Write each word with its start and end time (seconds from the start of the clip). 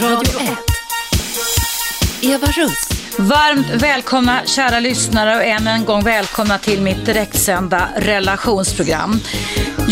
Radio 0.00 0.40
1. 0.40 0.56
Eva 2.22 2.46
Russ. 2.46 2.88
Varmt 3.18 3.82
välkomna 3.82 4.40
kära 4.46 4.80
lyssnare 4.80 5.36
och 5.36 5.44
än 5.44 5.66
en 5.66 5.84
gång 5.84 6.04
välkomna 6.04 6.58
till 6.58 6.82
mitt 6.82 7.06
direktsända 7.06 7.88
relationsprogram. 7.96 9.20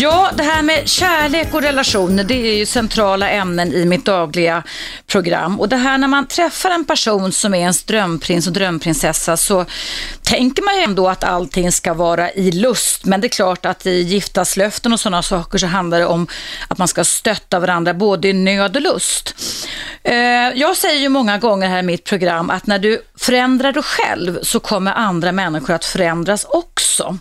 Ja, 0.01 0.29
det 0.35 0.43
här 0.43 0.61
med 0.61 0.89
kärlek 0.89 1.53
och 1.53 1.61
relationer 1.61 2.23
det 2.23 2.33
är 2.33 2.57
ju 2.57 2.65
centrala 2.65 3.29
ämnen 3.29 3.73
i 3.73 3.85
mitt 3.85 4.05
dagliga 4.05 4.63
program. 5.07 5.59
Och 5.59 5.69
det 5.69 5.75
här 5.75 5.97
när 5.97 6.07
man 6.07 6.27
träffar 6.27 6.69
en 6.69 6.85
person 6.85 7.31
som 7.31 7.53
är 7.53 7.59
ens 7.59 7.83
drömprins 7.83 8.47
och 8.47 8.53
drömprinsessa 8.53 9.37
så 9.37 9.65
tänker 10.23 10.63
man 10.63 10.75
ju 10.75 10.81
ändå 10.81 11.09
att 11.09 11.23
allting 11.23 11.71
ska 11.71 11.93
vara 11.93 12.31
i 12.31 12.51
lust. 12.51 13.05
Men 13.05 13.21
det 13.21 13.27
är 13.27 13.29
klart 13.29 13.65
att 13.65 13.85
i 13.85 14.01
giftaslöften 14.01 14.93
och 14.93 14.99
sådana 14.99 15.23
saker 15.23 15.57
så 15.57 15.67
handlar 15.67 15.99
det 15.99 16.05
om 16.05 16.27
att 16.67 16.77
man 16.77 16.87
ska 16.87 17.03
stötta 17.03 17.59
varandra 17.59 17.93
både 17.93 18.27
i 18.27 18.33
nöd 18.33 18.75
och 18.75 18.81
lust. 18.81 19.35
Eh, 20.03 20.15
jag 20.55 20.77
säger 20.77 20.99
ju 20.99 21.09
många 21.09 21.37
gånger 21.37 21.67
här 21.67 21.79
i 21.79 21.83
mitt 21.83 22.03
program 22.03 22.49
att 22.49 22.67
när 22.67 22.79
du 22.79 23.01
förändrar 23.17 23.71
dig 23.71 23.83
själv 23.83 24.39
så 24.43 24.59
kommer 24.59 24.93
andra 24.93 25.31
människor 25.31 25.73
att 25.73 25.85
förändras 25.85 26.45
också. 26.49 27.17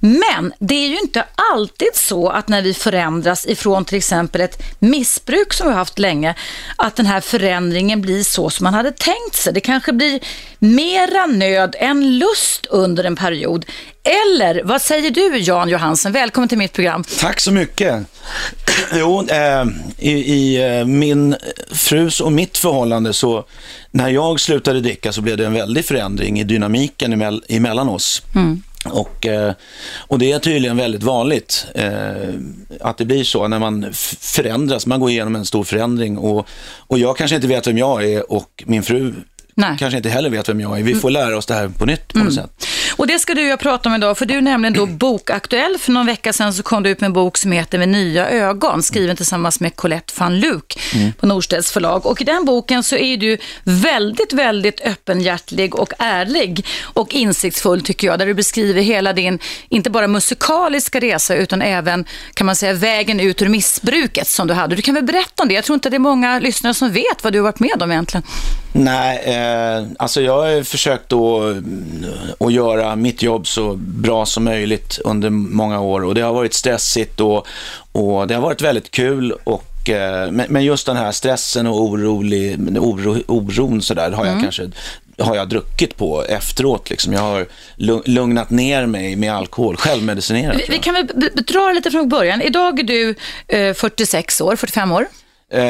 Men 0.00 0.52
det 0.58 0.74
är 0.74 0.88
ju 0.88 0.98
inte 0.98 1.24
alltid 1.52 1.94
så 1.94 2.17
att 2.26 2.48
när 2.48 2.62
vi 2.62 2.74
förändras 2.74 3.46
ifrån 3.46 3.84
till 3.84 3.98
exempel 3.98 4.40
ett 4.40 4.62
missbruk 4.78 5.52
som 5.52 5.66
vi 5.66 5.72
har 5.72 5.78
haft 5.78 5.98
länge, 5.98 6.34
att 6.76 6.96
den 6.96 7.06
här 7.06 7.20
förändringen 7.20 8.00
blir 8.00 8.22
så 8.22 8.50
som 8.50 8.64
man 8.64 8.74
hade 8.74 8.92
tänkt 8.92 9.34
sig. 9.34 9.52
Det 9.52 9.60
kanske 9.60 9.92
blir 9.92 10.20
mera 10.58 11.26
nöd 11.26 11.76
än 11.78 12.18
lust 12.18 12.66
under 12.66 13.04
en 13.04 13.16
period. 13.16 13.66
Eller 14.02 14.62
vad 14.64 14.82
säger 14.82 15.10
du 15.10 15.38
Jan 15.38 15.68
Johansen? 15.68 16.12
Välkommen 16.12 16.48
till 16.48 16.58
mitt 16.58 16.72
program. 16.72 17.04
Tack 17.20 17.40
så 17.40 17.52
mycket. 17.52 18.06
Jo, 18.92 19.26
eh, 19.28 19.64
i, 19.98 20.12
i 20.12 20.78
eh, 20.78 20.84
min 20.84 21.36
frus 21.72 22.20
och 22.20 22.32
mitt 22.32 22.58
förhållande 22.58 23.12
så 23.12 23.44
när 23.90 24.08
jag 24.08 24.40
slutade 24.40 24.80
dricka 24.80 25.12
så 25.12 25.20
blev 25.20 25.36
det 25.36 25.46
en 25.46 25.52
väldig 25.52 25.84
förändring 25.84 26.40
i 26.40 26.44
dynamiken 26.44 27.12
emell, 27.12 27.44
emellan 27.48 27.88
oss. 27.88 28.22
Mm. 28.34 28.62
Och, 28.84 29.26
eh, 29.26 29.52
och 29.98 30.18
det 30.18 30.32
är 30.32 30.38
tydligen 30.38 30.76
väldigt 30.76 31.02
vanligt 31.02 31.66
eh, 31.74 32.34
att 32.80 32.98
det 32.98 33.04
blir 33.04 33.24
så 33.24 33.48
när 33.48 33.58
man 33.58 33.86
förändras, 34.20 34.86
man 34.86 35.00
går 35.00 35.10
igenom 35.10 35.36
en 35.36 35.44
stor 35.44 35.64
förändring 35.64 36.18
och, 36.18 36.48
och 36.76 36.98
jag 36.98 37.16
kanske 37.16 37.36
inte 37.36 37.48
vet 37.48 37.66
vem 37.66 37.78
jag 37.78 38.04
är 38.04 38.32
och 38.32 38.64
min 38.66 38.82
fru 38.82 39.14
Nej. 39.58 39.76
kanske 39.78 39.96
inte 39.96 40.08
heller 40.08 40.30
vet 40.30 40.48
vem 40.48 40.60
jag 40.60 40.78
är. 40.78 40.82
Vi 40.82 40.94
får 40.94 41.10
lära 41.10 41.36
oss 41.36 41.46
det 41.46 41.54
här 41.54 41.68
på 41.68 41.86
nytt 41.86 42.08
på 42.08 42.18
något 42.18 42.32
mm. 42.32 42.34
sätt. 42.34 42.66
Och 42.98 43.06
det 43.06 43.18
ska 43.18 43.34
du 43.34 43.42
och 43.42 43.48
jag 43.48 43.58
prata 43.58 43.88
om 43.88 43.94
idag, 43.94 44.18
för 44.18 44.26
du 44.26 44.34
är 44.34 44.40
nämligen 44.40 44.72
då 44.72 44.86
bokaktuell. 44.86 45.78
För 45.78 45.92
någon 45.92 46.06
vecka 46.06 46.32
sedan 46.32 46.54
så 46.54 46.62
kom 46.62 46.82
du 46.82 46.90
ut 46.90 47.00
med 47.00 47.06
en 47.08 47.12
bok 47.12 47.36
som 47.36 47.52
heter 47.52 47.78
Med 47.78 47.88
nya 47.88 48.30
ögon, 48.30 48.82
skriven 48.82 49.16
tillsammans 49.16 49.60
med 49.60 49.76
Colette 49.76 50.12
van 50.16 50.40
Luc 50.40 50.62
mm. 50.94 51.12
på 51.12 51.26
Norstedts 51.26 51.72
förlag. 51.72 52.06
Och 52.06 52.20
i 52.20 52.24
den 52.24 52.44
boken 52.44 52.82
så 52.82 52.96
är 52.96 53.16
du 53.16 53.38
väldigt, 53.64 54.32
väldigt 54.32 54.80
öppenhjärtlig 54.80 55.74
och 55.74 55.92
ärlig 55.98 56.66
och 56.82 57.14
insiktsfull 57.14 57.80
tycker 57.82 58.06
jag, 58.06 58.18
där 58.18 58.26
du 58.26 58.34
beskriver 58.34 58.82
hela 58.82 59.12
din, 59.12 59.38
inte 59.68 59.90
bara 59.90 60.06
musikaliska 60.06 61.00
resa, 61.00 61.34
utan 61.34 61.62
även, 61.62 62.04
kan 62.34 62.46
man 62.46 62.56
säga, 62.56 62.72
vägen 62.72 63.20
ut 63.20 63.42
ur 63.42 63.48
missbruket 63.48 64.28
som 64.28 64.46
du 64.46 64.54
hade. 64.54 64.76
Du 64.76 64.82
kan 64.82 64.94
väl 64.94 65.04
berätta 65.04 65.42
om 65.42 65.48
det? 65.48 65.54
Jag 65.54 65.64
tror 65.64 65.74
inte 65.74 65.90
det 65.90 65.96
är 65.96 65.98
många 65.98 66.38
lyssnare 66.38 66.74
som 66.74 66.92
vet 66.92 67.24
vad 67.24 67.32
du 67.32 67.38
har 67.38 67.44
varit 67.44 67.60
med 67.60 67.82
om 67.82 67.90
egentligen. 67.92 68.22
Nej, 68.72 69.18
eh, 69.18 69.86
alltså 69.98 70.20
jag 70.20 70.42
har 70.42 70.62
försökt 70.62 71.08
då 71.08 71.54
att 72.40 72.52
göra 72.52 72.96
mitt 72.96 73.22
jobb 73.22 73.46
så 73.46 73.74
bra 73.76 74.26
som 74.26 74.44
möjligt 74.44 74.98
under 75.04 75.30
många 75.30 75.80
år 75.80 76.04
och 76.04 76.14
det 76.14 76.20
har 76.20 76.32
varit 76.32 76.54
stressigt 76.54 77.20
och, 77.20 77.46
och 77.92 78.26
det 78.26 78.34
har 78.34 78.42
varit 78.42 78.62
väldigt 78.62 78.90
kul 78.90 79.32
och 79.44 79.90
eh, 79.90 80.30
men 80.30 80.64
just 80.64 80.86
den 80.86 80.96
här 80.96 81.12
stressen 81.12 81.66
och 81.66 81.82
orolig, 81.82 82.78
oro, 82.78 83.22
oron 83.26 83.82
så 83.82 83.94
där 83.94 84.10
har 84.10 84.24
jag 84.24 84.32
mm. 84.32 84.42
kanske 84.42 84.70
har 85.18 85.36
jag 85.36 85.48
druckit 85.48 85.96
på 85.96 86.24
efteråt. 86.24 86.90
Liksom. 86.90 87.12
Jag 87.12 87.20
har 87.20 87.46
lugnat 88.04 88.50
ner 88.50 88.86
mig 88.86 89.16
med 89.16 89.34
alkohol, 89.34 89.76
självmedicinerat. 89.76 90.56
Vi, 90.56 90.66
vi 90.68 90.78
kan 90.78 90.94
väl 90.94 91.06
dra 91.34 91.72
lite 91.72 91.90
från 91.90 92.08
början. 92.08 92.42
Idag 92.42 92.80
är 92.80 92.84
du 92.84 93.14
eh, 93.48 93.74
46 93.74 94.40
år, 94.40 94.56
45 94.56 94.92
år. 94.92 95.06
Eh, 95.50 95.62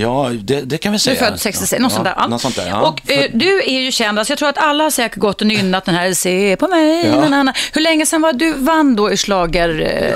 ja, 0.00 0.32
det, 0.40 0.60
det, 0.60 0.78
kan 0.78 0.92
vi 0.92 0.98
säga. 0.98 1.20
Du 1.20 1.26
är 1.26 1.30
född 1.30 1.40
66, 1.40 1.80
något, 1.80 1.92
ja, 1.92 1.96
sånt 1.96 2.04
där, 2.04 2.14
ja. 2.16 2.26
något 2.26 2.40
sånt 2.40 2.56
där. 2.56 2.68
Ja. 2.68 2.88
Och 2.88 3.10
eh, 3.10 3.30
du 3.32 3.62
är 3.62 3.80
ju 3.80 3.92
känd, 3.92 4.18
alltså 4.18 4.32
jag 4.32 4.38
tror 4.38 4.48
att 4.48 4.58
alla 4.58 4.84
har 4.84 4.90
säkert 4.90 5.18
gått 5.18 5.40
och 5.40 5.46
nynnat 5.46 5.84
den 5.84 5.94
här 5.94 6.12
Se 6.12 6.56
på 6.56 6.68
mig. 6.68 7.06
Ja. 7.06 7.28
Na. 7.28 7.52
Hur 7.72 7.80
länge 7.80 8.06
sedan 8.06 8.22
var 8.22 8.32
du 8.32 8.52
vann 8.52 8.96
då 8.96 9.12
i 9.12 9.16
slager? 9.16 9.68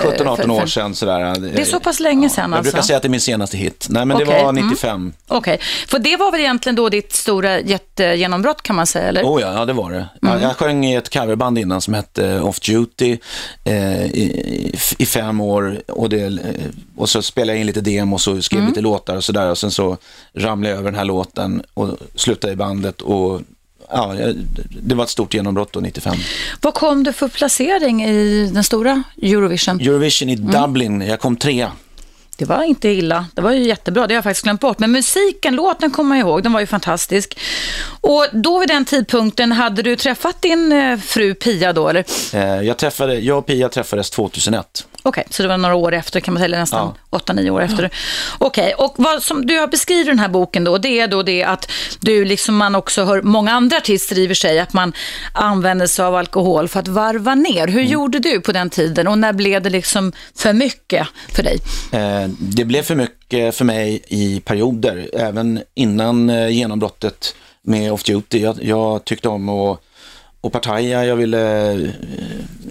Eh, 0.05 0.11
17-18 0.11 0.63
år 0.63 0.67
sedan 0.67 0.95
sådär. 0.95 1.35
Det 1.55 1.61
är 1.61 1.65
så 1.65 1.81
pass 1.81 2.01
länge 2.01 2.29
sedan 2.29 2.45
alltså? 2.45 2.57
Jag 2.57 2.63
brukar 2.63 2.83
säga 2.83 2.97
att 2.97 3.03
det 3.03 3.09
är 3.09 3.11
min 3.11 3.21
senaste 3.21 3.57
hit. 3.57 3.87
Nej, 3.91 4.05
men 4.05 4.17
okay. 4.17 4.39
det 4.39 4.45
var 4.45 4.53
95. 4.53 4.91
Mm. 4.91 5.13
Okej, 5.29 5.55
okay. 5.55 5.67
för 5.89 5.99
det 5.99 6.17
var 6.17 6.31
väl 6.33 6.41
egentligen 6.41 6.77
då 6.77 6.89
ditt 6.89 7.13
stora 7.13 7.61
jättegenombrott 7.61 8.63
kan 8.63 8.77
man 8.77 8.87
säga, 8.87 9.09
eller? 9.09 9.23
Oh 9.23 9.41
ja, 9.41 9.53
ja 9.53 9.65
det 9.65 9.73
var 9.73 9.91
det. 9.91 10.09
Mm. 10.23 10.43
Jag 10.43 10.57
sjöng 10.57 10.85
i 10.87 10.95
ett 10.95 11.13
coverband 11.13 11.59
innan 11.59 11.81
som 11.81 11.95
hette 11.95 12.41
Off 12.41 12.61
Duty 12.61 13.19
eh, 13.65 14.05
i, 14.05 14.77
i, 14.99 15.07
fem 15.07 15.41
år 15.41 15.83
och, 15.89 16.09
det, 16.09 16.25
eh, 16.25 16.33
och 16.97 17.09
så 17.09 17.23
spelade 17.23 17.53
jag 17.53 17.61
in 17.61 17.67
lite 17.67 17.81
demo 17.81 18.15
och 18.15 18.21
så 18.21 18.43
skrev 18.43 18.61
mm. 18.61 18.70
Lite 18.71 18.81
låtar 18.81 19.17
och 19.17 19.25
sådär 19.25 19.51
och 19.51 19.59
sen 19.59 19.71
så 19.71 19.97
ramlade 20.35 20.71
jag 20.71 20.79
över 20.79 20.91
den 20.91 20.99
här 20.99 21.05
låten 21.05 21.63
och 21.75 21.89
slutade 22.15 22.53
i 22.53 22.57
bandet 22.57 23.03
och 23.03 23.41
ja, 23.91 24.15
det 24.83 24.95
var 24.95 25.05
ett 25.05 25.11
stort 25.11 25.35
genombrott 25.35 25.73
då, 25.73 25.81
95. 25.81 26.15
Vad 26.61 26.75
kom 26.75 27.05
du 27.05 27.13
för 27.13 27.29
placering 27.29 28.05
i 28.05 28.51
den 28.55 28.65
stora 28.65 29.03
Eurovision? 29.23 29.81
Eurovision 29.81 30.29
i 30.29 30.35
mm. 30.35 30.51
Dublin, 30.51 31.01
jag 31.01 31.21
kom 31.21 31.37
trea. 31.37 31.73
Det 32.41 32.47
var 32.47 32.63
inte 32.63 32.89
illa. 32.89 33.27
Det 33.35 33.43
var 33.43 33.53
ju 33.53 33.63
jättebra. 33.63 34.07
Det 34.07 34.15
har 34.15 34.17
jag 34.17 34.25
faktiskt 34.25 34.45
glömt 34.45 34.61
bort. 34.61 34.79
Men 34.79 34.93
musiken, 34.93 35.57
låten 35.57 35.91
kommer 35.91 36.17
jag 36.17 36.29
ihåg. 36.29 36.43
Den 36.43 36.53
var 36.53 36.61
ju 36.61 36.67
fantastisk. 36.67 37.39
Och 38.01 38.27
då 38.33 38.59
vid 38.59 38.69
den 38.69 38.85
tidpunkten, 38.85 39.53
hade 39.53 39.83
du 39.83 39.97
träffat 39.97 40.43
din 40.43 40.73
eh, 40.73 40.99
fru 40.99 41.35
Pia 41.35 41.73
då? 41.73 41.89
Eller? 41.89 42.05
Eh, 42.33 42.63
jag, 42.63 42.77
träffade, 42.77 43.15
jag 43.15 43.39
och 43.39 43.47
Pia 43.47 43.69
träffades 43.69 44.11
2001. 44.11 44.87
Okej, 45.03 45.21
okay, 45.21 45.25
så 45.31 45.43
det 45.43 45.49
var 45.49 45.59
några 45.59 45.75
år 45.75 45.95
efter 45.95 46.21
kan 46.21 46.35
man 46.35 46.43
säga, 46.43 46.59
nästan 46.59 46.95
ja. 47.11 47.19
8-9 47.19 47.51
år 47.51 47.63
efter. 47.63 47.91
Okej, 48.39 48.75
okay, 48.75 48.87
och 48.87 48.95
vad 48.97 49.23
som 49.23 49.47
du 49.47 49.59
har 49.59 49.67
beskrivit 49.67 50.07
i 50.07 50.11
den 50.11 50.19
här 50.19 50.29
boken 50.29 50.65
då, 50.65 50.79
det 50.79 51.01
är 51.01 51.09
då 51.09 51.23
det 51.23 51.45
att 51.45 51.71
du, 52.01 52.25
liksom 52.25 52.57
man 52.57 52.75
också 52.75 53.05
hör 53.05 53.23
många 53.23 53.53
andra 53.53 53.77
artister 53.77 54.29
för 54.29 54.35
sig, 54.35 54.59
att 54.61 54.73
man 54.73 54.93
använder 55.33 55.87
sig 55.87 56.05
av 56.05 56.15
alkohol 56.15 56.69
för 56.69 56.81
att 56.81 56.89
varva 56.89 57.35
ner. 57.35 57.69
Hur 57.69 57.81
mm. 57.81 57.93
gjorde 57.93 58.19
du 58.19 58.41
på 58.41 58.53
den 58.53 58.71
tiden 58.71 59.09
och 59.09 59.19
när 59.19 59.33
blev 59.33 59.63
det 59.63 59.71
liksom 59.71 60.13
för 60.35 60.53
mycket 60.53 61.07
för 61.33 61.43
dig? 61.43 61.59
Eh, 61.93 62.29
det 62.39 62.65
blev 62.65 62.83
för 62.83 62.95
mycket 62.95 63.55
för 63.55 63.65
mig 63.65 64.03
i 64.09 64.41
perioder, 64.41 65.11
även 65.13 65.63
innan 65.75 66.31
eh, 66.31 66.49
genombrottet 66.49 67.35
med 67.63 67.93
Off 67.93 68.03
Duty. 68.03 68.39
Jag, 68.39 68.65
jag 68.65 69.05
tyckte 69.05 69.29
om 69.29 69.49
att 69.49 69.81
och 70.41 70.53
partaja, 70.53 71.05
jag 71.05 71.17
ville 71.17 71.73
eh, 71.73 71.91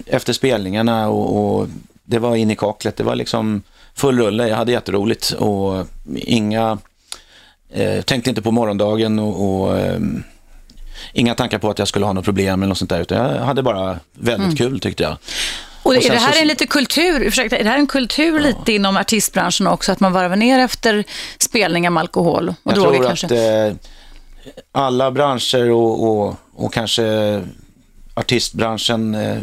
efter 0.06 0.32
spelningarna 0.32 1.08
och, 1.08 1.60
och 1.60 1.68
det 2.10 2.18
var 2.18 2.36
in 2.36 2.50
i 2.50 2.56
kaklet. 2.56 2.96
Det 2.96 3.04
var 3.04 3.14
liksom 3.14 3.62
full 3.94 4.18
rulle. 4.18 4.48
Jag 4.48 4.56
hade 4.56 4.72
jätteroligt 4.72 5.30
och 5.30 5.86
inga, 6.16 6.78
eh, 7.72 8.02
tänkte 8.02 8.30
inte 8.30 8.42
på 8.42 8.50
morgondagen 8.50 9.18
och, 9.18 9.62
och 9.64 9.78
eh, 9.78 10.00
inga 11.12 11.34
tankar 11.34 11.58
på 11.58 11.70
att 11.70 11.78
jag 11.78 11.88
skulle 11.88 12.06
ha 12.06 12.12
något 12.12 12.24
problem 12.24 12.62
eller 12.62 12.68
något 12.68 12.78
sånt 12.78 12.90
där. 12.90 13.00
Utan 13.00 13.18
jag 13.18 13.44
hade 13.44 13.62
bara 13.62 13.98
väldigt 14.12 14.44
mm. 14.44 14.56
kul 14.56 14.80
tyckte 14.80 15.02
jag. 15.02 15.16
Och 15.82 15.96
är 15.96 16.10
det 16.10 16.16
här 16.16 16.32
så... 16.32 16.40
en 16.40 16.46
lite 16.46 16.66
kultur, 16.66 17.20
ursäkta, 17.20 17.56
är 17.56 17.64
det 17.64 17.70
här 17.70 17.78
en 17.78 17.86
kultur 17.86 18.36
ja. 18.36 18.46
lite 18.46 18.72
inom 18.72 18.96
artistbranschen 18.96 19.66
också, 19.66 19.92
att 19.92 20.00
man 20.00 20.12
varvar 20.12 20.36
ner 20.36 20.58
efter 20.58 21.04
spelningar 21.38 21.90
med 21.90 22.00
alkohol 22.00 22.48
och 22.48 22.72
jag 22.72 22.74
droger 22.74 22.98
tror 22.98 23.06
kanske? 23.06 23.26
Att, 23.26 23.32
eh, 23.32 23.76
alla 24.72 25.10
branscher 25.10 25.70
och, 25.70 26.10
och, 26.10 26.36
och 26.54 26.72
kanske 26.72 27.42
artistbranschen, 28.14 29.14
eh, 29.14 29.38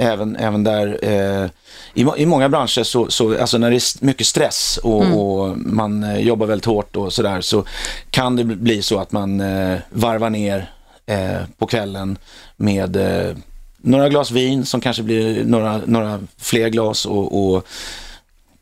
även, 0.00 0.36
även 0.36 0.64
där. 0.64 0.98
Eh, 1.02 1.50
i, 1.94 2.06
I 2.16 2.26
många 2.26 2.48
branscher, 2.48 2.82
så, 2.82 3.10
så, 3.10 3.40
alltså 3.40 3.58
när 3.58 3.70
det 3.70 3.76
är 3.76 4.04
mycket 4.04 4.26
stress 4.26 4.78
och, 4.82 5.04
mm. 5.04 5.16
och 5.16 5.58
man 5.58 6.04
eh, 6.04 6.18
jobbar 6.18 6.46
väldigt 6.46 6.64
hårt 6.64 6.96
och 6.96 7.12
sådär, 7.12 7.40
så 7.40 7.64
kan 8.10 8.36
det 8.36 8.44
bli 8.44 8.82
så 8.82 8.98
att 8.98 9.12
man 9.12 9.40
eh, 9.40 9.78
varvar 9.90 10.30
ner 10.30 10.70
eh, 11.06 11.38
på 11.58 11.66
kvällen 11.66 12.18
med 12.56 12.96
eh, 12.96 13.36
några 13.76 14.08
glas 14.08 14.30
vin 14.30 14.66
som 14.66 14.80
kanske 14.80 15.02
blir 15.02 15.44
några, 15.44 15.80
några 15.86 16.20
fler 16.38 16.68
glas 16.68 17.06
och, 17.06 17.54
och 17.54 17.66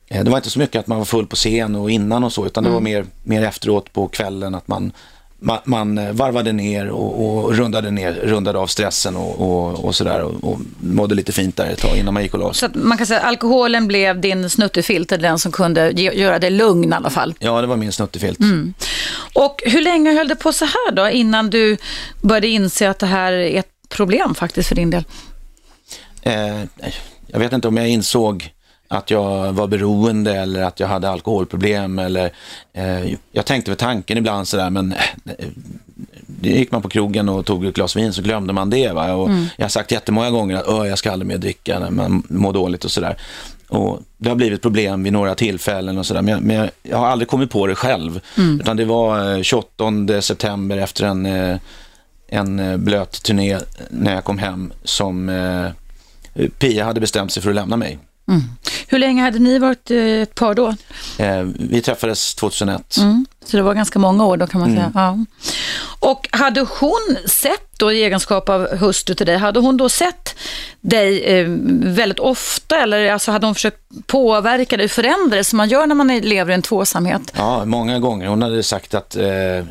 det 0.09 0.31
var 0.31 0.37
inte 0.37 0.51
så 0.51 0.59
mycket 0.59 0.81
att 0.81 0.87
man 0.87 0.99
var 0.99 1.05
full 1.05 1.27
på 1.27 1.37
scen 1.37 1.77
och 1.77 1.91
innan 1.91 2.25
och 2.25 2.33
så, 2.33 2.47
utan 2.47 2.65
det 2.65 2.71
var 2.71 2.79
mm. 2.79 2.93
mer, 2.93 3.07
mer 3.23 3.43
efteråt 3.43 3.93
på 3.93 4.09
kvällen 4.09 4.55
att 4.55 4.69
man 4.69 4.93
man, 5.41 5.59
man 5.65 5.99
eh, 5.99 6.13
varvade 6.13 6.53
ner 6.53 6.89
och, 6.89 7.45
och, 7.45 7.57
rundade, 7.57 7.91
ner, 7.91 8.13
rundade 8.13 8.59
av 8.59 8.67
stressen 8.67 9.17
och, 9.17 9.41
och, 9.41 9.85
och 9.85 9.95
sådär 9.95 10.23
och, 10.23 10.53
och 10.53 10.61
mådde 10.81 11.15
lite 11.15 11.33
fint 11.33 11.57
där 11.57 11.67
ett 11.67 11.81
tag 11.81 11.97
innan 11.97 12.15
man 12.15 12.23
gick 12.23 12.35
och 12.35 12.41
la 12.41 12.53
Så 12.53 12.69
man 12.73 12.99
kan 12.99 13.07
säga 13.07 13.21
att 13.21 13.27
alkoholen 13.27 13.89
blev 13.89 14.21
din 14.21 14.51
snuttefilt, 14.51 15.09
den 15.09 15.39
som 15.39 15.53
kunde 15.53 15.91
göra 15.91 16.39
dig 16.39 16.51
lugn 16.51 16.93
i 16.93 16.97
alla 16.97 17.11
fall? 17.11 17.35
Ja, 17.39 17.61
det 17.61 17.67
var 17.67 17.77
min 17.77 17.93
snuttefilt. 17.93 18.41
Mm. 18.41 18.75
Och 19.35 19.63
hur 19.67 19.83
länge 19.83 20.13
höll 20.13 20.29
det 20.29 20.37
på 20.37 20.53
så 20.53 20.65
här 20.65 20.93
då, 20.93 21.09
innan 21.09 21.51
du 21.51 21.77
började 22.21 22.49
inse 22.49 22.91
att 22.91 22.99
det 22.99 23.07
här 23.07 23.33
är 23.33 23.59
ett 23.59 23.73
problem 23.89 24.35
faktiskt 24.35 24.69
för 24.69 24.75
din 24.75 24.91
del? 24.91 25.05
Eh, 26.23 26.63
jag 27.27 27.39
vet 27.39 27.53
inte 27.53 27.69
om 27.69 27.77
jag 27.77 27.89
insåg 27.89 28.51
att 28.89 29.11
jag 29.11 29.53
var 29.53 29.67
beroende 29.67 30.35
eller 30.35 30.63
att 30.63 30.81
jag 30.81 30.89
hade 30.89 31.11
alkoholproblem. 31.11 31.99
Eller, 31.99 32.33
eh, 32.73 33.13
jag 33.33 33.47
tänkte 33.47 33.71
väl 33.71 33.79
tanken 33.79 34.19
ibland 34.19 34.49
sådär, 34.49 34.71
men 34.71 34.95
eh, 35.25 35.49
gick 36.41 36.71
man 36.71 36.83
på 36.83 36.89
krogen 36.89 37.29
och 37.29 37.47
tog 37.47 37.65
ett 37.65 37.75
glas 37.75 37.97
vin 37.97 38.13
så 38.13 38.23
glömde 38.23 38.53
man 38.53 38.71
det. 38.71 38.93
Va? 38.93 39.15
Och 39.15 39.29
mm. 39.29 39.47
Jag 39.57 39.65
har 39.65 39.71
sagt 39.71 39.93
jättemånga 39.93 40.31
gånger 40.31 40.57
att 40.57 40.89
jag 40.89 40.99
ska 40.99 41.13
aldrig 41.13 41.27
mer 41.27 41.39
dricka 41.39 41.79
när 41.79 41.91
man 41.91 42.23
mår 42.29 42.53
dåligt 42.53 42.85
och 42.85 42.91
sådär. 42.91 43.17
Och 43.69 44.01
det 44.17 44.29
har 44.29 44.37
blivit 44.37 44.63
problem 44.63 45.03
vid 45.03 45.13
några 45.13 45.35
tillfällen 45.35 45.99
och 45.99 46.07
sådär, 46.07 46.23
men, 46.23 46.41
men 46.43 46.57
jag, 46.57 46.71
jag, 46.83 46.99
har 46.99 47.07
aldrig 47.07 47.29
kommit 47.29 47.51
på 47.51 47.67
det 47.67 47.75
själv. 47.75 48.21
Mm. 48.37 48.61
Utan 48.61 48.77
det 48.77 48.85
var 48.85 49.43
28 49.43 49.85
eh, 50.15 50.21
september 50.21 50.77
efter 50.77 51.05
en, 51.05 51.27
eh, 51.27 51.57
en 52.29 52.59
eh, 52.59 52.77
blöt 52.77 53.23
turné 53.23 53.59
när 53.91 54.15
jag 54.15 54.25
kom 54.25 54.39
hem 54.39 54.73
som 54.85 55.31
Pia 56.59 56.85
hade 56.85 57.01
bestämt 57.01 57.33
sig 57.33 57.43
för 57.43 57.51
att 57.51 57.57
lämna 57.57 57.77
mig. 57.77 57.99
Mm. 58.29 58.43
Hur 58.89 58.99
länge 58.99 59.23
hade 59.23 59.39
ni 59.39 59.59
varit 59.59 59.91
ett 59.91 60.35
par 60.35 60.55
då? 60.55 60.75
Eh, 61.19 61.43
vi 61.59 61.83
träffades 61.83 62.35
2001. 62.35 62.97
Mm. 62.97 63.27
Så 63.45 63.57
det 63.57 63.63
var 63.63 63.75
ganska 63.75 63.99
många 63.99 64.25
år 64.25 64.37
då 64.37 64.47
kan 64.47 64.61
man 64.61 64.71
säga. 64.71 64.81
Mm. 64.81 64.93
Ja. 64.95 65.25
Och 66.01 66.29
hade 66.31 66.61
hon 66.61 67.17
sett 67.27 67.79
då 67.79 67.93
i 67.93 68.05
egenskap 68.05 68.49
av 68.49 68.77
hustru 68.77 69.15
till 69.15 69.27
dig, 69.27 69.37
hade 69.37 69.61
hon 69.61 69.77
då 69.77 69.89
sett 69.89 70.35
dig 70.81 71.25
eh, 71.25 71.47
väldigt 71.83 72.19
ofta 72.19 72.83
eller 72.83 73.13
alltså 73.13 73.31
hade 73.31 73.47
hon 73.47 73.55
försökt 73.55 73.81
påverka 74.07 74.77
dig, 74.77 74.89
förändra 74.89 75.35
dig 75.37 75.45
som 75.45 75.57
man 75.57 75.69
gör 75.69 75.87
när 75.87 75.95
man 75.95 76.09
lever 76.09 76.51
i 76.51 76.55
en 76.55 76.63
tvåsamhet? 76.63 77.33
Ja, 77.37 77.65
många 77.65 77.99
gånger. 77.99 78.27
Hon 78.27 78.43
hade 78.43 78.63
sagt 78.63 78.95
att, 78.95 79.17
eh, 79.17 79.65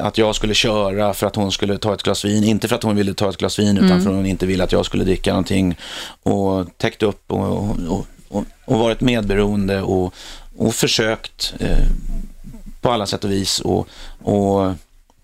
att 0.00 0.18
jag 0.18 0.34
skulle 0.34 0.54
köra 0.54 1.14
för 1.14 1.26
att 1.26 1.36
hon 1.36 1.52
skulle 1.52 1.78
ta 1.78 1.94
ett 1.94 2.02
glas 2.02 2.24
vin. 2.24 2.44
Inte 2.44 2.68
för 2.68 2.76
att 2.76 2.82
hon 2.82 2.96
ville 2.96 3.14
ta 3.14 3.28
ett 3.28 3.36
glas 3.36 3.58
vin, 3.58 3.76
utan 3.76 3.90
mm. 3.90 4.02
för 4.02 4.10
att 4.10 4.16
hon 4.16 4.26
inte 4.26 4.46
ville 4.46 4.64
att 4.64 4.72
jag 4.72 4.86
skulle 4.86 5.04
dricka 5.04 5.30
någonting. 5.30 5.78
Och 6.22 6.78
täckt 6.78 7.02
upp 7.02 7.32
och, 7.32 7.68
och, 7.88 8.06
och, 8.28 8.44
och 8.64 8.78
varit 8.78 9.00
medberoende 9.00 9.82
och, 9.82 10.14
och 10.56 10.74
försökt 10.74 11.54
eh, 11.60 11.86
på 12.88 12.94
alla 12.94 13.06
sätt 13.06 13.24
och 13.24 13.30
vis. 13.30 13.60
och, 13.60 13.88
och 14.22 14.72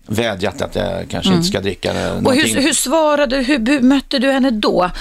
vädjat 0.07 0.61
att 0.61 0.75
jag 0.75 1.09
kanske 1.09 1.29
mm. 1.29 1.37
inte 1.37 1.47
ska 1.47 1.61
dricka 1.61 1.93
någonting. 1.93 2.27
Och 2.27 2.33
hur, 2.33 2.61
hur 2.61 2.73
svarade 2.73 3.37
hur 3.37 3.59
bemötte 3.59 4.19
du 4.19 4.31
henne 4.31 4.51
då? 4.51 4.91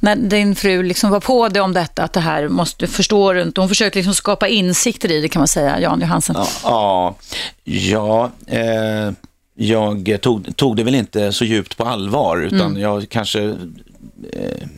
När 0.00 0.16
din 0.16 0.54
fru 0.54 0.82
liksom 0.82 1.10
var 1.10 1.20
på 1.20 1.48
dig 1.48 1.62
om 1.62 1.72
detta, 1.72 2.02
att 2.02 2.12
det 2.12 2.20
här 2.20 2.48
måste, 2.48 2.86
förstår 2.86 3.34
du 3.34 3.42
inte? 3.42 3.60
Hon 3.60 3.68
försökte 3.68 3.98
liksom 3.98 4.14
skapa 4.14 4.48
insikter 4.48 5.10
i 5.10 5.20
det 5.20 5.28
kan 5.28 5.40
man 5.40 5.48
säga, 5.48 5.80
Jan 5.80 6.00
Johansen. 6.00 6.36
Ja, 6.62 7.16
ja, 7.64 8.30
eh, 8.46 9.12
jag 9.54 10.18
tog, 10.20 10.56
tog 10.56 10.76
det 10.76 10.82
väl 10.82 10.94
inte 10.94 11.32
så 11.32 11.44
djupt 11.44 11.76
på 11.76 11.84
allvar, 11.84 12.42
utan 12.42 12.60
mm. 12.60 12.80
jag 12.80 13.08
kanske 13.08 13.42
eh, 14.32 14.68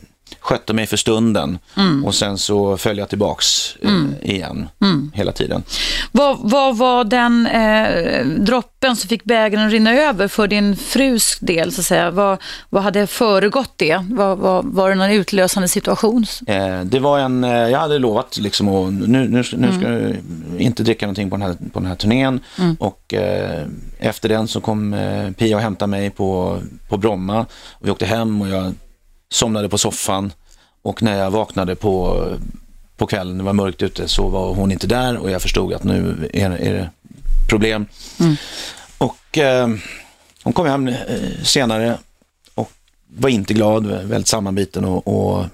skötte 0.43 0.73
mig 0.73 0.87
för 0.87 0.97
stunden 0.97 1.59
mm. 1.77 2.05
och 2.05 2.15
sen 2.15 2.37
så 2.37 2.77
föll 2.77 2.97
jag 2.97 3.09
tillbaks 3.09 3.75
eh, 3.81 3.89
mm. 3.89 4.15
igen 4.21 4.69
mm. 4.81 5.11
hela 5.13 5.31
tiden. 5.31 5.63
Vad, 6.11 6.37
vad 6.41 6.77
var 6.77 7.03
den 7.03 7.47
eh, 7.47 8.25
droppen 8.25 8.95
som 8.95 9.09
fick 9.09 9.23
bägaren 9.23 9.69
rinna 9.69 9.93
över 9.93 10.27
för 10.27 10.47
din 10.47 10.75
frus 10.75 11.37
del? 11.39 11.71
Så 11.71 11.81
att 11.81 11.85
säga? 11.85 12.11
Vad, 12.11 12.37
vad 12.69 12.83
hade 12.83 13.07
föregått 13.07 13.73
det? 13.75 14.05
Vad, 14.09 14.37
vad, 14.37 14.65
var 14.65 14.89
det 14.89 14.95
någon 14.95 15.11
utlösande 15.11 15.67
situation? 15.67 16.25
Eh, 16.47 16.81
det 16.81 16.99
var 16.99 17.19
en, 17.19 17.43
eh, 17.43 17.51
jag 17.51 17.79
hade 17.79 17.99
lovat 17.99 18.37
liksom 18.37 18.67
att 18.67 18.93
nu, 18.93 19.07
nu, 19.07 19.27
nu 19.27 19.43
ska 19.43 19.61
jag 19.61 20.01
mm. 20.01 20.15
inte 20.57 20.83
dricka 20.83 21.05
någonting 21.05 21.29
på 21.29 21.35
den 21.35 21.41
här, 21.41 21.53
på 21.73 21.79
den 21.79 21.85
här 21.85 21.95
turnén 21.95 22.39
mm. 22.59 22.75
och 22.79 23.13
eh, 23.13 23.67
efter 23.99 24.29
den 24.29 24.47
så 24.47 24.61
kom 24.61 24.93
eh, 24.93 25.31
Pia 25.31 25.55
och 25.55 25.61
hämtade 25.61 25.89
mig 25.89 26.09
på, 26.09 26.59
på 26.89 26.97
Bromma 26.97 27.39
och 27.71 27.87
vi 27.87 27.91
åkte 27.91 28.05
hem 28.05 28.41
och 28.41 28.47
jag 28.47 28.73
somnade 29.33 29.69
på 29.69 29.77
soffan 29.77 30.33
och 30.81 31.03
när 31.03 31.17
jag 31.17 31.31
vaknade 31.31 31.75
på, 31.75 32.25
på 32.97 33.07
kvällen, 33.07 33.37
det 33.37 33.43
var 33.43 33.53
mörkt 33.53 33.81
ute, 33.81 34.07
så 34.07 34.27
var 34.27 34.53
hon 34.53 34.71
inte 34.71 34.87
där 34.87 35.17
och 35.17 35.31
jag 35.31 35.41
förstod 35.41 35.73
att 35.73 35.83
nu 35.83 36.29
är, 36.33 36.51
är 36.51 36.73
det 36.73 36.89
problem. 37.49 37.85
Mm. 38.19 38.35
Och 38.97 39.37
eh, 39.37 39.67
hon 40.43 40.53
kom 40.53 40.65
hem 40.65 40.87
eh, 40.87 40.95
senare 41.43 41.97
och 42.55 42.71
var 43.07 43.29
inte 43.29 43.53
glad, 43.53 43.85
väldigt 43.85 44.27
sammanbiten 44.27 44.85
och, 44.85 45.07
och 45.07 45.45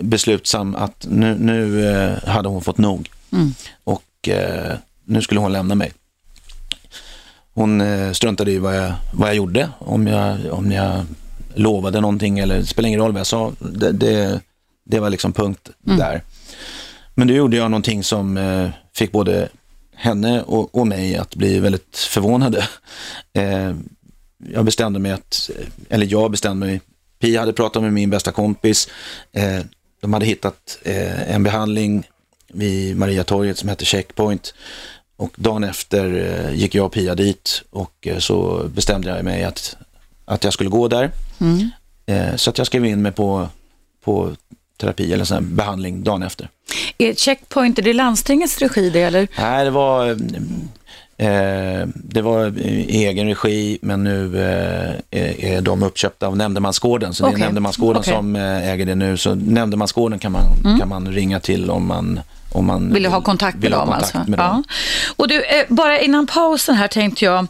beslutsam 0.00 0.74
att 0.74 1.06
nu, 1.08 1.38
nu 1.38 1.88
eh, 1.88 2.28
hade 2.28 2.48
hon 2.48 2.62
fått 2.62 2.78
nog. 2.78 3.10
Mm. 3.32 3.54
Och 3.84 4.28
eh, 4.28 4.76
nu 5.04 5.22
skulle 5.22 5.40
hon 5.40 5.52
lämna 5.52 5.74
mig. 5.74 5.92
Hon 7.54 7.82
struntade 8.14 8.50
i 8.50 8.58
vad 8.58 8.76
jag, 8.76 8.92
vad 9.12 9.28
jag 9.28 9.36
gjorde, 9.36 9.68
om 9.78 10.06
jag, 10.06 10.38
om 10.50 10.72
jag 10.72 11.04
lovade 11.54 12.00
någonting 12.00 12.38
eller 12.38 12.58
det 12.58 12.66
spelar 12.66 12.86
ingen 12.86 13.00
roll 13.00 13.12
vad 13.12 13.20
jag 13.20 13.26
sa. 13.26 13.52
Det, 13.58 13.92
det, 13.92 14.40
det 14.84 15.00
var 15.00 15.10
liksom 15.10 15.32
punkt 15.32 15.70
mm. 15.86 15.98
där. 15.98 16.22
Men 17.14 17.28
då 17.28 17.34
gjorde 17.34 17.56
jag 17.56 17.70
någonting 17.70 18.04
som 18.04 18.36
eh, 18.36 18.70
fick 18.94 19.12
både 19.12 19.48
henne 19.94 20.42
och, 20.42 20.74
och, 20.74 20.86
mig 20.86 21.16
att 21.16 21.34
bli 21.34 21.60
väldigt 21.60 21.96
förvånade. 21.96 22.68
Eh, 23.34 23.74
jag 24.52 24.64
bestämde 24.64 24.98
mig 24.98 25.12
att, 25.12 25.50
eller 25.88 26.06
jag 26.06 26.30
bestämde 26.30 26.66
mig, 26.66 26.80
Pia 27.18 27.40
hade 27.40 27.52
pratat 27.52 27.82
med 27.82 27.92
min 27.92 28.10
bästa 28.10 28.32
kompis. 28.32 28.88
Eh, 29.32 29.60
de 30.00 30.12
hade 30.12 30.26
hittat 30.26 30.78
eh, 30.82 31.34
en 31.34 31.42
behandling 31.42 32.06
vid 32.48 32.96
Mariatorget 32.96 33.58
som 33.58 33.68
hette 33.68 33.84
Checkpoint. 33.84 34.54
Och 35.16 35.32
dagen 35.36 35.64
efter 35.64 36.14
eh, 36.14 36.54
gick 36.54 36.74
jag 36.74 36.86
och 36.86 36.92
Pia 36.92 37.14
dit 37.14 37.62
och 37.70 38.06
eh, 38.06 38.18
så 38.18 38.68
bestämde 38.74 39.08
jag 39.08 39.24
mig 39.24 39.44
att 39.44 39.76
att 40.32 40.44
jag 40.44 40.52
skulle 40.52 40.70
gå 40.70 40.88
där. 40.88 41.10
Mm. 41.40 41.70
Eh, 42.06 42.36
så 42.36 42.50
att 42.50 42.58
jag 42.58 42.66
skrev 42.66 42.84
in 42.84 43.02
mig 43.02 43.12
på, 43.12 43.48
på 44.04 44.32
terapi 44.80 45.12
eller 45.12 45.24
sån 45.24 45.56
behandling 45.56 46.02
dagen 46.02 46.22
efter. 46.22 46.48
Är 46.98 47.14
Checkpoint, 47.14 47.78
är 47.78 47.82
det 47.82 47.92
landstingets 47.92 48.58
regi 48.58 48.90
det 48.90 49.02
eller? 49.02 49.28
Nej, 49.38 49.64
det 49.64 49.70
var, 49.70 50.10
eh, 51.16 51.86
det 51.94 52.22
var 52.22 52.58
i 52.58 53.04
egen 53.06 53.28
regi 53.28 53.78
men 53.82 54.04
nu 54.04 54.42
eh, 55.10 55.54
är 55.54 55.60
de 55.60 55.82
uppköpta 55.82 56.26
av 56.26 56.36
Nämndemansgården. 56.36 57.14
Så 57.14 57.24
okay. 57.24 57.36
det 57.36 57.42
är 57.42 57.46
Nämndemansgården 57.46 58.00
okay. 58.00 58.14
som 58.14 58.36
eh, 58.36 58.68
äger 58.68 58.86
det 58.86 58.94
nu. 58.94 59.16
Så 59.16 59.34
Nämndemansgården 59.34 60.18
kan 60.18 60.32
man, 60.32 60.42
mm. 60.64 60.78
kan 60.78 60.88
man 60.88 61.12
ringa 61.12 61.40
till 61.40 61.70
om 61.70 61.86
man 61.86 62.20
om 62.54 62.66
man 62.66 62.92
vill 62.92 63.06
ha 63.06 63.20
kontakt 63.20 63.58
med, 63.58 63.70
dem, 63.70 63.86
kontakt 63.88 64.16
alltså. 64.16 64.30
med 64.30 64.38
dem. 64.38 64.64
Ja. 64.68 64.74
Och 65.16 65.28
du, 65.28 65.42
eh, 65.42 65.64
bara 65.68 66.00
innan 66.00 66.26
pausen 66.26 66.74
här 66.74 66.88
tänkte 66.88 67.24
jag, 67.24 67.46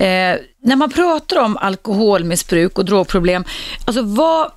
eh, 0.00 0.36
när 0.62 0.76
man 0.76 0.90
pratar 0.90 1.44
om 1.44 1.56
alkoholmissbruk 1.56 2.78
och 2.78 2.84
drogproblem, 2.84 3.44
alltså 3.84 4.02
vad 4.02 4.52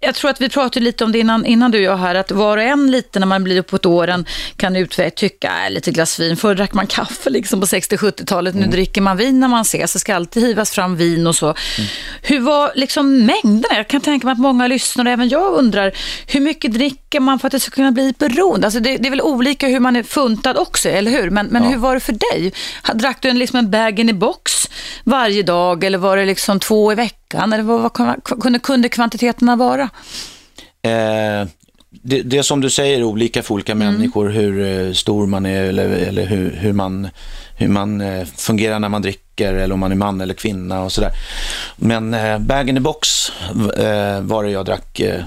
jag 0.00 0.14
tror 0.14 0.30
att 0.30 0.40
vi 0.40 0.48
pratade 0.48 0.84
lite 0.84 1.04
om 1.04 1.12
det 1.12 1.18
innan, 1.18 1.46
innan 1.46 1.70
du 1.70 1.78
och 1.78 1.84
jag 1.84 1.96
här, 1.96 2.14
att 2.14 2.30
var 2.30 2.56
och 2.56 2.62
en 2.62 2.90
lite 2.90 3.18
när 3.18 3.26
man 3.26 3.44
blir 3.44 3.58
uppåt 3.58 3.86
åren 3.86 4.26
kan 4.56 4.76
utveckla, 4.76 5.28
tycka, 5.28 5.52
äh, 5.66 5.70
lite 5.70 5.90
glas 5.90 6.20
vin. 6.20 6.36
Förr 6.36 6.54
drack 6.54 6.72
man 6.72 6.86
kaffe 6.86 7.30
liksom 7.30 7.60
på 7.60 7.66
60-70-talet, 7.66 8.54
nu 8.54 8.60
mm. 8.60 8.70
dricker 8.70 9.00
man 9.00 9.16
vin 9.16 9.40
när 9.40 9.48
man 9.48 9.60
ses, 9.60 9.92
det 9.92 9.98
ska 9.98 10.14
alltid 10.14 10.42
hivas 10.42 10.70
fram 10.70 10.96
vin 10.96 11.26
och 11.26 11.36
så. 11.36 11.46
Mm. 11.46 11.88
Hur 12.22 12.40
var 12.40 12.72
liksom 12.74 13.26
mängden? 13.26 13.70
Jag 13.70 13.88
kan 13.88 14.00
tänka 14.00 14.26
mig 14.26 14.32
att 14.32 14.38
många 14.38 14.66
lyssnar 14.66 15.04
och 15.04 15.10
även 15.10 15.28
jag 15.28 15.52
undrar, 15.52 15.92
hur 16.26 16.40
mycket 16.40 16.74
dricker 16.74 17.20
man 17.20 17.38
för 17.38 17.46
att 17.46 17.52
det 17.52 17.60
ska 17.60 17.70
kunna 17.70 17.92
bli 17.92 18.14
beroende? 18.18 18.66
Alltså 18.66 18.80
det, 18.80 18.96
det 18.96 19.08
är 19.08 19.10
väl 19.10 19.20
olika 19.20 19.68
hur 19.68 19.80
man 19.80 19.96
är 19.96 20.02
funtad 20.02 20.56
också, 20.56 20.88
eller 20.88 21.10
hur? 21.10 21.30
Men, 21.30 21.46
men 21.46 21.62
ja. 21.62 21.68
hur 21.68 21.76
var 21.76 21.94
det 21.94 22.00
för 22.00 22.12
dig? 22.32 22.52
Drack 22.94 23.22
du 23.22 23.28
en, 23.28 23.38
liksom 23.38 23.58
en 23.58 23.70
bag 23.70 23.98
in 23.98 24.18
box 24.18 24.68
varje 25.04 25.42
dag 25.42 25.84
eller 25.84 25.98
var 25.98 26.16
det 26.16 26.24
liksom 26.24 26.60
två 26.60 26.92
i 26.92 26.94
veckan? 26.94 27.18
Eller 27.34 27.62
vad, 27.62 27.80
vad 27.82 27.92
kunde, 28.42 28.58
kunde 28.58 28.88
kvantiteterna 28.88 29.56
vara? 29.56 29.90
Eh, 30.82 31.48
det, 31.90 32.22
det 32.22 32.42
som 32.42 32.60
du 32.60 32.70
säger 32.70 33.04
olika 33.04 33.42
för 33.42 33.54
olika 33.54 33.72
mm. 33.72 33.92
människor, 33.92 34.28
hur 34.28 34.86
eh, 34.86 34.92
stor 34.92 35.26
man 35.26 35.46
är 35.46 35.62
eller, 35.62 35.88
eller 35.88 36.26
hur, 36.26 36.50
hur 36.50 36.72
man, 36.72 37.08
hur 37.56 37.68
man 37.68 38.00
eh, 38.00 38.24
fungerar 38.24 38.78
när 38.78 38.88
man 38.88 39.02
dricker 39.02 39.54
eller 39.54 39.74
om 39.74 39.80
man 39.80 39.92
är 39.92 39.96
man 39.96 40.20
eller 40.20 40.34
kvinna 40.34 40.82
och 40.82 40.92
sådär. 40.92 41.10
Men 41.76 42.14
eh, 42.14 42.38
bag 42.38 42.68
in 42.68 42.74
the 42.74 42.80
box 42.80 43.32
eh, 43.76 44.20
var 44.20 44.44
det 44.44 44.50
jag 44.50 44.66
drack 44.66 45.00
eh, 45.00 45.22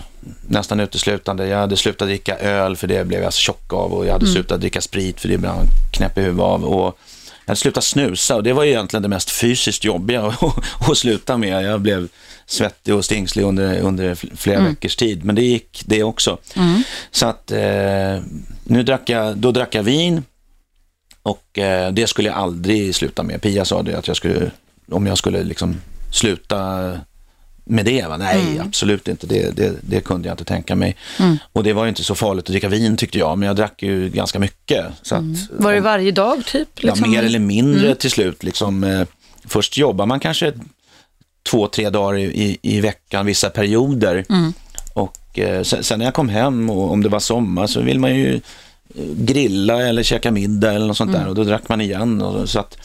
nästan 0.48 0.80
uteslutande. 0.80 1.48
Jag 1.48 1.58
hade 1.58 1.78
slutat 1.78 2.08
dricka 2.08 2.38
öl 2.38 2.76
för 2.76 2.88
det 2.88 3.08
blev 3.08 3.22
jag 3.24 3.34
så 3.34 3.40
tjock 3.40 3.74
av 3.74 3.94
och 3.94 4.06
jag 4.06 4.12
hade 4.12 4.26
mm. 4.26 4.34
slutat 4.34 4.60
dricka 4.60 4.82
sprit 4.82 5.22
för 5.22 5.28
det 5.28 5.38
blev 5.38 5.52
jag 5.52 5.66
knäpp 5.92 6.18
i 6.18 6.22
huvudet 6.22 6.44
av. 6.44 6.64
Och 6.66 7.00
jag 7.46 7.52
hade 7.52 7.60
slutat 7.60 7.84
snusa 7.84 8.36
och 8.36 8.44
det 8.44 8.54
var 8.54 8.64
egentligen 8.64 9.04
det 9.04 9.10
mest 9.10 9.32
fysiskt 9.32 9.84
jobbiga 9.84 10.26
att, 10.42 10.90
att 10.90 10.98
sluta 10.98 11.38
med. 11.38 11.64
Jag 11.64 11.82
blev 11.82 12.08
svettig 12.46 12.96
och 12.96 13.06
stingslig 13.06 13.44
under, 13.44 13.80
under 13.80 14.16
flera 14.16 14.60
mm. 14.60 14.70
veckors 14.72 14.96
tid, 14.96 15.26
men 15.26 15.36
det 15.36 15.42
gick 15.42 15.84
det 15.86 16.04
också. 16.04 16.38
Mm. 16.56 16.84
Så 17.12 17.26
att 17.26 17.52
eh, 17.52 18.20
nu 18.64 18.84
drack 18.84 19.10
jag, 19.10 19.38
då 19.38 19.52
drack 19.52 19.76
jag 19.76 19.84
vin 19.84 20.24
och 21.24 21.60
eh, 21.60 21.92
det 21.92 22.08
skulle 22.08 22.30
jag 22.30 22.38
aldrig 22.38 22.96
sluta 22.96 23.24
med. 23.24 23.42
Pia 23.42 23.66
sa 23.66 23.84
det 23.84 23.98
att 23.98 24.08
jag 24.08 24.18
skulle, 24.18 24.52
om 24.92 25.08
jag 25.08 25.18
skulle 25.18 25.44
liksom 25.44 25.82
sluta 26.12 26.92
med 27.64 27.86
det. 27.86 28.08
Va? 28.08 28.18
Nej, 28.18 28.42
mm. 28.42 28.68
absolut 28.68 29.08
inte. 29.08 29.28
Det, 29.28 29.56
det, 29.56 29.74
det, 29.82 30.02
kunde 30.02 30.28
jag 30.28 30.34
inte 30.34 30.46
tänka 30.46 30.76
mig. 30.76 30.96
Mm. 31.20 31.38
Och 31.54 31.64
det 31.64 31.74
var 31.74 31.84
ju 31.84 31.90
inte 31.90 32.04
så 32.04 32.16
farligt 32.16 32.44
att 32.44 32.52
dricka 32.52 32.70
vin 32.70 32.98
tyckte 32.98 33.18
jag, 33.20 33.38
men 33.38 33.48
jag 33.48 33.56
drack 33.56 33.84
ju 33.84 34.10
ganska 34.10 34.40
mycket. 34.40 34.86
Så 35.02 35.16
att, 35.16 35.22
mm. 35.22 35.38
Var 35.50 35.74
det 35.74 35.80
varje 35.80 36.12
dag 36.12 36.46
typ? 36.46 36.84
Liksom? 36.84 37.14
Ja, 37.14 37.22
mer 37.22 37.28
eller 37.28 37.40
mindre 37.40 37.86
mm. 37.86 37.98
till 37.98 38.12
slut. 38.12 38.44
Liksom, 38.44 38.84
eh, 38.84 39.08
först 39.46 39.78
jobbar 39.78 40.06
man 40.06 40.20
kanske 40.20 40.54
två, 41.50 41.68
tre 41.68 41.90
dagar 41.90 42.18
i, 42.18 42.58
i 42.62 42.82
veckan, 42.82 43.26
vissa 43.26 43.50
perioder. 43.50 44.26
Mm. 44.30 44.54
Och 44.94 45.40
eh, 45.40 45.64
sen, 45.64 45.84
sen 45.84 46.00
när 46.00 46.06
jag 46.06 46.14
kom 46.14 46.30
hem 46.30 46.70
och 46.70 46.92
om 46.92 47.04
det 47.04 47.10
var 47.10 47.20
sommar 47.20 47.68
så 47.68 47.82
vill 47.82 48.00
man 48.00 48.16
ju 48.16 48.36
eh, 48.36 48.42
grilla 49.16 49.88
eller 49.88 50.04
käka 50.04 50.32
middag 50.32 50.74
eller 50.74 50.88
något 50.88 50.98
sånt 50.98 51.12
där 51.12 51.28
och 51.28 51.36
då 51.36 51.44
drack 51.44 51.70
man 51.70 51.82
igen. 51.82 52.22
Och, 52.22 52.50
så 52.50 52.60
att 52.60 52.78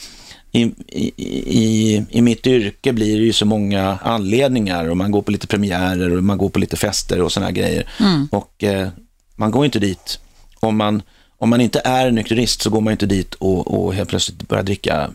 i, 0.57 1.13
i, 1.17 2.05
i, 2.09 2.21
mitt 2.21 2.47
yrke 2.47 2.93
blir 2.93 3.17
det 3.19 3.25
ju 3.25 3.33
så 3.33 3.45
många 3.45 3.97
anledningar 4.01 4.89
och 4.89 4.97
man 4.97 5.11
går 5.11 5.21
på 5.21 5.31
lite 5.31 5.47
premiärer 5.47 6.17
och 6.17 6.23
man 6.23 6.37
går 6.37 6.49
på 6.49 6.59
lite 6.59 6.77
fester 6.77 7.21
och 7.21 7.31
här 7.43 7.51
grejer. 7.51 7.89
Och 8.31 8.63
eh, 8.63 8.87
man 9.35 9.51
går 9.51 9.65
inte 9.65 9.79
dit. 9.79 10.19
Om 10.59 10.77
man 10.77 11.01
om 11.39 11.49
man 11.49 11.61
inte 11.61 11.81
är 11.83 12.11
nykterist 12.11 12.61
så 12.61 12.69
går 12.69 12.81
man 12.81 12.91
inte 12.91 13.05
dit 13.05 13.33
och, 13.33 13.67
och 13.67 13.93
helt 13.93 14.09
plötsligt 14.09 14.47
börjar 14.47 14.63
dricka 14.63 15.11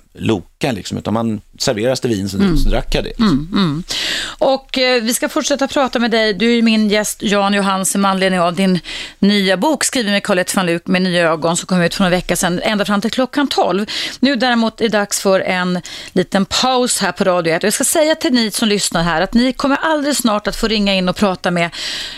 Loka, 0.62 0.72
liksom, 0.72 0.98
utan 0.98 1.14
man 1.14 1.40
serveras 1.58 2.00
det 2.00 2.08
vin 2.08 2.28
så, 2.28 2.38
så 2.56 2.68
drack 2.68 2.94
jag 2.94 3.04
det. 3.04 3.08
Liksom. 3.08 3.84
Och 4.38 4.78
eh, 4.78 5.02
vi 5.02 5.14
ska 5.14 5.28
fortsätta 5.28 5.68
prata 5.68 5.98
med 5.98 6.10
dig. 6.10 6.34
Du 6.34 6.50
är 6.50 6.54
ju 6.54 6.62
min 6.62 6.88
gäst 6.88 7.22
Jan 7.22 7.54
Johansen 7.54 8.00
med 8.00 8.10
anledning 8.10 8.40
av 8.40 8.54
din 8.54 8.80
nya 9.18 9.56
bok 9.56 9.84
skriven 9.84 10.12
med 10.12 10.22
Colette 10.22 10.52
van 10.56 10.66
Luc 10.66 10.82
med 10.84 11.02
nya 11.02 11.30
ögon 11.30 11.56
som 11.56 11.66
kom 11.66 11.82
ut 11.82 11.94
för 11.94 12.04
en 12.04 12.10
vecka 12.10 12.36
sedan 12.36 12.60
ända 12.62 12.84
fram 12.84 13.00
till 13.00 13.10
klockan 13.10 13.48
12. 13.48 13.86
Nu 14.20 14.36
däremot 14.36 14.80
är 14.80 14.84
det 14.84 14.98
dags 14.98 15.20
för 15.20 15.40
en 15.40 15.80
liten 16.12 16.44
paus 16.44 16.98
här 16.98 17.12
på 17.12 17.24
Radio 17.24 17.54
1. 17.54 17.62
Jag 17.62 17.72
ska 17.72 17.84
säga 17.84 18.14
till 18.14 18.32
ni 18.32 18.50
som 18.50 18.68
lyssnar 18.68 19.02
här 19.02 19.22
att 19.22 19.34
ni 19.34 19.52
kommer 19.52 19.76
alldeles 19.76 20.18
snart 20.18 20.46
att 20.46 20.56
få 20.56 20.68
ringa 20.68 20.94
in 20.94 21.08
och 21.08 21.16
prata 21.16 21.50
med 21.50 21.70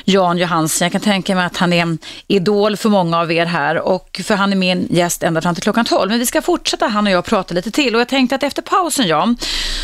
Jan 0.04 0.38
Johansen. 0.38 0.84
Jag 0.84 0.92
kan 0.92 1.00
tänka 1.00 1.34
mig 1.34 1.44
att 1.44 1.56
han 1.56 1.72
är 1.72 1.82
en 1.82 1.98
idol 2.26 2.76
för 2.76 2.88
många 2.88 3.18
av 3.18 3.32
er 3.32 3.46
här 3.46 3.78
och 3.78 4.20
för 4.24 4.34
han 4.34 4.52
är 4.52 4.56
min 4.56 4.86
gäst 4.90 5.22
ända 5.22 5.42
fram 5.42 5.54
till 5.54 5.62
klockan 5.62 5.84
12. 5.84 6.10
Men 6.10 6.18
vi 6.18 6.26
ska 6.26 6.42
fortsätta 6.42 6.86
han 6.86 7.06
och 7.06 7.12
jag 7.12 7.24
prata 7.24 7.54
lite 7.54 7.70
till 7.70 7.94
och 7.94 8.00
jag 8.00 8.08
tänkte 8.08 8.33
att 8.34 8.42
efter 8.42 8.62
pausen 8.62 9.06
Jan 9.06 9.36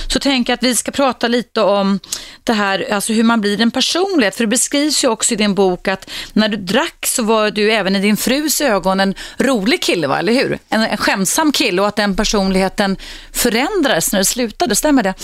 så 0.06 0.18
tänker 0.18 0.52
jag 0.52 0.56
att 0.56 0.62
vi 0.62 0.76
ska 0.76 0.90
prata 0.90 1.28
lite 1.28 1.60
om 1.60 2.00
det 2.44 2.52
här, 2.52 2.92
alltså 2.92 3.12
hur 3.12 3.22
man 3.22 3.40
blir 3.40 3.60
en 3.60 3.70
personlighet. 3.70 4.36
För 4.36 4.44
det 4.44 4.48
beskrivs 4.48 5.04
ju 5.04 5.08
också 5.08 5.34
i 5.34 5.36
din 5.36 5.54
bok 5.54 5.88
att 5.88 6.10
när 6.32 6.48
du 6.48 6.56
drack 6.56 7.06
så 7.06 7.22
var 7.22 7.50
du 7.50 7.72
även 7.72 7.96
i 7.96 7.98
din 7.98 8.16
frus 8.16 8.60
ögon 8.60 9.00
en 9.00 9.14
rolig 9.38 9.82
kille, 9.82 10.06
va? 10.06 10.18
eller 10.18 10.32
hur? 10.32 10.58
En, 10.68 10.82
en 10.82 10.96
skämtsam 10.96 11.52
kille 11.52 11.82
och 11.82 11.88
att 11.88 11.96
den 11.96 12.16
personligheten 12.16 12.96
förändrades 13.32 14.12
när 14.12 14.18
du 14.18 14.24
slutade, 14.24 14.76
stämmer 14.76 15.02
det? 15.02 15.14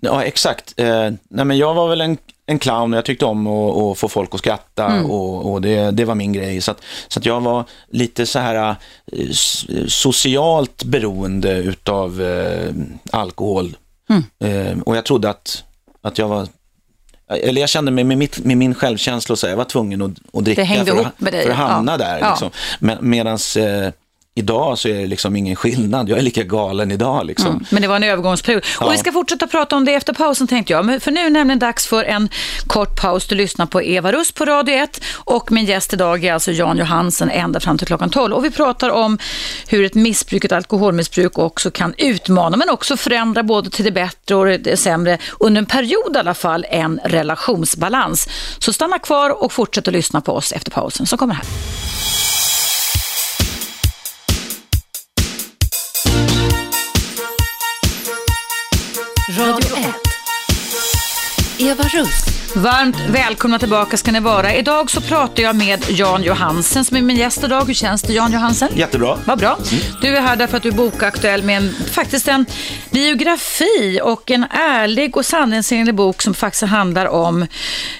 Ja, 0.00 0.24
exakt. 0.24 0.74
Eh, 0.76 1.10
nej, 1.28 1.44
men 1.44 1.58
jag 1.58 1.74
var 1.74 1.88
väl 1.88 2.00
en, 2.00 2.18
en 2.46 2.58
clown 2.58 2.92
och 2.92 2.98
jag 2.98 3.04
tyckte 3.04 3.24
om 3.24 3.46
att, 3.46 3.76
att 3.76 3.98
få 3.98 4.08
folk 4.08 4.34
att 4.34 4.40
skratta 4.40 5.02
och, 5.02 5.52
och 5.52 5.62
det, 5.62 5.90
det 5.90 6.04
var 6.04 6.14
min 6.14 6.32
grej. 6.32 6.60
Så, 6.60 6.70
att, 6.70 6.80
så 7.08 7.18
att 7.18 7.26
jag 7.26 7.40
var 7.40 7.64
lite 7.90 8.26
så 8.26 8.38
här 8.38 8.76
eh, 9.12 9.30
socialt 9.88 10.84
beroende 10.84 11.52
utav 11.56 12.22
eh, 12.22 12.72
alkohol. 13.10 13.76
Eh, 14.38 14.78
och 14.84 14.96
jag 14.96 15.04
trodde 15.04 15.30
att, 15.30 15.64
att 16.02 16.18
jag 16.18 16.28
var 16.28 16.48
eller 17.28 17.60
jag 17.60 17.70
kände 17.70 17.90
mig 17.90 18.04
med, 18.04 18.18
mitt, 18.18 18.44
med 18.44 18.56
min 18.56 18.74
självkänsla 18.74 19.32
och 19.32 19.38
så, 19.38 19.46
jag 19.46 19.56
var 19.56 19.64
tvungen 19.64 20.02
att, 20.02 20.10
att 20.32 20.44
dricka 20.44 20.66
för, 20.66 21.00
att, 21.00 21.20
med 21.20 21.32
för 21.32 21.50
att 21.50 21.56
hamna 21.56 21.92
Ja. 21.92 21.98
där. 21.98 22.18
Ja. 22.18 22.30
Liksom. 22.30 22.50
Men, 22.80 22.98
medans 23.00 23.56
eh, 23.56 23.90
idag 24.38 24.78
så 24.78 24.88
är 24.88 24.94
det 24.94 25.06
liksom 25.06 25.36
ingen 25.36 25.56
skillnad. 25.56 26.08
Jag 26.08 26.18
är 26.18 26.22
lika 26.22 26.42
galen 26.42 26.92
idag. 26.92 27.26
Liksom. 27.26 27.64
Men 27.70 27.82
det 27.82 27.88
var 27.88 27.96
en 27.96 28.02
övergångsperiod. 28.02 28.64
Ja. 28.80 28.86
Och 28.86 28.92
vi 28.92 28.98
ska 28.98 29.12
fortsätta 29.12 29.46
prata 29.46 29.76
om 29.76 29.84
det 29.84 29.94
efter 29.94 30.12
pausen 30.12 30.46
tänkte 30.46 30.72
jag. 30.72 30.84
Men 30.84 31.00
för 31.00 31.10
nu 31.10 31.20
är 31.20 31.24
det 31.24 31.30
nämligen 31.30 31.58
dags 31.58 31.86
för 31.86 32.04
en 32.04 32.28
kort 32.66 33.00
paus. 33.00 33.26
Du 33.26 33.34
lyssnar 33.34 33.66
på 33.66 33.82
Eva 33.82 34.12
Rust 34.12 34.34
på 34.34 34.44
Radio 34.44 34.74
1 34.74 35.00
och 35.14 35.52
min 35.52 35.64
gäst 35.64 35.92
idag 35.92 36.24
är 36.24 36.32
alltså 36.32 36.52
Jan 36.52 36.78
Johansen 36.78 37.30
ända 37.30 37.60
fram 37.60 37.78
till 37.78 37.86
klockan 37.86 38.10
12. 38.10 38.34
Och 38.34 38.44
vi 38.44 38.50
pratar 38.50 38.90
om 38.90 39.18
hur 39.68 39.84
ett 39.84 39.94
missbruk, 39.94 40.44
ett 40.44 40.52
alkoholmissbruk 40.52 41.38
också 41.38 41.70
kan 41.70 41.94
utmana 41.98 42.56
men 42.56 42.70
också 42.70 42.96
förändra 42.96 43.42
både 43.42 43.70
till 43.70 43.84
det 43.84 43.92
bättre 43.92 44.34
och 44.34 44.46
det 44.46 44.76
sämre 44.76 45.18
under 45.40 45.58
en 45.58 45.66
period 45.66 46.16
i 46.16 46.18
alla 46.18 46.34
fall 46.34 46.66
en 46.70 47.00
relationsbalans. 47.04 48.28
Så 48.58 48.72
stanna 48.72 48.98
kvar 48.98 49.42
och 49.44 49.52
fortsätt 49.52 49.88
att 49.88 49.94
lyssna 49.94 50.20
på 50.20 50.32
oss 50.32 50.52
efter 50.52 50.70
pausen 50.70 51.06
som 51.06 51.18
kommer 51.18 51.34
här. 51.34 51.44
Eva 61.58 61.88
Russ. 61.94 62.45
Varmt 62.56 62.96
välkomna 63.10 63.58
tillbaka 63.58 63.96
ska 63.96 64.12
ni 64.12 64.20
vara. 64.20 64.54
Idag 64.54 64.90
så 64.90 65.00
pratar 65.00 65.42
jag 65.42 65.56
med 65.56 65.84
Jan 65.88 66.22
Johansen 66.22 66.84
som 66.84 66.96
är 66.96 67.02
min 67.02 67.16
gäst 67.16 67.44
idag. 67.44 67.64
Hur 67.66 67.74
känns 67.74 68.02
det 68.02 68.12
Jan 68.12 68.32
Johansen? 68.32 68.68
Jättebra. 68.74 69.18
Vad 69.24 69.38
bra. 69.38 69.58
Du 70.02 70.16
är 70.16 70.20
här 70.20 70.36
därför 70.36 70.56
att 70.56 70.62
du 70.62 70.68
är 70.68 70.72
bokaktuell 70.72 71.42
med 71.42 71.56
en, 71.56 71.74
faktiskt 71.90 72.28
en 72.28 72.46
biografi 72.90 74.00
och 74.02 74.30
en 74.30 74.44
ärlig 74.50 75.16
och 75.16 75.26
sanningsenlig 75.26 75.94
bok 75.94 76.22
som 76.22 76.34
faktiskt 76.34 76.62
handlar 76.62 77.06
om 77.06 77.42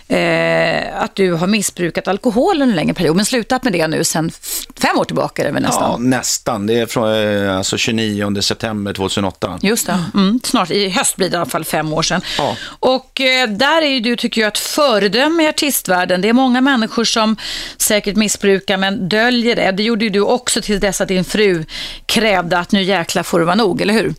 eh, 0.08 1.02
att 1.02 1.14
du 1.14 1.32
har 1.32 1.46
missbrukat 1.46 2.08
alkohol 2.08 2.54
under 2.54 2.66
en 2.72 2.76
längre 2.76 2.94
period. 2.94 3.16
Men 3.16 3.24
slutat 3.24 3.64
med 3.64 3.72
det 3.72 3.86
nu 3.88 4.04
sedan 4.04 4.30
fem 4.76 4.98
år 4.98 5.04
tillbaka 5.04 5.42
är 5.42 5.46
det 5.46 5.52
väl 5.52 5.62
Ja, 5.62 5.68
nästan. 5.68 6.10
nästan. 6.10 6.66
Det 6.66 6.74
är 6.80 6.86
från 6.86 7.44
eh, 7.46 7.56
alltså 7.56 7.76
29 7.76 8.42
september 8.42 8.92
2008. 8.92 9.58
Just 9.62 9.86
det. 9.86 9.98
Mm, 10.14 10.40
snart, 10.44 10.70
i 10.70 10.88
höst 10.88 11.16
blir 11.16 11.28
det 11.30 11.34
i 11.34 11.36
alla 11.36 11.46
fall 11.46 11.64
fem 11.64 11.92
år 11.92 12.02
sedan. 12.02 12.20
Ja. 12.38 12.56
Och 12.80 13.20
eh, 13.20 13.48
där 13.48 13.82
är 13.82 13.86
ju 13.88 14.00
du, 14.00 14.16
tycker 14.16 14.40
jag, 14.40 14.45
ett 14.48 14.58
föredöme 14.58 15.42
i 15.42 15.48
artistvärlden. 15.48 16.20
Det 16.20 16.28
är 16.28 16.32
många 16.32 16.60
människor 16.60 17.04
som 17.04 17.36
säkert 17.76 18.16
missbrukar 18.16 18.76
men 18.76 19.08
döljer 19.08 19.56
det. 19.56 19.70
Det 19.70 19.82
gjorde 19.82 20.04
ju 20.04 20.10
du 20.10 20.20
också 20.20 20.60
till 20.60 20.80
dess 20.80 21.00
att 21.00 21.08
din 21.08 21.24
fru 21.24 21.64
krävde 22.06 22.58
att 22.58 22.72
nu 22.72 22.82
jäkla 22.82 23.24
får 23.24 23.38
det 23.38 23.44
vara 23.44 23.54
nog, 23.54 23.80
eller 23.80 23.94
hur? 23.94 24.14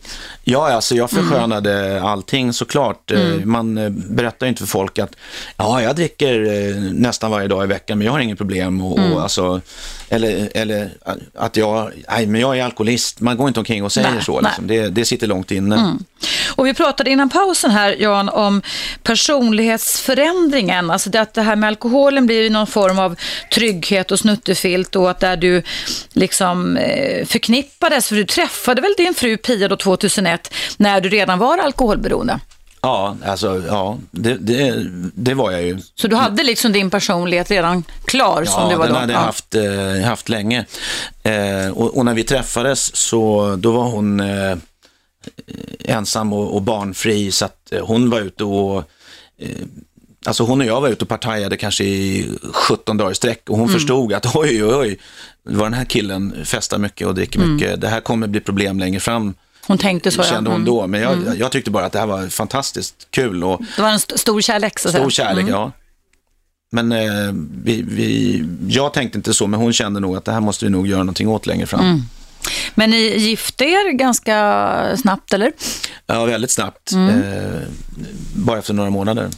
Ja, 0.50 0.72
alltså 0.72 0.94
jag 0.94 1.12
Mm. 1.12 1.24
förskönade 1.28 2.02
allting 2.02 2.52
såklart. 2.52 3.10
Eh, 3.10 3.18
Man 3.44 3.78
eh, 3.78 3.88
berättar 3.90 4.46
ju 4.46 4.48
inte 4.48 4.60
för 4.62 4.68
folk 4.68 4.98
att 4.98 5.10
ja, 5.56 5.82
jag 5.82 5.96
dricker 5.96 6.42
eh, 6.42 6.76
nästan 6.92 7.30
varje 7.30 7.48
dag 7.48 7.64
i 7.64 7.66
veckan, 7.66 7.98
men 7.98 8.04
jag 8.04 8.12
har 8.12 8.20
inget 8.20 8.38
problem. 8.38 8.80
Och, 8.82 8.98
Mm. 8.98 9.12
och 9.12 9.22
alltså, 9.22 9.60
eller, 10.08 10.50
eller 10.54 10.90
att 11.34 11.56
jag, 11.56 11.90
nej, 12.10 12.26
men 12.26 12.40
jag 12.40 12.58
är 12.58 12.64
alkoholist. 12.64 13.20
Man 13.20 13.36
går 13.36 13.48
inte 13.48 13.60
omkring 13.60 13.84
och 13.84 13.92
säger 13.92 14.10
Nej, 14.10 14.22
så. 14.24 14.38
Mm. 14.38 14.44
Liksom. 14.44 14.66
Det, 14.66 14.88
det 14.88 15.04
sitter 15.04 15.26
långt 15.26 15.50
inne. 15.50 15.96
Och 16.54 16.66
vi 16.66 16.74
pratade 16.74 17.10
innan 17.10 17.28
pausen 17.28 17.70
här, 17.70 17.96
Jan, 17.98 18.28
om 18.28 18.62
personlighetsförändringen. 19.02 20.90
Alltså 20.90 21.10
det 21.10 21.20
att 21.20 21.34
det 21.34 21.42
här 21.42 21.56
med 21.56 21.68
alkoholen 21.68 22.26
blir 22.26 22.42
ju 22.42 22.50
någon 22.50 22.66
form 22.66 22.98
av 22.98 23.16
trygghet 23.54 24.10
och 24.10 24.18
snuttefilt 24.18 24.96
och 24.96 25.10
att 25.10 25.20
där 25.20 25.36
du 25.36 25.62
liksom 26.12 26.78
förknippades, 27.26 28.08
för 28.08 28.16
du 28.16 28.24
träffade 28.24 28.80
väl 28.80 28.94
din 28.96 29.14
fru 29.14 29.36
Pia 29.36 29.68
då 29.68 29.76
2001 29.76 30.37
när 30.76 31.00
du 31.00 31.08
redan 31.08 31.38
var 31.38 31.58
alkoholberoende? 31.58 32.40
Ja, 32.80 33.16
alltså, 33.24 33.62
ja 33.66 33.98
det, 34.10 34.34
det, 34.34 34.86
det 35.14 35.34
var 35.34 35.50
jag 35.50 35.62
ju. 35.62 35.78
Så 35.94 36.08
du 36.08 36.16
hade 36.16 36.42
liksom 36.42 36.72
din 36.72 36.90
personlighet 36.90 37.50
redan 37.50 37.84
klar 38.04 38.44
som 38.44 38.62
Ja, 38.62 38.68
du 38.70 38.76
var 38.76 38.84
den 38.84 38.94
då? 38.94 39.00
hade 39.00 39.12
jag 39.12 39.20
haft, 39.20 39.54
eh, 39.54 40.08
haft 40.08 40.28
länge. 40.28 40.64
Eh, 41.22 41.68
och, 41.74 41.96
och 41.96 42.04
när 42.04 42.14
vi 42.14 42.24
träffades 42.24 42.96
så 42.96 43.56
då 43.58 43.72
var 43.72 43.84
hon 43.84 44.20
eh, 44.20 44.56
ensam 45.84 46.32
och, 46.32 46.54
och 46.54 46.62
barnfri 46.62 47.32
så 47.32 47.44
att 47.44 47.72
eh, 47.72 47.86
hon 47.86 48.10
var 48.10 48.20
ute 48.20 48.44
och 48.44 48.78
eh, 49.38 49.48
Alltså 50.26 50.42
hon 50.44 50.60
och 50.60 50.66
jag 50.66 50.80
var 50.80 50.88
ute 50.88 51.04
och 51.04 51.08
partajade 51.08 51.56
kanske 51.56 51.84
i 51.84 52.30
17 52.52 52.96
dagar 52.96 53.10
i 53.10 53.14
sträck 53.14 53.50
och 53.50 53.58
hon 53.58 53.68
förstod 53.68 54.12
att 54.12 54.36
oj, 54.36 54.64
oj, 54.64 54.74
oj, 54.74 54.98
vad 55.42 55.66
den 55.66 55.74
här 55.74 55.84
killen 55.84 56.44
festar 56.44 56.78
mycket 56.78 57.06
och 57.06 57.14
dricker 57.14 57.40
mycket. 57.40 57.80
Det 57.80 57.88
här 57.88 58.00
kommer 58.00 58.26
bli 58.26 58.40
problem 58.40 58.78
längre 58.78 59.00
fram, 59.00 59.34
Hon 59.68 59.78
tänkte 59.78 60.10
så, 60.10 60.20
ja. 60.20 60.24
kände 60.24 60.50
hon 60.50 60.56
Mm. 60.60 60.66
då. 60.66 60.86
Men 60.86 61.00
jag, 61.00 61.36
jag 61.38 61.52
tyckte 61.52 61.70
bara 61.70 61.86
att 61.86 61.92
det 61.92 61.98
här 61.98 62.06
var 62.06 62.28
fantastiskt 62.28 62.94
kul 63.10 63.44
och 63.44 63.60
Det 63.76 63.82
var 63.82 63.88
en 63.88 63.94
st- 63.96 64.18
stor 64.18 64.40
kärlek, 64.40 64.78
så 64.78 64.88
att 64.88 64.94
Stor 64.94 65.10
kärlek, 65.10 65.46
ja. 65.48 65.72
Men 66.72 66.92
eh, 66.92 67.32
vi, 67.64 67.82
vi, 67.82 68.44
jag 68.68 68.92
tänkte 68.92 69.18
inte 69.18 69.34
så, 69.34 69.46
men 69.46 69.60
hon 69.60 69.72
kände 69.72 70.00
nog 70.00 70.16
att 70.16 70.24
det 70.24 70.32
här 70.32 70.40
måste 70.40 70.64
vi 70.64 70.70
nog 70.70 70.86
göra 70.88 70.98
någonting 71.02 71.28
åt 71.28 71.46
längre 71.46 71.66
fram. 71.66 71.80
Mm. 71.80 72.00
Men 72.74 72.90
ni 72.90 73.16
gifte 73.18 73.64
er 73.64 73.92
ganska 73.92 74.96
snabbt, 74.96 75.32
eller? 75.32 75.52
Ja, 76.06 76.24
väldigt 76.24 76.50
snabbt. 76.50 76.92
Mm. 76.92 77.22
Eh, 77.22 77.60
bara 78.34 78.58
efter 78.58 78.74
några 78.74 78.90
månader. 78.90 79.30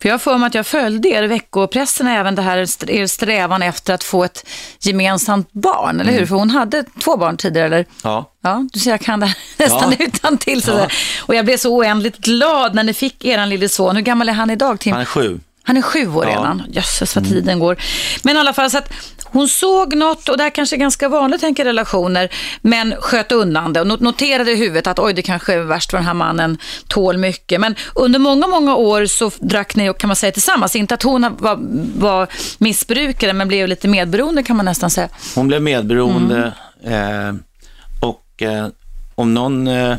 För 0.00 0.08
jag 0.08 0.14
har 0.14 0.18
för 0.18 0.38
mig 0.38 0.46
att 0.46 0.54
jag 0.54 0.66
följde 0.66 1.08
er 1.08 1.22
i 1.22 1.26
veckopressen 1.26 2.06
även 2.06 2.34
det 2.34 2.42
här 2.42 2.56
er 2.90 3.06
strävan 3.06 3.62
efter 3.62 3.94
att 3.94 4.04
få 4.04 4.24
ett 4.24 4.46
gemensamt 4.80 5.52
barn, 5.52 6.00
eller 6.00 6.12
hur? 6.12 6.26
För 6.26 6.36
hon 6.36 6.50
hade 6.50 6.84
två 7.04 7.16
barn 7.16 7.36
tidigare, 7.36 7.66
eller? 7.66 7.86
Ja. 8.02 8.30
Ja, 8.42 8.68
du 8.72 8.80
ser 8.80 8.90
jag 8.90 9.00
kan 9.00 9.20
det 9.20 9.26
här 9.26 9.36
nästan 9.56 9.94
Ja. 9.98 10.06
utan 10.06 10.38
till 10.38 10.62
Ja. 10.66 10.88
Och 11.20 11.34
jag 11.34 11.44
blev 11.44 11.56
så 11.56 11.76
oändligt 11.76 12.16
glad 12.18 12.74
när 12.74 12.82
ni 12.82 12.94
fick 12.94 13.24
er 13.24 13.46
lille 13.46 13.68
son. 13.68 13.96
Hur 13.96 14.02
gammal 14.02 14.28
är 14.28 14.32
han 14.32 14.50
idag, 14.50 14.80
Tim? 14.80 14.92
Han 14.92 15.00
är 15.00 15.04
sju. 15.06 15.40
Han 15.66 15.76
är 15.76 15.82
sju 15.82 16.08
år 16.08 16.24
Ja. 16.24 16.30
Mm. 16.30 16.42
redan. 16.42 16.62
Jösses 16.72 17.16
vad 17.16 17.24
tiden 17.28 17.58
går. 17.58 17.76
Men 18.22 18.36
i 18.36 18.38
alla 18.38 18.52
fall 18.52 18.70
så 18.70 18.78
att 18.78 18.92
hon 19.24 19.48
såg 19.48 19.94
något, 19.96 20.28
och 20.28 20.36
det 20.36 20.42
här 20.42 20.50
kanske 20.50 20.76
är 20.76 20.78
ganska 20.78 21.08
vanligt 21.08 21.40
tänker 21.40 21.64
relationer, 21.64 22.28
men 22.62 22.94
sköt 23.00 23.32
undan 23.32 23.72
det 23.72 23.80
och 23.80 23.86
not- 23.86 24.00
noterade 24.00 24.52
i 24.52 24.56
huvudet 24.56 24.86
att 24.86 24.98
oj, 24.98 25.12
det 25.14 25.22
kanske 25.22 25.54
är 25.54 25.58
värst 25.58 25.90
för 25.90 25.98
den 25.98 26.06
här 26.06 26.14
mannen 26.14 26.58
tål 26.88 27.18
mycket. 27.18 27.60
Men 27.60 27.74
under 27.94 28.18
många, 28.18 28.46
många 28.46 28.76
år 28.76 29.06
så 29.06 29.30
drack 29.40 29.76
ni, 29.76 29.92
kan 29.98 30.08
man 30.08 30.16
säga, 30.16 30.32
tillsammans. 30.32 30.76
Inte 30.76 30.94
att 30.94 31.02
hon 31.02 31.36
var, 31.38 31.58
var 31.98 32.28
missbrukare, 32.58 33.32
men 33.32 33.48
blev 33.48 33.68
lite 33.68 33.88
medberoende 33.88 34.42
kan 34.42 34.56
man 34.56 34.64
nästan 34.64 34.90
säga. 34.90 35.08
Hon 35.34 35.46
blev 35.48 35.62
medberoende 35.62 36.52
Mm. 36.84 37.28
eh, 37.28 37.34
och 38.00 38.42
eh, 38.42 38.66
om 39.14 39.34
någon, 39.34 39.66
eh, 39.68 39.96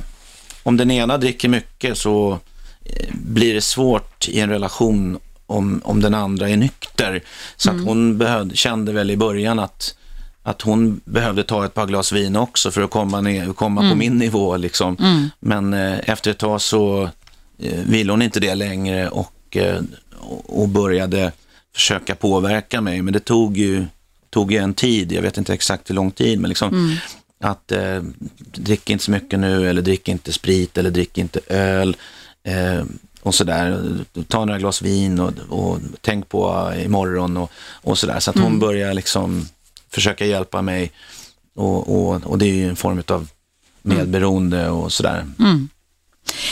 om 0.63 0.77
den 0.77 0.91
ena 0.91 1.17
dricker 1.17 1.49
mycket 1.49 1.97
så 1.97 2.39
eh, 2.85 3.09
blir 3.13 3.53
det 3.53 3.61
svårt 3.61 4.27
i 4.29 4.39
en 4.39 4.49
relation 4.49 5.19
om, 5.47 5.81
om 5.83 6.01
den 6.01 6.13
andra 6.13 6.49
är 6.49 6.57
nykter. 6.57 7.21
Så 7.55 7.71
att 7.71 7.81
hon 7.83 8.17
behövde, 8.17 8.55
kände 8.55 8.91
väl 8.91 9.11
i 9.11 9.17
början 9.17 9.59
att, 9.59 9.95
att 10.43 10.61
hon 10.61 11.01
behövde 11.05 11.43
ta 11.43 11.65
ett 11.65 11.73
par 11.73 11.85
glas 11.85 12.11
vin 12.11 12.35
också 12.35 12.71
för 12.71 12.81
att 12.81 12.89
komma, 12.89 13.21
ner, 13.21 13.53
komma 13.53 13.89
på 13.89 13.95
min 13.95 14.17
nivå. 14.17 14.57
Liksom. 14.57 14.97
Men 15.39 15.73
eh, 15.73 15.99
efter 16.09 16.31
ett 16.31 16.37
tag 16.37 16.61
så 16.61 17.09
eh, 17.59 17.79
ville 17.85 18.13
hon 18.13 18.21
inte 18.21 18.39
det 18.39 18.55
längre 18.55 19.09
och, 19.09 19.57
eh, 19.57 19.81
och 20.19 20.61
och 20.61 20.69
började 20.69 21.31
försöka 21.75 22.15
påverka 22.15 22.81
mig. 22.81 23.01
Men 23.01 23.13
det 23.13 23.19
tog 23.19 23.57
ju, 23.57 23.85
tog 24.29 24.51
ju 24.51 24.57
en 24.57 24.73
tid, 24.73 25.11
jag 25.11 25.21
vet 25.21 25.37
inte 25.37 25.53
exakt 25.53 25.89
hur 25.89 25.95
lång 25.95 26.11
tid, 26.11 26.39
men 26.39 26.49
liksom 26.49 26.97
att 27.39 27.71
eh, 27.71 28.03
drick 28.51 28.89
inte 28.89 29.03
så 29.03 29.11
mycket 29.11 29.39
nu 29.39 29.69
eller 29.69 29.81
drick 29.81 30.07
inte 30.07 30.31
sprit 30.31 30.77
eller 30.77 30.91
drick 30.91 31.17
inte 31.17 31.39
öl. 31.47 31.97
Eh, 32.43 32.83
och 33.25 33.35
sådär, 33.35 33.81
ta 34.27 34.45
några 34.45 34.59
glas 34.59 34.81
vin 34.81 35.19
och, 35.19 35.33
och 35.49 35.79
tänk 36.01 36.29
på 36.29 36.71
imorgon 36.85 37.37
och, 37.37 37.51
och 37.81 37.97
sådär. 37.97 38.19
Så 38.19 38.31
att 38.31 38.37
hon 38.37 38.59
börjar 38.59 38.93
liksom 38.93 39.47
försöka 39.89 40.25
hjälpa 40.25 40.61
mig 40.61 40.91
och, 41.55 41.95
och, 41.95 42.23
och 42.23 42.37
det 42.37 42.45
är 42.45 42.53
ju 42.53 42.69
en 42.69 42.75
form 42.75 43.03
av 43.07 43.27
medberoende 43.81 44.69
och 44.69 44.91
sådär. 44.93 45.25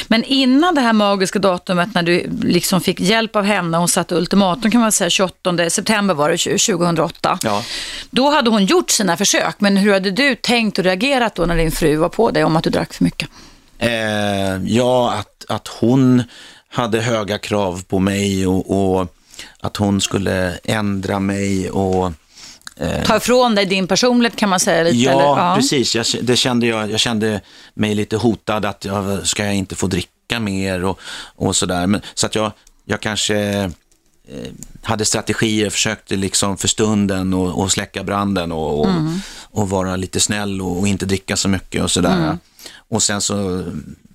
Men 0.07 0.23
innan 0.23 0.75
det 0.75 0.81
här 0.81 0.93
magiska 0.93 1.39
datumet 1.39 1.93
när 1.93 2.03
du 2.03 2.29
liksom 2.41 2.81
fick 2.81 2.99
hjälp 2.99 3.35
av 3.35 3.43
henne, 3.43 3.77
hon 3.77 3.87
satte 3.87 4.15
ultimatum 4.15 4.71
kan 4.71 4.81
man 4.81 4.91
säga 4.91 5.09
28 5.09 5.69
september 5.69 6.13
var 6.13 6.29
det 6.29 6.37
2008. 6.37 7.39
Ja. 7.43 7.63
Då 8.09 8.29
hade 8.29 8.49
hon 8.49 8.65
gjort 8.65 8.89
sina 8.89 9.17
försök, 9.17 9.55
men 9.59 9.77
hur 9.77 9.93
hade 9.93 10.11
du 10.11 10.35
tänkt 10.35 10.77
och 10.77 10.83
reagerat 10.83 11.35
då 11.35 11.45
när 11.45 11.57
din 11.57 11.71
fru 11.71 11.95
var 11.95 12.09
på 12.09 12.31
dig 12.31 12.43
om 12.43 12.55
att 12.55 12.63
du 12.63 12.69
drack 12.69 12.93
för 12.93 13.03
mycket? 13.03 13.29
Eh, 13.77 14.63
ja, 14.65 15.13
att, 15.13 15.45
att 15.49 15.67
hon 15.67 16.23
hade 16.73 17.01
höga 17.01 17.37
krav 17.37 17.83
på 17.87 17.99
mig 17.99 18.47
och, 18.47 18.99
och 18.99 19.15
att 19.59 19.77
hon 19.77 20.01
skulle 20.01 20.57
ändra 20.63 21.19
mig 21.19 21.69
och 21.69 22.11
Ta 23.05 23.17
ifrån 23.17 23.55
dig 23.55 23.65
din 23.65 23.87
personlighet 23.87 24.35
kan 24.35 24.49
man 24.49 24.59
säga 24.59 24.83
lite? 24.83 24.97
Ja, 24.97 25.11
eller? 25.11 25.55
precis. 25.55 25.95
Jag, 25.95 26.05
det 26.21 26.35
kände 26.35 26.67
jag, 26.67 26.91
jag 26.91 26.99
kände 26.99 27.41
mig 27.73 27.95
lite 27.95 28.17
hotad 28.17 28.65
att 28.65 28.85
jag, 28.85 29.27
ska 29.27 29.45
jag 29.45 29.55
inte 29.55 29.75
få 29.75 29.87
dricka 29.87 30.39
mer 30.39 30.83
och, 30.83 30.99
och 31.35 31.55
sådär. 31.55 31.87
Men, 31.87 32.01
så 32.13 32.25
att 32.25 32.35
jag, 32.35 32.51
jag 32.85 33.01
kanske 33.01 33.37
eh, 33.37 34.51
hade 34.83 35.05
strategier, 35.05 35.69
försökte 35.69 36.15
liksom 36.15 36.57
för 36.57 36.67
stunden 36.67 37.33
och, 37.33 37.61
och 37.61 37.71
släcka 37.71 38.03
branden 38.03 38.51
och, 38.51 38.79
och, 38.79 38.87
och 39.41 39.69
vara 39.69 39.95
lite 39.95 40.19
snäll 40.19 40.61
och, 40.61 40.79
och 40.79 40.87
inte 40.87 41.05
dricka 41.05 41.35
så 41.35 41.49
mycket 41.49 41.83
och 41.83 41.91
sådär. 41.91 42.37
Och 42.89 43.03
sen 43.03 43.21
så 43.21 43.63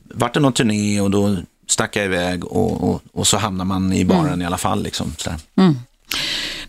vart 0.04 0.34
det 0.34 0.40
någon 0.40 0.52
turné 0.52 1.00
och 1.00 1.10
då 1.10 1.36
stack 1.68 1.96
jag 1.96 2.04
iväg 2.04 2.44
och, 2.44 2.90
och, 2.90 3.02
och 3.12 3.26
så 3.26 3.36
hamnar 3.36 3.64
man 3.64 3.92
i 3.92 4.04
baren 4.04 4.42
i 4.42 4.46
alla 4.46 4.58
fall. 4.58 4.82
Liksom, 4.82 5.14
sådär. 5.16 5.38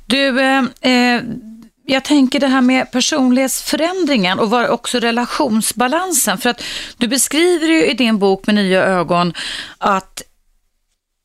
Du, 0.06 0.41
eh, 0.41 0.63
eh, 0.82 1.22
jag 1.86 2.03
tänker 2.03 2.39
det 2.39 2.48
här 2.48 2.62
med 2.62 2.91
personlighetsförändringen 2.91 4.39
och 4.39 4.50
var 4.50 4.68
också 4.68 5.00
relationsbalansen. 5.00 6.38
För 6.38 6.50
att 6.50 6.63
du 6.98 7.08
beskriver 7.08 7.68
ju 7.68 7.86
i 7.86 7.94
din 7.94 8.20
bok 8.20 8.48
med 8.48 8.56
nya 8.56 8.84
ögon 8.84 9.34
att 9.77 10.22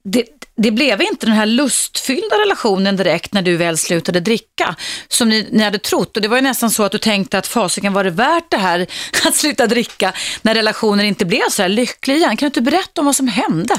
det, 0.05 0.25
det 0.57 0.71
blev 0.71 1.03
inte 1.03 1.27
den 1.27 1.35
här 1.35 1.47
lustfyllda 1.47 2.37
relationen 2.45 2.97
direkt 2.97 3.33
när 3.33 3.43
du 3.43 3.57
väl 3.57 3.79
slutade 3.79 4.21
dricka 4.21 4.77
som 5.09 5.29
ni, 5.29 5.49
ni 5.53 5.63
hade 5.63 5.79
trott. 5.79 6.17
Och 6.17 6.23
det 6.23 6.29
var 6.29 6.37
ju 6.37 6.43
nästan 6.43 6.71
så 6.71 6.83
att 6.83 6.93
du 6.93 6.99
tänkte 6.99 7.39
att 7.39 7.47
fasiken 7.47 7.93
var 7.93 8.05
det 8.05 8.11
värt 8.11 8.51
det 8.51 8.57
här 8.57 8.87
att 9.27 9.35
sluta 9.35 9.67
dricka 9.67 10.13
när 10.43 10.55
relationen 10.55 11.07
inte 11.07 11.25
blev 11.25 11.49
så 11.51 11.63
här 11.63 11.69
lycklig 11.69 12.17
igen. 12.17 12.37
Kan 12.37 12.47
du 12.47 12.47
inte 12.47 12.71
berätta 12.71 13.01
om 13.01 13.05
vad 13.05 13.17
som 13.17 13.29
hände? 13.29 13.75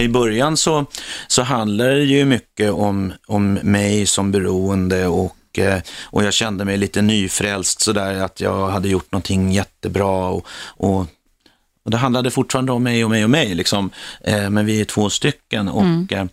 I 0.00 0.08
början 0.08 0.56
så, 0.56 0.86
så 1.26 1.42
handlade 1.42 1.94
det 1.94 2.04
ju 2.04 2.24
mycket 2.24 2.72
om, 2.72 3.12
om 3.26 3.52
mig 3.54 4.06
som 4.06 4.32
beroende 4.32 5.06
och, 5.06 5.58
eh, 5.58 5.78
och 6.02 6.24
jag 6.24 6.34
kände 6.34 6.64
mig 6.64 6.76
lite 6.76 7.02
nyfrälst 7.02 7.80
sådär 7.80 8.14
att 8.14 8.40
jag 8.40 8.68
hade 8.68 8.88
gjort 8.88 9.12
någonting 9.12 9.52
jättebra 9.52 10.28
och, 10.28 10.46
och, 10.76 11.06
och 11.84 11.90
det 11.90 11.96
handlade 11.96 12.30
fortfarande 12.30 12.72
om 12.72 12.82
mig 12.82 13.04
och 13.04 13.10
mig 13.10 13.24
och 13.24 13.30
mig 13.30 13.54
liksom. 13.54 13.90
Eh, 14.20 14.50
men 14.50 14.66
vi 14.66 14.80
är 14.80 14.84
två 14.84 15.10
stycken 15.10 15.68
och 15.68 16.12
eh, 16.12 16.24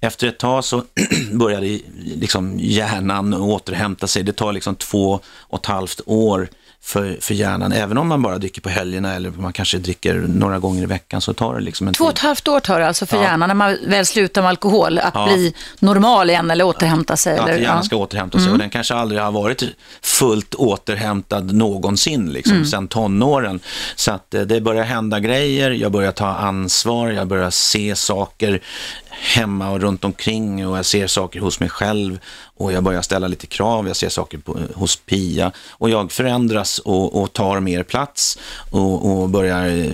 efter 0.00 0.26
ett 0.26 0.38
tag 0.38 0.64
så 0.64 0.84
började 1.32 1.78
liksom 2.04 2.58
hjärnan 2.58 3.34
återhämta 3.34 4.06
sig. 4.06 4.22
Det 4.22 4.32
tar 4.32 4.52
liksom 4.52 4.74
två 4.74 5.20
och 5.26 5.58
ett 5.58 5.66
halvt 5.66 6.00
år 6.06 6.48
för, 6.82 7.16
för 7.20 7.34
hjärnan. 7.34 7.72
Även 7.72 7.98
om 7.98 8.08
man 8.08 8.22
bara 8.22 8.38
dricker 8.38 8.60
på 8.60 8.68
helgerna 8.68 9.14
eller 9.14 9.30
man 9.30 9.52
kanske 9.52 9.78
dricker 9.78 10.14
några 10.14 10.58
gånger 10.58 10.82
i 10.82 10.86
veckan 10.86 11.20
så 11.20 11.34
tar 11.34 11.54
det 11.54 11.60
liksom 11.60 11.88
en 11.88 11.94
Två 11.94 12.04
och 12.04 12.10
ett 12.10 12.18
halvt 12.18 12.48
år 12.48 12.60
tar 12.60 12.80
det 12.80 12.86
alltså 12.86 13.06
för 13.06 13.16
Ja. 13.16 13.22
hjärnan 13.22 13.48
när 13.48 13.54
man 13.54 13.76
väl 13.86 14.06
slutar 14.06 14.42
med 14.42 14.48
alkohol 14.48 14.98
att 14.98 15.14
Ja. 15.14 15.26
bli 15.26 15.54
normal 15.78 16.30
igen 16.30 16.50
eller 16.50 16.64
återhämta 16.64 17.16
sig. 17.16 17.36
Ja, 17.36 17.42
eller, 17.42 17.54
att 17.54 17.60
hjärnan 17.60 17.84
ska 17.84 17.96
återhämta 17.96 18.38
sig 18.38 18.50
och 18.52 18.58
den 18.58 18.70
kanske 18.70 18.94
aldrig 18.94 19.20
har 19.20 19.32
varit 19.32 19.62
fullt 20.02 20.54
återhämtad 20.54 21.52
någonsin, 21.54 22.32
liksom, 22.32 22.64
sedan 22.64 22.88
tonåren. 22.88 23.60
Så 23.96 24.12
att 24.12 24.34
eh, 24.34 24.40
det 24.42 24.60
börjar 24.60 24.84
hända 24.84 25.20
grejer, 25.20 25.70
jag 25.70 25.92
börjar 25.92 26.12
ta 26.12 26.26
ansvar, 26.26 27.08
jag 27.08 27.28
börjar 27.28 27.50
se 27.50 27.96
saker 27.96 28.60
hemma 29.20 29.70
och 29.70 29.80
runt 29.80 30.04
omkring 30.04 30.66
och 30.66 30.78
jag 30.78 30.86
ser 30.86 31.06
saker 31.06 31.40
hos 31.40 31.60
mig 31.60 31.68
själv 31.68 32.18
och 32.56 32.72
jag 32.72 32.84
börjar 32.84 33.02
ställa 33.02 33.28
lite 33.28 33.46
krav, 33.46 33.86
jag 33.86 33.96
ser 33.96 34.08
saker 34.08 34.38
på, 34.38 34.58
hos 34.74 34.96
Pia 34.96 35.52
och 35.70 35.90
jag 35.90 36.12
förändras 36.12 36.78
och, 36.78 37.22
och 37.22 37.32
tar 37.32 37.60
mer 37.60 37.82
plats 37.82 38.38
och, 38.70 39.20
och 39.22 39.28
börjar 39.28 39.66
eh, 39.66 39.92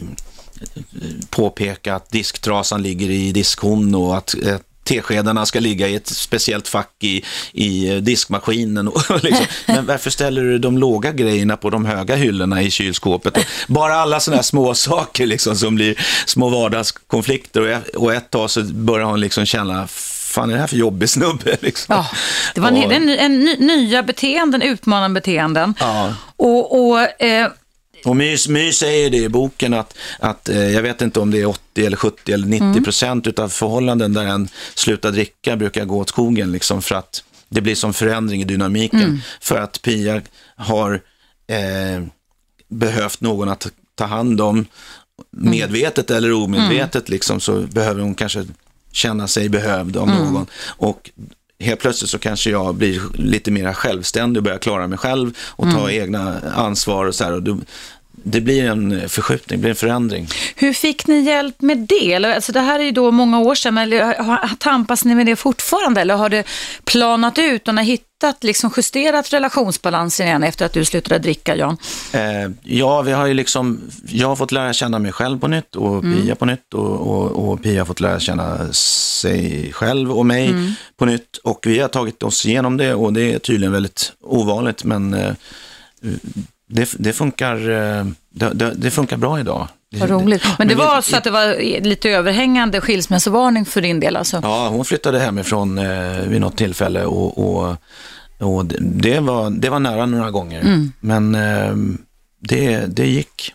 påpeka 1.30 1.94
att 1.94 2.10
disktrasan 2.10 2.82
ligger 2.82 3.10
i 3.10 3.32
diskhon 3.32 3.94
och 3.94 4.16
att 4.16 4.34
att 4.44 4.73
teskedarna 4.84 5.46
ska 5.46 5.60
ligga 5.60 5.88
i 5.88 5.94
ett 5.94 6.06
speciellt 6.08 6.68
fack 6.68 6.90
i, 7.02 7.24
i 7.52 8.00
diskmaskinen. 8.00 8.88
Och 8.88 9.02
liksom. 9.24 9.46
Men 9.66 9.86
varför 9.86 10.10
ställer 10.10 10.42
du 10.42 10.58
de 10.58 10.78
låga 10.78 11.12
grejerna 11.12 11.56
på 11.56 11.70
de 11.70 11.84
höga 11.84 12.16
hyllorna 12.16 12.62
i 12.62 12.70
kylskåpet? 12.70 13.38
Bara 13.68 13.94
alla 13.94 14.20
sådana 14.20 14.36
här 14.36 14.42
små 14.42 14.74
saker 14.74 15.26
liksom, 15.26 15.56
som 15.56 15.74
blir 15.74 15.94
små 16.26 16.48
vardagskonflikter 16.48 17.80
och, 17.96 18.14
ett- 18.14 18.30
tag 18.30 18.50
så 18.50 18.62
börjar 18.62 19.06
hon 19.06 19.20
liksom 19.20 19.46
känna 19.46 19.86
fan 19.86 20.50
är 20.50 20.54
det 20.54 20.60
här 20.60 20.66
för 20.66 20.76
jobbig 20.76 21.08
snubbe? 21.10 21.56
Liksom. 21.60 21.94
Ja, 21.94 22.06
det 22.54 22.60
var 22.60 22.68
en, 22.68 22.76
en, 22.92 23.08
en, 23.08 23.40
ny- 23.44 23.56
nya 23.58 24.02
beteenden, 24.02 24.62
utmanande 24.62 25.20
beteenden. 25.20 25.74
Ja. 25.80 26.14
Och, 26.36 26.88
och 26.88 27.22
eh, 27.22 27.48
Och 28.04 28.16
My, 28.16 28.36
My 28.48 28.72
säger 28.72 29.10
det 29.10 29.16
i 29.16 29.28
boken 29.28 29.74
att, 29.74 29.96
att 30.18 30.48
eh, 30.48 30.70
jag 30.70 30.82
vet 30.82 31.02
inte 31.02 31.20
om 31.20 31.30
det 31.30 31.40
är 31.40 31.46
80 31.46 31.86
eller 31.86 31.96
70 31.96 32.32
eller 32.32 32.46
90 32.46 32.84
procent 32.84 33.26
utav 33.26 33.48
förhållanden 33.48 34.12
där 34.12 34.24
en 34.24 34.48
slutar 34.74 35.12
dricka 35.12 35.56
brukar 35.56 35.84
gå 35.84 35.98
åt 35.98 36.08
skogen 36.08 36.52
liksom 36.52 36.82
för 36.82 36.94
att 36.94 37.24
det 37.48 37.60
blir 37.60 37.74
som 37.74 37.94
förändring 37.94 38.40
i 38.40 38.44
dynamiken. 38.44 39.22
För 39.40 39.58
att 39.58 39.82
Pia 39.82 40.22
har 40.56 41.00
eh, 41.46 42.06
behövt 42.68 43.20
någon 43.20 43.48
att 43.48 43.68
ta 43.94 44.04
hand 44.04 44.40
om 44.40 44.66
medvetet 45.30 46.10
eller 46.10 46.32
omedvetet 46.32 47.08
liksom 47.08 47.40
så 47.40 47.60
behöver 47.60 48.02
hon 48.02 48.14
kanske 48.14 48.44
känna 48.92 49.28
sig 49.28 49.48
behövd 49.48 49.96
av 49.96 50.08
någon. 50.08 50.46
Och 50.66 51.10
helt 51.64 51.80
plötsligt 51.80 52.10
så 52.10 52.18
kanske 52.18 52.50
jag 52.50 52.74
blir 52.74 53.00
lite 53.14 53.50
mer 53.50 53.72
självständig 53.72 54.40
och 54.40 54.44
börjar 54.44 54.58
klara 54.58 54.86
mig 54.86 54.98
själv 54.98 55.32
och 55.38 55.70
ta 55.70 55.90
egna 55.90 56.40
ansvar 56.40 57.04
och 57.04 57.14
så 57.14 57.24
här. 57.24 57.32
Och 57.32 57.42
då, 57.42 57.58
det 58.24 58.40
blir 58.40 58.64
en 58.64 59.08
förskjutning, 59.08 59.58
det 59.58 59.60
blir 59.60 59.70
en 59.70 59.76
förändring. 59.76 60.28
hur 60.56 60.72
fick 60.72 61.06
ni 61.06 61.20
hjälp 61.20 61.62
med 61.62 61.78
det? 61.78 62.24
Alltså, 62.34 62.52
det 62.52 62.60
här 62.60 62.80
är 62.80 62.84
ju 62.84 62.90
då 62.90 63.10
många 63.10 63.40
år 63.40 63.54
sedan, 63.54 63.74
men 63.74 64.14
tampas 64.58 65.04
ni 65.04 65.14
med 65.14 65.26
det 65.26 65.36
fortfarande? 65.36 66.00
Eller 66.00 66.14
har 66.14 66.28
det 66.28 66.44
planat 66.84 67.38
ut 67.38 67.68
och 67.68 67.74
ni 67.74 67.80
har 67.80 67.86
hittat, 67.86 68.44
liksom 68.44 68.70
justerat 68.76 69.32
relationsbalansen 69.32 70.26
igen 70.26 70.42
efter 70.42 70.66
att 70.66 70.72
du 70.72 70.84
slutade 70.84 71.18
dricka, 71.18 71.56
Jan? 71.56 71.76
Eh, 72.12 72.50
ja, 72.62 73.02
vi 73.02 73.12
har 73.12 73.26
ju 73.26 73.34
liksom, 73.34 73.80
jag 74.08 74.28
har 74.28 74.36
fått 74.36 74.52
lära 74.52 74.72
känna 74.72 74.98
mig 74.98 75.12
själv 75.12 75.38
på 75.38 75.48
nytt 75.48 75.76
och 75.76 76.02
Pia 76.02 76.34
på 76.34 76.44
nytt 76.44 76.74
och, 76.74 77.00
och, 77.00 77.52
och 77.52 77.62
Pia 77.62 77.80
har 77.80 77.86
fått 77.86 78.00
lära 78.00 78.20
känna 78.20 78.72
sig 78.72 79.72
själv 79.72 80.12
och 80.12 80.26
mig 80.26 80.54
på 80.96 81.04
nytt. 81.04 81.36
Och 81.36 81.66
vi 81.66 81.78
har 81.78 81.88
tagit 81.88 82.22
oss 82.22 82.46
igenom 82.46 82.76
det 82.76 82.94
och 82.94 83.12
det 83.12 83.32
är 83.32 83.38
tydligen 83.38 83.72
väldigt 83.72 84.12
ovanligt 84.20 84.84
men 84.84 85.14
eh, 85.14 85.32
det, 86.68 86.94
det, 86.98 87.12
funkar, 87.12 87.70
eh, 87.70 88.06
det, 88.30 88.72
det, 88.76 88.90
funkar 88.90 89.16
bra 89.16 89.40
idag. 89.40 89.68
Vad 89.96 90.10
roligt. 90.10 90.44
Men 90.58 90.68
det 90.68 90.74
var 90.74 91.00
så 91.00 91.16
att 91.16 91.24
det 91.24 91.30
var 91.30 91.80
lite 91.80 92.10
överhängande 92.10 92.80
skilsmässovarning 92.80 93.64
för 93.64 93.80
din 93.80 94.00
del 94.00 94.16
alltså? 94.16 94.40
Ja, 94.42 94.68
hon 94.68 94.84
flyttade 94.84 95.20
hemifrån 95.20 95.78
eh, 95.78 96.18
vid 96.26 96.40
något 96.40 96.56
tillfälle 96.56 97.04
och, 97.04 97.38
och, 97.38 97.76
och 98.38 98.66
det, 98.80 99.20
var, 99.20 99.50
det 99.50 99.70
var 99.70 99.78
nära 99.78 100.06
några 100.06 100.30
gånger. 100.30 100.88
Men 101.00 101.34
eh, 101.34 101.74
det, 102.40 102.86
det 102.86 103.06
gick 103.06 103.52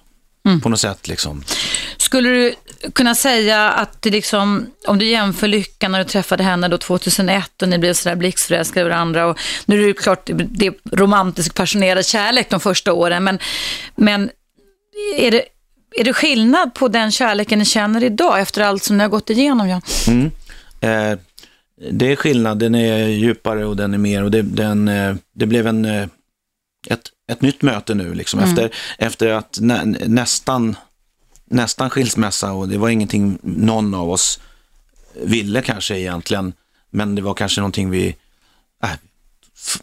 på 0.64 0.70
något 0.70 0.80
sätt 0.80 1.08
liksom. 1.08 1.44
Skulle 2.10 2.30
du 2.30 2.56
kunna 2.94 3.16
säga 3.16 3.70
att 3.70 4.02
det 4.02 4.10
liksom, 4.10 4.68
om 4.88 5.00
du 5.00 5.06
jämför 5.06 5.48
lyckan 5.48 5.92
när 5.92 6.00
du 6.00 6.06
träffade 6.06 6.44
henne 6.44 6.68
då 6.68 6.78
2001 6.78 7.62
och 7.62 7.70
ni 7.70 7.78
blev 7.78 7.94
sådär 7.94 8.16
blixtförälskade 8.16 8.86
i 8.86 8.90
varandra 8.90 9.26
och 9.26 9.40
nu 9.66 9.84
är 9.84 9.88
det 9.88 9.94
klart 9.94 10.30
det 10.34 10.68
är 10.68 10.74
romantisk 10.92 11.56
passionerad 11.56 12.06
kärlek 12.06 12.50
de 12.50 12.60
första 12.60 12.94
åren 12.94 13.24
men, 13.24 13.40
men 13.96 14.30
är, 15.18 15.32
det, 15.32 15.44
är 15.96 16.04
det 16.04 16.14
skillnad 16.14 16.74
på 16.74 16.88
den 16.88 17.12
kärleken 17.12 17.60
ni 17.60 17.66
känner 17.66 18.04
idag 18.04 18.42
efter 18.42 18.62
allt 18.62 18.84
som 18.84 18.98
ni 18.98 19.04
har 19.04 19.10
gått 19.10 19.30
igenom? 19.30 19.70
Jan? 19.70 19.82
Mm. 20.08 20.32
Eh, 20.82 21.20
det 21.92 22.12
är 22.12 22.16
skillnad, 22.16 22.60
den 22.60 22.76
är 22.76 23.08
djupare 23.08 23.66
och 23.66 23.76
den 23.76 23.94
är 23.94 23.98
mer 23.98 24.24
och 24.24 24.32
det, 24.32 24.42
den, 24.42 24.88
eh, 24.88 25.16
det 25.36 25.46
blev 25.46 25.68
en, 25.68 25.86
eh, 25.86 26.08
ett, 26.88 27.02
ett 27.32 27.42
nytt 27.42 27.62
möte 27.62 27.94
nu 27.94 28.14
liksom 28.14 28.40
Mm. 28.40 28.50
efter, 28.52 28.70
efter 28.98 29.28
att 29.28 29.58
nä, 29.62 29.86
nästan, 30.08 30.76
nästan 31.50 31.90
skilsmässa 31.90 32.52
och 32.52 32.70
det 32.70 32.78
var 32.78 32.90
ingenting 32.90 33.38
någon 33.42 33.94
av 33.94 34.10
oss 34.10 34.40
ville 35.24 35.62
kanske 35.62 35.98
egentligen, 36.00 36.54
men 36.90 37.16
det 37.16 37.22
var 37.22 37.34
kanske 37.34 37.62
någonting 37.62 37.90
vi, 37.90 38.16
äh, 38.84 38.90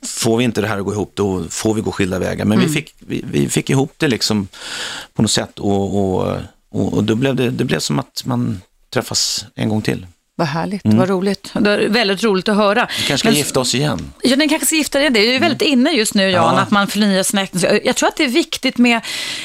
får 0.02 0.37
vi 0.37 0.44
inte 0.44 0.61
det 0.61 0.66
här 0.68 0.79
att 0.79 0.85
gå 0.85 0.92
ihop 0.92 1.12
då 1.14 1.44
får 1.48 1.74
vi 1.74 1.81
gå 1.81 1.92
skilda 1.92 2.18
vägar. 2.18 2.44
Men 2.44 2.59
Mm. 2.59 2.68
vi, 2.68 2.74
fick, 2.74 2.94
vi, 2.98 3.24
vi 3.31 3.48
fick 3.48 3.70
ihop 3.70 3.92
det 3.96 4.09
liksom 4.09 4.48
på 5.14 5.22
något 5.22 5.31
sätt 5.31 5.59
och, 5.59 5.96
och, 5.96 6.37
och, 6.68 6.94
och 6.94 7.05
då 7.05 7.14
blev 7.14 7.37
det, 7.37 7.50
det 7.50 7.64
blev 7.64 7.79
som 7.79 7.98
att 7.98 8.22
man 8.26 8.61
träffas 8.90 9.46
en 9.55 9.68
gång 9.68 9.83
till. 9.83 10.07
Vad 10.38 10.49
härligt, 10.49 10.81
vad 10.85 11.09
roligt. 11.09 11.51
Det 11.55 11.70
är 11.70 11.88
väldigt 11.88 12.25
roligt 12.25 12.49
att 12.49 12.57
höra. 12.57 12.88
Vi 12.99 13.07
kanske 13.07 13.18
ska 13.18 13.29
Men- 13.29 13.37
gifta 13.37 13.61
oss 13.61 13.75
igen. 13.75 14.12
Ja, 14.22 14.37
den 14.37 14.49
kanske 14.49 14.66
ska 14.66 14.77
gifta 14.77 14.99
dig. 14.99 15.11
Det 15.11 15.20
är 15.20 15.33
ju 15.33 15.38
väldigt 15.38 15.62
inne 15.62 15.90
just 15.90 16.14
nu, 16.14 16.22
Jan, 16.31 16.55
Ja. 16.55 16.61
att 16.61 16.70
man 16.70 16.87
förnyar 16.87 17.22
sina 17.22 17.42
äktenskap. 17.42 17.72
Jag 17.85 17.96
tror 17.96 18.09
att 18.09 18.16
det 18.16 18.25
är 18.25 18.29
viktigt 18.29 18.79
med 18.79 19.01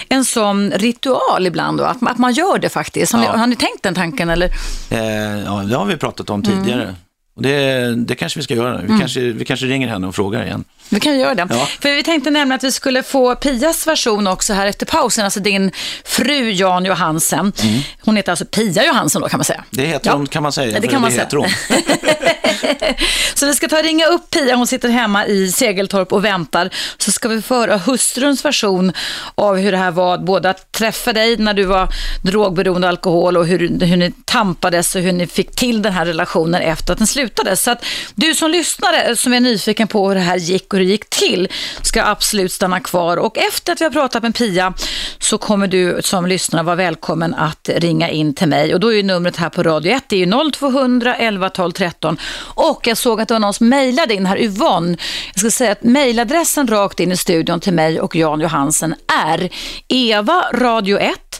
en 0.09 0.25
sån 0.25 0.71
ritual 0.71 1.47
ibland, 1.47 1.77
då, 1.77 1.83
att, 1.83 1.97
att 2.07 2.17
man 2.17 2.33
gör 2.33 2.57
det 2.59 2.69
faktiskt. 2.69 3.13
Har, 3.13 3.23
Ja. 3.23 3.31
ni, 3.33 3.37
har 3.39 3.47
ni 3.47 3.55
tänkt 3.55 3.83
den 3.83 3.95
tanken? 3.95 4.29
Eller? 4.29 4.49
Eh, 4.89 4.99
ja, 5.45 5.63
det 5.69 5.75
har 5.75 5.85
vi 5.85 5.97
pratat 5.97 6.29
om 6.29 6.43
tidigare. 6.43 6.95
Och 7.35 7.41
det, 7.41 7.95
det 7.95 8.15
kanske 8.15 8.39
vi 8.39 8.43
ska 8.43 8.53
göra. 8.55 8.81
Vi, 8.81 8.99
kanske, 8.99 9.19
vi 9.19 9.45
kanske 9.45 9.65
ringer 9.65 9.87
henne 9.87 10.07
och 10.07 10.15
frågar 10.15 10.45
igen. 10.45 10.63
Vi 10.91 10.99
kan 10.99 11.19
göra 11.19 11.35
det. 11.35 11.47
Ja. 11.49 11.67
För 11.81 11.91
vi 11.95 12.03
tänkte 12.03 12.29
nämligen 12.31 12.55
att 12.57 12.63
vi 12.63 12.71
skulle 12.71 13.03
få 13.03 13.35
Pias 13.35 13.87
version 13.87 14.27
också 14.27 14.53
här 14.53 14.65
efter 14.67 14.85
pausen, 14.85 15.25
alltså 15.25 15.39
din 15.39 15.71
fru 16.05 16.51
Jan 16.51 16.85
Johansen. 16.85 17.53
Hon 18.01 18.15
heter 18.15 18.31
alltså 18.31 18.45
Pia 18.45 18.85
Johansen 18.85 19.21
då 19.21 19.29
kan 19.29 19.37
man 19.37 19.45
säga. 19.45 19.63
Det 19.69 19.85
heter 19.85 20.09
Ja. 20.09 20.15
hon 20.15 20.27
kan 20.27 20.43
man 20.43 20.51
säga. 20.51 20.79
Det 20.79 20.87
kan 20.87 21.01
man 21.01 21.09
det 21.09 21.15
säga. 21.15 21.23
heter 21.25 21.37
hon. 21.37 21.49
Så 23.33 23.45
vi 23.45 23.53
ska 23.53 23.67
ta 23.67 23.77
och 23.77 23.83
ringa 23.83 24.05
upp 24.05 24.29
Pia, 24.29 24.55
hon 24.55 24.67
sitter 24.67 24.89
hemma 24.89 25.25
i 25.25 25.51
Segeltorp 25.51 26.13
och 26.13 26.25
väntar. 26.25 26.69
Så 26.97 27.11
ska 27.11 27.27
vi 27.29 27.41
få 27.41 27.55
höra 27.55 27.77
hustruns 27.77 28.45
version 28.45 28.93
av 29.35 29.57
hur 29.57 29.71
det 29.71 29.77
här 29.77 29.91
var, 29.91 30.17
både 30.17 30.49
att 30.49 30.71
träffa 30.71 31.13
dig 31.13 31.37
när 31.37 31.53
du 31.53 31.63
var 31.63 31.87
drogberoende 32.23 32.87
och 32.87 32.89
alkohol 32.91 33.37
och 33.37 33.47
hur, 33.47 33.85
hur 33.85 33.97
ni 33.97 34.11
tampades 34.25 34.95
och 34.95 35.01
hur 35.01 35.11
ni 35.11 35.27
fick 35.27 35.55
till 35.55 35.81
den 35.81 35.93
här 35.93 36.05
relationen 36.05 36.61
efter 36.61 36.93
att 36.93 36.97
den 36.97 37.07
slutade. 37.07 37.55
Så 37.55 37.71
att 37.71 37.85
du 38.15 38.35
som 38.35 38.51
lyssnare 38.51 39.15
som 39.15 39.33
är 39.33 39.39
nyfiken 39.39 39.87
på 39.87 40.07
hur 40.07 40.15
det 40.15 40.21
här 40.21 40.37
gick 40.37 40.73
och 40.73 40.79
det 40.81 40.85
gick 40.85 41.09
till 41.09 41.47
ska 41.81 42.03
absolut 42.03 42.51
stanna 42.51 42.79
kvar. 42.79 43.17
Och 43.17 43.37
efter 43.37 43.73
att 43.73 43.81
vi 43.81 43.85
har 43.85 43.91
pratat 43.91 44.23
med 44.23 44.35
Pia 44.35 44.73
så 45.19 45.37
kommer 45.37 45.67
du 45.67 45.99
som 46.01 46.25
lyssnare 46.25 46.63
vara 46.63 46.75
välkommen 46.75 47.33
att 47.33 47.69
ringa 47.75 48.09
in 48.09 48.33
till 48.33 48.47
mig. 48.47 48.73
Och 48.73 48.79
då 48.79 48.93
är 48.93 48.95
ju 48.95 49.03
numret 49.03 49.37
här 49.37 49.49
på 49.49 49.63
Radio 49.63 49.91
1, 49.91 50.03
det 50.07 50.15
är 50.15 50.25
ju 50.25 50.51
0200 50.51 51.15
11 51.15 51.49
12 51.49 51.71
13. 51.71 52.17
Och 52.55 52.87
jag 52.87 52.97
såg 52.97 53.21
att 53.21 53.27
det 53.27 53.33
var 53.33 53.39
någon 53.39 53.53
som 53.53 53.69
mejlade 53.69 54.13
in 54.13 54.25
här, 54.25 54.41
Yvonne. 54.41 54.97
Jag 55.33 55.39
ska 55.39 55.51
säga 55.51 55.71
att 55.71 55.83
mejladressen 55.83 56.67
rakt 56.67 56.99
in 56.99 57.11
i 57.11 57.17
studion 57.17 57.59
till 57.59 57.73
mig 57.73 58.01
och 58.01 58.15
Jan 58.15 58.41
Johansen 58.41 58.95
är 59.25 59.49
evaradio1 59.89 61.30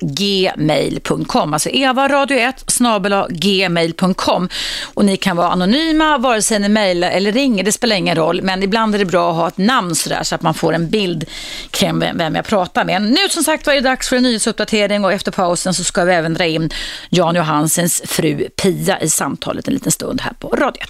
gmail.com. 0.00 1.52
Alltså 1.52 1.68
evaradio1 1.68 2.52
snabelagmail.com 2.66 4.48
Och 4.94 5.04
ni 5.04 5.16
kan 5.16 5.36
vara 5.36 5.48
anonyma 5.48 6.18
vare 6.18 6.42
sig 6.42 6.58
ni 6.58 6.68
mejlar 6.68 7.10
eller 7.10 7.32
ringer, 7.32 7.64
det 7.64 7.72
spelar 7.72 7.96
ingen 7.96 8.16
roll. 8.16 8.42
Men 8.42 8.62
ibland 8.62 8.94
är 8.94 8.98
det 8.98 9.04
bra 9.04 9.30
att 9.30 9.36
ha 9.36 9.48
ett 9.48 9.58
namn 9.58 9.94
sådär 9.94 10.22
så 10.22 10.34
att 10.34 10.42
man 10.42 10.54
får 10.54 10.72
en 10.72 10.90
bild 10.90 11.24
kring 11.70 11.98
vem 11.98 12.34
jag 12.34 12.44
pratar 12.44 12.84
med. 12.84 13.02
Nu 13.02 13.28
som 13.30 13.44
sagt 13.44 13.66
var 13.66 13.74
är 13.74 13.80
det 13.80 13.88
dags 13.88 14.08
för 14.08 14.16
en 14.16 14.22
nyhetsuppdatering 14.22 15.04
och 15.04 15.12
efter 15.12 15.32
pausen 15.32 15.74
så 15.74 15.84
ska 15.84 16.04
vi 16.04 16.12
även 16.12 16.34
dra 16.34 16.44
in 16.44 16.70
Jan 17.10 17.34
Johansens 17.34 18.02
fru 18.04 18.48
Pia 18.48 19.00
i 19.00 19.08
samtalet 19.08 19.68
en 19.68 19.74
liten 19.74 19.92
stund 19.92 20.20
här 20.20 20.32
på 20.32 20.48
radion. 20.48 20.86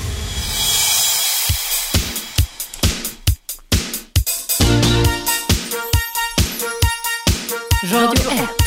Radio 7.92 8.31
1. 8.31 8.62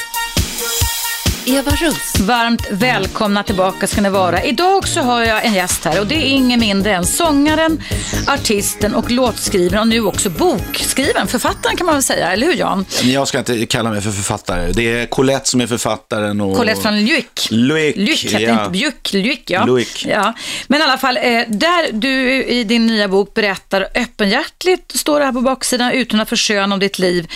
Eva 1.48 1.72
Russ. 1.72 2.20
Varmt 2.20 2.68
välkomna 2.72 3.44
tillbaka 3.44 3.88
ska 3.88 4.02
ni 4.02 4.10
vara. 4.10 4.44
Idag 4.44 4.88
så 4.88 5.02
har 5.02 5.24
jag 5.24 5.46
en 5.46 5.54
gäst 5.54 5.86
här 5.86 6.00
och 6.00 6.08
det 6.08 6.16
är 6.16 6.26
ingen 6.26 6.60
mindre 6.60 6.96
än 6.96 7.06
sångaren, 7.06 7.82
artisten 8.28 8.96
och 8.96 9.12
låtskrivaren 9.12 9.82
och 9.82 9.88
nu 9.88 10.02
också 10.02 10.30
bokskrivaren, 10.30 11.28
författaren 11.28 11.78
kan 11.78 11.86
man 11.86 11.96
väl 11.96 12.04
säga, 12.04 12.32
eller 12.32 12.48
hur 12.48 12.54
Jan? 12.54 12.86
Jag 13.04 13.28
ska 13.28 13.40
inte 13.40 13.66
kalla 13.66 13.90
mig 13.90 14.02
för 14.02 14.12
författare. 14.12 14.72
Det 14.72 15.02
är 15.02 15.06
Colette 15.06 15.50
som 15.50 15.62
är 15.62 15.68
författaren. 15.68 16.42
Och... 16.42 16.58
Colette 16.58 16.82
från 16.82 17.06
Lyck. 17.06 17.48
Lyck, 17.50 17.96
Lyck 17.96 18.24
heter 18.26 18.40
ja. 18.40 18.60
inte 18.60 18.70
Bjuck, 18.70 19.14
Lyck 19.14 19.50
ja. 19.50 19.66
Lyck. 19.66 20.06
ja. 20.06 20.34
Men 20.68 20.80
i 20.80 20.84
alla 20.84 20.98
fall, 20.98 21.18
eh, 21.18 21.24
där 21.48 21.92
du 21.92 22.44
i 22.44 22.64
din 22.64 22.88
nya 22.88 23.08
bok 23.08 23.34
berättar 23.34 23.88
öppenhjärtligt, 23.96 24.98
står 24.98 25.20
det 25.20 25.26
här 25.26 25.34
på 25.34 25.42
baksidan, 25.42 25.92
utan 25.92 26.20
att 26.20 26.30
försköna 26.30 26.74
om 26.74 26.80
ditt 26.80 27.00
liv, 27.00 27.28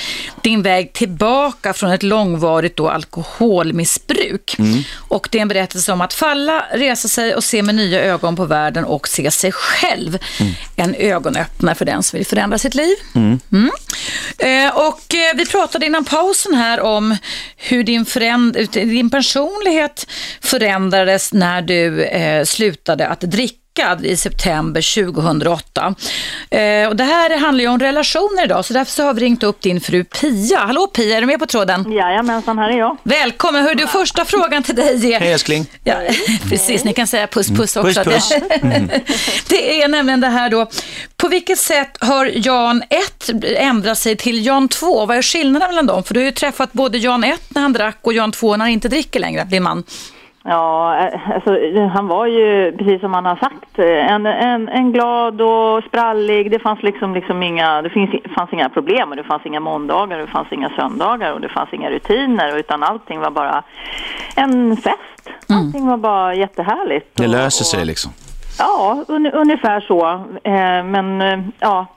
din 0.42 0.62
väg 0.62 0.94
tillbaka 0.94 1.74
från 1.74 1.92
ett 1.92 2.04
långvarigt 2.04 2.76
då 2.76 2.90
alkoholmissbruk. 2.90 3.99
Mm. 4.60 4.84
Och 4.96 5.28
det 5.32 5.38
är 5.38 5.42
en 5.42 5.48
berättelse 5.48 5.92
om 5.92 6.02
att 6.02 6.14
falla, 6.14 6.66
resa 6.74 7.08
sig 7.08 7.36
och 7.36 7.44
se 7.44 7.64
med 7.64 7.76
nya 7.76 8.04
ögon 8.04 8.36
på 8.36 8.46
världen 8.46 8.86
och 8.86 9.08
se 9.08 9.32
sig 9.32 9.52
själv. 9.52 10.18
Mm. 10.40 10.54
En 10.76 10.96
ögonöppnare 10.96 11.76
för 11.76 11.86
den 11.86 12.04
som 12.04 12.18
vill 12.18 12.26
förändra 12.26 12.58
sitt 12.58 12.76
liv. 12.76 12.96
Mm. 13.16 13.40
Eh, 14.38 14.78
och 14.78 15.16
eh, 15.16 15.36
vi 15.36 15.46
pratade 15.46 15.86
innan 15.86 16.06
pausen 16.06 16.54
här 16.54 16.80
om 16.80 17.18
hur 17.58 17.84
din, 17.84 18.06
föränd- 18.06 18.72
din 18.72 19.10
personlighet 19.10 20.08
förändrades 20.42 21.34
när 21.34 21.62
du 21.62 22.04
eh, 22.04 22.44
slutade 22.46 23.08
att 23.08 23.22
dricka 23.22 23.56
i 24.04 24.18
september 24.18 25.12
2008. 25.12 25.96
Eh, 26.50 26.88
och 26.88 26.96
det 26.96 27.04
här 27.04 27.38
handlar 27.38 27.62
ju 27.62 27.68
om 27.68 27.80
relationer 27.80 28.44
idag, 28.44 28.66
så 28.66 28.74
därför 28.74 28.92
så 28.92 29.04
har 29.04 29.14
vi 29.14 29.22
ringt 29.22 29.44
upp 29.44 29.62
din 29.62 29.82
fru 29.82 30.04
Pia. 30.04 30.60
Hallå 30.60 30.88
Pia, 30.88 31.18
är 31.18 31.22
du 31.22 31.28
med 31.28 31.40
på 31.40 31.46
tråden? 31.46 31.92
Jajamensan, 31.92 32.58
här 32.58 32.70
är 32.70 32.78
jag. 32.78 32.98
Välkommen! 33.04 33.64
Hör 33.64 33.76
du, 33.76 33.88
första 33.88 34.26
frågan 34.26 34.64
till 34.64 34.76
dig 34.76 35.14
är... 35.14 35.20
Hej 35.20 35.34
älskling. 35.34 35.66
Ja, 35.84 35.96
precis, 36.50 36.84
ni 36.84 36.94
kan 36.94 37.08
säga 37.08 37.28
puss 37.28 37.50
puss 37.50 37.78
också. 37.78 38.04
Puss, 38.04 38.30
puss. 38.30 38.34
Det 39.50 39.82
är 39.82 39.88
nämligen 39.88 40.22
det 40.22 40.28
här 40.28 40.50
då, 40.50 40.70
på 41.18 41.28
vilket 41.28 41.60
sätt 41.60 41.98
har 42.00 42.26
Jan 42.26 42.84
1 42.90 43.30
ändrat 43.44 43.98
sig 43.98 44.16
till 44.16 44.46
Jan 44.46 44.68
2? 44.68 45.06
Vad 45.06 45.18
är 45.18 45.22
skillnaden 45.22 45.70
mellan 45.70 45.86
dem? 45.86 46.04
För 46.04 46.14
du 46.14 46.20
har 46.20 46.26
ju 46.26 46.32
träffat 46.32 46.74
både 46.74 46.98
Jan 46.98 47.24
1 47.24 47.42
när 47.50 47.62
han 47.62 47.74
drack 47.74 47.98
och 48.02 48.14
Jan 48.14 48.32
2 48.32 48.58
när 48.58 48.66
han 48.66 48.72
inte 48.72 48.88
dricker 48.88 49.20
längre, 49.20 49.44
din 49.44 49.64
man. 49.64 49.84
Ja, 50.44 50.98
eh, 50.98 51.30
alltså, 51.36 51.52
han 51.94 52.08
var 52.08 52.26
ju, 52.26 52.72
precis 52.78 53.02
som 53.02 53.14
han 53.14 53.26
har 53.26 53.36
sagt, 53.36 53.80
eh, 53.80 54.12
en, 54.14 54.26
en, 54.26 54.70
en 54.70 54.92
glad 54.92 55.42
och 55.42 55.84
sprallig. 55.84 56.52
Det 56.52 56.60
fanns 56.60 56.84
liksom, 56.84 57.14
liksom 57.14 57.44
inga, 57.44 57.82
det 57.82 57.90
finns, 57.90 58.10
fanns 58.36 58.54
inga 58.54 58.70
problem 58.70 59.10
och 59.10 59.16
det 59.16 59.24
fanns 59.24 59.46
inga 59.46 59.60
måndagar 59.60 60.20
och 60.20 60.26
det 60.28 60.32
fanns 60.32 60.52
inga 60.52 60.70
söndagar 60.70 61.34
och 61.34 61.42
det 61.42 61.50
fanns 61.50 61.74
inga 61.74 61.90
rutiner 61.90 62.58
utan 62.58 62.84
allting 62.84 63.20
var 63.20 63.32
bara 63.32 63.64
en 64.36 64.78
fest. 64.78 65.30
Allting 65.50 65.88
var 65.88 65.98
bara 65.98 66.34
jättehärligt. 66.36 67.08
Det 67.16 67.24
och- 67.24 67.30
löser 67.30 67.64
och- 67.64 67.68
sig 67.68 67.86
liksom. 67.86 68.12
Ja, 68.60 69.04
un, 69.08 69.28
ungefär 69.28 69.82
så. 69.82 70.08
Eh, 70.44 70.84
men 70.84 71.22
eh, 71.22 71.40
ja, 71.60 71.88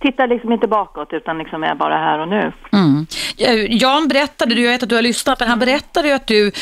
titta 0.00 0.26
liksom 0.26 0.52
inte 0.52 0.66
bakåt 0.66 1.12
utan 1.12 1.38
liksom 1.38 1.64
är 1.64 1.74
bara 1.74 1.96
här 1.96 2.18
och 2.18 2.28
nu. 2.28 2.52
Mm. 2.72 3.06
Eh, 3.38 3.76
Jan 3.82 4.08
berättade, 4.08 4.54
du 4.54 4.62
jag 4.62 4.72
vet 4.72 4.82
att 4.82 4.88
du 4.88 4.94
har 4.94 5.02
lyssnat, 5.02 5.40
men 5.40 5.48
han 5.48 5.58
berättade 5.58 6.08
ju 6.08 6.14
att 6.14 6.26
du 6.26 6.52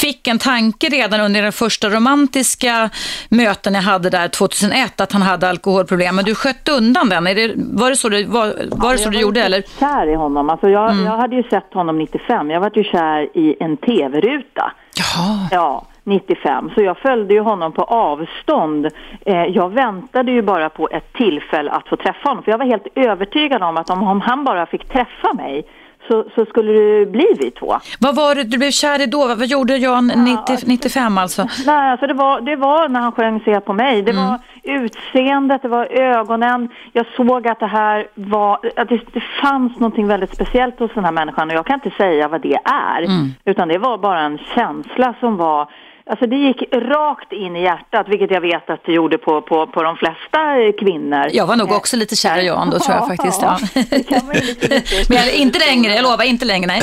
fick 0.00 0.28
en 0.28 0.38
tanke 0.38 0.88
redan 0.88 1.20
under 1.20 1.42
den 1.42 1.52
första 1.52 1.88
romantiska 1.88 2.90
möten 3.28 3.74
jag 3.74 3.82
hade 3.82 4.10
där 4.10 4.28
2001, 4.28 5.00
att 5.00 5.12
han 5.12 5.22
hade 5.22 5.48
alkoholproblem, 5.48 6.16
men 6.16 6.24
du 6.24 6.34
sköt 6.34 6.68
undan 6.68 7.08
den. 7.08 7.24
Det, 7.24 7.52
var 7.56 7.90
det 7.90 7.96
så 7.96 8.08
du, 8.08 8.24
var, 8.24 8.54
var 8.70 8.92
det 8.92 8.98
så 8.98 9.04
jag 9.04 9.12
du 9.12 9.16
var 9.16 9.22
gjorde 9.22 9.40
ju 9.40 9.46
eller? 9.46 9.62
kär 9.78 10.06
i 10.06 10.14
honom. 10.14 10.50
Alltså 10.50 10.68
jag, 10.68 10.96
jag 10.96 11.16
hade 11.16 11.36
ju 11.36 11.42
sett 11.42 11.74
honom 11.74 11.98
95. 11.98 12.50
Jag 12.50 12.60
var 12.60 12.70
ju 12.74 12.84
kär 12.84 13.38
i 13.38 13.56
en 13.60 13.76
tv-ruta. 13.76 14.72
Jaha. 14.94 15.48
Ja, 15.50 15.86
95. 16.04 16.70
Så 16.74 16.82
jag 16.82 16.98
följde 16.98 17.34
ju 17.34 17.40
honom 17.40 17.72
på 17.72 17.82
avstånd. 17.82 18.88
Eh, 19.26 19.44
jag 19.44 19.68
väntade 19.70 20.32
ju 20.32 20.42
bara 20.42 20.68
på 20.68 20.88
ett 20.92 21.12
tillfälle 21.12 21.70
att 21.70 21.88
få 21.88 21.96
träffa 21.96 22.28
honom. 22.28 22.44
För 22.44 22.50
jag 22.50 22.58
var 22.58 22.66
helt 22.66 22.86
övertygad 22.94 23.62
om 23.62 23.76
att 23.76 23.90
om, 23.90 24.02
om 24.02 24.20
han 24.20 24.44
bara 24.44 24.66
fick 24.66 24.88
träffa 24.88 25.32
mig 25.34 25.64
så, 26.08 26.24
så 26.34 26.44
skulle 26.46 26.72
det 26.72 27.06
bli 27.06 27.26
vi 27.38 27.50
två. 27.50 27.74
Vad 28.00 28.16
var 28.16 28.34
det 28.34 28.44
du 28.44 28.58
blev 28.58 28.70
kär 28.70 29.02
i 29.02 29.06
då? 29.06 29.26
Vad, 29.26 29.46
gjorde 29.46 29.76
Jan 29.76 30.06
90, 30.06 30.56
95 30.66 31.18
alltså? 31.18 31.46
Nej, 31.66 31.90
alltså 31.90 32.06
det 32.06 32.14
var, 32.14 32.40
det 32.40 32.56
var 32.56 32.88
när 32.88 33.00
han 33.00 33.12
sjöng 33.12 33.40
Se 33.40 33.60
på 33.60 33.72
mig. 33.72 34.02
Det 34.02 34.12
var 34.12 34.38
utseendet, 34.62 35.62
det 35.62 35.68
var 35.68 35.86
ögonen. 35.86 36.68
Jag 36.92 37.06
såg 37.16 37.48
att 37.48 37.60
det 37.60 37.66
här 37.66 38.08
var, 38.14 38.58
att 38.76 38.88
det, 38.88 39.00
det 39.12 39.22
fanns 39.42 39.78
någonting 39.78 40.06
väldigt 40.06 40.34
speciellt 40.34 40.78
hos 40.78 40.90
den 40.94 41.04
här 41.04 41.12
människan 41.12 41.50
och 41.50 41.56
jag 41.56 41.66
kan 41.66 41.74
inte 41.74 41.96
säga 41.96 42.28
vad 42.28 42.40
det 42.40 42.58
är. 42.64 43.06
Utan 43.44 43.68
det 43.68 43.78
var 43.78 43.98
bara 43.98 44.20
en 44.20 44.38
känsla 44.38 45.14
som 45.20 45.36
var 45.36 45.68
Alltså 46.10 46.26
det 46.26 46.36
gick 46.36 46.62
rakt 46.72 47.32
in 47.32 47.56
i 47.56 47.62
hjärtat, 47.62 48.08
vilket 48.08 48.30
jag 48.30 48.40
vet 48.40 48.70
att 48.70 48.84
det 48.84 48.92
gjorde 48.92 49.18
på, 49.18 49.42
på, 49.42 49.66
på 49.66 49.82
de 49.82 49.96
flesta 49.96 50.60
eh, 50.60 50.72
kvinnor. 50.72 51.26
Jag 51.32 51.46
var 51.46 51.56
nog 51.56 51.72
också 51.72 51.96
lite 51.96 52.16
kär 52.16 52.38
i 52.38 52.46
Jan 52.46 52.70
då 52.70 52.78
tror 52.78 52.96
jag 52.96 53.06
faktiskt. 53.08 53.42
Ja. 53.42 53.58
det 53.90 54.08
kan 54.08 54.26
man 54.26 54.34
ju 54.34 54.40
lite, 54.40 54.68
lite. 54.74 55.12
Men 55.12 55.18
jag, 55.18 55.34
inte 55.34 55.58
längre, 55.58 55.94
jag 55.94 56.02
lovar, 56.02 56.24
inte 56.24 56.44
längre. 56.44 56.66
Nej. 56.66 56.80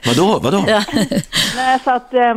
Vadå, 0.06 0.38
vadå? 0.42 0.64
Ja. 0.68 0.82
Nej, 1.56 1.78
så 1.84 1.90
att... 1.90 2.14
Eh, 2.14 2.34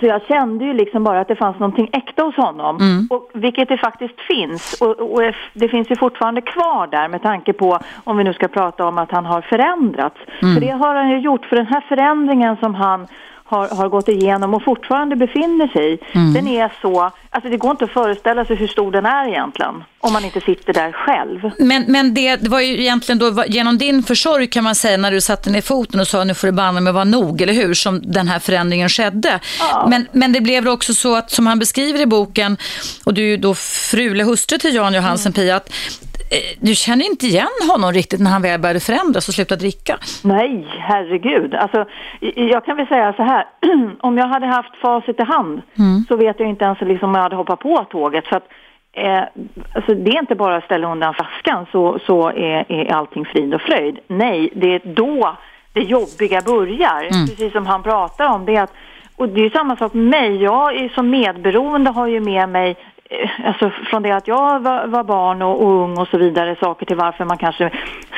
Så 0.00 0.06
jag 0.06 0.22
kände 0.28 0.64
ju 0.64 0.72
liksom 0.72 1.04
bara 1.04 1.20
att 1.20 1.28
det 1.28 1.36
fanns 1.36 1.58
någonting 1.58 1.88
äkta 1.92 2.22
hos 2.22 2.36
honom. 2.36 2.76
Mm. 2.76 3.08
Och, 3.10 3.30
vilket 3.34 3.68
det 3.68 3.78
faktiskt 3.78 4.20
finns. 4.20 4.80
Och, 4.80 5.00
och 5.12 5.20
det 5.54 5.68
finns 5.68 5.90
ju 5.90 5.96
fortfarande 5.96 6.40
kvar 6.40 6.86
där 6.86 7.08
med 7.08 7.22
tanke 7.22 7.52
på, 7.52 7.78
om 8.04 8.16
vi 8.16 8.24
nu 8.24 8.32
ska 8.34 8.48
prata 8.48 8.84
om 8.84 8.98
att 8.98 9.10
han 9.10 9.26
har 9.26 9.40
förändrats. 9.40 10.16
Mm. 10.42 10.54
För 10.54 10.60
det 10.60 10.70
har 10.70 10.94
han 10.94 11.10
ju 11.10 11.18
gjort. 11.18 11.46
För 11.46 11.56
den 11.56 11.66
här 11.66 11.80
förändringen 11.88 12.56
som 12.56 12.74
han 12.74 13.06
har, 13.44 13.68
har 13.68 13.88
gått 13.88 14.08
igenom 14.08 14.54
och 14.54 14.64
fortfarande 14.64 15.16
befinner 15.16 15.68
sig 15.68 15.92
i, 15.94 15.98
Mm. 16.14 16.32
den 16.34 16.48
är 16.48 16.72
så, 16.82 17.10
alltså 17.30 17.50
det 17.50 17.56
går 17.56 17.70
inte 17.70 17.84
att 17.84 17.90
föreställa 17.92 18.44
sig 18.44 18.56
hur 18.56 18.66
stor 18.68 18.92
den 18.92 19.06
är 19.06 19.28
egentligen. 19.28 19.84
Om 20.00 20.12
man 20.12 20.24
inte 20.24 20.40
sitter 20.40 20.72
där 20.72 20.92
själv. 20.92 21.50
Men, 21.58 21.84
men 21.88 22.14
det, 22.14 22.36
det 22.36 22.48
var 22.48 22.60
ju 22.60 22.80
egentligen 22.80 23.18
då 23.18 23.44
genom 23.46 23.78
din 23.78 24.02
försorg 24.02 24.46
kan 24.46 24.64
man 24.64 24.74
säga 24.74 24.96
när 24.96 25.10
du 25.10 25.20
satte 25.20 25.50
ner 25.50 25.60
foten 25.60 26.00
och 26.00 26.06
sa 26.08 26.24
nu 26.24 26.34
får 26.34 26.46
det 26.48 26.52
banne 26.52 26.80
mig 26.80 26.92
vara 26.92 27.04
nog, 27.04 27.42
eller 27.42 27.52
hur, 27.52 27.74
som 27.74 28.00
den 28.12 28.28
här 28.28 28.38
förändringen 28.38 28.88
skedde. 28.88 29.40
Ja. 29.60 29.86
Men, 29.90 30.06
men 30.12 30.32
det 30.32 30.40
blev 30.40 30.68
också 30.68 30.94
så 30.94 31.16
att 31.16 31.30
som 31.30 31.46
han 31.46 31.58
beskriver 31.58 32.00
i 32.00 32.06
boken, 32.06 32.56
och 33.04 33.14
du 33.14 33.22
är 33.22 33.26
ju 33.26 33.36
då 33.36 33.54
fru 33.54 34.10
eller 34.10 34.24
hustru 34.24 34.58
till 34.58 34.74
Jan 34.74 34.94
Johansen 34.94 35.32
Pia, 35.32 35.56
att 35.56 35.72
du 36.60 36.74
känner 36.74 37.04
inte 37.04 37.26
igen 37.26 37.58
honom 37.72 37.92
riktigt 37.92 38.20
när 38.20 38.30
han 38.30 38.42
väl 38.42 38.60
började 38.60 38.80
förändras 38.80 39.28
och 39.28 39.34
slutade 39.34 39.60
dricka. 39.60 39.98
Nej, 40.24 40.66
herregud. 40.78 41.54
Alltså, 41.54 41.84
jag 42.34 42.64
kan 42.64 42.76
väl 42.76 42.86
säga 42.86 43.12
så 43.12 43.22
här, 43.22 43.46
om 44.00 44.18
jag 44.18 44.28
hade 44.28 44.46
haft 44.46 44.76
facit 44.76 45.20
i 45.20 45.22
hand 45.22 45.62
så 46.08 46.16
vet 46.16 46.40
jag 46.40 46.48
inte 46.48 46.64
ens 46.64 46.80
liksom 46.80 47.08
om 47.08 47.14
jag 47.14 47.22
hade 47.22 47.36
hoppat 47.36 47.60
på 47.60 47.86
tåget. 47.90 48.26
För 48.26 48.36
att, 48.36 48.48
eh, 48.92 49.22
alltså, 49.74 49.94
det 49.94 50.10
är 50.10 50.18
inte 50.18 50.34
bara 50.34 50.56
att 50.56 50.64
ställa 50.64 50.92
undan 50.92 51.14
flaskan 51.14 51.66
så, 51.72 51.98
så 52.06 52.28
är, 52.28 52.72
är 52.72 52.92
allting 52.92 53.24
frid 53.24 53.54
och 53.54 53.60
fröjd. 53.60 53.98
Nej, 54.08 54.50
det 54.54 54.74
är 54.74 54.80
då 54.84 55.36
det 55.72 55.80
jobbiga 55.80 56.40
börjar. 56.40 57.26
Precis 57.26 57.52
som 57.52 57.66
han 57.66 57.82
pratar 57.82 58.28
om. 58.28 58.44
Det 58.44 58.56
att, 58.56 58.72
och 59.16 59.28
det 59.28 59.44
är 59.44 59.50
samma 59.50 59.76
sak 59.76 59.94
med 59.94 60.04
mig. 60.04 60.42
Jag 60.42 60.76
är 60.76 60.88
som 60.88 61.10
medberoende 61.10 61.90
har 61.90 62.06
ju 62.06 62.20
med 62.20 62.48
mig 62.48 62.70
eh, 62.70 62.76
Alltså 63.44 63.70
från 63.70 64.02
det 64.02 64.12
att 64.12 64.28
jag 64.28 64.60
var, 64.60 64.86
var 64.86 65.04
barn 65.04 65.42
och, 65.42 65.62
och 65.62 65.70
ung 65.70 65.98
och 65.98 66.08
så 66.08 66.18
vidare, 66.18 66.56
saker 66.60 66.86
till 66.86 66.96
varför 66.96 67.24
man 67.24 67.38
kanske 67.38 67.70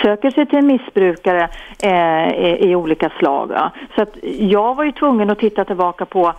söker 0.03 0.31
sig 0.31 0.47
till 0.47 0.59
en 0.59 0.67
missbrukare 0.67 1.49
eh, 1.83 2.29
i, 2.29 2.71
i 2.71 2.77
olika 2.77 3.11
slag. 3.19 3.51
Ja. 3.55 3.71
Så 3.97 4.03
att 4.03 4.17
jag 4.39 4.75
var 4.75 4.85
ju 4.85 4.93
tvungen 4.93 5.31
att 5.31 5.39
titta 5.39 5.65
tillbaka 5.65 6.05
på 6.05 6.33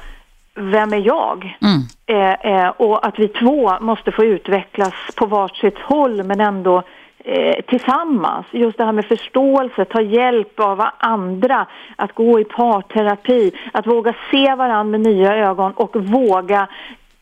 vem 0.55 0.93
är 0.93 1.07
jag? 1.07 1.57
Eh, 2.05 2.33
eh, 2.33 2.69
och 2.69 3.07
att 3.07 3.19
vi 3.19 3.27
två 3.27 3.79
måste 3.79 4.11
få 4.11 4.23
utvecklas 4.23 4.93
på 5.15 5.25
varsitt 5.25 5.79
håll 5.79 6.23
men 6.23 6.39
ändå 6.39 6.83
eh, 7.17 7.55
tillsammans. 7.67 8.45
Just 8.51 8.77
det 8.77 8.85
här 8.85 8.91
med 8.91 9.05
förståelse, 9.05 9.85
ta 9.85 10.01
hjälp 10.01 10.59
av 10.59 10.85
andra, 10.97 11.67
att 11.95 12.15
gå 12.15 12.39
i 12.39 12.43
parterapi, 12.43 13.51
att 13.71 13.87
våga 13.87 14.13
se 14.31 14.55
varandra 14.55 14.83
med 14.83 15.01
nya 15.01 15.35
ögon 15.35 15.71
och 15.71 15.95
våga 15.95 16.67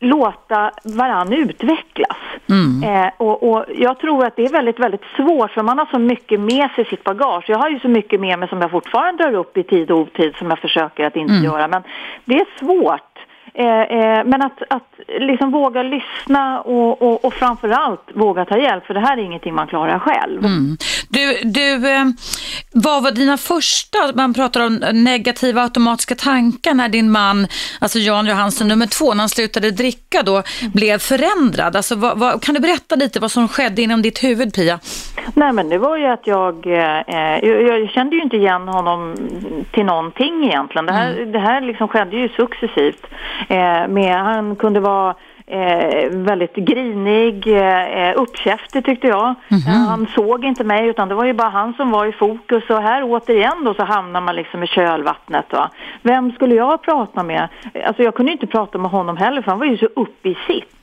låta 0.04 0.72
varann 0.84 1.34
utvecklas. 1.34 2.18
Eh, 2.84 3.12
och, 3.18 3.52
och 3.52 3.66
jag 3.76 4.00
tror 4.00 4.26
att 4.26 4.36
det 4.36 4.46
är 4.46 4.50
väldigt, 4.50 4.80
väldigt 4.80 5.04
svårt 5.16 5.52
för 5.52 5.64
man 5.64 5.78
har 5.78 5.86
så 5.86 6.00
mycket 6.00 6.40
med 6.40 6.70
sig 6.72 6.86
i 6.86 6.90
sitt 6.90 7.04
bagage. 7.04 7.46
Jag 7.48 7.58
har 7.58 7.70
ju 7.70 7.80
så 7.80 7.88
mycket 7.88 8.20
med 8.20 8.40
mig 8.40 8.50
som 8.50 8.62
jag 8.62 8.72
fortfarande 8.72 9.24
drar 9.24 9.34
upp 9.34 9.58
i 9.58 9.64
tid 9.64 9.92
och 9.92 10.00
otid 10.00 10.36
som 10.36 10.50
jag 10.50 10.60
försöker 10.60 11.06
att 11.06 11.16
inte 11.16 11.34
göra. 11.34 11.68
Men 11.68 11.84
det 12.26 12.36
är 12.36 12.46
svårt. 12.60 13.13
Eh, 13.56 13.66
eh, 13.66 14.24
men 14.26 14.42
att, 14.42 14.64
att 14.70 14.94
liksom 15.20 15.52
våga 15.52 15.84
lyssna 15.84 16.62
och, 16.62 17.02
och, 17.02 17.26
och 17.26 17.34
framförallt 17.34 18.02
våga 18.16 18.46
ta 18.46 18.58
hjälp 18.58 18.86
för 18.86 18.94
det 18.94 19.00
här 19.00 19.18
är 19.18 19.22
ingenting 19.22 19.56
man 19.56 19.68
klarar 19.68 20.00
själv. 20.00 20.46
Mm. 20.46 20.78
Du, 21.10 21.40
du, 21.44 21.90
eh, 21.92 22.06
vad 22.74 23.04
var 23.04 23.12
dina 23.12 23.38
första, 23.38 23.98
man 24.16 24.34
pratar 24.34 24.66
om 24.66 24.82
negativa 24.94 25.62
automatiska 25.62 26.16
tankar 26.16 26.74
när 26.74 26.90
din 26.90 27.12
man, 27.12 27.48
alltså 27.82 28.00
Jan 28.00 28.26
Johansson 28.26 28.68
nummer 28.68 28.88
två, 28.88 29.14
när 29.14 29.20
han 29.20 29.30
slutade 29.30 29.72
dricka 29.72 30.24
då, 30.24 30.44
blev 30.74 30.98
förändrad. 30.98 31.76
Alltså, 31.76 31.96
vad, 31.96 32.20
vad, 32.20 32.44
kan 32.44 32.56
du 32.56 32.62
berätta 32.62 32.96
lite 32.96 33.20
vad 33.20 33.32
som 33.32 33.48
skedde 33.48 33.82
inom 33.82 34.02
ditt 34.02 34.24
huvud, 34.24 34.54
Pia? 34.54 34.80
Nej 35.34 35.54
men 35.54 35.70
det 35.70 35.78
var 35.78 35.98
ju 35.98 36.06
att 36.06 36.28
jag, 36.28 36.66
eh, 36.66 37.40
jag, 37.42 37.62
jag 37.62 37.90
kände 37.90 38.16
ju 38.16 38.22
inte 38.22 38.38
igen 38.38 38.68
honom 38.68 39.16
till 39.72 39.86
någonting 39.86 40.46
egentligen. 40.46 40.86
Det 40.86 40.94
här, 40.94 41.26
det 41.26 41.40
här 41.40 41.62
liksom 41.62 41.88
skedde 41.88 42.18
ju 42.18 42.30
successivt. 42.30 43.06
Eh, 43.50 43.88
med, 43.88 44.16
han 44.16 44.56
kunde 44.56 44.80
vara 44.80 45.16
eh, 45.48 46.10
väldigt 46.10 46.56
grinig, 46.56 47.48
eh, 47.48 48.14
uppkäftig 48.16 48.86
tyckte 48.86 49.08
jag. 49.08 49.36
Eh, 49.50 49.88
han 49.88 50.08
såg 50.16 50.46
inte 50.46 50.64
mig 50.64 50.88
utan 50.88 51.10
det 51.10 51.16
var 51.16 51.26
ju 51.26 51.34
bara 51.34 51.50
han 51.50 51.74
som 51.74 51.92
var 51.92 52.06
i 52.06 52.12
fokus 52.12 52.70
och 52.70 52.82
här 52.82 53.04
återigen 53.04 53.64
då 53.64 53.74
så 53.74 53.84
hamnar 53.84 54.22
man 54.22 54.36
liksom 54.36 54.64
i 54.64 54.68
kölvattnet. 54.68 55.46
Va? 55.52 55.70
Vem 56.02 56.32
skulle 56.32 56.56
jag 56.56 56.82
prata 56.82 57.24
med? 57.24 57.48
Alltså 57.86 58.04
jag 58.04 58.16
kunde 58.16 58.32
inte 58.32 58.48
prata 58.48 58.78
med 58.78 58.92
honom 58.92 59.18
heller 59.18 59.42
för 59.42 59.52
han 59.52 59.60
var 59.60 59.66
ju 59.66 59.78
så 59.78 59.86
uppe 59.96 60.30
i 60.30 60.38
sitt. 60.48 60.76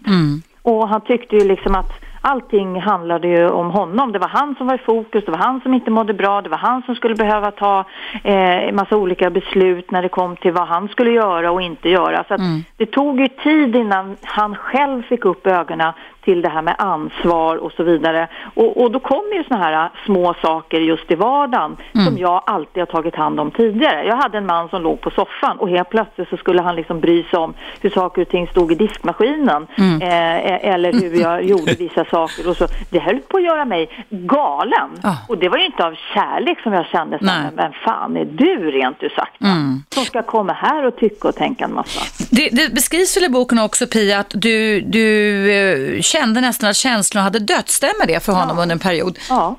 Och 0.63 0.89
han 0.89 1.01
tyckte 1.01 1.37
ju 1.37 1.45
liksom 1.45 1.75
att 1.75 1.93
allting 2.21 2.81
handlade 2.81 3.29
ju 3.29 3.49
om 3.49 3.71
honom. 3.71 4.13
Det 4.13 4.19
var 4.19 4.29
han 4.29 4.55
som 4.55 4.67
var 4.67 4.75
i 4.75 4.79
fokus, 4.79 5.25
det 5.25 5.31
var 5.31 5.39
han 5.39 5.61
som 5.61 5.75
inte 5.75 5.91
mådde 5.91 6.15
bra, 6.15 6.43
det 6.43 6.49
var 6.49 6.59
han 6.59 6.83
som 6.83 6.95
skulle 6.95 7.15
behöva 7.15 7.51
ta 7.51 7.85
eh, 8.25 8.69
en 8.69 8.75
massa 8.75 8.97
olika 8.97 9.31
beslut 9.31 9.91
när 9.91 10.03
det 10.03 10.09
kom 10.09 10.37
till 10.37 10.53
vad 10.53 10.69
han 10.69 10.89
skulle 10.89 11.11
göra 11.11 11.51
och 11.51 11.63
inte 11.63 11.89
göra. 11.89 12.25
Så 12.29 12.35
att 12.35 12.41
det 12.77 12.87
tog 12.87 13.21
ju 13.21 13.29
tid 13.29 13.77
innan 13.77 14.17
han 14.23 14.57
själv 14.57 15.03
fick 15.03 15.25
upp 15.25 15.47
ögonen 15.47 15.93
till 16.25 16.43
det 16.43 16.49
här 16.49 16.63
med 16.63 16.75
ansvar 16.79 17.57
och 17.57 17.73
så 17.73 17.83
vidare. 17.83 18.29
Och, 18.55 18.83
och 18.83 18.91
då 18.91 19.01
kommer 19.01 19.35
ju 19.35 19.45
såna 19.45 19.61
här 19.61 19.91
små 20.07 20.35
saker 20.43 20.81
just 20.81 21.11
i 21.11 21.15
vardagen 21.15 21.77
som 22.07 22.19
jag 22.19 22.43
alltid 22.47 22.81
har 22.81 22.87
tagit 22.87 23.17
hand 23.17 23.41
om 23.41 23.51
tidigare. 23.51 24.07
Jag 24.07 24.17
hade 24.17 24.39
en 24.39 24.47
man 24.47 24.69
som 24.69 24.83
låg 24.83 25.01
på 25.01 25.11
soffan 25.11 25.59
och 25.59 25.69
helt 25.69 25.91
plötsligt 25.91 26.29
så 26.29 26.37
skulle 26.37 26.63
han 26.63 26.77
liksom 26.77 27.01
bry 27.01 27.23
sig 27.23 27.39
om 27.39 27.55
hur 27.81 27.91
saker 27.91 28.23
och 28.23 28.29
ting 28.29 28.47
stod 28.47 28.73
i 28.73 28.75
diskmaskinen 28.75 29.67
eh, 30.03 30.71
eller 30.73 30.93
hur 30.93 31.21
jag 31.21 31.45
gjorde 31.51 31.75
vissa 31.75 32.05
saker 32.05 32.49
och 32.49 32.57
så. 32.57 32.67
Det 32.91 32.99
höll 32.99 33.21
på 33.21 33.37
att 33.37 33.45
göra 33.45 33.65
mig 33.65 34.07
galen. 34.11 34.91
Ah. 35.03 35.17
Och 35.29 35.39
det 35.39 35.49
var 35.49 35.59
ju 35.59 35.67
inte 35.67 35.85
av 35.85 35.95
kärlek 36.15 36.61
som 36.61 36.73
jag 36.73 36.87
kände 36.87 37.19
men 37.55 37.73
fan 37.85 38.17
är 38.17 38.25
du 38.25 38.71
rent 38.71 39.03
ut 39.03 39.13
sagt 39.13 39.37
va? 39.39 39.49
Som 39.95 40.05
ska 40.05 40.23
komma 40.23 40.53
här 40.53 40.87
och 40.87 40.97
tycka 40.97 41.29
och 41.29 41.35
tänka 41.35 41.65
en 41.65 41.75
massa. 41.75 42.01
Det, 42.31 42.49
det 42.53 42.75
beskrivs 42.75 43.17
väl 43.17 43.25
i 43.25 43.29
boken 43.29 43.59
också, 43.59 43.87
Pia, 43.87 44.19
att 44.19 44.31
du, 44.35 44.81
du 44.81 45.07
eh, 45.53 46.03
kände 46.11 46.41
nästan 46.41 46.71
att 46.71 46.77
känslorna 46.77 47.25
hade 47.25 47.39
dött. 47.39 47.69
Stämmer 47.69 48.07
det 48.07 48.25
för 48.25 48.33
honom 48.33 48.59
under 48.59 48.75
en 48.75 48.79
period? 48.79 49.19
Ja, 49.29 49.57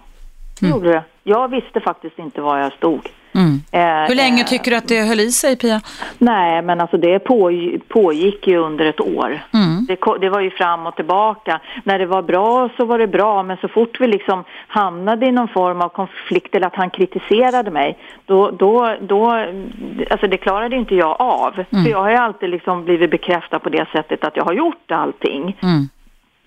det 0.60 0.68
gjorde 0.68 0.90
det. 0.90 1.04
Jag 1.24 1.48
visste 1.48 1.80
faktiskt 1.80 2.20
inte 2.20 2.42
var 2.42 2.58
jag 2.58 2.74
stod. 2.74 3.10
Mm. 3.34 3.62
Eh, 3.72 4.08
Hur 4.08 4.16
länge 4.16 4.42
eh, 4.42 4.48
tycker 4.48 4.72
du 4.72 4.78
att 4.78 4.88
det 4.88 5.02
höll 5.02 5.20
i 5.20 5.32
sig, 5.32 5.56
Pia? 5.56 5.82
Nej, 6.18 6.62
men 6.62 6.82
alltså 6.82 6.98
det 6.98 7.20
på, 7.20 7.52
pågick 7.88 8.48
ju 8.48 8.58
under 8.58 8.86
ett 8.86 9.00
år. 9.00 9.44
Mm. 9.54 9.86
Det, 9.88 9.98
det 10.22 10.30
var 10.30 10.42
ju 10.42 10.50
fram 10.52 10.88
och 10.88 10.96
tillbaka. 10.96 11.62
När 11.84 12.00
det 12.00 12.06
var 12.06 12.22
bra 12.22 12.70
så 12.78 12.86
var 12.86 13.00
det 13.00 13.08
bra, 13.08 13.44
men 13.44 13.58
så 13.58 13.68
fort 13.68 14.02
vi 14.02 14.08
liksom 14.08 14.44
hamnade 14.68 15.26
i 15.26 15.32
någon 15.32 15.48
form 15.48 15.82
av 15.82 15.90
konflikt 15.90 16.56
eller 16.56 16.68
att 16.68 16.76
han 16.76 16.90
kritiserade 16.90 17.72
mig, 17.72 17.98
då, 18.26 18.52
då, 18.52 18.96
då 19.02 19.32
alltså 20.12 20.28
det 20.28 20.38
klarade 20.38 20.76
inte 20.76 20.96
jag 20.96 21.22
av. 21.22 21.54
Mm. 21.54 21.84
För 21.84 21.92
jag 21.92 22.02
har 22.02 22.10
ju 22.10 22.18
alltid 22.18 22.50
liksom 22.50 22.86
blivit 22.86 23.12
bekräftad 23.12 23.60
på 23.60 23.70
det 23.70 23.86
sättet 23.92 24.24
att 24.24 24.36
jag 24.36 24.44
har 24.44 24.54
gjort 24.54 24.92
allting 24.92 25.58
Mm. 25.62 25.90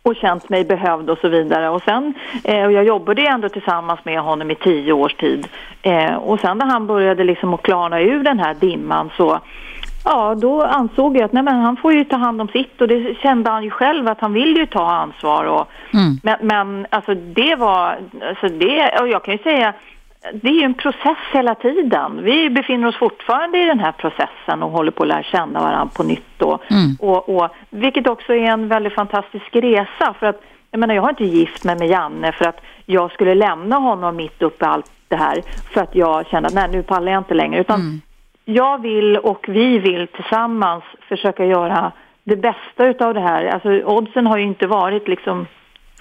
Och 0.04 0.16
känt 0.16 0.48
mig 0.48 0.64
behövd 0.64 1.10
och 1.10 1.18
så 1.18 1.28
vidare. 1.28 1.68
Och 1.68 1.82
sen, 1.82 2.14
eh, 2.44 2.64
och 2.64 2.72
jag 2.72 2.84
jobbade 2.84 3.26
ändå 3.26 3.48
tillsammans 3.48 4.00
med 4.04 4.20
honom 4.20 4.50
i 4.50 4.54
tio 4.54 4.92
års 4.92 5.14
tid. 5.14 5.48
Eh, 5.82 6.14
och 6.14 6.40
sen 6.40 6.58
när 6.58 6.66
han 6.66 6.86
började 6.86 7.24
liksom 7.24 7.54
att 7.54 7.62
klarna 7.62 8.00
ur 8.00 8.22
den 8.22 8.38
här 8.38 8.54
dimman 8.54 9.10
så 9.16 9.40
Ja, 10.04 10.34
då 10.34 10.62
ansåg 10.62 11.16
jag 11.16 11.24
att 11.24 11.32
nej, 11.32 11.42
men 11.42 11.54
han 11.54 11.76
får 11.76 11.92
ju 11.92 12.04
ta 12.04 12.16
hand 12.16 12.40
om 12.40 12.48
sitt 12.48 12.80
och 12.80 12.88
det 12.88 13.16
kände 13.22 13.50
han 13.50 13.64
ju 13.64 13.70
själv 13.70 14.08
att 14.08 14.20
han 14.20 14.32
vill 14.32 14.56
ju 14.56 14.66
ta 14.66 14.90
ansvar. 14.90 15.44
Och, 15.44 15.66
Mm. 15.94 16.18
Men, 16.22 16.36
men 16.40 16.86
alltså 16.90 17.14
det 17.14 17.54
var, 17.54 17.98
alltså 18.28 18.48
det, 18.48 18.98
och 19.00 19.08
jag 19.08 19.24
kan 19.24 19.34
ju 19.34 19.42
säga 19.42 19.72
det 20.32 20.48
är 20.48 20.52
ju 20.52 20.62
en 20.62 20.74
process 20.74 21.18
hela 21.32 21.54
tiden. 21.54 22.22
Vi 22.22 22.50
befinner 22.50 22.88
oss 22.88 22.96
fortfarande 22.96 23.58
i 23.58 23.64
den 23.66 23.80
här 23.80 23.92
processen 23.92 24.62
och 24.62 24.70
håller 24.70 24.90
på 24.90 25.02
att 25.02 25.08
lära 25.08 25.22
känna 25.22 25.60
varandra 25.60 25.90
på 25.96 26.02
nytt. 26.02 26.42
Och, 26.42 26.62
Mm. 26.70 26.96
och, 27.00 27.28
och, 27.28 27.48
vilket 27.70 28.06
också 28.06 28.34
är 28.34 28.44
en 28.50 28.68
väldigt 28.68 28.94
fantastisk 28.94 29.56
resa. 29.56 30.14
För 30.18 30.26
att, 30.26 30.40
jag 30.70 30.80
menar, 30.80 30.94
jag 30.94 31.02
har 31.02 31.10
inte 31.10 31.24
gift 31.24 31.64
mig 31.64 31.76
med 31.78 31.88
Janne 31.88 32.32
för 32.32 32.44
att 32.44 32.60
jag 32.86 33.12
skulle 33.12 33.34
lämna 33.34 33.76
honom 33.76 34.16
mitt 34.16 34.42
uppe 34.42 34.64
i 34.64 34.68
allt 34.68 34.90
det 35.08 35.16
här. 35.16 35.42
För 35.72 35.80
att 35.80 35.94
jag 35.94 36.26
kände 36.26 36.46
att 36.46 36.54
nej, 36.54 36.68
nu 36.72 36.82
pallar 36.82 37.12
jag 37.12 37.20
inte 37.20 37.34
längre. 37.34 37.60
Utan 37.60 38.00
jag 38.44 38.82
vill 38.82 39.16
och 39.16 39.44
vi 39.48 39.78
vill 39.78 40.08
tillsammans 40.08 40.84
försöka 41.08 41.44
göra 41.44 41.92
det 42.24 42.36
bästa 42.36 42.86
utav 42.86 43.14
det 43.14 43.20
här. 43.20 43.46
Alltså 43.46 43.68
oddsen 43.70 44.26
har 44.26 44.38
ju 44.38 44.44
inte 44.44 44.66
varit 44.66 45.08
liksom 45.08 45.46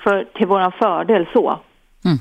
för, 0.04 0.24
till 0.24 0.48
våran 0.48 0.72
fördel 0.72 1.28
så. 1.34 1.60
Mm. 2.06 2.18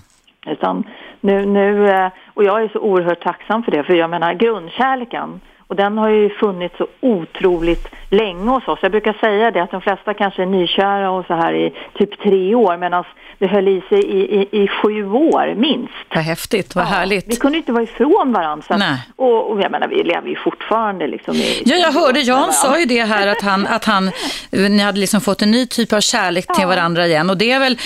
Utan 0.47 0.85
nu, 1.23 1.47
nu, 1.47 1.89
eh, 1.91 2.09
och 2.35 2.45
jag 2.45 2.63
är 2.63 2.69
så 2.69 2.79
oerhört 2.79 3.23
tacksam 3.23 3.63
för 3.63 3.71
det, 3.73 3.83
för 3.85 3.95
jag 3.95 4.11
menar 4.11 4.35
grundkärleken, 4.35 5.41
Och 5.67 5.77
den 5.77 5.99
har 5.99 6.09
ju 6.09 6.31
funnits 6.31 6.77
så 6.79 6.87
otroligt 7.01 7.87
länge 8.11 8.51
hos 8.51 8.69
oss. 8.69 8.79
Jag 8.83 8.91
brukar 8.91 9.13
säga 9.13 9.51
det 9.51 9.63
att 9.63 9.71
de 9.71 9.81
flesta 9.81 10.15
kanske 10.15 10.43
är 10.43 10.47
nykära 10.47 11.11
och 11.11 11.27
så 11.27 11.35
här 11.35 11.53
i 11.55 11.73
typ 11.99 12.23
tre 12.23 12.55
år 12.55 12.77
medan 12.77 13.05
det 13.39 13.47
höll 13.47 13.69
i 13.69 13.83
sig 13.89 13.99
i, 14.05 14.21
i, 14.41 14.63
i 14.63 14.69
sju 14.69 15.11
år 15.11 15.55
minst. 15.55 15.93
Vad 16.15 16.25
häftigt, 16.25 16.75
vad 16.75 16.85
Ja, 16.85 16.89
härligt. 16.89 17.27
Vi 17.29 17.37
kunde 17.37 17.59
inte 17.59 17.73
vara 17.73 17.83
ifrån 17.83 18.33
varandra. 18.33 18.65
Så 18.69 18.77
Nej. 18.77 18.99
och, 19.17 19.51
och 19.51 19.61
jag 19.61 19.71
menar, 19.71 19.89
vi 19.89 20.03
lever 20.03 20.29
ju 20.29 20.37
fortfarande 20.37 21.07
liksom 21.07 21.35
i... 21.35 21.63
Ja, 21.65 21.77
jag 21.77 21.93
hörde 21.93 22.21
Jan 22.21 22.53
sa 22.53 22.79
ju 22.79 22.85
det 22.85 23.03
här 23.03 23.27
att 23.27 23.43
han, 23.43 23.67
att 23.67 23.85
han, 23.85 24.11
ni 24.51 24.79
hade 24.83 24.99
liksom 25.01 25.21
fått 25.21 25.43
en 25.43 25.51
ny 25.51 25.67
typ 25.67 25.93
av 25.93 26.01
kärlek 26.01 26.47
till 26.47 26.63
Ja. 26.63 26.69
varandra 26.69 27.07
igen 27.07 27.31
och 27.31 27.37
det 27.39 27.51
är 27.53 27.61
väl 27.61 27.77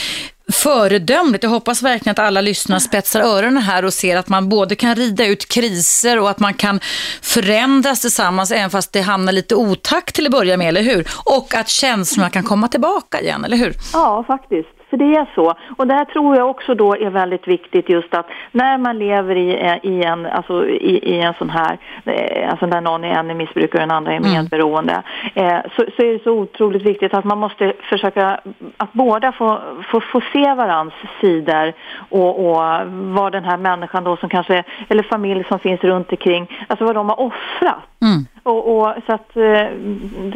föredömligt. 0.53 1.45
Jag 1.45 1.51
hoppas 1.51 1.83
verkligen 1.83 2.13
att 2.13 2.19
alla 2.19 2.41
lyssnare 2.41 2.81
spetsar 2.81 3.21
öronen 3.21 3.63
här 3.63 3.85
och 3.85 3.93
ser 3.93 4.17
att 4.17 4.29
man 4.29 4.49
både 4.49 4.75
kan 4.75 4.95
rida 4.95 5.27
ut 5.27 5.49
kriser 5.49 6.19
och 6.19 6.31
att 6.31 6.39
man 6.39 6.55
kan 6.55 6.81
förändras 7.23 8.01
tillsammans 8.01 8.51
även 8.51 8.71
fast 8.71 8.93
det 8.93 9.01
hamnar 9.01 9.33
lite 9.33 9.55
otakt 9.55 10.15
till 10.15 10.27
att 10.27 10.33
börja 10.33 10.57
med, 10.57 10.69
eller 10.69 10.83
hur? 10.83 11.07
Och 11.25 11.55
att 11.55 11.69
känslorna 11.69 12.31
kan 12.31 12.43
komma 12.43 12.69
tillbaka 12.69 13.21
igen, 13.21 13.45
eller 13.45 13.57
hur? 13.57 13.75
Ja, 13.93 14.25
faktiskt. 14.27 14.69
Det 14.97 15.15
är 15.17 15.27
så. 15.35 15.55
Och 15.77 15.87
det 15.87 15.95
här 15.95 16.05
tror 16.05 16.37
jag 16.37 16.51
också 16.51 16.75
då 16.75 16.97
är 16.97 17.11
väldigt 17.11 17.49
viktigt 17.49 17.89
just 17.89 18.15
att 18.15 18.27
när 18.53 18.79
man 18.79 18.99
lever 18.99 19.37
i, 19.37 19.67
eh, 19.67 19.77
i, 19.83 20.03
en, 20.05 20.27
alltså 20.27 20.69
i, 20.69 21.15
i 21.15 21.21
en 21.21 21.35
sån 21.35 21.51
här, 21.51 21.79
eh, 22.05 22.51
alltså 22.51 22.67
där 22.67 22.81
någon 22.81 23.05
är 23.05 23.19
en 23.19 23.37
missbrukare 23.37 23.83
och 23.83 23.89
den 23.89 23.97
andra 23.97 24.13
är 24.13 24.21
medberoende, 24.21 25.03
eh, 25.35 25.59
så, 25.77 25.85
så 25.97 26.03
är 26.03 26.13
det 26.13 26.23
så 26.23 26.31
otroligt 26.31 26.83
viktigt 26.83 27.15
att 27.15 27.25
man 27.25 27.39
måste 27.39 27.73
försöka 27.81 28.41
att 28.77 28.93
båda 28.93 29.33
få, 29.33 29.61
få, 29.91 30.01
få 30.01 30.21
se 30.33 30.55
varans 30.55 30.95
sidor 31.21 31.73
och, 32.09 32.47
och 32.47 32.63
vad 32.91 33.33
den 33.33 33.45
här 33.45 33.57
människan 33.57 34.05
då 34.05 34.17
som 34.17 34.29
kanske, 34.29 34.65
eller 34.89 35.03
familj 35.03 35.45
som 35.49 35.59
finns 35.59 35.81
runt 35.85 36.11
omkring, 36.11 36.51
alltså 36.69 36.85
vad 36.85 36.95
de 36.95 37.09
har 37.09 37.21
offrat. 37.21 37.85
Mm. 38.03 38.27
Och, 38.47 38.77
och, 38.77 38.95
så 39.07 39.13
att, 39.13 39.37
eh, 39.37 39.67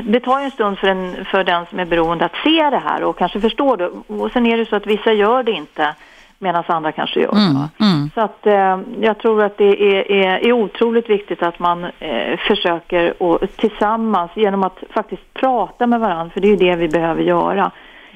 det 0.04 0.20
tar 0.20 0.38
ju 0.38 0.44
en 0.44 0.50
stund 0.50 0.78
för, 0.78 0.88
en, 0.88 1.24
för 1.24 1.44
den 1.44 1.66
som 1.66 1.78
är 1.78 1.84
beroende 1.84 2.24
att 2.24 2.36
se 2.44 2.70
det 2.70 2.82
här 2.84 3.02
och 3.04 3.18
kanske 3.18 3.40
förstå 3.40 3.76
det. 3.76 3.90
Och 4.06 4.32
sen 4.32 4.46
är 4.46 4.56
det 4.56 4.66
så 4.66 4.76
att 4.76 4.86
vissa 4.86 5.12
gör 5.12 5.42
det 5.42 5.52
inte 5.52 5.94
medan 6.38 6.64
andra 6.66 6.92
kanske 6.92 7.20
gör 7.20 7.32
det. 7.32 7.40
Mm, 7.40 7.68
mm. 7.80 8.10
Så 8.14 8.20
att 8.20 8.46
eh, 8.46 8.80
jag 9.00 9.18
tror 9.18 9.42
att 9.44 9.58
det 9.58 9.96
är, 9.96 10.12
är, 10.12 10.46
är 10.46 10.52
otroligt 10.52 11.10
viktigt 11.10 11.42
att 11.42 11.58
man 11.58 11.84
eh, 11.84 12.38
försöker 12.48 13.22
och 13.22 13.40
tillsammans 13.56 14.30
genom 14.34 14.62
att 14.62 14.78
faktiskt 14.90 15.34
prata 15.34 15.86
med 15.86 16.00
varandra, 16.00 16.30
för 16.34 16.40
det 16.40 16.48
är 16.48 16.50
ju 16.50 16.70
det 16.70 16.76
vi 16.76 16.88
behöver 16.88 17.22
göra. 17.22 17.70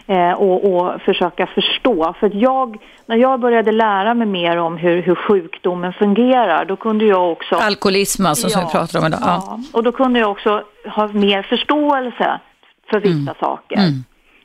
Eh, 0.07 0.33
och, 0.33 0.75
och 0.75 1.03
försöka 1.03 1.47
förstå. 1.47 2.15
För 2.21 2.27
att 2.27 2.35
jag, 2.35 2.77
när 3.07 3.17
jag 3.17 3.41
började 3.41 3.73
lära 3.73 4.15
mig 4.15 4.27
mer 4.27 4.57
om 4.57 4.77
hur, 4.77 5.03
hur 5.03 5.15
sjukdomen 5.15 5.93
fungerar, 5.93 6.65
då 6.65 6.77
kunde 6.77 7.05
jag 7.05 7.33
också... 7.33 7.55
Alkoholism 7.55 8.27
alltså, 8.27 8.49
som 8.49 8.65
vi 8.65 8.71
pratar 8.71 8.99
om 8.99 9.07
idag. 9.07 9.21
Ja. 9.23 9.43
Ja, 9.47 9.59
och 9.73 9.83
då 9.83 9.93
kunde 9.93 10.21
jag 10.21 10.31
också 10.31 10.63
ha 10.87 11.09
mer 11.09 11.43
förståelse 11.43 12.41
för 12.91 13.01
vissa 13.01 13.35
saker. 13.41 13.77
Mm. 13.77 14.05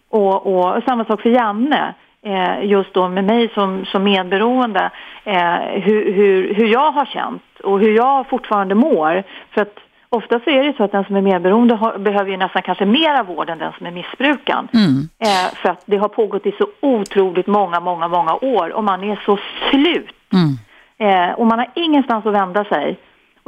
Och, 0.10 0.48
och 0.48 0.84
samma 0.84 1.06
sak 1.06 1.22
för 1.22 1.30
Janne, 1.30 1.94
eh, 2.26 2.66
just 2.66 2.94
då 2.94 3.08
med 3.08 3.24
mig 3.24 3.50
som, 3.54 3.86
som 3.86 4.04
medberoende, 4.04 4.92
eh, 5.24 5.56
hur, 5.84 6.14
hur, 6.14 6.54
hur 6.54 6.68
jag 6.68 6.92
har 6.92 7.06
känt 7.06 7.60
och 7.64 7.80
hur 7.80 7.96
jag 7.96 8.30
fortfarande 8.30 8.76
mår. 8.76 9.24
För 9.54 9.62
att 9.62 9.76
ofta 10.10 10.40
så 10.40 10.50
är 10.50 10.64
det 10.64 10.74
så 10.78 10.84
att 10.84 10.92
den 10.92 11.06
som 11.06 11.16
är 11.16 11.22
medberoende 11.22 11.76
har, 11.76 11.98
behöver 11.98 12.32
ju 12.32 12.38
nästan 12.38 12.62
kanske 12.62 12.86
mera 12.86 13.24
vård 13.24 13.50
än 13.50 13.58
den 13.58 13.74
som 13.78 13.86
är 13.88 13.92
missbrukaren. 13.92 14.68
Mm. 14.74 15.10
Eh, 15.20 15.56
för 15.56 15.70
att 15.70 15.84
det 15.86 15.98
har 15.98 16.08
pågått 16.08 16.46
i 16.46 16.52
så 16.52 16.68
otroligt 16.82 17.48
många, 17.48 17.80
många, 17.80 18.08
många 18.08 18.34
år 18.34 18.74
och 18.74 18.84
man 18.84 19.04
är 19.04 19.22
så 19.26 19.40
slut. 19.70 20.16
Mm. 20.34 20.58
Eh, 20.98 21.34
och 21.34 21.48
man 21.48 21.60
har 21.60 21.72
ingenstans 21.76 22.26
att 22.26 22.34
vända 22.34 22.66
sig. 22.66 23.00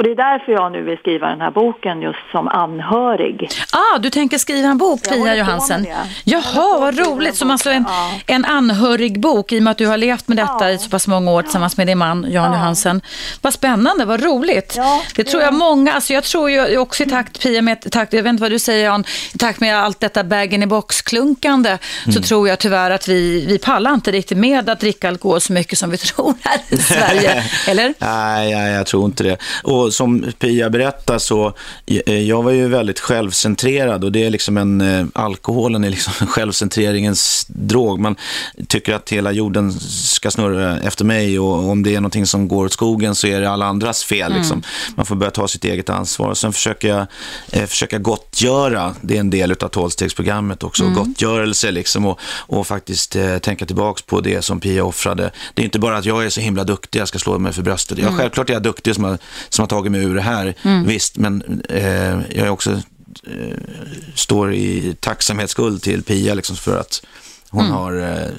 Och 0.02 0.06
det 0.08 0.12
är 0.12 0.16
därför 0.16 0.52
jag 0.52 0.72
nu 0.72 0.82
vill 0.84 0.98
skriva 0.98 1.28
den 1.28 1.42
här 1.42 1.52
boken 1.52 2.02
just 2.02 2.20
som 2.32 2.48
anhörig. 2.48 3.50
Ah, 3.72 3.98
du 4.00 4.10
tänker 4.10 4.38
skriva 4.38 4.68
en 4.68 4.78
bok, 4.78 5.00
Jag 5.04 5.14
Pia 5.16 5.36
Johansen. 5.36 5.84
det. 5.84 5.90
Jag 6.24 6.44
Jaha, 6.44 6.80
vad 6.80 7.00
roligt. 7.00 7.36
Som 7.36 7.52
alltså 7.52 7.70
en, 7.70 7.86
ja. 7.88 8.12
en 8.28 8.46
anhörig 8.46 9.20
bok 9.20 9.52
i 9.52 9.60
och 9.60 9.64
med 9.64 9.72
att 9.72 9.78
du 9.78 9.88
har 9.88 9.98
levt 9.98 10.28
med 10.28 10.38
detta 10.38 10.58
Ja. 10.60 10.70
i 10.70 10.78
så 10.78 10.90
pass 10.90 11.08
många 11.08 11.32
år 11.32 11.42
tillsammans 11.42 11.78
med 11.78 11.88
din 11.88 11.98
man 11.98 12.26
Jan 12.30 12.52
Ja. 12.52 12.58
Johansen. 12.58 13.02
Vad 13.42 13.54
spännande, 13.54 14.06
vad 14.06 14.24
roligt. 14.24 14.74
Ja, 14.78 15.02
det 15.16 15.24
tror 15.24 15.44
jag 15.44 15.54
många, 15.54 15.94
alltså 15.94 16.14
jag 16.14 16.24
tror 16.24 16.50
ju 16.52 16.78
också 16.78 17.04
i 17.04 17.10
takt, 17.10 17.42
Pia, 17.44 17.62
med, 17.62 17.92
takt, 17.92 18.14
jag 18.14 18.24
vet 18.24 18.30
inte 18.30 18.42
vad 18.42 18.52
du 18.52 18.60
säger 18.60 18.86
Jan, 18.86 19.04
i 19.34 19.38
takt 19.38 19.60
med 19.60 19.78
allt 19.78 20.00
detta 20.00 20.24
bagen 20.24 20.64
i 20.64 20.68
box-klunkande 20.68 21.78
så 22.14 22.22
tror 22.22 22.48
jag 22.48 22.60
tyvärr 22.60 22.92
att 22.92 23.08
vi, 23.08 23.46
vi 23.46 23.60
pallar 23.60 23.94
inte 23.94 24.12
riktigt 24.12 24.38
med 24.38 24.70
att 24.70 24.80
dricka 24.80 25.08
alkohol 25.08 25.42
så 25.42 25.54
mycket 25.54 25.78
som 25.78 25.90
vi 25.90 25.98
tror 26.08 26.34
här 26.44 26.60
i 26.70 26.78
Sverige. 26.78 27.44
Eller? 27.68 27.94
Nej, 28.00 28.56
nej, 28.56 28.74
jag 28.74 28.86
tror 28.86 29.06
inte 29.06 29.24
det. 29.24 29.38
Och 29.64 29.91
som 29.92 30.26
Pia 30.40 30.70
berättar 30.70 31.18
så, 31.18 31.54
eh, 31.86 32.20
jag 32.22 32.44
var 32.44 32.52
ju 32.52 32.68
väldigt 32.68 33.00
självcentrerad 33.00 34.04
och 34.04 34.12
det 34.12 34.24
är 34.24 34.30
liksom 34.30 34.58
en, 34.58 34.82
eh, 34.82 35.06
alkoholen 35.14 35.84
är 35.84 35.90
liksom 35.90 36.14
självcentreringens 36.28 37.46
drog. 37.48 38.00
Man 38.00 38.16
tycker 38.68 38.94
att 38.94 39.10
hela 39.10 39.32
jorden 39.32 39.74
ska 39.90 40.32
snurra 40.32 40.80
efter 40.80 41.06
mig 41.06 41.40
och 41.40 41.70
om 41.70 41.84
det 41.84 41.96
är 41.96 42.00
någonting 42.00 42.26
som 42.26 42.48
går 42.48 42.66
åt 42.66 42.74
skogen 42.74 43.16
så 43.16 43.28
är 43.28 43.42
det 43.42 43.50
alla 43.50 43.66
andras 43.66 44.04
fel. 44.04 44.34
Liksom. 44.34 44.64
Man 44.96 45.06
får 45.06 45.16
börja 45.16 45.32
ta 45.32 45.48
sitt 45.48 45.66
eget 45.66 45.90
ansvar. 45.90 46.30
Och 46.30 46.38
sen 46.38 46.54
försöker 46.54 46.88
jag 46.88 47.08
eh, 47.52 47.66
försöka 47.66 47.98
gottgöra, 47.98 48.96
det 49.02 49.16
är 49.16 49.20
en 49.20 49.30
del 49.30 49.52
av 49.52 49.68
tolvstegsprogrammet 49.68 50.64
också, 50.64 50.90
gottgörelse 50.90 51.72
liksom 51.72 52.06
och, 52.06 52.20
och 52.24 52.68
faktiskt 52.68 53.16
eh, 53.16 53.38
tänka 53.38 53.66
tillbaks 53.66 54.02
på 54.02 54.22
det 54.22 54.42
som 54.42 54.60
Pia 54.60 54.84
offrade. 54.84 55.32
Det 55.54 55.62
är 55.62 55.66
inte 55.66 55.80
bara 55.80 55.98
att 55.98 56.06
jag 56.06 56.26
är 56.26 56.30
så 56.30 56.42
himla 56.42 56.64
duktig, 56.64 57.00
jag 57.00 57.08
ska 57.08 57.20
slå 57.20 57.40
mig 57.40 57.54
för 57.54 57.62
bröstet. 57.62 57.98
Ja, 57.98 58.12
självklart 58.18 58.50
är 58.50 58.54
jag 58.54 58.64
duktig 58.64 58.96
som 58.96 59.04
har, 59.04 59.18
som 59.50 59.64
har 59.64 59.68
tagit 59.72 59.92
mig 59.92 60.04
ur 60.04 60.16
det 60.16 60.22
här, 60.22 60.54
visst, 60.86 61.18
men 61.18 61.62
eh, 61.70 62.20
jag 62.36 62.48
är 62.48 62.50
också 62.50 62.72
eh, 63.24 63.58
står 64.16 64.54
i 64.54 64.96
tacksamhetsskuld 65.00 65.82
till 65.82 66.04
Pia 66.04 66.34
liksom, 66.34 66.56
för 66.56 66.80
att 66.80 67.06
hon 67.50 67.66
har 67.66 67.94
eh, 67.94 68.32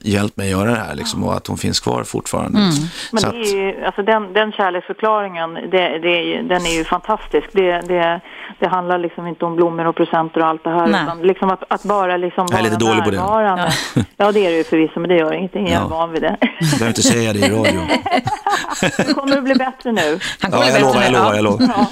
hjälpt 0.00 0.36
mig 0.36 0.46
att 0.54 0.58
göra 0.60 0.70
det 0.70 0.76
här 0.76 0.94
liksom, 0.94 1.24
och 1.24 1.34
att 1.34 1.46
hon 1.46 1.56
finns 1.56 1.80
kvar 1.80 2.02
fortfarande. 2.04 2.58
Liksom. 2.60 2.88
Men 3.12 3.22
det 3.32 3.48
är 3.48 3.56
ju, 3.56 3.84
alltså 3.84 4.02
den, 4.02 4.32
den 4.32 4.52
kärleksförklaringen, 4.52 5.54
det, 5.54 5.98
det 5.98 6.16
är 6.18 6.22
ju, 6.22 6.42
den 6.42 6.66
är 6.66 6.78
ju 6.78 6.84
fantastisk. 6.84 7.46
Det, 7.52 7.80
det, 7.80 8.20
det 8.58 8.68
handlar 8.68 8.98
liksom 8.98 9.26
inte 9.26 9.44
om 9.44 9.56
blommor 9.56 9.86
och 9.86 9.96
presenter 9.96 10.40
och 10.40 10.46
allt 10.46 10.64
det 10.64 10.70
här. 10.70 10.86
Nej. 10.86 11.02
Utan 11.02 11.18
liksom 11.22 11.50
att, 11.50 11.62
att 11.68 11.82
bara 11.84 12.16
liksom 12.16 12.46
Jag 12.50 12.58
är 12.60 12.62
vara 12.62 12.72
lite 12.72 12.84
dålig 12.84 13.04
på 13.04 13.10
det. 13.10 13.16
närvarande. 13.16 13.70
Ja. 14.16 14.32
det 14.32 14.46
är 14.46 14.50
det 14.50 14.56
ju 14.56 14.64
förvisso, 14.64 15.00
men 15.00 15.08
det 15.08 15.16
gör 15.16 15.32
ingenting. 15.32 15.66
Jag 15.66 15.72
är 15.76 15.80
Ja. 15.80 15.88
van 15.88 16.12
vid 16.12 16.22
det. 16.22 16.36
jag 16.40 16.50
behöver 16.70 16.88
inte 16.88 17.02
säga 17.02 17.32
det 17.32 17.38
i 17.38 17.50
radio. 17.50 17.80
Det 18.96 19.14
kommer 19.14 19.36
att 19.38 19.44
bli 19.44 19.54
bättre 19.54 19.92
nu. 19.92 20.18
Han 20.40 20.50
Ja, 20.52 20.58
kommer 20.58 20.64
jag 20.64 20.72
bättre 20.74 20.80
lovar, 20.80 21.02
jag 21.02 21.12
lovar, 21.12 21.34
jag 21.34 21.44
lovar. 21.44 21.66
Ja. 21.76 21.86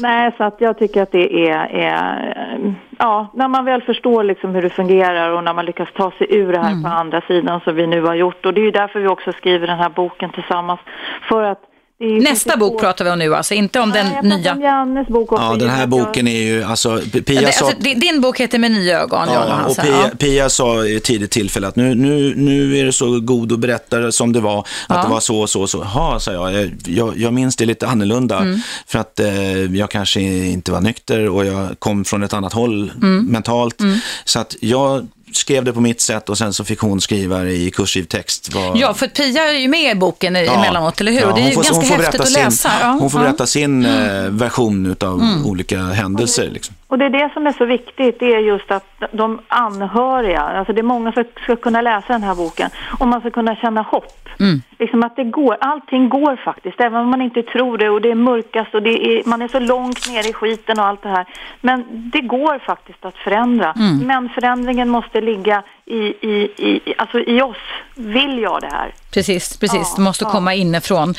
Nej, 0.00 0.34
så 0.36 0.44
att 0.44 0.56
jag 0.58 0.78
tycker 0.78 1.02
att 1.02 1.12
det 1.12 1.48
är, 1.50 1.66
är 1.66 2.74
ja, 2.98 3.26
när 3.34 3.48
man 3.48 3.64
väl 3.64 3.82
förstår 3.82 4.24
liksom 4.24 4.54
hur 4.54 4.62
det 4.62 4.70
fungerar 4.70 5.30
och 5.30 5.44
när 5.44 5.54
man 5.54 5.64
lyckas 5.66 5.88
ta 5.96 6.10
sig 6.10 6.26
ur 6.30 6.52
det 6.52 6.58
här 6.58 6.70
Mm. 6.72 6.82
på 6.82 6.88
andra 6.88 7.20
sidan 7.20 7.60
som 7.60 7.74
vi 7.74 7.86
nu 7.86 8.02
har 8.02 8.14
gjort. 8.14 8.46
Och 8.46 8.54
det 8.54 8.60
är 8.60 8.64
ju 8.64 8.70
därför 8.70 9.00
vi 9.00 9.08
också 9.08 9.32
skriver 9.32 9.66
den 9.66 9.78
här 9.78 9.88
boken 9.88 10.30
tillsammans. 10.30 10.80
För 11.28 11.42
att 11.42 11.60
Nästa 12.00 12.56
bok 12.56 12.72
svårt- 12.72 12.80
pratar 12.80 13.04
vi 13.04 13.10
om 13.10 13.18
nu, 13.18 13.34
alltså 13.34 13.54
inte 13.54 13.80
om 13.80 13.90
Nej, 13.90 14.18
den 14.22 14.28
nya. 14.40 14.52
om 14.52 14.60
Jannes 14.62 15.08
bok 15.08 15.32
också. 15.32 15.44
Ja, 15.44 15.56
den 15.56 15.70
här 15.70 15.86
boken 15.86 16.28
är 16.28 16.42
ju, 16.42 16.62
alltså, 16.64 17.00
Pia 17.26 17.40
Det- 17.40 17.52
sa... 17.52 17.66
Alltså, 17.66 17.80
din, 17.80 18.20
bok 18.20 18.40
heter 18.40 18.58
Med 18.58 18.70
nya 18.70 19.00
ögon, 19.00 19.28
Ja, 19.32 19.42
och 19.44 19.50
Johansen. 19.50 19.84
Pia, 19.84 19.94
Ja. 20.02 20.10
Pia 20.18 20.48
sa 20.48 20.84
i 20.84 20.96
ett 20.96 21.02
tidigt 21.04 21.30
tillfälle 21.30 21.66
att 21.68 21.76
nu, 21.76 21.94
nu, 21.94 22.34
nu 22.36 22.78
är 22.78 22.84
det 22.84 22.92
så 22.92 23.20
god 23.20 23.52
och 23.52 23.58
berättar 23.58 24.10
som 24.10 24.32
det 24.32 24.40
var, 24.40 24.58
att 24.60 24.66
Ja. 24.88 25.02
det 25.02 25.08
var 25.08 25.20
så 25.20 25.40
och 25.40 25.50
så 25.50 25.60
och 25.62 25.70
så. 25.70 25.86
Ja, 25.94 26.18
sa 26.20 26.32
jag. 26.32 26.70
Jag, 26.86 27.16
jag, 27.18 27.32
minns 27.32 27.56
det 27.56 27.66
lite 27.66 27.86
annorlunda 27.86 28.38
Mm. 28.38 28.60
för 28.86 28.98
att 28.98 29.20
eh, 29.20 29.60
jag 29.76 29.90
kanske 29.90 30.20
inte 30.20 30.72
var 30.72 30.80
nykter 30.80 31.28
och 31.28 31.46
jag 31.46 31.68
kom 31.78 32.04
från 32.04 32.22
ett 32.22 32.32
annat 32.32 32.52
håll 32.52 32.92
Mm. 33.02 33.24
mentalt. 33.26 33.76
Så 34.24 34.38
att 34.38 34.56
jag 34.60 35.06
skrev 35.36 35.64
det 35.64 35.72
på 35.72 35.80
mitt 35.80 36.00
sätt 36.00 36.28
och 36.28 36.38
sen 36.38 36.52
så 36.52 36.64
fick 36.64 36.78
hon 36.80 37.00
skriva 37.00 37.38
det 37.38 37.52
i 37.52 37.70
kursiv 37.70 38.02
text. 38.04 38.54
Vad- 38.54 38.76
Ja, 38.78 38.94
för 38.94 39.06
Pia 39.06 39.42
är 39.48 39.52
ju 39.52 39.68
med 39.68 39.92
i 39.92 39.94
boken 39.94 40.34
Ja. 40.34 40.40
emellanåt, 40.40 41.00
eller 41.00 41.12
hur? 41.12 41.20
Ja, 41.20 41.26
och 41.26 41.34
det 41.38 41.40
är 41.44 41.48
ju 41.48 41.54
får- 41.54 41.62
ganska 41.62 41.96
häftigt 41.96 42.20
att 42.20 42.28
sin, 42.28 42.44
läsa. 42.44 42.70
Ja, 42.80 42.96
Hon 43.00 43.10
får. 43.10 43.18
Mm. 43.18 43.30
berätta 43.30 43.46
sin 43.46 43.84
eh, 43.86 44.22
version 44.30 44.96
av 45.00 45.42
olika 45.44 45.78
händelser. 45.82 46.50
Liksom. 46.52 46.74
Och 46.88 46.98
det 46.98 47.04
är 47.04 47.10
det 47.10 47.30
som 47.32 47.46
är 47.46 47.52
så 47.52 47.64
viktigt, 47.64 48.18
det 48.18 48.34
är 48.34 48.38
just 48.38 48.70
att 48.70 49.02
de 49.12 49.40
anhöriga, 49.48 50.40
alltså 50.40 50.72
det 50.72 50.80
är 50.80 50.82
många 50.82 51.12
som 51.12 51.24
ska 51.42 51.56
kunna 51.56 51.80
läsa 51.80 52.12
den 52.12 52.22
här 52.22 52.34
boken 52.34 52.70
och 52.98 53.08
man 53.08 53.20
ska 53.20 53.30
kunna 53.30 53.56
känna 53.56 53.82
hopp. 53.82 54.28
Mm. 54.40 54.62
Liksom 54.78 55.02
att 55.02 55.16
det 55.16 55.24
går, 55.24 55.56
allting 55.60 56.08
går 56.08 56.36
faktiskt, 56.36 56.80
även 56.80 57.00
om 57.00 57.10
man 57.10 57.22
inte 57.22 57.42
tror 57.42 57.78
det 57.78 57.90
och 57.90 58.00
det 58.00 58.10
är 58.10 58.14
mörkast 58.14 58.74
och 58.74 58.82
det 58.82 58.90
är, 58.90 59.28
man 59.28 59.42
är 59.42 59.48
så 59.48 59.60
långt 59.60 60.08
ner 60.08 60.30
i 60.30 60.32
skiten 60.32 60.78
och 60.78 60.86
allt 60.86 61.02
det 61.02 61.08
här. 61.08 61.26
Men 61.60 61.84
det 61.88 62.20
går 62.20 62.58
faktiskt 62.58 63.04
att 63.04 63.16
förändra. 63.16 63.72
Mm. 63.72 64.06
Men 64.06 64.28
förändringen 64.28 64.88
måste 64.88 65.20
ligga 65.20 65.62
i, 65.86 66.26
i, 66.28 66.52
i, 66.58 66.94
alltså 66.98 67.18
i 67.18 67.42
oss. 67.42 67.56
Vill 67.98 68.38
jag 68.42 68.60
det 68.60 68.66
här? 68.66 68.94
Precis, 69.10 69.56
precis. 69.56 69.78
Ja, 69.78 69.92
det 69.96 70.02
måste 70.02 70.24
ja. 70.24 70.30
komma 70.30 70.54
inifrån. 70.54 71.14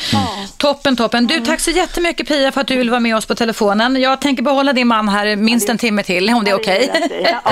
Toppen, 0.57 0.95
toppen. 0.95 1.28
Du, 1.28 1.39
tack 1.39 1.59
så 1.59 1.72
jättemycket 1.72 2.28
Pia 2.28 2.51
för 2.51 2.61
att 2.61 2.68
du 2.68 2.78
vill 2.78 2.89
vara 2.89 2.99
med 2.99 3.15
oss 3.15 3.26
på 3.26 3.36
telefonen. 3.36 4.01
Jag 4.01 4.22
tänker 4.22 4.43
behålla 4.43 4.74
din 4.74 4.88
man 4.88 5.09
här 5.09 5.36
minst 5.36 5.70
en 5.70 5.78
timme 5.78 6.03
till, 6.03 6.30
om 6.30 6.43
det 6.43 6.49
är 6.49 6.53
Ja, 6.53 6.57
okej. 6.57 6.91
Ja. 7.43 7.51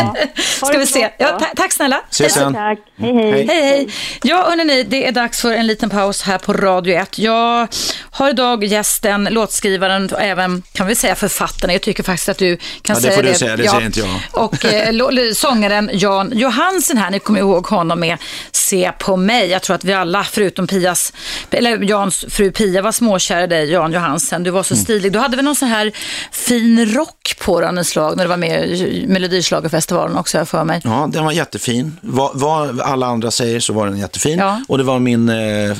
Ha 0.62 0.68
Ska 0.68 0.78
vi 0.78 0.86
se. 0.88 1.10
Ja, 1.20 1.40
ta- 1.40 1.46
tack 1.56 1.72
snälla. 1.72 2.02
Ses 2.10 2.34
sen. 2.34 2.54
Tack. 2.54 2.80
Hej, 2.98 3.14
hej. 3.14 3.32
Hej. 3.32 3.48
Hej. 3.48 3.90
Ja, 4.24 4.46
hörni, 4.50 4.84
det 4.84 5.08
är 5.08 5.12
dags 5.12 5.42
för 5.42 5.54
en 5.54 5.68
liten 5.68 5.90
paus 5.90 6.22
här 6.22 6.38
på 6.38 6.54
Radio 6.54 6.96
1. 6.96 7.20
Jag 7.20 7.68
har 8.12 8.30
idag 8.30 8.64
gästen, 8.64 9.28
låtskrivaren 9.32 10.10
och 10.14 10.22
även, 10.22 10.64
kan 10.74 10.88
vi 10.88 10.96
säga 10.96 11.16
författaren. 11.16 11.74
Jag 11.74 11.82
tycker 11.82 12.04
faktiskt 12.04 12.30
att 12.30 12.38
du 12.38 12.58
kan 12.58 12.66
Ja, 12.88 12.94
det 12.96 13.02
säga 13.02 13.16
får 13.16 13.24
det. 13.24 13.30
du 13.30 13.36
säga, 13.36 13.56
det 13.56 13.68
säger 13.68 13.86
inte 13.86 14.00
jag. 14.00 14.44
Och 14.44 14.66
eh, 14.66 15.34
sångaren 15.34 15.90
Jan 15.94 16.32
Johansen 16.34 16.98
här, 16.98 17.05
ni 17.10 17.20
kommer 17.20 17.40
ihåg 17.40 17.66
honom 17.68 18.00
med 18.00 18.18
Se 18.52 18.92
på 19.00 19.18
mig. 19.18 19.48
Jag 19.50 19.62
tror 19.62 19.76
att 19.76 19.84
vi 19.84 19.94
alla, 19.94 20.24
förutom 20.24 20.68
Pias, 20.68 21.14
eller 21.52 21.78
Jans 21.84 22.26
fru 22.30 22.52
Pia, 22.52 22.82
var 22.82 22.92
småkär 22.92 23.44
i 23.44 23.48
dig, 23.48 23.72
Jan 23.72 23.92
Johansen. 23.94 24.44
Du 24.44 24.52
var 24.52 24.64
så 24.64 24.74
Mm. 24.74 24.84
stilig. 24.84 25.12
Du 25.12 25.20
hade 25.20 25.36
väl 25.36 25.46
någon 25.46 25.56
sån 25.56 25.68
här 25.68 25.92
fin 26.32 26.94
rock 26.94 27.36
på 27.46 27.62
dig 27.62 27.74
något 27.74 27.88
slag 27.88 28.18
när 28.18 28.24
du 28.24 28.30
var 28.30 28.38
med 28.38 28.70
i 28.70 29.06
Melodislagerfestivalen 29.08 30.18
också, 30.18 30.38
jag 30.38 30.48
för 30.48 30.64
mig. 30.64 30.82
Ja, 30.84 31.10
den 31.14 31.26
var 31.26 31.32
jättefin. 31.32 31.98
Vad, 32.02 32.32
vad 32.40 32.82
alla 32.82 33.06
andra 33.08 33.32
säger 33.32 33.60
så 33.60 33.74
var 33.74 33.88
den 33.88 33.98
jättefin. 33.98 34.40
Ja. 34.40 34.62
Och 34.68 34.78
det 34.78 34.84
var 34.84 35.00
min 35.00 35.30
eh, 35.30 35.78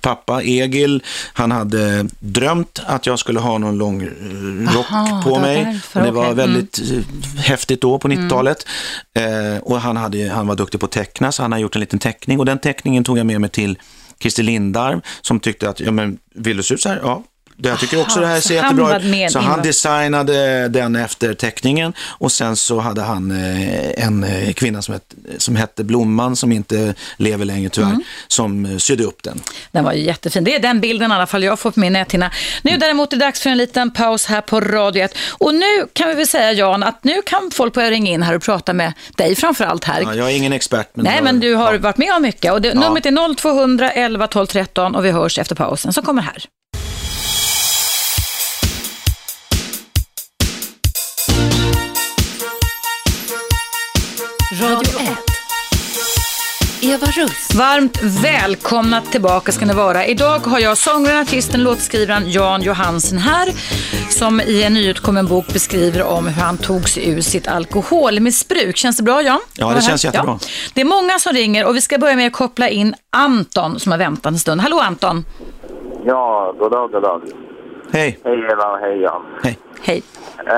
pappa 0.00 0.42
Egil, 0.42 1.02
han 1.32 1.52
hade 1.52 2.06
drömt 2.20 2.82
att 2.86 3.06
jag 3.06 3.18
skulle 3.18 3.40
ha 3.40 3.58
någon 3.58 3.78
lång 3.78 4.02
eh, 4.02 4.74
rock 4.76 4.86
Aha, 4.90 5.22
på 5.24 5.34
det 5.34 5.40
mig. 5.40 5.64
därför, 5.64 6.00
det 6.02 6.10
var 6.10 6.24
Mm. 6.24 6.36
väldigt 6.36 6.78
eh, 6.78 7.40
häftigt 7.40 7.80
då 7.80 7.98
på 7.98 8.08
90-talet. 8.08 8.66
Eh, 9.14 9.58
och 9.62 9.80
han, 9.80 9.96
hade, 9.96 10.28
han 10.28 10.46
var 10.46 10.54
duktig 10.54 10.65
på 10.70 10.86
att 10.86 10.92
teckna, 10.92 11.32
så 11.32 11.42
han 11.42 11.52
har 11.52 11.58
gjort 11.58 11.76
en 11.76 11.80
liten 11.80 11.98
teckning. 11.98 12.38
Och 12.38 12.46
den 12.46 12.58
teckningen 12.58 13.04
tog 13.04 13.18
jag 13.18 13.26
med 13.26 13.40
mig 13.40 13.50
till 13.50 13.78
Christer 14.20 14.42
Lindarw 14.42 15.00
som 15.20 15.40
tyckte 15.40 15.68
att, 15.68 15.80
ja 15.80 15.90
men 15.90 16.18
vill 16.34 16.56
du 16.56 16.62
se 16.62 16.74
ut 16.74 16.80
så 16.80 16.88
här? 16.88 17.00
Ja. 17.02 17.22
Jag 17.62 17.78
tycker 17.80 18.00
också 18.00 18.18
Aha, 18.18 18.26
det 18.28 18.32
här 18.34 18.40
ser 18.40 18.62
han 18.62 18.64
jättebra 18.64 18.98
var 18.98 19.24
ut. 19.26 19.32
Så 19.32 19.38
han 19.38 19.62
designade 19.62 20.68
den 20.68 20.96
efter 20.96 21.34
teckningen 21.34 21.92
och 22.00 22.32
sen 22.32 22.56
så 22.56 22.80
hade 22.80 23.02
han 23.02 23.30
eh, 23.30 24.06
en 24.06 24.24
eh, 24.24 24.52
kvinna 24.52 24.82
som 24.82 24.94
hette, 24.94 25.16
som 25.38 25.56
hette 25.56 25.84
Blomman 25.84 26.36
som 26.36 26.52
inte 26.52 26.94
lever 27.16 27.44
längre 27.44 27.68
tyvärr, 27.70 27.86
Mm. 27.88 28.02
som 28.28 28.66
eh, 28.66 28.76
sydde 28.76 29.04
upp 29.04 29.22
den. 29.22 29.40
Den 29.72 29.84
var 29.84 29.92
ju 29.92 30.02
jättefin. 30.02 30.44
Det 30.44 30.54
är 30.54 30.58
den 30.60 30.80
bilden 30.80 31.12
i 31.12 31.14
alla 31.14 31.26
fall 31.26 31.42
jag 31.42 31.58
får 31.58 31.70
på 31.70 31.80
min 31.80 31.92
näthinna. 31.92 32.30
Nu 32.62 32.76
däremot 32.76 33.12
är 33.12 33.16
det 33.16 33.24
dags 33.24 33.40
för 33.40 33.50
en 33.50 33.58
liten 33.58 33.90
paus 33.90 34.26
här 34.26 34.40
på 34.40 34.60
Radio 34.60 35.02
1. 35.04 35.14
Och 35.30 35.54
nu 35.54 35.86
kan 35.92 36.08
vi 36.08 36.14
väl 36.14 36.26
säga 36.26 36.52
Jan 36.52 36.82
att 36.82 37.04
nu 37.04 37.22
kan 37.22 37.50
folk 37.52 37.74
börja 37.74 37.90
ringa 37.90 38.10
in 38.12 38.22
här 38.22 38.34
och 38.36 38.42
prata 38.42 38.72
med 38.72 38.92
dig 39.16 39.36
framför 39.36 39.64
allt 39.64 39.84
här. 39.84 40.00
Ja, 40.00 40.14
jag 40.14 40.30
är 40.32 40.36
ingen 40.36 40.52
expert. 40.52 40.88
Men 40.94 41.04
Nej, 41.04 41.14
jag, 41.14 41.24
men 41.24 41.40
du 41.40 41.54
har 41.54 41.72
ja. 41.72 41.78
varit 41.78 41.96
med 41.98 42.14
om 42.16 42.22
mycket. 42.22 42.52
Och 42.52 42.62
det, 42.62 42.74
Numret 42.74 43.06
är 43.06 43.34
0200 43.36 43.90
11 43.90 44.26
12 44.26 44.46
13 44.46 44.94
och 44.94 45.04
vi 45.04 45.10
hörs 45.10 45.38
efter 45.38 45.54
pausen 45.54 45.92
som 45.92 46.02
kommer 46.04 46.22
här. 46.22 46.44
Eva 56.86 57.06
Russ. 57.06 57.54
Varmt 57.58 58.02
välkomna 58.24 59.00
tillbaka 59.00 59.52
ska 59.52 59.66
ni 59.66 59.74
vara. 59.74 60.06
Idag 60.06 60.38
har 60.38 60.60
jag 60.60 60.78
sångaren, 60.78 61.20
artisten, 61.20 61.62
låtskrivaren 61.62 62.30
Jan 62.30 62.62
Johansen 62.62 63.18
här 63.18 63.48
som 64.10 64.40
i 64.40 64.62
en 64.62 64.74
nyutkommen 64.74 65.26
bok 65.26 65.46
beskriver 65.52 66.02
om 66.02 66.26
hur 66.26 66.42
han 66.42 66.56
tog 66.58 66.88
sig 66.88 67.10
ur 67.10 67.20
sitt 67.20 67.48
alkoholmissbruk. 67.48 68.76
Känns 68.76 68.96
det 68.96 69.02
bra 69.02 69.22
Jan? 69.22 69.38
Ja, 69.58 69.68
det 69.68 69.74
här? 69.74 69.80
känns 69.80 70.04
jättebra. 70.04 70.38
Det 70.74 70.80
är 70.80 70.84
många 70.84 71.18
som 71.18 71.32
ringer 71.32 71.66
och 71.68 71.76
vi 71.76 71.80
ska 71.80 71.98
börja 71.98 72.16
med 72.16 72.26
att 72.26 72.32
koppla 72.32 72.68
in 72.68 72.94
Anton 73.16 73.78
som 73.78 73.92
har 73.92 73.98
väntat 73.98 74.32
en 74.32 74.38
stund. 74.38 74.60
Hallå 74.60 74.78
Anton! 74.78 75.24
Ja, 76.04 76.54
god 76.58 76.72
dag, 76.72 76.92
god 76.92 77.02
dag. 77.02 77.22
Hej, 77.92 78.18
Hej 78.24 78.38
Eva 78.52 78.66
och 78.72 78.78
hej 78.78 79.00
Jan. 79.00 79.22
Hej! 79.82 80.02
Eh, 80.38 80.54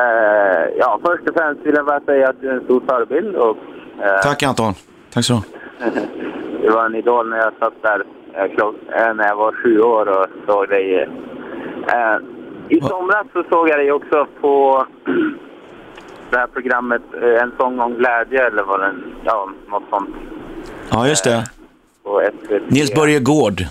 ja, 0.79 1.01
först 1.07 1.29
och 1.29 1.35
främst 1.35 1.67
vill 1.67 1.75
jag 1.75 1.87
bara 1.87 2.01
säga 2.01 2.29
att 2.29 2.41
du 2.41 2.51
är 2.51 2.55
en 2.55 2.65
stor 2.65 2.83
förebild 2.87 3.37
och 3.37 3.57
eh, 4.05 4.23
tack 4.23 4.43
Anton. 4.43 4.75
Tack 5.13 5.25
så 5.25 5.43
det 6.63 6.71
var 6.71 6.87
en 6.87 6.95
idol 6.95 7.29
när 7.29 7.37
jag 7.37 7.53
satt 7.59 7.83
där 7.83 8.05
eh, 8.35 8.45
eh, 8.45 9.15
när 9.15 9.27
jag 9.27 9.37
var 9.37 9.53
sju 9.53 9.81
år 9.81 10.09
och 10.09 10.27
såg 10.47 10.69
dig. 10.69 11.03
Eh, 11.89 12.19
I 12.69 12.81
somras 12.81 13.27
så 13.33 13.45
såg 13.51 13.69
jag 13.69 13.79
dig 13.79 13.93
också 13.93 14.27
på 14.41 14.87
det 16.31 16.37
här 16.37 16.47
programmet 16.47 17.03
eh, 17.23 17.43
En 17.43 17.53
sång 17.57 17.81
om 17.81 17.95
glädje 17.95 18.47
eller 18.47 18.63
vad 18.63 18.81
den, 18.81 19.05
ja, 19.25 19.49
något 19.71 19.83
sånt. 19.91 20.17
Ja, 20.91 21.09
just 21.09 21.25
det. 21.25 21.45
Nils 22.69 22.95
Börje 22.95 23.21
Gård. 23.21 23.63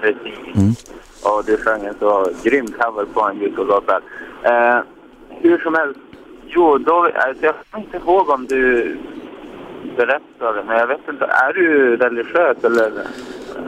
Precis. 0.00 0.84
Och 1.24 1.44
du 1.46 1.56
sjöng 1.56 1.84
en 1.84 1.94
så 1.98 2.28
grym 2.42 2.66
cover 2.66 3.04
på 3.04 3.20
en 3.20 3.42
Youtube-låt 3.42 3.86
där. 3.86 4.00
Eh, 4.42 4.82
hur 5.28 5.58
som 5.58 5.74
helst, 5.74 6.00
jo, 6.46 6.78
då, 6.78 7.10
alltså, 7.14 7.44
jag 7.44 7.54
kommer 7.70 7.84
inte 7.84 7.96
ihåg 7.96 8.30
om 8.30 8.46
du 8.46 8.96
berättade, 9.96 10.64
men 10.66 10.76
jag 10.76 10.86
vet 10.86 11.08
inte, 11.08 11.24
är 11.24 11.52
du 11.52 11.96
religiös 11.96 12.64
eller? 12.64 12.92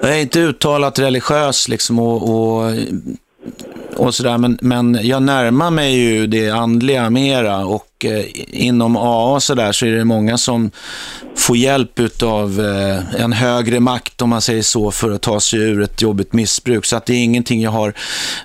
Jag 0.01 0.17
är 0.17 0.23
inte 0.23 0.41
uttalat 0.41 0.99
religiös 0.99 1.69
liksom 1.69 1.99
och, 1.99 2.23
och, 2.23 2.73
och 3.97 4.15
sådär, 4.15 4.39
men, 4.39 4.59
men 4.63 4.99
jag 5.03 5.23
närmar 5.23 5.71
mig 5.71 5.95
ju 5.95 6.27
det 6.27 6.51
andliga 6.51 7.11
mera 7.11 7.67
och 7.67 7.98
Eh, 8.05 8.25
inom 8.67 8.97
AA 8.97 9.41
så 9.41 9.55
där 9.55 9.73
så 9.73 9.87
är 9.87 9.91
det 9.91 10.05
många 10.05 10.39
som 10.39 10.71
får 11.37 11.57
hjälp 11.57 12.23
av 12.23 12.61
eh, 12.61 13.23
en 13.23 13.33
högre 13.33 13.81
makt, 13.81 14.23
om 14.23 14.31
man 14.31 14.43
säger 14.43 14.63
så, 14.63 14.91
för 14.91 15.11
att 15.11 15.23
ta 15.23 15.41
sig 15.41 15.61
ur 15.61 15.83
ett 15.83 16.03
jobbigt 16.03 16.33
missbruk. 16.33 16.85
Så 16.85 16.97
att 16.97 17.07
det 17.07 17.13
är 17.13 17.25
ingenting 17.25 17.63
jag 17.63 17.71
har 17.71 17.93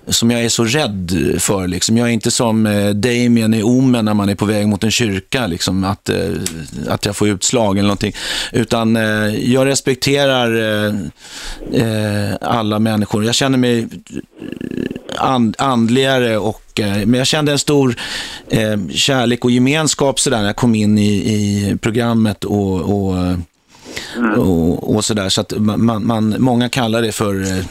som 0.07 0.31
jag 0.31 0.43
är 0.43 0.49
så 0.49 0.63
rädd 0.63 1.35
för. 1.39 1.67
Liksom. 1.67 1.97
Jag 1.97 2.07
är 2.07 2.11
inte 2.11 2.31
som 2.31 2.65
eh, 2.65 2.89
Damien 2.89 3.53
i 3.53 3.63
Omen 3.63 4.05
när 4.05 4.13
man 4.13 4.29
är 4.29 4.35
på 4.35 4.45
väg 4.45 4.67
mot 4.67 4.83
en 4.83 4.91
kyrka, 4.91 5.47
liksom, 5.47 5.83
att, 5.83 6.09
att 6.87 7.05
jag 7.05 7.15
får 7.15 7.27
utslag 7.27 7.77
eller 7.77 7.87
någonting. 7.87 8.15
Utan 8.51 8.95
jag 9.41 9.67
respekterar 9.67 10.93
alla 12.41 12.79
människor. 12.79 13.25
Jag 13.25 13.35
känner 13.35 13.57
mig 13.57 13.87
and, 15.17 15.55
andligare 15.57 16.37
och 16.37 16.79
eh, 16.79 17.05
men 17.05 17.13
jag 17.13 17.27
kände 17.27 17.51
en 17.51 17.59
stor 17.59 17.95
eh, 18.49 18.87
kärlek 18.89 19.45
och 19.45 19.51
gemenskap 19.51 20.19
sådär 20.19 20.37
när 20.37 20.45
jag 20.45 20.55
kom 20.55 20.75
in 20.75 20.97
i, 20.97 21.13
i 21.13 21.77
programmet 21.81 22.43
och, 22.43 22.81
och, 22.81 23.17
eh, 23.17 23.37
och, 24.37 24.95
och 24.95 25.05
sådär. 25.05 25.29
Så 25.29 25.41
att 25.41 25.53
man, 25.57 26.05
man, 26.05 26.35
många 26.39 26.69
kallar 26.69 27.01
det 27.01 27.11
för 27.11 27.41
eh, 27.41 27.65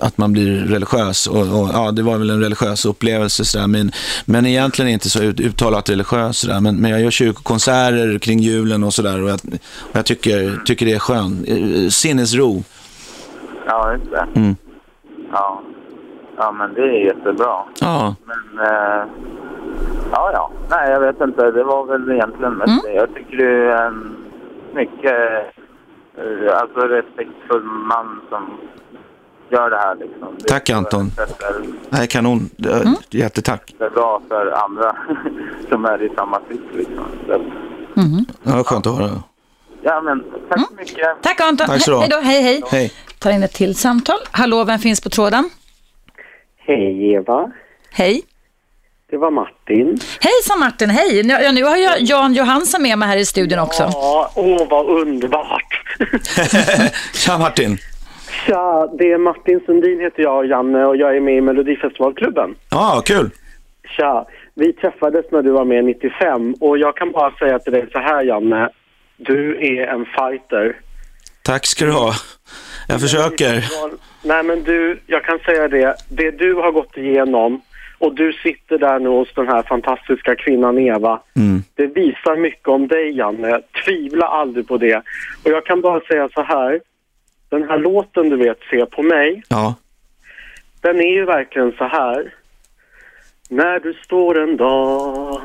att 0.00 0.18
man 0.18 0.32
blir 0.32 0.56
religiös 0.56 1.26
och, 1.26 1.40
och 1.40 1.70
ja, 1.72 1.90
det 1.90 2.02
var 2.02 2.18
väl 2.18 2.30
en 2.30 2.40
religiös 2.40 2.84
upplevelse 2.84 3.44
sådär. 3.44 3.66
Men, 3.66 3.92
men 4.24 4.46
egentligen 4.46 4.90
inte 4.90 5.10
så 5.10 5.22
ut, 5.22 5.40
uttalat 5.40 5.90
religiös 5.90 6.38
sådär. 6.38 6.60
Men, 6.60 6.76
men 6.76 6.90
jag 6.90 7.00
gör 7.00 7.10
kyrkokonserter 7.10 8.18
kring 8.18 8.38
julen 8.38 8.84
och 8.84 8.94
sådär 8.94 9.22
och 9.22 9.30
jag, 9.30 9.40
och 9.78 9.96
jag 9.96 10.06
tycker, 10.06 10.62
tycker 10.66 10.86
det 10.86 10.92
är 10.92 10.98
skönt. 10.98 11.48
Eh, 11.48 11.88
Sinnesro. 11.88 12.64
Ja, 13.66 13.92
just 13.92 14.10
det. 14.10 14.26
Mm. 14.36 14.56
Ja. 15.32 15.62
Ja, 16.36 16.52
men 16.52 16.74
det 16.74 16.80
är 16.82 17.04
jättebra. 17.06 17.56
Ja. 17.80 18.14
Men, 18.26 18.66
eh, 18.66 19.06
ja, 20.12 20.30
ja. 20.32 20.50
Nej, 20.70 20.90
jag 20.90 21.00
vet 21.00 21.20
inte. 21.20 21.50
Det 21.50 21.64
var 21.64 21.84
väl 21.86 22.10
egentligen 22.10 22.54
mest 22.54 22.84
det. 22.84 22.92
Jag 22.92 23.14
tycker 23.14 23.36
du 23.36 23.72
är 23.72 23.86
en 23.86 24.16
mycket, 24.74 25.14
eh, 26.18 26.56
alltså 26.60 26.80
respektfull 26.80 27.62
man 27.62 28.20
som 28.30 28.50
gör 29.50 29.70
det 29.70 29.76
här 29.76 29.94
liksom. 29.94 30.28
Det 30.38 30.44
Tack, 30.48 30.70
Anton. 30.70 31.10
sätter- 31.10 31.64
Nej, 31.90 32.06
kanon. 32.08 32.50
Mm. 32.82 32.94
Jättetack. 33.10 33.74
Det 33.78 33.84
är 33.84 33.90
bra 33.90 34.20
för 34.28 34.52
andra 34.64 34.96
som 35.70 35.84
är 35.84 36.02
i 36.02 36.08
samma 36.16 36.40
sits 36.48 36.62
liksom. 36.74 37.04
Så, 37.26 37.40
Ja, 38.42 38.64
skönt 38.64 38.86
att 38.86 38.98
höra. 38.98 39.10
ja, 39.82 40.00
men 40.00 40.24
tack 40.48 40.60
så 40.68 40.74
mycket. 40.74 41.22
Tack 41.22 41.40
Anton! 41.40 41.66
Tack 41.66 41.82
så. 41.82 42.00
Hej 42.00 42.08
då, 42.10 42.16
hej 42.16 42.42
hej! 42.42 42.62
Hej. 42.70 42.92
Tar 43.18 43.30
in 43.30 43.42
ett 43.42 43.52
till 43.52 43.74
samtal. 43.76 44.16
Hallå, 44.30 44.64
vem 44.64 44.78
finns 44.78 45.00
på 45.00 45.08
tråden? 45.10 45.50
Hej 46.66 47.12
Eva, 47.14 47.50
Hej! 47.90 48.22
det 49.10 49.16
var 49.16 49.30
Martin. 49.30 49.98
Hejsan 50.20 50.58
Martin, 50.60 50.90
hej! 50.90 51.22
Nu- 51.22 51.32
Ja, 51.42 51.52
nu 51.52 51.64
har 51.64 51.76
jag 51.76 52.00
Jan 52.00 52.34
Johansson 52.34 52.82
med 52.82 52.98
mig 52.98 53.08
här 53.08 53.16
i 53.16 53.24
studion 53.24 53.58
också. 53.58 53.82
Ja, 53.92 54.30
åh 54.36 54.68
vad 54.70 54.86
underbart. 54.86 55.82
Tja 57.14 57.38
Martin. 57.38 57.76
Tja, 58.46 58.86
det 58.98 59.12
är 59.12 59.18
Martin 59.18 59.60
Sundin 59.66 60.00
heter 60.00 60.22
jag, 60.22 60.46
Janne, 60.46 60.84
och 60.84 60.96
jag 60.96 61.16
är 61.16 61.20
med 61.20 61.34
i 61.36 61.40
Melodifestivalklubben. 61.40 62.54
Ja, 62.70 63.02
kul. 63.06 63.30
Tja, 63.96 64.26
vi 64.54 64.72
träffades 64.72 65.24
när 65.32 65.42
du 65.42 65.50
var 65.50 65.64
med 65.64 65.84
95 65.84 66.54
och 66.60 66.78
jag 66.78 66.96
kan 66.96 67.12
bara 67.12 67.30
säga 67.30 67.58
till 67.58 67.72
dig 67.72 67.86
så 67.92 67.98
här 67.98 68.22
Janne, 68.24 68.68
du 69.16 69.56
är 69.78 69.86
en 69.86 70.04
fighter. 70.04 70.76
Tack 71.42 71.66
ska 71.66 71.84
du 71.84 71.92
ha. 71.92 72.12
Jag 72.88 73.00
försöker. 73.00 73.64
Nej 74.22 74.42
men 74.42 74.62
du, 74.62 75.00
jag 75.06 75.24
kan 75.24 75.38
säga 75.38 75.68
det, 75.68 75.94
det 76.08 76.30
du 76.30 76.54
har 76.54 76.72
gått 76.72 76.96
igenom 76.96 77.60
och 77.98 78.14
du 78.14 78.32
sitter 78.32 78.78
där 78.78 78.98
nu 78.98 79.08
hos 79.08 79.34
den 79.34 79.48
här 79.48 79.62
fantastiska 79.62 80.34
kvinnan 80.36 80.78
Eva. 80.78 81.20
Mm. 81.36 81.62
Det 81.74 81.86
visar 81.86 82.36
mycket 82.36 82.68
om 82.68 82.88
dig, 82.88 83.16
Janne. 83.16 83.60
Tvivla 83.84 84.26
aldrig 84.26 84.68
på 84.68 84.76
det. 84.76 84.96
Och 85.44 85.50
jag 85.50 85.66
kan 85.66 85.80
bara 85.80 86.00
säga 86.00 86.28
så 86.34 86.42
här. 86.42 86.80
Den 87.48 87.68
här 87.68 87.78
låten 87.78 88.28
du 88.28 88.36
vet, 88.36 88.58
Se 88.70 88.86
på 88.86 89.02
mig, 89.02 89.42
Ja. 89.48 89.74
den 90.80 91.00
är 91.00 91.12
ju 91.14 91.24
verkligen 91.24 91.72
så 91.72 91.84
här. 91.84 92.34
När 93.48 93.80
du 93.80 93.94
står 93.94 94.42
en 94.42 94.56
dag 94.56 95.40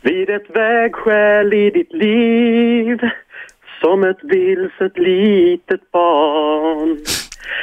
vid 0.00 0.30
ett 0.30 0.50
vägskäl 0.56 1.54
i 1.54 1.70
ditt 1.70 1.92
liv 1.92 2.98
som 3.84 4.04
ett 4.04 4.22
vilset 4.22 4.98
litet 4.98 5.90
barn 5.90 6.98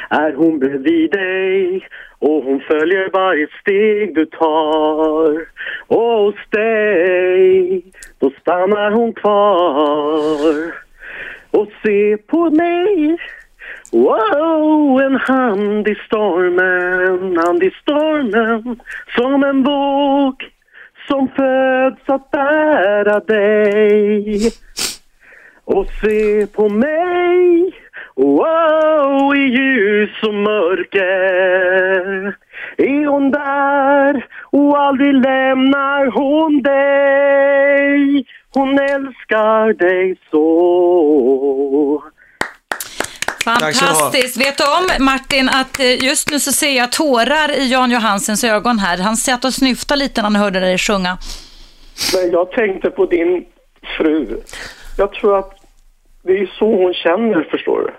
är 0.09 0.33
hon 0.33 0.59
bredvid 0.59 1.11
dig 1.11 1.87
och 2.19 2.43
hon 2.43 2.59
följer 2.59 3.09
varje 3.13 3.47
steg 3.61 4.15
du 4.15 4.25
tar. 4.25 5.45
Och 5.87 6.23
hos 6.23 6.35
dig 6.49 7.83
då 8.19 8.31
stannar 8.41 8.91
hon 8.91 9.13
kvar. 9.13 10.75
Och 11.51 11.67
se 11.83 12.17
på 12.17 12.49
mig. 12.49 13.17
Wow, 13.91 15.01
en 15.01 15.15
hand 15.15 15.87
i 15.87 15.95
stormen, 15.95 17.37
hand 17.37 17.63
i 17.63 17.71
stormen 17.81 18.79
Som 19.15 19.43
en 19.43 19.63
våg 19.63 20.51
som 21.07 21.27
föds 21.27 22.09
att 22.09 22.31
bära 22.31 23.19
dig. 23.19 24.51
Och 25.73 25.87
se 26.01 26.47
på 26.47 26.69
mig 26.69 27.71
Wow, 28.15 29.35
i 29.35 29.39
ljus 29.39 30.23
och 30.23 30.33
mörker 30.33 31.07
Är 32.77 33.07
hon 33.07 33.31
där 33.31 34.25
och 34.51 34.79
aldrig 34.79 35.13
lämnar 35.13 36.11
hon 36.11 36.61
dig 36.61 38.25
Hon 38.53 38.79
älskar 38.79 39.73
dig 39.73 40.17
så. 40.31 42.03
Fantastiskt. 43.43 44.37
Vet 44.37 44.57
du 44.57 44.63
om 44.63 45.05
Martin 45.05 45.49
att 45.49 45.79
eh, 45.79 46.03
just 46.03 46.31
nu 46.31 46.39
så 46.39 46.51
ser 46.51 46.77
jag 46.77 46.91
tårar 46.91 47.51
i 47.51 47.67
Jan 47.67 47.91
Johansens 47.91 48.43
ögon 48.43 48.79
här. 48.79 48.97
Han 48.97 49.17
satt 49.17 49.45
och 49.45 49.53
snyftade 49.53 49.99
lite 49.99 50.21
när 50.21 50.23
han 50.23 50.35
hörde 50.35 50.59
dig 50.59 50.77
sjunga. 50.77 51.17
Men 52.13 52.31
jag 52.31 52.51
tänkte 52.51 52.89
på 52.89 53.05
din 53.05 53.45
fru. 53.97 54.41
Jag 54.97 55.13
tror 55.13 55.39
att 55.39 55.60
det 56.23 56.39
är 56.39 56.45
så 56.45 56.65
hon 56.65 56.93
känner, 56.93 57.43
förstår 57.43 57.81
du. 57.81 57.91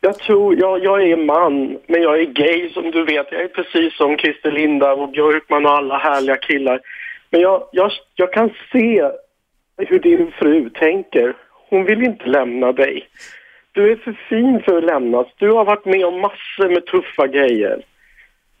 Jag 0.00 0.18
tror, 0.18 0.54
jag, 0.60 0.84
jag 0.84 1.02
är 1.02 1.16
man, 1.16 1.78
men 1.86 2.02
jag 2.02 2.20
är 2.20 2.24
gay 2.24 2.70
som 2.72 2.90
du 2.90 3.04
vet. 3.04 3.32
Jag 3.32 3.40
är 3.40 3.48
precis 3.48 3.96
som 3.96 4.18
Christer 4.18 4.52
Linda 4.52 4.92
och 4.94 5.10
Björkman 5.10 5.66
och 5.66 5.72
alla 5.72 5.98
härliga 5.98 6.36
killar. 6.36 6.80
Men 7.30 7.40
jag, 7.40 7.68
jag, 7.72 7.90
jag 8.14 8.32
kan 8.32 8.50
se 8.72 9.10
hur 9.76 9.98
din 9.98 10.32
fru 10.38 10.70
tänker. 10.70 11.34
Hon 11.68 11.84
vill 11.84 12.02
inte 12.02 12.26
lämna 12.26 12.72
dig. 12.72 13.08
Du 13.72 13.92
är 13.92 13.96
för 13.96 14.16
fin 14.28 14.62
för 14.64 14.78
att 14.78 14.84
lämnas. 14.84 15.26
Du 15.38 15.50
har 15.50 15.64
varit 15.64 15.84
med 15.84 16.04
om 16.04 16.20
massor 16.20 16.68
med 16.68 16.86
tuffa 16.86 17.26
grejer. 17.26 17.82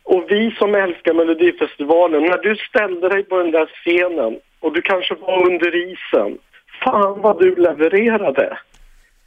Och 0.02 0.24
vi 0.28 0.50
som 0.50 0.74
älskar 0.74 1.14
Melodifestivalen, 1.14 2.22
när 2.22 2.38
du 2.38 2.56
ställde 2.56 3.08
dig 3.08 3.22
på 3.22 3.38
den 3.38 3.50
där 3.50 3.66
scenen 3.66 4.38
och 4.60 4.72
du 4.72 4.82
kanske 4.82 5.14
var 5.14 5.46
under 5.46 5.76
isen, 5.76 6.38
fan 6.86 7.20
vad 7.20 7.38
du 7.38 7.54
levererade. 7.54 8.58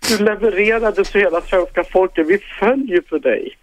Du 0.10 0.24
levererade 0.24 1.04
till 1.04 1.22
hela 1.22 1.42
svenska 1.42 1.84
folket. 1.84 2.28
Vi 2.28 2.38
följer 2.38 3.02
för 3.10 3.20
dig. 3.20 3.58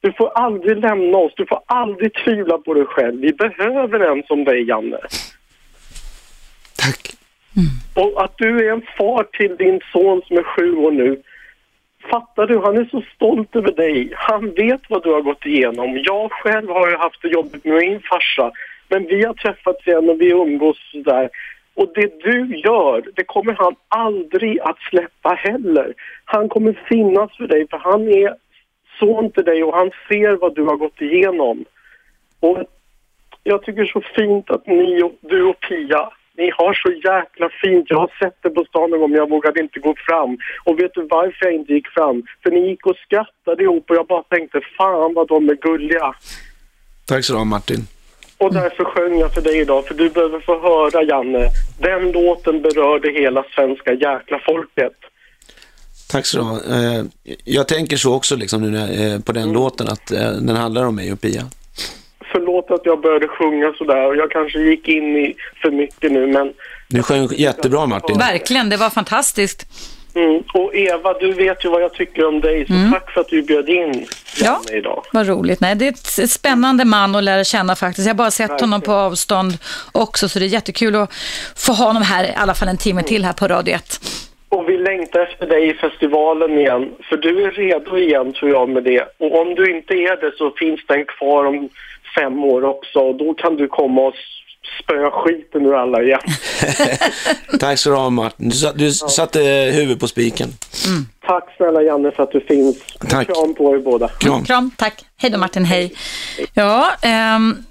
Du 0.00 0.12
får 0.12 0.28
aldrig 0.28 0.76
lämna 0.78 1.18
oss. 1.18 1.32
Du 1.36 1.46
får 1.46 1.60
aldrig 1.66 2.14
tvivla 2.14 2.58
på 2.58 2.74
dig 2.74 2.84
själv. 2.86 3.20
Vi 3.20 3.32
behöver 3.32 4.00
en 4.00 4.22
som 4.22 4.44
dig, 4.44 4.62
Janne. 4.68 4.98
Tack. 6.76 7.02
Och 7.94 8.24
att 8.24 8.34
du 8.38 8.68
är 8.68 8.72
en 8.72 8.82
far 8.98 9.24
till 9.24 9.56
din 9.56 9.80
son 9.92 10.22
som 10.26 10.36
är 10.36 10.42
sju 10.42 10.76
år 10.76 10.90
nu. 10.90 11.22
Fattar 12.10 12.46
du? 12.46 12.58
Han 12.58 12.76
är 12.76 12.84
så 12.84 13.02
stolt 13.14 13.56
över 13.56 13.72
dig. 13.72 14.12
Han 14.14 14.54
vet 14.54 14.80
vad 14.88 15.02
du 15.02 15.12
har 15.12 15.20
gått 15.20 15.46
igenom. 15.46 16.02
Jag 16.04 16.32
själv 16.32 16.68
har 16.68 16.90
ju 16.90 16.96
haft 16.96 17.22
det 17.22 17.28
jobbigt 17.28 17.64
med 17.64 17.74
min 17.74 18.00
farsa. 18.00 18.50
Men 18.88 19.06
vi 19.06 19.24
har 19.24 19.34
träffats 19.34 19.86
igen 19.86 20.10
och 20.10 20.20
vi 20.20 20.30
umgås 20.30 20.78
där. 21.04 21.30
Och 21.74 21.92
det 21.94 22.20
du 22.20 22.56
gör, 22.56 23.04
det 23.14 23.24
kommer 23.24 23.52
han 23.52 23.74
aldrig 23.88 24.60
att 24.60 24.78
släppa 24.90 25.28
heller. 25.28 25.94
Han 26.24 26.48
kommer 26.48 26.80
finnas 26.88 27.36
för 27.36 27.46
dig 27.46 27.68
för 27.70 27.78
han 27.78 28.08
är 28.08 28.36
son 28.98 29.30
till 29.30 29.44
dig 29.44 29.64
och 29.64 29.74
han 29.74 29.90
ser 30.08 30.36
vad 30.36 30.54
du 30.54 30.62
har 30.62 30.76
gått 30.76 31.00
igenom. 31.00 31.64
Och 32.40 32.58
jag 33.42 33.62
tycker 33.62 33.84
så 33.84 34.02
fint 34.16 34.50
att 34.50 34.66
ni 34.66 35.02
och, 35.02 35.12
du 35.20 35.42
och 35.42 35.60
Pia, 35.60 36.10
ni 36.36 36.50
har 36.50 36.74
så 36.74 36.92
jäkla 36.92 37.48
fint. 37.62 37.86
Jag 37.88 37.98
har 37.98 38.10
sett 38.18 38.36
det 38.42 38.50
på 38.50 38.64
stan 38.64 38.90
någon 38.90 39.00
gång 39.00 39.10
men 39.10 39.18
jag 39.18 39.30
vågade 39.30 39.60
inte 39.60 39.80
gå 39.80 39.94
fram. 40.06 40.38
Och 40.64 40.78
vet 40.78 40.94
du 40.94 41.06
varför 41.10 41.46
jag 41.46 41.54
inte 41.54 41.72
gick 41.72 41.88
fram? 41.88 42.22
För 42.42 42.50
ni 42.50 42.68
gick 42.68 42.86
och 42.86 42.96
skrattade 42.96 43.62
ihop 43.62 43.90
och 43.90 43.96
jag 43.96 44.06
bara 44.06 44.22
tänkte 44.22 44.60
fan 44.78 45.14
vad 45.14 45.28
de 45.28 45.48
är 45.48 45.54
gulliga. 45.54 46.14
Tack 47.06 47.24
så 47.24 47.32
du 47.32 47.38
ha 47.38 47.44
Martin. 47.44 47.86
Och 48.42 48.54
därför 48.54 48.84
sjöng 48.84 49.18
jag 49.18 49.34
för 49.34 49.42
dig 49.42 49.60
idag, 49.60 49.86
för 49.86 49.94
du 49.94 50.08
behöver 50.10 50.40
få 50.40 50.60
höra 50.60 51.02
Janne. 51.02 51.48
Den 51.78 52.12
låten 52.12 52.62
berörde 52.62 53.12
hela 53.12 53.44
svenska 53.54 53.92
jäkla 53.92 54.38
folket. 54.46 54.92
Tack 56.10 56.26
så 56.26 56.38
du 56.38 56.44
ha. 56.44 56.56
Eh, 56.56 57.04
Jag 57.44 57.68
tänker 57.68 57.96
så 57.96 58.14
också 58.14 58.36
liksom 58.36 58.62
nu 58.62 58.70
när, 58.70 59.14
eh, 59.14 59.20
på 59.20 59.32
den 59.32 59.52
låten 59.52 59.88
att 59.88 60.10
eh, 60.10 60.18
den 60.30 60.56
handlar 60.56 60.84
om 60.86 60.94
mig 60.94 61.12
och 61.12 61.20
Pia. 61.20 61.42
Förlåt 62.32 62.70
att 62.70 62.80
jag 62.84 63.00
började 63.00 63.28
sjunga 63.28 63.72
sådär 63.78 64.06
och 64.06 64.16
jag 64.16 64.30
kanske 64.30 64.58
gick 64.58 64.88
in 64.88 65.16
i 65.16 65.34
för 65.62 65.70
mycket 65.70 66.12
nu 66.12 66.26
men... 66.26 66.52
Du 66.88 67.02
sjöng 67.02 67.28
jättebra 67.36 67.86
Martin. 67.86 68.18
Verkligen, 68.18 68.68
det 68.68 68.76
var 68.76 68.90
fantastiskt. 68.90 69.66
Mm. 70.14 70.42
Och 70.54 70.74
Eva, 70.74 71.12
du 71.12 71.32
vet 71.32 71.64
ju 71.64 71.68
vad 71.68 71.82
jag 71.82 71.92
tycker 71.92 72.26
om 72.26 72.40
dig 72.40 72.66
så 72.66 72.72
tack 72.92 73.10
för 73.10 73.20
att 73.20 73.28
du 73.28 73.42
bjöd 73.42 73.68
in 73.68 74.06
Ja. 74.36 74.44
Janne 74.44 74.78
idag. 74.78 75.04
Vad 75.12 75.26
roligt. 75.28 75.60
Nej, 75.60 75.74
det 75.74 75.84
är 75.84 75.88
ett 75.88 76.18
ett 76.18 76.30
spännande 76.30 76.84
man 76.84 77.14
att 77.14 77.24
lära 77.24 77.44
känna 77.44 77.76
faktiskt. 77.76 78.06
Jag 78.06 78.14
har 78.14 78.18
bara 78.18 78.30
sett 78.30 78.60
honom 78.60 78.80
på 78.80 78.92
avstånd 78.92 79.52
också, 79.92 80.28
så 80.28 80.38
det 80.38 80.44
är 80.44 80.48
jättekul 80.48 80.94
att 80.96 81.14
få 81.56 81.72
ha 81.72 81.86
honom 81.86 82.02
här 82.02 82.24
i 82.24 82.32
alla 82.36 82.54
fall 82.54 82.68
en 82.68 82.76
timme 82.76 83.02
till 83.02 83.24
här 83.24 83.32
på 83.32 83.48
Radio 83.48 83.74
1. 83.74 84.00
Och 84.48 84.68
vi 84.68 84.78
längtar 84.78 85.20
efter 85.20 85.46
dig 85.46 85.70
i 85.70 85.74
festivalen 85.74 86.58
igen. 86.58 86.90
För 87.08 87.16
du 87.16 87.44
är 87.44 87.50
redo 87.50 87.96
igen 87.98 88.32
tror 88.32 88.50
jag 88.50 88.68
med 88.68 88.84
det. 88.84 89.04
Och 89.18 89.40
om 89.40 89.54
du 89.54 89.76
inte 89.76 89.94
är 89.94 90.20
det 90.20 90.32
så 90.38 90.50
finns 90.50 90.80
den 90.86 91.04
kvar 91.04 91.44
om 91.44 91.68
fem 92.14 92.44
år 92.44 92.64
också. 92.64 92.98
Och 92.98 93.14
då 93.14 93.34
kan 93.34 93.56
du 93.56 93.68
komma 93.68 94.00
och 94.00 94.14
spöa 94.82 95.10
skiten 95.10 95.66
ur 95.66 95.74
alla 95.74 96.02
igen. 96.02 96.20
Tack 97.60 97.78
så 97.78 97.90
du 97.90 97.96
ha 97.96 98.10
Martin. 98.10 98.48
Du, 98.48 98.72
du 98.74 98.92
satte 98.92 99.38
huvudet 99.74 100.00
på 100.00 100.08
spiken. 100.08 100.48
Tack 101.26 101.56
snälla 101.56 101.82
Janne 101.82 102.10
för 102.10 102.22
att 102.22 102.32
du 102.32 102.40
finns. 102.40 102.76
Tack. 103.08 103.26
Kram 103.26 103.54
på 103.54 103.74
er 103.74 103.78
båda. 103.78 104.08
Kram. 104.08 104.44
Kram, 104.44 104.70
tack. 104.76 105.04
Hej 105.16 105.30
då 105.30 105.38
Martin, 105.38 105.64
hej. 105.64 105.94
Ja, 106.54 106.90
ehm, 107.02 107.64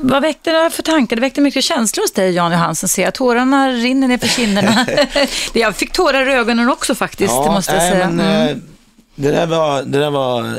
vad 0.00 0.22
väckte 0.22 0.50
det 0.52 0.70
för 0.70 0.82
tankar? 0.82 1.16
Det 1.16 1.20
väckte 1.22 1.40
mycket 1.40 1.64
känslor 1.64 2.02
hos 2.02 2.12
dig 2.12 2.30
Jan 2.34 2.52
Johansson, 2.52 2.88
ser 2.88 3.02
jag. 3.02 3.14
Tårarna 3.14 3.68
rinner 3.70 4.08
ner 4.08 4.18
för 4.18 4.28
kinderna. 4.28 4.86
jag 5.54 5.76
fick 5.76 5.92
tårar 5.92 6.28
i 6.28 6.32
ögonen 6.32 6.68
också 6.70 6.94
faktiskt, 6.94 7.44
det 7.44 7.50
måste 7.50 7.72
jag 7.72 7.78
nej, 7.82 7.92
säga. 7.92 8.10
Men, 8.10 8.20
Mm. 8.26 8.48
eh, 8.48 8.56
det 9.16 9.30
där 9.30 9.46
var, 9.46 9.82
det 9.82 9.98
där 9.98 10.10
var 10.10 10.40
eh, 10.40 10.52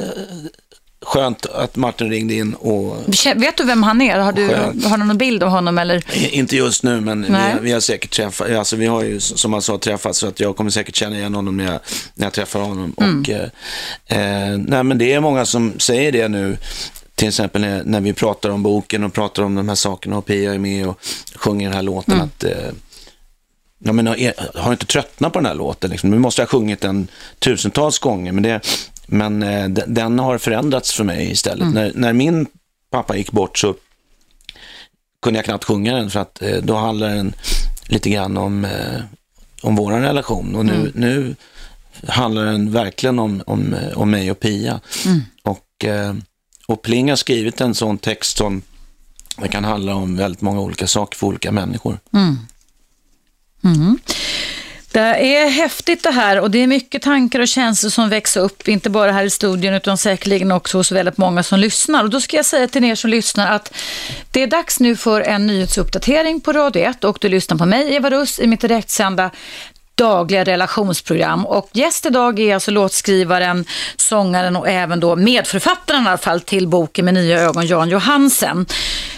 skönt 1.06 1.46
att 1.46 1.76
Martin 1.76 2.10
ringde 2.10 2.34
in 2.34 2.54
och 2.54 2.98
Vet 3.36 3.58
du 3.58 3.64
vem 3.64 3.84
han 3.84 4.02
är? 4.02 4.20
Har 4.20 4.32
du, 4.32 4.48
Skönt. 4.48 4.86
har 4.86 4.98
du 4.98 5.04
någon 5.04 5.18
bild 5.18 5.44
av 5.44 5.50
honom? 5.50 5.78
Eller? 5.78 6.04
Inte 6.36 6.56
just 6.56 6.84
nu, 6.84 7.02
men 7.02 7.22
vi, 7.22 7.38
vi 7.62 7.72
har 7.72 7.80
säkert 7.80 8.12
träffat, 8.12 8.52
alltså 8.52 8.76
vi 8.76 8.86
har 8.86 9.04
ju 9.04 9.20
som 9.20 9.52
man 9.52 9.62
sa 9.62 9.78
träffats 9.78 10.20
så 10.20 10.28
att 10.28 10.40
jag 10.40 10.56
kommer 10.56 10.70
säkert 10.70 10.96
känna 10.96 11.18
igen 11.18 11.36
honom 11.36 11.58
när 11.58 11.66
jag, 11.72 11.80
när 12.16 12.26
jag 12.26 12.34
träffar 12.34 12.60
honom. 12.60 12.96
Mm. 12.98 13.20
Och, 13.22 13.30
eh, 13.30 13.44
eh, 14.52 14.58
nej, 14.58 14.84
men 14.84 14.98
det 14.98 15.14
är 15.14 15.20
många 15.20 15.46
som 15.46 15.80
säger 15.80 16.12
det 16.12 16.28
nu, 16.28 16.58
till 17.16 17.28
exempel 17.28 17.62
när, 17.62 17.84
när 17.84 18.02
vi 18.02 18.14
pratar 18.14 18.50
om 18.50 18.64
boken 18.64 19.04
och 19.04 19.14
pratar 19.14 19.44
om 19.44 19.56
de 19.56 19.70
här 19.70 19.76
sakerna 19.76 20.18
och 20.18 20.26
Pia 20.26 20.54
är 20.54 20.58
med 20.60 20.88
och 20.88 21.00
sjunger 21.36 21.68
den 21.68 21.76
här 21.76 21.84
låten 21.84 22.14
Mm. 22.14 22.26
att 22.26 22.44
eh, 22.44 22.72
Ja, 23.80 23.94
men 23.94 24.08
har, 24.08 24.34
har 24.60 24.72
inte 24.72 24.86
tröttnat 24.86 25.34
på 25.34 25.40
den 25.40 25.46
här 25.46 25.56
låten. 25.56 25.90
Liksom. 25.92 26.10
Nu 26.10 26.20
måste 26.20 26.42
jag 26.42 26.48
ha 26.48 26.52
sjungit 26.60 26.82
den 26.82 27.08
tusentals 27.40 28.00
gånger, 28.00 28.32
men, 28.32 28.44
det, 28.44 28.62
men 29.08 29.44
eh, 29.44 29.70
den, 29.70 29.94
den 29.94 30.20
har 30.20 30.38
förändrats 30.38 30.94
för 30.94 31.04
mig 31.04 31.32
istället. 31.32 31.74
När, 31.74 31.92
när 31.96 32.14
min 32.14 32.48
pappa 32.90 33.18
gick 33.18 33.32
bort 33.32 33.58
så 33.58 33.76
kunde 35.22 35.38
jag 35.38 35.46
knappt 35.46 35.64
sjunga 35.64 35.96
den 35.96 36.10
för 36.10 36.20
att 36.20 36.42
eh, 36.42 36.58
då 36.64 36.76
handlar 36.76 37.10
den 37.10 37.34
lite 37.88 38.10
grann 38.10 38.38
om, 38.38 38.66
eh, 38.66 39.02
om 39.62 39.76
vår 39.76 39.92
relation 39.92 40.56
och 40.56 40.66
nu, 40.66 40.92
nu 40.96 41.36
handlar 42.08 42.46
den 42.46 42.72
verkligen 42.72 43.20
om, 43.20 43.44
om, 43.46 43.74
eh, 43.74 43.98
om 43.98 44.12
mig 44.12 44.32
och 44.32 44.40
Pia. 44.40 44.80
Och, 45.44 45.86
eh, 45.86 46.16
och 46.68 46.82
Pling 46.82 47.10
har 47.10 47.16
skrivit 47.16 47.62
en 47.62 47.76
sån 47.76 47.98
text 47.98 48.38
som 48.38 48.62
det 49.38 49.48
kan 49.48 49.64
handla 49.64 49.96
om 49.96 50.16
väldigt 50.18 50.42
många 50.42 50.62
olika 50.62 50.88
saker 50.88 51.18
för 51.18 51.28
olika 51.28 51.52
människor. 51.52 52.00
Det 54.96 55.36
är 55.36 55.50
häftigt 55.50 56.04
det 56.04 56.12
här 56.12 56.40
och 56.40 56.52
det 56.52 56.64
är 56.64 56.68
mycket 56.68 57.02
tankar 57.02 57.40
och 57.40 57.48
känslor 57.48 57.90
som 57.90 58.10
växer 58.10 58.42
upp, 58.42 58.68
inte 58.68 58.90
bara 58.90 59.12
här 59.12 59.24
i 59.24 59.30
studion 59.30 59.74
utan 59.74 59.98
säkerligen 59.98 60.52
också 60.52 60.78
hos 60.78 60.92
väldigt 60.92 61.18
många 61.18 61.44
som 61.44 61.60
lyssnar. 61.60 62.04
Och 62.04 62.10
då 62.10 62.22
ska 62.22 62.38
jag 62.38 62.46
säga 62.46 62.68
till 62.68 62.84
er 62.84 62.96
som 62.96 63.10
lyssnar 63.10 63.52
att 63.52 63.74
det 64.32 64.44
är 64.44 64.48
dags 64.48 64.80
nu 64.80 64.96
för 64.96 65.22
en 65.22 65.48
nyhetsuppdatering 65.48 66.42
på 66.42 66.54
Radio 66.54 66.82
1 66.82 67.04
och 67.04 67.18
du 67.22 67.30
lyssnar 67.30 67.58
på 67.58 67.66
mig, 67.66 67.96
Eva 67.96 68.10
Russ, 68.10 68.40
i 68.40 68.48
mitt 68.48 68.62
direktsända 68.62 69.32
dagliga 69.96 70.44
relationsprogram. 70.44 71.46
Och 71.46 71.70
gäst 71.74 72.06
idag 72.06 72.40
är 72.40 72.54
alltså 72.54 72.72
låtskrivaren, 72.72 73.66
sångaren 73.96 74.56
och 74.56 74.70
även 74.70 75.00
då 75.00 75.16
medförfattaren 75.16 76.04
i 76.04 76.08
alla 76.08 76.18
fall 76.18 76.42
till 76.42 76.68
boken 76.68 77.06
med 77.06 77.14
nya 77.14 77.40
ögon, 77.40 77.68
Jan 77.68 77.90
Johansen. 77.90 78.66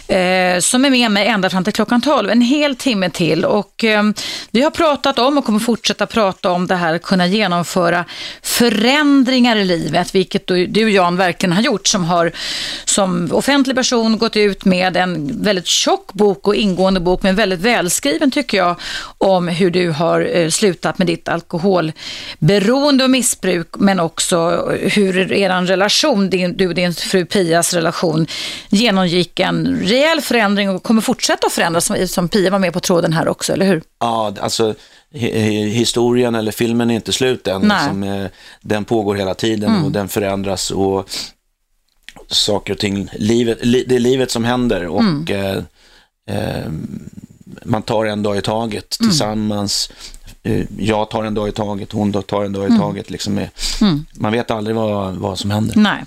Eh, 0.07 0.59
som 0.59 0.85
är 0.85 0.89
med 0.89 1.11
mig 1.11 1.27
ända 1.27 1.49
fram 1.49 1.63
till 1.63 1.73
klockan 1.73 2.01
12, 2.01 2.29
en 2.29 2.41
hel 2.41 2.75
timme 2.75 3.09
till. 3.09 3.45
Och 3.45 3.83
eh, 3.83 4.03
vi 4.51 4.61
har 4.61 4.71
pratat 4.71 5.19
om 5.19 5.37
och 5.37 5.45
kommer 5.45 5.59
fortsätta 5.59 6.05
prata 6.05 6.51
om 6.51 6.67
det 6.67 6.75
här 6.75 6.95
att 6.95 7.01
kunna 7.01 7.27
genomföra 7.27 8.05
förändringar 8.41 9.55
i 9.55 9.65
livet, 9.65 10.15
vilket 10.15 10.47
du, 10.47 10.67
du 10.67 10.91
Jan 10.91 11.17
verkligen 11.17 11.53
har 11.53 11.61
gjort 11.61 11.87
som 11.87 12.03
har 12.03 12.31
som 12.85 13.29
offentlig 13.31 13.75
person 13.75 14.17
gått 14.17 14.35
ut 14.35 14.65
med 14.65 14.97
en 14.97 15.43
väldigt 15.43 15.67
tjock 15.67 16.13
bok 16.13 16.47
och 16.47 16.55
ingående 16.55 16.99
bok, 16.99 17.23
men 17.23 17.35
väldigt 17.35 17.59
välskriven 17.59 18.31
tycker 18.31 18.57
jag, 18.57 18.75
om 19.17 19.47
hur 19.47 19.71
du 19.71 19.89
har 19.89 20.29
eh, 20.37 20.49
slutat 20.49 20.97
med 20.97 21.07
ditt 21.07 21.29
alkoholberoende 21.29 23.03
och 23.03 23.09
missbruk, 23.09 23.67
men 23.77 23.99
också 23.99 24.69
hur 24.81 25.31
er 25.33 25.61
relation, 25.65 26.29
din, 26.29 26.57
du 26.57 26.67
och 26.67 26.75
din 26.75 26.93
fru 26.93 27.25
Pias 27.25 27.73
relation, 27.73 28.27
genomgick 28.69 29.39
en 29.39 29.79
rejäl 29.97 30.21
förändring 30.21 30.69
och 30.69 30.83
kommer 30.83 31.01
fortsätta 31.01 31.47
att 31.47 31.53
förändras, 31.53 31.85
som, 31.85 32.07
som 32.07 32.29
Pia 32.29 32.51
var 32.51 32.59
med 32.59 32.73
på 32.73 32.79
tråden 32.79 33.13
här 33.13 33.27
också, 33.27 33.53
eller 33.53 33.65
hur? 33.65 33.81
Ja, 33.99 34.33
alltså 34.39 34.75
historien 35.11 36.35
eller 36.35 36.51
filmen 36.51 36.91
är 36.91 36.95
inte 36.95 37.13
slut 37.13 37.47
än. 37.47 37.61
Liksom, 37.61 38.03
eh, 38.03 38.27
den 38.61 38.85
pågår 38.85 39.15
hela 39.15 39.33
tiden 39.33 39.69
mm. 39.69 39.85
och 39.85 39.91
den 39.91 40.07
förändras 40.07 40.71
och 40.71 41.09
saker 42.27 42.73
och 42.73 42.79
ting, 42.79 43.09
livet, 43.13 43.59
det 43.61 43.95
är 43.95 43.99
livet 43.99 44.31
som 44.31 44.45
händer 44.45 44.87
och 44.87 45.01
mm. 45.01 45.25
eh, 45.29 45.57
eh, 46.35 46.71
man 47.63 47.81
tar 47.81 48.05
en 48.05 48.23
dag 48.23 48.37
i 48.37 48.41
taget 48.41 48.99
mm. 48.99 49.09
tillsammans. 49.09 49.91
Eh, 50.43 50.65
jag 50.77 51.09
tar 51.09 51.23
en 51.23 51.33
dag 51.33 51.47
i 51.47 51.51
taget, 51.51 51.91
hon 51.91 52.23
tar 52.23 52.43
en 52.43 52.53
dag 52.53 52.63
i 52.63 52.67
mm. 52.67 52.79
taget. 52.79 53.09
Liksom 53.09 53.37
mm. 53.81 54.05
Man 54.13 54.31
vet 54.31 54.51
aldrig 54.51 54.75
vad, 54.75 55.15
vad 55.15 55.39
som 55.39 55.51
händer. 55.51 55.75
Nej. 55.77 56.03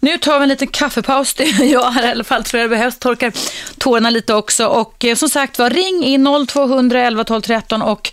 Nu 0.00 0.18
tar 0.18 0.38
vi 0.38 0.42
en 0.42 0.48
liten 0.48 0.68
kaffepaus. 0.68 1.36
Jag 1.60 1.90
här 1.90 2.08
i 2.08 2.10
alla 2.10 2.24
fall 2.24 2.44
tror 2.44 2.60
jag 2.60 2.70
det 2.70 2.76
behövs. 2.76 2.98
Torkar 2.98 3.32
tårarna 3.78 4.10
lite 4.10 4.34
också. 4.34 4.66
Och 4.66 5.04
eh, 5.04 5.14
som 5.14 5.28
sagt 5.28 5.58
var, 5.58 5.70
ring 5.70 6.04
in 6.04 6.46
0200 6.48 7.00
11 7.00 7.24
12 7.24 7.40
13 7.40 7.82
och 7.82 8.12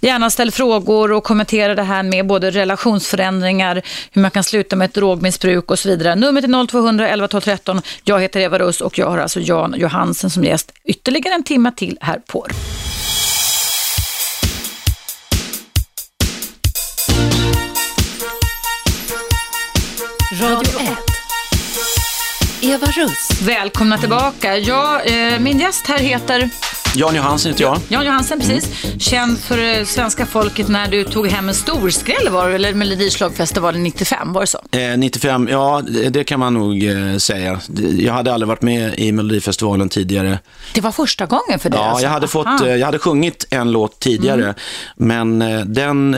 gärna 0.00 0.30
ställ 0.30 0.50
frågor 0.50 1.12
och 1.12 1.24
kommentera 1.24 1.74
det 1.74 1.82
här 1.82 2.02
med 2.02 2.26
både 2.26 2.50
relationsförändringar, 2.50 3.82
hur 4.10 4.22
man 4.22 4.30
kan 4.30 4.44
sluta 4.44 4.76
med 4.76 4.84
ett 4.84 4.94
drogmissbruk 4.94 5.70
och 5.70 5.78
så 5.78 5.88
vidare. 5.88 6.14
Numret 6.14 6.44
är 6.44 6.66
0200 6.66 7.08
11 7.08 7.28
12 7.28 7.40
13. 7.40 7.82
Jag 8.04 8.20
heter 8.20 8.40
Eva 8.40 8.58
Russ 8.58 8.80
och 8.80 8.98
jag 8.98 9.10
har 9.10 9.18
alltså 9.18 9.40
Jan 9.40 9.74
Johansen 9.78 10.30
som 10.30 10.44
gäst 10.44 10.72
ytterligare 10.84 11.34
en 11.34 11.42
timme 11.42 11.72
till 11.76 11.98
här 12.00 12.20
på 12.26 12.46
Radio 20.40 20.80
1. 20.80 20.96
Eva 22.60 22.86
Russ. 22.86 23.42
Välkomna 23.42 23.98
tillbaka. 23.98 24.58
Ja, 24.58 25.00
eh, 25.00 25.40
min 25.40 25.58
gäst 25.58 25.86
här 25.86 25.98
heter 25.98 26.50
Jan 26.94 27.14
Johansen 27.14 27.52
heter 27.52 27.64
jag. 27.64 27.78
Jan 27.88 28.06
Johansen, 28.06 28.40
precis. 28.40 28.84
Mm. 28.84 28.98
Känd 28.98 29.38
för 29.38 29.78
eh, 29.78 29.84
svenska 29.84 30.26
folket 30.26 30.68
när 30.68 30.88
du 30.88 31.04
tog 31.04 31.28
hem 31.28 31.48
en 31.48 31.54
storskräll 31.54 32.28
var 32.28 32.50
eller 32.50 32.74
Melodislagfestivalen 32.74 33.82
95, 33.82 34.32
var 34.32 34.40
det 34.40 34.46
så? 34.46 34.58
Eh, 34.72 34.98
95, 34.98 35.48
ja 35.50 35.82
det 36.10 36.24
kan 36.24 36.40
man 36.40 36.54
nog 36.54 36.84
eh, 36.84 37.16
säga. 37.16 37.60
Jag 37.98 38.12
hade 38.12 38.32
aldrig 38.32 38.48
varit 38.48 38.62
med 38.62 38.98
i 38.98 39.12
Melodifestivalen 39.12 39.88
tidigare. 39.88 40.38
Det 40.74 40.80
var 40.80 40.92
första 40.92 41.26
gången 41.26 41.58
för 41.58 41.70
dig? 41.70 41.80
Ja, 41.80 41.86
alltså. 41.86 42.04
jag, 42.04 42.10
hade 42.10 42.28
fått, 42.28 42.60
eh, 42.60 42.76
jag 42.76 42.86
hade 42.86 42.98
sjungit 42.98 43.46
en 43.50 43.72
låt 43.72 44.00
tidigare, 44.00 44.42
mm. 44.42 44.54
men 44.96 45.42
eh, 45.42 45.64
den, 45.64 46.12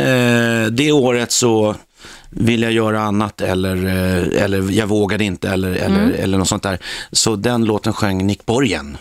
det 0.76 0.92
året 0.92 1.32
så 1.32 1.74
vill 2.30 2.62
jag 2.62 2.72
göra 2.72 3.00
annat 3.00 3.40
eller, 3.40 3.76
eh, 3.86 4.42
eller 4.42 4.70
jag 4.70 4.86
vågade 4.86 5.24
inte 5.24 5.48
eller, 5.48 5.76
mm. 5.76 6.02
eller, 6.02 6.12
eller 6.12 6.38
något 6.38 6.48
sånt 6.48 6.62
där. 6.62 6.78
Så 7.12 7.36
den 7.36 7.64
låten 7.64 7.92
sjöng 7.92 8.26
Nick 8.26 8.46
Borgen. 8.46 8.98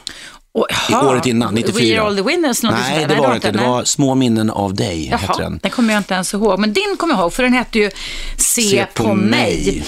I 0.90 0.94
året 0.94 1.26
innan, 1.26 1.54
94. 1.54 1.96
We 1.96 2.00
are 2.00 2.08
all 2.08 2.16
the 2.16 2.22
winners? 2.22 2.64
Nej, 2.64 3.06
det 3.08 3.16
var 3.16 3.30
det 3.30 3.36
inte. 3.36 3.52
Det 3.52 3.60
var 3.60 3.84
Små 3.84 4.16
minnen 4.16 4.50
av 4.50 4.74
dig, 4.74 5.08
Jaha, 5.08 5.20
heter 5.20 5.44
den. 5.44 5.60
Den 5.64 5.72
kommer 5.72 5.94
jag 5.94 6.00
inte 6.00 6.14
ens 6.14 6.34
ihåg. 6.34 6.60
Men 6.60 6.74
din 6.74 6.96
kommer 6.98 7.14
jag 7.14 7.22
ihåg, 7.22 7.34
för 7.34 7.44
den 7.44 7.54
hette 7.54 7.80
ju 7.80 7.92
Se, 8.38 8.62
Se 8.62 8.86
på, 8.94 9.04
på 9.04 9.14
mig. 9.14 9.66
mig. 9.66 9.84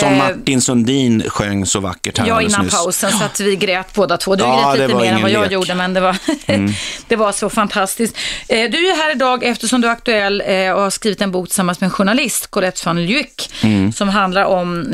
Som 0.00 0.12
eh, 0.12 0.18
Martin 0.18 0.60
Sundin 0.60 1.22
sjöng 1.30 1.66
så 1.66 1.80
vackert 1.80 2.18
här 2.18 2.26
Ja, 2.26 2.42
innan 2.42 2.64
nyss. 2.64 2.74
pausen, 2.74 3.12
så 3.12 3.24
att 3.24 3.40
vi 3.40 3.56
grät 3.56 3.94
båda 3.94 4.16
två. 4.16 4.36
Du 4.36 4.44
ja, 4.44 4.72
grät 4.74 4.88
lite 4.88 5.00
mer 5.00 5.12
än 5.12 5.22
vad 5.22 5.30
jag 5.30 5.42
lek. 5.42 5.52
gjorde, 5.52 5.74
men 5.74 5.94
det 5.94 6.00
var, 6.00 6.16
mm. 6.46 6.72
det 7.08 7.16
var 7.16 7.32
så 7.32 7.50
fantastiskt. 7.50 8.16
Eh, 8.48 8.70
du 8.70 8.88
är 8.88 8.96
här 8.96 9.12
idag 9.12 9.44
eftersom 9.44 9.80
du 9.80 9.88
är 9.88 9.92
aktuell 9.92 10.42
eh, 10.46 10.72
och 10.72 10.82
har 10.82 10.90
skrivit 10.90 11.20
en 11.20 11.30
bok 11.30 11.48
tillsammans 11.48 11.80
med 11.80 11.86
en 11.86 11.90
journalist, 11.90 12.46
Colette 12.46 12.80
van 12.84 13.06
Lyck, 13.06 13.50
mm. 13.62 13.92
som 13.92 14.08
handlar 14.08 14.44
om 14.44 14.86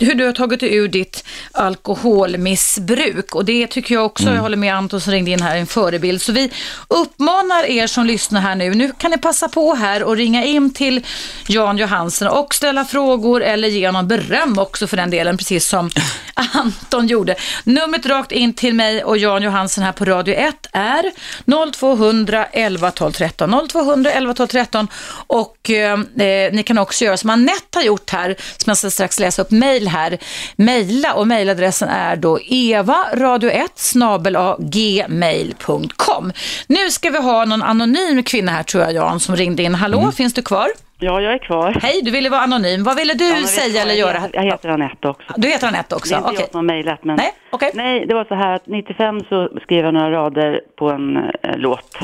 hur 0.00 0.14
du 0.14 0.24
har 0.24 0.32
tagit 0.32 0.60
dig 0.60 0.74
ur 0.74 0.88
ditt 0.88 1.24
alkoholmissbruk. 1.52 3.34
Och 3.34 3.44
det 3.44 3.66
tycker 3.66 3.94
jag 3.94 4.04
också, 4.04 4.24
mm. 4.24 4.34
jag 4.34 4.42
håller 4.42 4.56
med 4.56 4.74
Anton 4.74 5.00
som 5.00 5.12
ringde 5.12 5.30
in 5.30 5.42
här, 5.42 5.56
en 5.56 5.66
förebild. 5.66 6.22
Så 6.22 6.32
vi 6.32 6.50
uppmanar 6.88 7.64
er 7.64 7.86
som 7.86 8.06
lyssnar 8.06 8.40
här 8.40 8.54
nu, 8.54 8.74
nu 8.74 8.92
kan 8.98 9.10
ni 9.10 9.18
passa 9.18 9.48
på 9.48 9.74
här 9.74 10.02
och 10.02 10.16
ringa 10.16 10.44
in 10.44 10.74
till 10.74 11.06
Jan 11.46 11.78
Johansen 11.78 12.28
och 12.28 12.54
ställa 12.54 12.84
frågor 12.84 13.42
eller 13.42 13.68
ge 13.68 13.90
någon 13.90 14.08
beröm 14.10 14.58
också 14.58 14.86
för 14.86 14.96
den 14.96 15.10
delen, 15.10 15.36
precis 15.36 15.68
som 15.68 15.90
Anton 16.34 17.06
gjorde. 17.06 17.34
Numret 17.64 18.06
rakt 18.06 18.32
in 18.32 18.54
till 18.54 18.74
mig 18.74 19.04
och 19.04 19.18
Jan 19.18 19.42
Johansen 19.42 19.84
här 19.84 19.92
på 19.92 20.04
Radio 20.04 20.34
1 20.34 20.66
är 20.72 21.12
0200 21.72 22.46
11 22.52 22.90
12 22.90 23.12
13. 23.12 23.68
0200 23.68 24.12
11 24.12 24.34
12 24.34 24.46
13 24.46 24.88
och 25.26 25.70
eh, 25.70 25.98
ni 26.52 26.62
kan 26.66 26.78
också 26.78 27.04
göra 27.04 27.16
som 27.16 27.30
Anette 27.30 27.78
har 27.78 27.82
gjort 27.82 28.10
här, 28.10 28.36
som 28.56 28.64
jag 28.70 28.76
ska 28.76 28.90
strax 28.90 29.20
läsa 29.20 29.42
upp 29.42 29.50
mejl 29.50 29.88
här. 29.88 30.18
Mejla 30.56 31.14
och 31.14 31.26
mejladressen 31.26 31.88
är 31.88 32.16
då 32.16 32.38
evaradio1 32.38 33.68
snabel 33.74 34.36
gmail.com. 34.58 36.32
Nu 36.66 36.90
ska 36.90 37.10
vi 37.10 37.18
ha 37.18 37.44
någon 37.44 37.62
anonym 37.62 38.22
kvinna 38.22 38.52
här 38.52 38.62
tror 38.62 38.84
jag 38.84 38.92
Jan 38.92 39.20
som 39.20 39.36
ringde 39.36 39.62
in. 39.62 39.74
Hallå, 39.74 39.98
mm. 39.98 40.12
finns 40.12 40.34
du 40.34 40.42
kvar? 40.42 40.68
Ja, 41.02 41.20
jag 41.20 41.32
är 41.32 41.38
kvar. 41.38 41.78
Hej, 41.82 42.00
du 42.02 42.10
ville 42.10 42.30
vara 42.30 42.40
anonym. 42.40 42.82
Vad 42.82 42.96
ville 42.96 43.14
du 43.14 43.28
ja, 43.28 43.46
säga 43.46 43.82
eller 43.82 43.94
göra? 43.94 44.18
Jag 44.32 44.42
heter 44.42 44.68
Anette 44.68 45.08
också. 45.08 45.32
Du 45.36 45.48
heter 45.48 45.68
Anette 45.68 45.94
också? 45.94 46.14
Det 46.14 46.14
är 46.14 46.18
inte 46.18 46.30
okay. 46.30 46.40
jag 46.42 46.50
som 46.50 46.58
har 46.58 46.62
mejlat, 46.62 47.04
men... 47.04 47.16
Nej, 47.16 47.32
okay. 47.52 47.70
Nej, 47.74 48.06
det 48.06 48.14
var 48.14 48.24
så 48.24 48.34
här 48.34 48.54
att 48.54 48.66
95 48.66 49.20
så 49.28 49.48
skrev 49.62 49.84
jag 49.84 49.94
några 49.94 50.10
rader 50.10 50.60
på 50.76 50.90
en 50.90 51.16
eh, 51.16 51.56
låt 51.56 51.98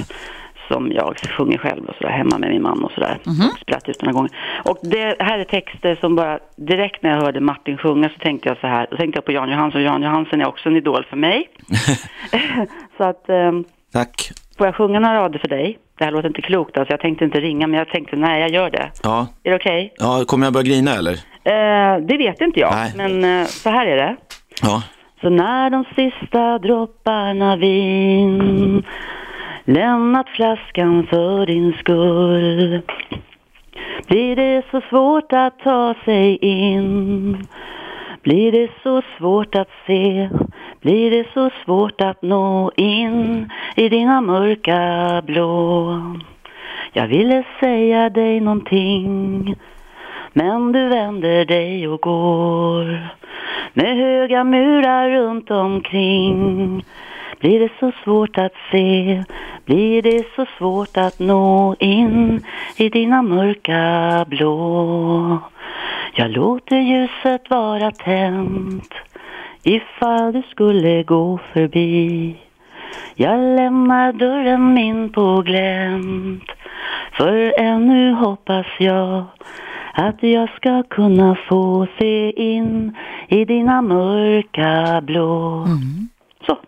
som 0.68 0.92
jag 0.92 1.16
sjunger 1.18 1.58
själv 1.58 1.84
och 1.84 1.94
sådär 1.94 2.10
hemma 2.10 2.38
med 2.38 2.50
min 2.50 2.62
man 2.62 2.84
och 2.84 2.92
sådär. 2.92 3.18
Mm 3.26 3.38
-hmm. 3.38 3.60
Spratt 3.60 3.88
ut 3.88 4.02
några 4.02 4.12
gånger. 4.12 4.30
Och 4.64 4.78
det 4.82 5.16
här 5.18 5.38
är 5.38 5.44
texter 5.44 5.96
som 6.00 6.16
bara, 6.16 6.38
direkt 6.56 7.02
när 7.02 7.10
jag 7.10 7.20
hörde 7.20 7.40
Martin 7.40 7.78
sjunga 7.78 8.08
så 8.08 8.18
tänkte 8.18 8.48
jag 8.48 8.58
så 8.58 8.66
här, 8.66 8.86
då 8.90 8.96
tänkte 8.96 9.16
jag 9.16 9.24
på 9.24 9.32
Jan 9.32 9.50
Johansson. 9.50 9.82
Jan 9.82 10.02
Johansson 10.02 10.40
är 10.40 10.48
också 10.48 10.68
en 10.68 10.76
idol 10.76 11.06
för 11.10 11.16
mig. 11.16 11.48
så 12.96 13.04
att... 13.04 13.28
Eh, 13.28 13.52
Tack. 13.96 14.30
Får 14.58 14.66
jag 14.66 14.74
sjunga 14.74 15.00
några 15.00 15.14
rader 15.14 15.38
för 15.38 15.48
dig? 15.48 15.78
Det 15.98 16.04
här 16.04 16.12
låter 16.12 16.28
inte 16.28 16.42
klokt, 16.42 16.78
alltså 16.78 16.92
jag 16.92 17.00
tänkte 17.00 17.24
inte 17.24 17.40
ringa, 17.40 17.66
men 17.66 17.78
jag 17.78 17.88
tänkte 17.88 18.16
nej, 18.16 18.40
jag 18.40 18.50
gör 18.50 18.70
det. 18.70 18.90
Ja. 19.02 19.26
Är 19.42 19.50
det 19.50 19.56
okej? 19.56 19.92
Okay? 19.94 20.06
Ja, 20.06 20.24
kommer 20.26 20.46
jag 20.46 20.52
börja 20.52 20.64
grina 20.64 20.94
eller? 20.94 21.12
Eh, 21.44 22.06
det 22.06 22.16
vet 22.16 22.40
inte 22.40 22.60
jag, 22.60 22.72
nej. 22.74 22.92
men 22.96 23.40
eh, 23.40 23.46
så 23.46 23.70
här 23.70 23.86
är 23.86 23.96
det. 23.96 24.16
Ja. 24.62 24.82
Så 25.20 25.30
när 25.30 25.70
de 25.70 25.84
sista 25.84 26.58
dropparna 26.58 27.56
vin 27.56 28.84
lämnat 29.64 30.28
flaskan 30.28 31.06
för 31.10 31.46
din 31.46 31.72
skull 31.72 32.82
blir 34.06 34.36
det 34.36 34.62
så 34.70 34.80
svårt 34.90 35.32
att 35.32 35.58
ta 35.58 35.94
sig 36.04 36.36
in 36.36 37.46
blir 38.26 38.52
det 38.52 38.68
så 38.82 39.02
svårt 39.18 39.54
att 39.54 39.70
se 39.86 40.28
blir 40.86 41.10
det 41.10 41.26
så 41.34 41.50
svårt 41.64 42.00
att 42.00 42.22
nå 42.22 42.70
in 42.76 43.50
i 43.76 43.88
dina 43.88 44.20
mörka 44.20 45.22
blå. 45.26 46.00
Jag 46.92 47.06
ville 47.06 47.44
säga 47.60 48.10
dig 48.10 48.40
någonting 48.40 49.54
men 50.32 50.72
du 50.72 50.88
vänder 50.88 51.44
dig 51.44 51.88
och 51.88 52.00
går 52.00 53.08
med 53.72 53.96
höga 53.96 54.44
murar 54.44 55.10
runt 55.10 55.50
omkring. 55.50 56.84
Blir 57.40 57.60
det 57.60 57.72
så 57.80 57.92
svårt 58.04 58.38
att 58.38 58.54
se, 58.70 59.24
blir 59.64 60.02
det 60.02 60.24
så 60.36 60.46
svårt 60.58 60.96
att 60.96 61.18
nå 61.18 61.76
in 61.78 62.44
i 62.76 62.88
dina 62.88 63.22
mörka 63.22 64.24
blå. 64.28 65.38
Jag 66.14 66.30
låter 66.30 66.76
ljuset 66.76 67.50
vara 67.50 67.90
tänt 67.90 68.94
ifall 69.66 70.32
du 70.32 70.42
skulle 70.50 71.02
gå 71.02 71.40
förbi. 71.52 72.36
Jag 73.14 73.56
lämnar 73.56 74.12
dörren 74.12 74.74
min 74.74 75.12
på 75.12 75.42
glänt 75.46 76.42
För 77.16 77.54
ännu 77.60 78.12
hoppas 78.12 78.66
jag 78.78 79.24
att 79.94 80.22
jag 80.22 80.48
ska 80.56 80.82
kunna 80.82 81.36
få 81.48 81.86
se 81.98 82.30
in 82.30 82.96
i 83.28 83.44
dina 83.44 83.82
mörka 83.82 85.00
blå. 85.00 85.64
Mm. 85.64 86.08
Så. 86.46 86.58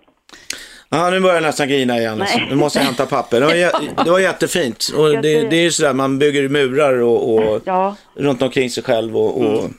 Ja, 0.88 1.10
nu 1.10 1.20
börjar 1.20 1.34
jag 1.34 1.42
nästan 1.42 1.68
grina 1.68 1.98
igen. 1.98 2.20
Alltså. 2.20 2.38
Nej. 2.38 2.46
Nu 2.50 2.56
måste 2.56 2.78
jag 2.78 2.86
hämta 2.86 3.06
papper. 3.06 3.40
Det 3.40 3.46
var, 3.46 3.54
jä- 3.54 3.88
det 4.04 4.10
var 4.10 4.18
jättefint. 4.18 4.88
Och 4.96 5.08
det, 5.10 5.50
det 5.50 5.56
är 5.56 5.62
ju 5.62 5.70
sådär, 5.70 5.92
man 5.94 6.18
bygger 6.18 6.48
murar 6.48 7.02
och, 7.02 7.34
och 7.34 7.60
Ja, 7.64 7.96
runt 8.14 8.42
omkring 8.42 8.70
sig 8.70 8.82
själv 8.82 9.16
och, 9.16 9.40
och 9.42 9.70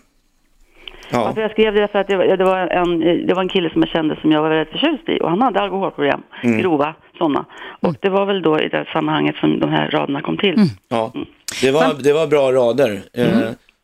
ja. 1.10 1.26
alltså 1.28 1.42
jag 1.42 1.52
skrev 1.52 1.74
det 1.74 1.88
för 1.88 2.00
att 2.00 2.08
det 2.08 2.18
var, 2.18 2.26
det, 2.38 2.44
var 2.44 2.58
en, 2.68 3.00
det 3.28 3.34
var 3.34 3.42
en 3.42 3.50
kille 3.50 3.70
som 3.70 3.82
jag 3.82 3.90
kände 3.90 4.18
som 4.22 4.32
jag 4.32 4.42
var 4.42 4.50
väldigt 4.50 4.72
förtjust 4.72 5.10
i 5.10 5.20
och 5.22 5.30
han 5.30 5.42
hade 5.42 5.60
alkoholproblem, 5.62 6.22
Mm. 6.44 6.62
grova 6.62 6.94
sådana. 7.18 7.46
Och 7.82 7.96
det 8.02 8.10
var 8.10 8.26
väl 8.26 8.42
då 8.42 8.60
i 8.60 8.68
det 8.70 8.86
sammanhanget 8.94 9.36
som 9.36 9.60
de 9.60 9.70
här 9.70 9.90
raderna 9.92 10.22
kom 10.22 10.38
till. 10.38 10.56
ja. 10.90 11.14
Det, 11.62 11.72
var, 11.72 11.94
det 12.04 12.14
var 12.14 12.28
bra 12.28 12.52
rader. 12.52 13.02
Eh, 13.14 13.28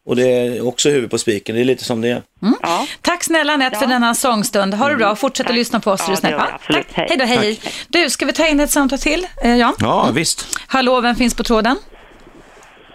och 0.08 0.16
det 0.16 0.24
är 0.24 0.68
också 0.68 0.90
huvud 0.90 1.12
på 1.12 1.18
spiken. 1.18 1.56
Det 1.56 1.62
är 1.62 1.66
lite 1.66 1.84
som 1.84 2.02
det 2.02 2.10
är. 2.10 2.22
Ja. 2.62 2.86
Tack 3.02 3.24
snälla 3.24 3.54
Anette 3.54 3.78
för 3.78 3.86
Ja. 3.86 3.90
denna 3.90 4.14
sångstund. 4.14 4.74
Ha 4.74 4.90
det 4.90 4.96
bra, 4.96 5.16
fortsätt 5.16 5.44
att 5.46 5.48
Tack. 5.48 5.56
lyssna 5.58 5.80
på 5.80 5.92
oss. 5.92 6.06
Ja, 6.08 6.30
jag 6.30 6.32
Ja, 6.40 6.48
absolut. 6.56 6.88
tack. 6.88 6.96
Hej. 6.98 7.06
Hej 7.10 7.18
då, 7.18 7.26
hej. 7.26 7.38
hej. 7.38 7.60
Du, 7.88 8.10
ska 8.10 8.26
vi 8.26 8.34
ta 8.34 8.48
in 8.48 8.60
ett 8.60 8.70
samtal 8.72 9.00
till, 9.00 9.28
eh, 9.44 9.56
Jan? 9.58 9.74
Ja, 9.80 10.10
visst. 10.14 10.60
Hallå, 10.68 11.02
vem 11.02 11.16
finns 11.16 11.36
på 11.36 11.44
tråden? 11.44 11.78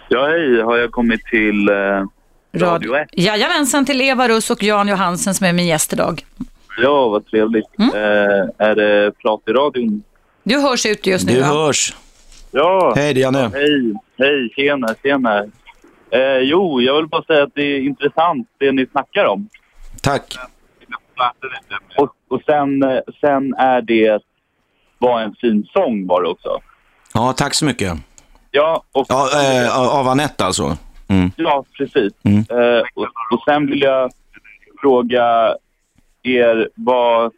Ja, 0.09 0.27
hej. 0.27 0.61
Har 0.61 0.77
jag 0.77 0.91
kommit 0.91 1.25
till 1.25 1.69
eh, 1.69 1.75
Radio 2.53 2.95
1? 2.95 3.07
Jajamensan, 3.11 3.85
till 3.85 4.01
Eva 4.01 4.27
Russ 4.27 4.49
och 4.49 4.63
Jan 4.63 4.87
Johansen 4.87 5.33
som 5.35 5.47
är 5.47 5.53
min 5.53 5.65
gäst 5.67 5.93
idag. 5.93 6.25
Ja, 6.77 7.07
vad 7.07 7.25
trevligt. 7.25 7.79
Mm. 7.79 7.89
Eh, 7.95 8.47
är 8.57 8.75
det 8.75 9.11
prat 9.21 9.41
i 9.47 9.51
radion? 9.51 10.03
Du 10.43 10.59
hörs 10.61 10.85
ut 10.85 11.05
just 11.07 11.25
nu. 11.27 11.33
Du 11.33 11.43
hörs. 11.43 11.95
Ja, 12.51 12.93
Hej, 12.95 13.13
det 13.13 13.19
är 13.19 13.21
Janne. 13.21 13.51
hej. 13.53 13.93
Hej, 14.17 14.49
tjena, 14.55 14.95
tjena. 15.03 15.39
Eh, 16.11 16.37
jo, 16.41 16.81
jag 16.81 16.95
vill 16.97 17.07
bara 17.07 17.23
säga 17.23 17.43
att 17.43 17.55
det 17.55 17.61
är 17.61 17.79
intressant 17.79 18.47
det 18.57 18.71
ni 18.71 18.85
snackar 18.91 19.25
om. 19.25 19.49
Tack. 20.01 20.37
Och, 21.97 22.15
och 22.29 22.41
sen, 22.45 22.83
eh, 22.83 22.99
sen 23.21 23.53
är 23.53 23.81
det 23.81 24.19
var 24.97 25.21
en 25.21 25.35
fin 25.41 25.67
sång 25.73 26.07
var 26.07 26.21
det 26.21 26.27
också. 26.29 26.59
Ja, 27.13 27.33
tack 27.37 27.53
så 27.53 27.65
mycket. 27.65 27.93
Ja, 28.51 28.83
och, 28.91 29.05
Ja, 29.09 29.29
eh, 29.63 29.77
av 29.99 30.07
Anette 30.07 30.45
alltså. 30.45 30.77
Mm. 31.11 31.31
ja 31.35 31.65
precis. 31.77 32.13
Mm. 32.23 32.37
Eh, 32.37 32.83
och, 32.93 33.07
och 33.31 33.43
sen 33.45 33.67
vill 33.67 33.81
jag 33.81 34.11
fråga 34.81 35.55
er 36.23 36.69
vad... 36.75 37.31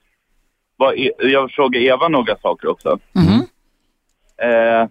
vad 0.77 0.93
e- 0.97 1.11
jag 1.19 1.41
vill 1.41 1.55
fråga 1.55 1.79
Eva 1.79 2.07
några 2.07 2.37
saker 2.37 2.67
också. 2.67 2.99
Mhm. 3.13 3.47
Eh, 4.37 4.87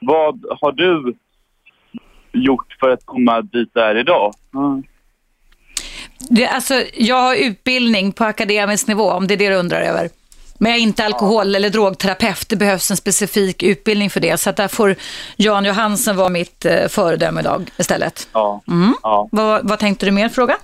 vad 0.00 0.44
har 0.60 0.72
du 0.72 1.14
gjort 2.32 2.76
för 2.80 2.90
att 2.90 3.06
komma 3.06 3.42
dit 3.42 3.74
där 3.74 3.94
idag? 3.94 4.32
Det, 6.30 6.46
alltså, 6.46 6.74
jag 6.94 7.16
har 7.16 7.34
utbildning 7.34 8.12
på 8.12 8.24
akademisk 8.24 8.88
nivå, 8.88 9.10
om 9.10 9.26
det 9.26 9.34
är 9.34 9.38
det 9.38 9.48
du 9.48 9.54
undrar 9.54 9.80
över. 9.80 10.08
Men 10.62 10.70
jag 10.70 10.78
är 10.78 10.82
inte 10.82 11.04
alkohol 11.04 11.54
eller 11.54 11.70
drogterapeut. 11.70 12.48
Det 12.48 12.56
behövs 12.56 12.90
en 12.90 12.96
specifik 12.96 13.62
utbildning 13.62 14.10
för 14.10 14.20
det. 14.20 14.40
Så 14.40 14.50
att 14.50 14.56
där 14.56 14.68
får 14.68 14.94
Jan 15.36 15.64
Johansen 15.64 16.16
vara 16.16 16.28
mitt 16.28 16.64
eh, 16.64 16.88
föredöme 16.88 17.40
idag 17.40 17.70
istället. 17.78 18.28
Ja. 18.32 18.62
Mm. 18.68 18.94
ja. 19.02 19.28
Vad, 19.32 19.68
vad 19.68 19.78
tänkte 19.78 20.06
du 20.06 20.12
mer 20.12 20.28
fråga? 20.28 20.56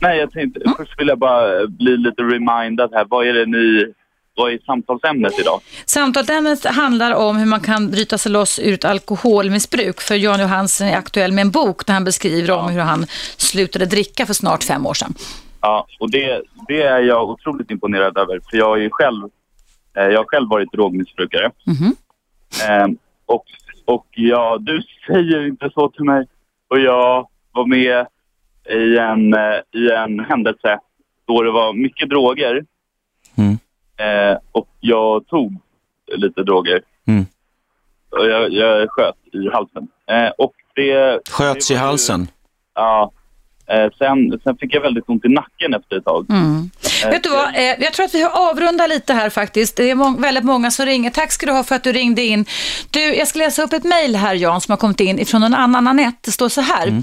Nej, 0.00 0.18
jag 0.18 0.32
tänkte, 0.32 0.60
först 0.76 1.00
vill 1.00 1.08
jag 1.08 1.18
bara 1.18 1.66
bli 1.66 1.96
lite 1.96 2.22
remindad 2.22 2.90
här. 2.92 3.06
Vad 3.08 3.26
är 3.26 3.32
det 3.32 3.46
ni... 3.46 3.92
Vad 4.36 4.52
är 4.52 4.58
samtalsämnet 4.66 5.38
idag? 5.38 5.60
Samtalsämnet 5.84 6.64
handlar 6.64 7.14
om 7.14 7.36
hur 7.36 7.46
man 7.46 7.60
kan 7.60 7.90
bryta 7.90 8.18
sig 8.18 8.32
loss 8.32 8.58
ur 8.58 8.74
ett 8.74 8.84
alkoholmissbruk. 8.84 10.00
För 10.00 10.14
Jan 10.14 10.40
Johansen 10.40 10.88
är 10.88 10.96
aktuell 10.96 11.32
med 11.32 11.42
en 11.42 11.50
bok 11.50 11.86
där 11.86 11.94
han 11.94 12.04
beskriver 12.04 12.50
om 12.50 12.68
hur 12.68 12.80
han 12.80 13.06
slutade 13.36 13.86
dricka 13.86 14.26
för 14.26 14.34
snart 14.34 14.64
fem 14.64 14.86
år 14.86 14.94
sedan. 14.94 15.14
Ja, 15.60 15.86
och 16.00 16.10
det, 16.10 16.42
det 16.68 16.82
är 16.82 16.98
jag 17.00 17.30
otroligt 17.30 17.70
imponerad 17.70 18.18
över. 18.18 18.40
För 18.50 18.56
jag 18.56 18.80
ju 18.80 18.90
själv, 18.90 19.24
eh, 19.96 20.04
jag 20.04 20.18
har 20.18 20.24
själv 20.24 20.48
varit 20.48 20.72
drogmissbrukare. 20.72 21.50
Mhm. 21.66 21.96
Eh, 22.68 22.88
och, 23.26 23.44
och 23.84 24.06
ja, 24.10 24.56
du 24.60 24.82
säger 25.06 25.46
inte 25.46 25.70
så 25.74 25.90
till 25.90 26.04
mig. 26.04 26.26
Och 26.68 26.80
jag 26.80 27.28
var 27.52 27.66
med 27.66 28.06
i 28.70 28.98
en, 28.98 29.34
eh, 29.34 29.80
i 29.80 29.90
en 29.90 30.20
händelse 30.20 30.78
då 31.26 31.42
det 31.42 31.50
var 31.50 31.72
mycket 31.72 32.08
droger. 32.08 32.64
Mm. 33.36 33.58
Eh, 33.96 34.38
och 34.52 34.68
jag 34.80 35.26
tog 35.26 35.56
lite 36.16 36.42
droger. 36.42 36.82
Mm. 37.06 37.26
Och 38.10 38.26
jag, 38.26 38.52
jag 38.52 38.90
sköt 38.90 39.14
i 39.32 39.48
halsen. 39.52 39.88
Eh, 40.06 40.28
och 40.38 40.52
det, 40.74 41.20
Sköts 41.30 41.68
det 41.68 41.74
i 41.74 41.76
var 41.76 41.82
ju- 41.84 41.88
halsen. 41.88 42.26
Ja. 42.74 43.12
Eh, 43.72 43.88
sen, 43.98 44.40
sen 44.44 44.56
fick 44.56 44.74
jag 44.74 44.80
väldigt 44.80 45.08
ont 45.08 45.24
i 45.24 45.28
nacken 45.28 45.74
efter 45.74 45.96
ett 45.96 46.04
tag. 46.04 46.26
Mm. 46.30 46.70
Eh, 47.04 47.10
Vet 47.10 47.22
du 47.22 47.30
vad, 47.30 47.54
eh, 47.54 47.62
jag 47.62 47.92
tror 47.92 48.06
att 48.06 48.14
vi 48.14 48.22
har 48.22 48.50
avrundat 48.50 48.88
lite 48.88 49.14
här 49.14 49.30
faktiskt. 49.30 49.76
Det 49.76 49.90
är 49.90 50.20
väldigt 50.20 50.44
många 50.44 50.70
som 50.70 50.86
ringer. 50.86 51.10
Tack 51.10 51.32
ska 51.32 51.46
du 51.46 51.52
ha 51.52 51.64
för 51.64 51.74
att 51.74 51.84
du 51.84 51.92
ringde 51.92 52.22
in. 52.22 52.44
Du, 52.90 53.00
jag 53.00 53.28
ska 53.28 53.38
läsa 53.38 53.62
upp 53.62 53.72
ett 53.72 53.84
mejl 53.84 54.16
här 54.16 54.34
Jan 54.34 54.60
som 54.60 54.72
har 54.72 54.76
kommit 54.76 55.00
in 55.00 55.18
ifrån 55.18 55.42
en 55.42 55.54
annan 55.54 55.86
Anette. 55.86 56.18
Det 56.22 56.30
står 56.32 56.48
så 56.48 56.60
här. 56.60 57.02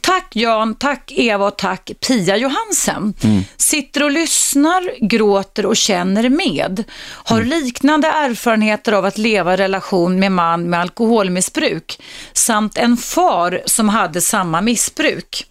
Tack 0.00 0.36
Jan, 0.36 0.74
tack 0.74 1.12
Eva 1.16 1.46
och 1.46 1.58
tack 1.58 1.90
Pia 2.08 2.36
Johansen. 2.36 3.14
Sitter 3.56 4.02
och 4.02 4.10
lyssnar, 4.10 5.06
gråter 5.08 5.66
och 5.66 5.76
känner 5.76 6.28
med. 6.28 6.84
Har 7.24 7.42
liknande 7.42 8.08
erfarenheter 8.08 8.92
av 8.92 9.04
att 9.04 9.18
leva 9.18 9.54
i 9.54 9.56
relation 9.56 10.18
med 10.20 10.32
man 10.32 10.70
med 10.70 10.80
alkoholmissbruk. 10.80 12.02
Samt 12.32 12.78
en 12.78 12.96
far 12.96 13.60
som 13.66 13.88
hade 13.88 14.20
samma 14.20 14.60
missbruk. 14.60 15.46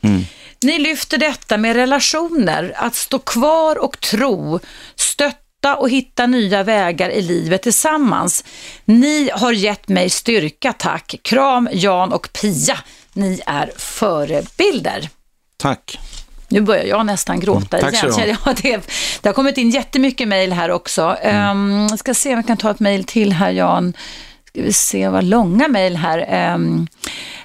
Ni 0.64 0.80
lyfter 0.80 1.18
detta 1.18 1.58
med 1.58 1.76
relationer, 1.76 2.74
att 2.76 2.96
stå 2.96 3.20
kvar 3.20 3.78
och 3.78 4.00
tro, 4.00 4.60
stötta 4.96 5.76
och 5.76 5.90
hitta 5.90 6.26
nya 6.26 6.64
vägar 6.64 7.10
i 7.10 7.22
livet 7.22 7.62
tillsammans. 7.62 8.44
Ni 8.86 9.30
har 9.34 9.52
gett 9.52 9.88
mig 9.88 10.10
styrka, 10.10 10.74
tack. 10.74 11.16
Kram 11.22 11.70
Jan 11.72 12.14
och 12.14 12.30
Pia. 12.34 12.78
Ni 13.14 13.42
är 13.46 13.72
förebilder. 13.78 15.10
Tack. 15.58 16.00
Nu 16.48 16.62
börjar 16.62 16.84
jag 16.84 17.06
nästan 17.06 17.40
gråta 17.40 17.78
Mm, 17.78 17.92
tack 17.92 18.18
igen. 18.18 18.38
Ja, 18.46 18.54
det, 18.62 18.78
det 19.22 19.30
har 19.30 19.34
kommit 19.34 19.58
in 19.58 19.70
jättemycket 19.70 20.28
mejl 20.28 20.54
här 20.54 20.72
också. 20.72 21.18
Mm. 21.22 21.90
Um, 21.90 21.98
ska 21.98 22.14
se 22.14 22.30
om 22.30 22.36
jag 22.36 22.48
kan 22.48 22.58
ta 22.58 22.72
ett 22.72 22.80
mejl 22.80 23.04
till 23.04 23.34
här, 23.34 23.52
Jan. 23.52 23.94
Ska 24.56 24.62
vi 24.62 24.74
se 24.74 25.10
vad 25.10 25.24
långa 25.24 25.68
mejl 25.68 25.96
här. 25.96 26.54
Um, 26.56 26.88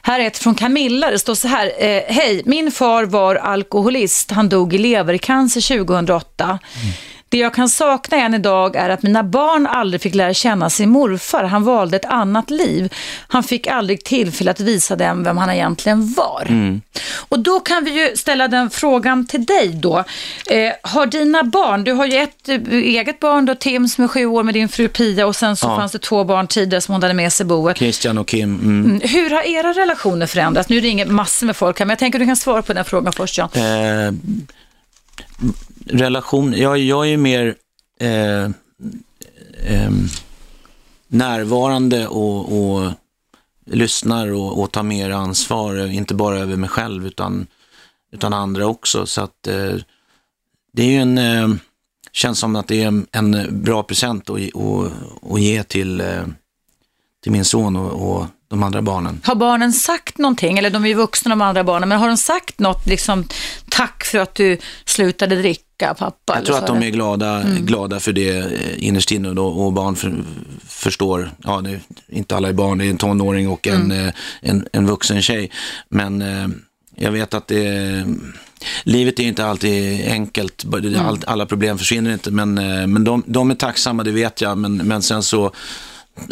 här 0.02 0.20
är 0.20 0.26
ett 0.26 0.38
från 0.38 0.54
Camilla. 0.54 1.11
Det 1.11 1.18
står 1.18 1.34
så 1.34 1.48
här. 1.48 1.66
Eh, 1.78 2.02
Hej, 2.06 2.42
min 2.44 2.70
far 2.70 3.04
var 3.04 3.34
alkoholist. 3.34 4.30
Han 4.30 4.48
dog 4.48 4.74
i 4.74 4.78
levercancer 4.78 5.78
2008. 5.78 6.59
Det 7.29 7.39
jag 7.39 7.55
kan 7.55 7.68
sakna 7.68 8.16
än 8.16 8.35
idag 8.35 8.76
är 8.76 8.91
att 8.91 9.03
mina 9.03 9.22
barn 9.22 9.66
aldrig 9.66 10.01
fick 10.01 10.14
lära 10.14 10.35
känna 10.35 10.70
sin 10.70 10.91
morfar. 10.91 11.45
Han 11.45 11.64
valde 11.64 11.97
ett 11.97 12.05
annat 12.05 12.51
liv. 12.51 12.93
Han 13.29 13.43
fick 13.43 13.66
aldrig 13.66 14.05
tillfälle 14.05 14.51
att 14.51 14.61
visa 14.61 14.97
dem 14.97 15.24
vem 15.24 15.37
han 15.37 15.51
egentligen 15.51 16.12
var. 16.12 16.49
Och 17.29 17.39
då 17.39 17.61
kan 17.61 17.85
vi 17.85 17.91
ju 17.91 18.16
ställa 18.16 18.49
den 18.49 18.70
frågan 18.70 19.26
till 19.26 19.45
dig 19.45 19.68
då. 19.68 19.99
Eh, 20.51 20.72
har 20.83 21.07
dina 21.07 21.45
barn, 21.45 21.85
du 21.85 21.93
har 21.93 22.07
ju 22.07 22.16
ett 22.18 22.49
eh, 22.49 22.61
eget 22.72 23.20
barn 23.20 23.47
då, 23.47 23.55
Tim 23.55 23.89
som 23.89 24.05
är 24.05 24.09
sju 24.09 24.26
år 24.26 24.43
med 24.43 24.55
din 24.55 24.68
fru 24.68 24.89
Pia 24.89 25.26
och 25.26 25.37
sen 25.37 25.57
så 25.57 25.66
Ja. 25.66 25.76
fanns 25.76 25.93
det 25.93 25.99
två 25.99 26.24
barn 26.24 26.47
tidigare 26.47 26.81
som 26.81 26.93
hon 26.95 27.03
hade 27.03 27.14
med 27.14 27.33
sig 27.33 27.45
i 27.45 27.47
boet. 27.47 27.76
Christian 27.79 28.18
och 28.18 28.29
Kim. 28.29 28.55
Mm. 28.55 28.85
Mm, 28.85 29.01
Hur 29.05 29.31
har 29.31 29.43
era 29.43 29.72
relationer 29.72 30.26
förändrats? 30.26 30.68
Nu 30.68 30.81
ringer 30.81 31.07
massor 31.07 31.47
med 31.47 31.57
folk 31.57 31.79
här, 31.79 31.87
men 31.87 31.91
jag 31.91 31.99
tänker 31.99 32.18
att 32.18 32.22
du 32.22 32.26
kan 32.26 32.37
svara 32.37 32.62
på 32.62 32.72
den 32.72 32.85
frågan 32.85 33.12
först, 33.12 33.39
Jan. 33.39 33.49
Eh, 33.55 34.12
relation, 35.89 36.53
jag, 36.57 36.78
jag 36.78 37.05
är 37.07 37.11
ju 37.11 37.16
mer 37.16 37.55
eh, 38.01 38.45
eh, 39.66 39.91
närvarande 41.09 42.07
och, 42.07 42.59
och 42.62 42.93
lyssnar 43.66 44.28
och, 44.32 44.61
och 44.61 44.72
tar 44.72 44.82
mer 44.82 45.11
ansvar, 45.11 45.86
inte 45.86 46.14
bara 46.14 46.39
över 46.39 46.57
mig 46.57 46.68
själv 46.70 47.07
utan, 47.07 47.47
utan 48.12 48.32
andra 48.32 48.66
också. 48.66 49.07
Så 49.07 49.20
att 49.22 49.47
eh, 49.47 49.74
det 50.72 50.82
är 50.82 50.91
ju 50.91 50.97
en, 50.97 51.18
eh, 51.18 51.49
känns 52.12 52.39
som 52.39 52.57
att 52.57 52.68
det 52.68 52.82
är 52.82 52.86
en, 52.86 53.07
en 53.12 53.62
bra 53.62 53.82
present 53.82 54.30
att, 54.30 54.41
ge- 54.41 54.53
att, 54.55 54.93
att 55.32 55.41
ge 55.41 55.62
till, 55.62 56.01
eh, 56.01 56.26
till 57.22 57.32
min 57.32 57.45
son 57.45 57.76
och, 57.76 58.11
och 58.11 58.26
de 58.49 58.62
andra 58.62 58.82
barnen. 58.82 59.20
Har 59.24 59.34
barnen 59.34 59.72
sagt 59.72 60.18
någonting, 60.18 60.59
eller 60.59 60.70
de 60.70 60.84
är 60.84 60.88
ju 60.88 60.94
vuxna 60.94 61.28
de 61.28 61.40
andra 61.40 61.64
barnen, 61.64 61.88
men 61.88 61.99
har 61.99 62.09
de 62.09 62.16
sagt 62.16 62.59
något, 62.59 62.86
liksom 62.86 63.24
tack 63.68 64.05
för 64.05 64.18
att 64.18 64.34
du 64.34 64.59
slutade 64.84 65.36
dricka, 65.36 65.94
pappa? 65.94 66.34
Jag 66.34 66.44
tror 66.44 66.57
att 66.57 66.66
de 66.66 66.82
är 66.82 66.90
glada, 66.90 67.42
glada 67.61 68.01
för 68.01 68.12
det 68.12 68.51
innerst 68.78 69.12
inne 69.12 69.34
då, 69.34 69.46
och 69.46 69.72
barn 69.72 69.96
för, 69.96 70.14
förstår, 70.68 71.30
ja 71.44 71.61
nu, 71.61 71.80
inte 72.09 72.36
alla 72.36 72.49
är 72.49 72.53
barn, 72.53 72.78
det 72.78 72.84
är 72.84 72.90
en 72.90 72.99
tonåring 72.99 73.49
och 73.49 73.66
en, 73.66 73.92
eh, 73.92 74.12
en, 74.40 74.68
en 74.72 74.86
vuxen 74.86 75.22
tjej. 75.22 75.51
Men 75.88 76.22
eh, 76.22 76.49
jag 76.96 77.12
vet 77.12 77.34
att 77.34 77.46
det, 77.46 78.05
livet 78.82 79.20
är 79.20 79.24
inte 79.24 79.46
alltid 79.46 80.09
enkelt, 80.09 80.64
all, 80.99 81.18
alla 81.26 81.46
problem 81.46 81.78
försvinner 81.78 82.12
inte, 82.12 82.30
men, 82.30 82.59
eh, 82.59 82.86
men 82.86 83.05
de, 83.05 83.22
de 83.26 83.51
är 83.51 83.55
tacksamma, 83.55 84.05
det 84.05 84.11
vet 84.11 84.40
jag, 84.40 84.59
men, 84.59 84.76
men 84.76 85.03
sen 85.03 85.22
så 85.22 85.53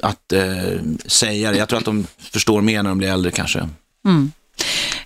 att 0.02 0.32
eh, 0.32 0.80
säga 1.06 1.50
det. 1.50 1.58
Jag 1.58 1.68
tror 1.68 1.78
att 1.78 1.84
de 1.84 2.06
förstår 2.18 2.60
mer 2.60 2.82
när 2.82 2.90
de 2.90 2.98
blir 2.98 3.08
äldre 3.08 3.30
kanske. 3.30 3.68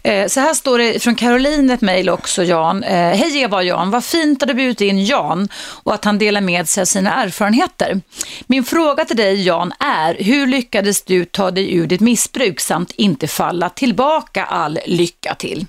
Eh, 0.03 0.27
Så 0.29 0.41
här 0.41 0.55
står 0.55 0.79
det 0.79 1.03
från 1.03 1.15
Caroline 1.15 1.71
ett 1.71 1.81
mejl 1.81 2.09
också, 2.09 2.45
Jan. 2.45 2.83
Eh, 2.85 3.17
Hej 3.17 3.39
Eva 3.39 3.57
och 3.57 3.65
Jan, 3.65 3.91
vad 3.91 4.05
fint 4.05 4.43
att 4.43 4.49
du 4.49 4.55
bjudit 4.55 4.81
in 4.81 5.05
Jan 5.05 5.49
och 5.55 5.95
att 5.95 6.05
han 6.05 6.19
delar 6.19 6.41
med 6.41 6.69
sig 6.69 6.81
av 6.81 6.85
sina 6.85 7.15
erfarenheter. 7.25 8.01
Min 8.47 8.65
fråga 8.65 9.05
till 9.05 9.17
dig 9.17 9.43
Jan 9.43 9.73
är, 9.79 10.15
hur 10.19 10.47
lyckades 10.47 11.03
du 11.03 11.25
ta 11.25 11.51
dig 11.51 11.75
ur 11.75 11.87
ditt 11.87 12.01
missbruk 12.01 12.61
samt 12.61 12.91
inte 12.91 13.29
falla 13.29 13.69
tillbaka 13.71 14.45
all 14.45 14.79
lycka 14.87 15.35
till? 15.35 15.67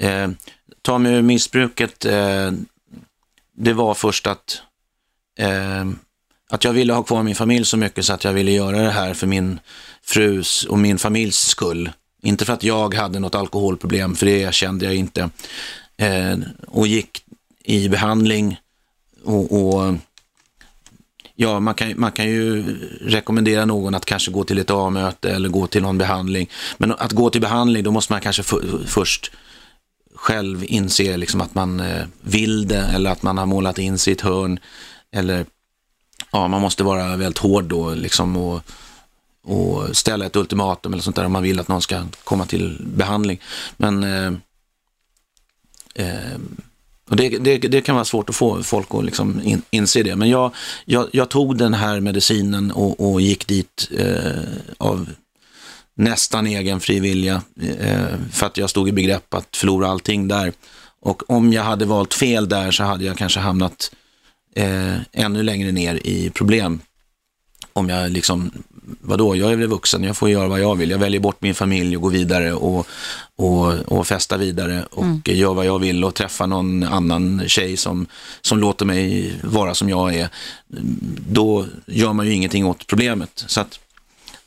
eh, 0.00 0.28
ta 0.82 0.98
mig 0.98 1.12
ur 1.14 1.22
missbruket, 1.22 2.04
eh, 2.04 2.50
det 3.58 3.72
var 3.72 3.94
först 3.94 4.26
att, 4.26 4.62
att 6.50 6.64
jag 6.64 6.72
ville 6.72 6.92
ha 6.92 7.02
kvar 7.02 7.22
min 7.22 7.34
familj 7.34 7.64
så 7.64 7.76
mycket 7.76 8.04
så 8.04 8.12
att 8.12 8.24
jag 8.24 8.32
ville 8.32 8.50
göra 8.50 8.82
det 8.82 8.90
här 8.90 9.14
för 9.14 9.26
min 9.26 9.60
frus 10.02 10.64
och 10.64 10.78
min 10.78 10.98
familjs 10.98 11.38
skull. 11.38 11.90
Inte 12.22 12.44
för 12.44 12.52
att 12.52 12.62
jag 12.62 12.94
hade 12.94 13.18
något 13.18 13.34
alkoholproblem, 13.34 14.14
för 14.14 14.26
det 14.26 14.54
kände 14.54 14.84
jag 14.84 14.94
inte. 14.94 15.30
Eh, 15.96 16.38
och 16.66 16.86
gick 16.86 17.24
i 17.64 17.88
behandling 17.88 18.56
och, 19.24 19.52
och 19.52 19.94
Ja, 21.38 21.60
man 21.60 21.74
kan, 21.74 22.00
man 22.00 22.12
kan 22.12 22.26
ju 22.26 22.64
rekommendera 23.00 23.64
någon 23.64 23.94
att 23.94 24.04
kanske 24.04 24.30
gå 24.30 24.44
till 24.44 24.58
ett 24.58 24.70
A-möte 24.70 25.30
eller 25.30 25.48
gå 25.48 25.66
till 25.66 25.82
någon 25.82 25.98
behandling. 25.98 26.50
Men 26.76 26.92
att 26.92 27.12
gå 27.12 27.30
till 27.30 27.40
behandling, 27.40 27.84
då 27.84 27.90
måste 27.90 28.12
man 28.12 28.20
kanske 28.20 28.42
först 28.86 29.32
själv 30.14 30.64
inse 30.64 31.16
liksom 31.16 31.40
att 31.40 31.54
man 31.54 31.80
eh, 31.80 32.04
vill 32.20 32.68
det 32.68 32.86
eller 32.94 33.10
att 33.10 33.22
man 33.22 33.38
har 33.38 33.46
målat 33.46 33.78
in 33.78 33.98
sig 33.98 34.10
i 34.10 34.14
ett 34.14 34.20
hörn. 34.20 34.58
Eller 35.12 35.46
ja, 36.36 36.48
man 36.48 36.60
måste 36.60 36.84
vara 36.84 37.16
väldigt 37.16 37.38
hård 37.38 37.64
då 37.64 37.94
liksom 37.94 38.36
och, 38.36 38.62
och 39.44 39.96
ställa 39.96 40.26
ett 40.26 40.36
ultimatum 40.36 40.92
eller 40.92 41.02
sånt 41.02 41.16
där 41.16 41.24
om 41.24 41.32
man 41.32 41.42
vill 41.42 41.60
att 41.60 41.68
någon 41.68 41.82
ska 41.82 42.04
komma 42.24 42.46
till 42.46 42.76
behandling. 42.80 43.40
Men 43.76 44.04
eh, 44.04 44.32
eh, 45.94 46.38
och 47.10 47.16
det, 47.16 47.28
det, 47.28 47.58
det 47.58 47.80
kan 47.80 47.94
vara 47.94 48.04
svårt 48.04 48.28
att 48.28 48.36
få 48.36 48.62
folk 48.62 48.86
att 48.90 49.04
liksom 49.04 49.40
in, 49.44 49.62
inse 49.70 50.02
det. 50.02 50.16
Men 50.16 50.28
jag, 50.28 50.54
jag, 50.84 51.08
jag 51.12 51.28
tog 51.28 51.58
den 51.58 51.74
här 51.74 52.00
medicinen 52.00 52.70
och, 52.70 53.12
och 53.12 53.20
gick 53.20 53.46
dit 53.46 53.88
eh, 53.98 54.42
av 54.78 55.08
nästan 55.94 56.46
egen 56.46 56.80
fri 56.80 57.00
vilja 57.00 57.42
eh, 57.78 58.18
för 58.32 58.46
att 58.46 58.56
jag 58.56 58.70
stod 58.70 58.88
i 58.88 58.92
begrepp 58.92 59.34
att 59.34 59.56
förlora 59.56 59.88
allting 59.88 60.28
där. 60.28 60.52
Och 61.00 61.30
om 61.30 61.52
jag 61.52 61.62
hade 61.62 61.84
valt 61.84 62.14
fel 62.14 62.48
där 62.48 62.70
så 62.70 62.84
hade 62.84 63.04
jag 63.04 63.16
kanske 63.16 63.40
hamnat 63.40 63.90
eh, 64.56 64.96
ännu 65.12 65.42
längre 65.42 65.72
ner 65.72 65.94
i 65.94 66.30
problem. 66.30 66.80
Om 67.72 67.88
jag 67.88 68.10
liksom, 68.10 68.50
vadå, 69.00 69.36
jag 69.36 69.52
är 69.52 69.56
väl 69.56 69.68
vuxen, 69.68 70.04
jag 70.04 70.16
får 70.16 70.30
göra 70.30 70.48
vad 70.48 70.60
jag 70.60 70.76
vill. 70.76 70.90
Jag 70.90 70.98
väljer 70.98 71.20
bort 71.20 71.42
min 71.42 71.54
familj 71.54 71.96
och 71.96 72.02
går 72.02 72.10
vidare 72.10 72.52
och, 72.52 72.86
och, 73.36 73.72
och 73.72 74.06
festa 74.06 74.36
vidare 74.36 74.84
och 74.90 75.28
gör 75.28 75.54
vad 75.54 75.66
jag 75.66 75.78
vill 75.78 76.04
och 76.04 76.14
träffa 76.14 76.46
någon 76.46 76.82
annan 76.82 77.42
tjej 77.46 77.76
som, 77.76 78.06
som 78.40 78.58
låter 78.58 78.86
mig 78.86 79.32
vara 79.42 79.74
som 79.74 79.88
jag 79.88 80.14
är. 80.14 80.28
Då 81.28 81.66
gör 81.86 82.12
man 82.12 82.26
ju 82.26 82.32
ingenting 82.32 82.66
åt 82.66 82.86
problemet. 82.86 83.44
Så 83.46 83.60
att, 83.60 83.78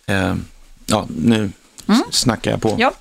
eh, 0.05 0.36
ja, 0.86 1.07
nu 1.18 1.51
snackar 2.11 2.51
jag 2.51 2.61
på. 2.61 2.75
Ja, 2.77 2.91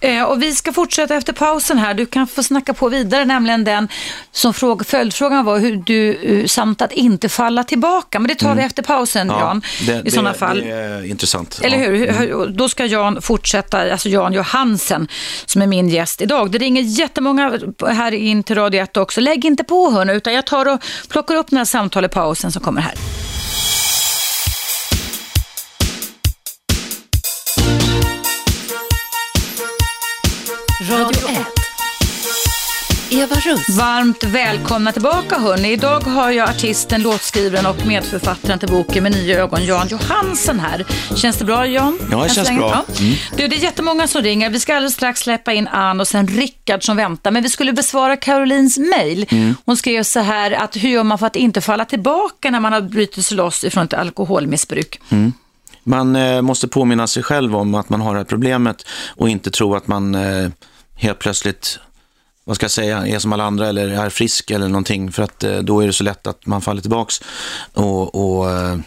eh, 0.00 0.22
och 0.22 0.42
vi 0.42 0.54
ska 0.54 0.72
fortsätta 0.72 1.14
efter 1.14 1.32
pausen 1.32 1.78
här. 1.78 1.94
Du 1.94 2.06
kan 2.06 2.26
få 2.26 2.42
snacka 2.42 2.74
på 2.74 2.88
vidare, 2.88 3.24
nämligen 3.24 3.64
den 3.64 3.88
som 4.32 4.54
fråga, 4.54 4.84
följdfrågan 4.84 5.44
var 5.44 5.58
hur 5.58 5.76
du, 5.76 6.14
eh, 6.14 6.46
samt 6.46 6.82
att 6.82 6.92
inte 6.92 7.28
falla 7.28 7.64
tillbaka. 7.64 8.18
Men 8.18 8.28
det 8.28 8.34
tar 8.34 8.54
vi 8.54 8.62
efter 8.62 8.82
pausen, 8.82 9.28
Jan, 9.28 9.62
det, 9.86 10.02
i 10.04 10.10
sådana 10.10 10.32
det, 10.32 10.38
fall. 10.38 10.60
Det 10.60 10.70
är 10.70 11.04
intressant. 11.04 11.60
Eller 11.62 11.78
ja. 11.78 11.84
hur? 11.84 12.12
hur? 12.12 12.46
Då 12.46 12.68
ska 12.68 12.86
Jan 12.86 13.22
fortsätta, 13.22 13.92
alltså 13.92 14.08
Jan 14.08 14.32
Johansen 14.32 15.08
som 15.46 15.62
är 15.62 15.66
min 15.66 15.88
gäst 15.88 16.22
idag. 16.22 16.50
Det 16.50 16.58
ringer 16.58 16.82
jättemånga 16.82 17.58
här 17.88 18.12
in 18.12 18.42
till 18.42 18.56
Radio 18.56 18.82
1 18.82 18.96
också. 18.96 19.20
Lägg 19.20 19.44
inte 19.44 19.64
på 19.64 19.90
hörni, 19.90 20.12
utan 20.12 20.34
jag 20.34 20.46
tar 20.46 20.72
och 20.72 20.80
plockar 21.08 21.34
upp 21.34 21.50
några 21.50 21.66
samtal 21.66 22.04
i 22.04 22.08
pausen 22.08 22.52
som 22.52 22.62
kommer 22.62 22.80
här. 22.80 23.25
Eva 33.16 33.36
Russ. 33.36 33.68
Varmt 33.68 34.24
välkomna 34.24 34.92
tillbaka 34.92 35.38
hörni. 35.38 35.72
Idag 35.72 36.00
har 36.00 36.30
jag 36.30 36.48
artisten, 36.48 37.02
låtskrivaren 37.02 37.66
och 37.66 37.86
medförfattaren 37.86 38.58
till 38.58 38.68
boken 38.68 39.02
med 39.02 39.12
nya 39.12 39.38
ögon, 39.38 39.64
Jan 39.64 39.88
Johansen 39.88 40.60
här. 40.60 40.84
Känns 41.16 41.36
det 41.36 41.44
bra 41.44 41.66
Jan? 41.66 41.98
Ja, 42.10 42.22
det 42.22 42.34
känns 42.34 42.48
bra. 42.48 42.84
Mm. 42.98 43.14
Du, 43.36 43.48
det 43.48 43.56
är 43.56 43.60
jättemånga 43.60 44.08
som 44.08 44.22
ringer. 44.22 44.50
Vi 44.50 44.60
ska 44.60 44.76
alldeles 44.76 44.94
strax 44.94 45.20
släppa 45.20 45.52
in 45.52 45.68
Ann 45.68 46.00
och 46.00 46.08
sen 46.08 46.26
Rickard 46.26 46.84
som 46.84 46.96
väntar. 46.96 47.30
Men 47.30 47.42
vi 47.42 47.48
skulle 47.48 47.72
besvara 47.72 48.16
Carolines 48.16 48.78
mejl. 48.78 49.26
Mm. 49.28 49.54
Hon 49.64 49.76
skrev 49.76 50.02
så 50.02 50.20
här 50.20 50.50
att 50.50 50.76
hur 50.76 50.88
gör 50.88 51.04
man 51.04 51.18
för 51.18 51.26
att 51.26 51.36
inte 51.36 51.60
falla 51.60 51.84
tillbaka 51.84 52.50
när 52.50 52.60
man 52.60 52.72
har 52.72 52.80
brutit 52.80 53.26
sig 53.26 53.36
loss 53.36 53.64
ifrån 53.64 53.84
ett 53.84 53.94
alkoholmissbruk? 53.94 55.00
Man 55.82 56.16
eh, 56.16 56.42
måste 56.42 56.68
påminna 56.68 57.06
sig 57.06 57.22
själv 57.22 57.56
om 57.56 57.74
att 57.74 57.88
man 57.88 58.00
har 58.00 58.14
det 58.14 58.20
här 58.20 58.24
problemet 58.24 58.86
och 59.08 59.28
inte 59.28 59.50
tro 59.50 59.74
att 59.74 59.88
man 59.88 60.14
eh, 60.14 60.48
helt 60.94 61.18
plötsligt 61.18 61.78
vad 62.46 62.56
ska 62.56 62.64
jag 62.64 62.70
säga, 62.70 63.06
är 63.06 63.18
som 63.18 63.32
alla 63.32 63.44
andra 63.44 63.68
eller 63.68 63.88
är 63.88 64.10
frisk 64.10 64.50
eller 64.50 64.68
någonting 64.68 65.12
för 65.12 65.22
att 65.22 65.44
eh, 65.44 65.58
då 65.58 65.80
är 65.80 65.86
det 65.86 65.92
så 65.92 66.04
lätt 66.04 66.26
att 66.26 66.46
man 66.46 66.60
faller 66.62 66.80
tillbaks. 66.80 67.20
Och, 67.74 68.14
och 68.38 68.50
eh, 68.50 68.78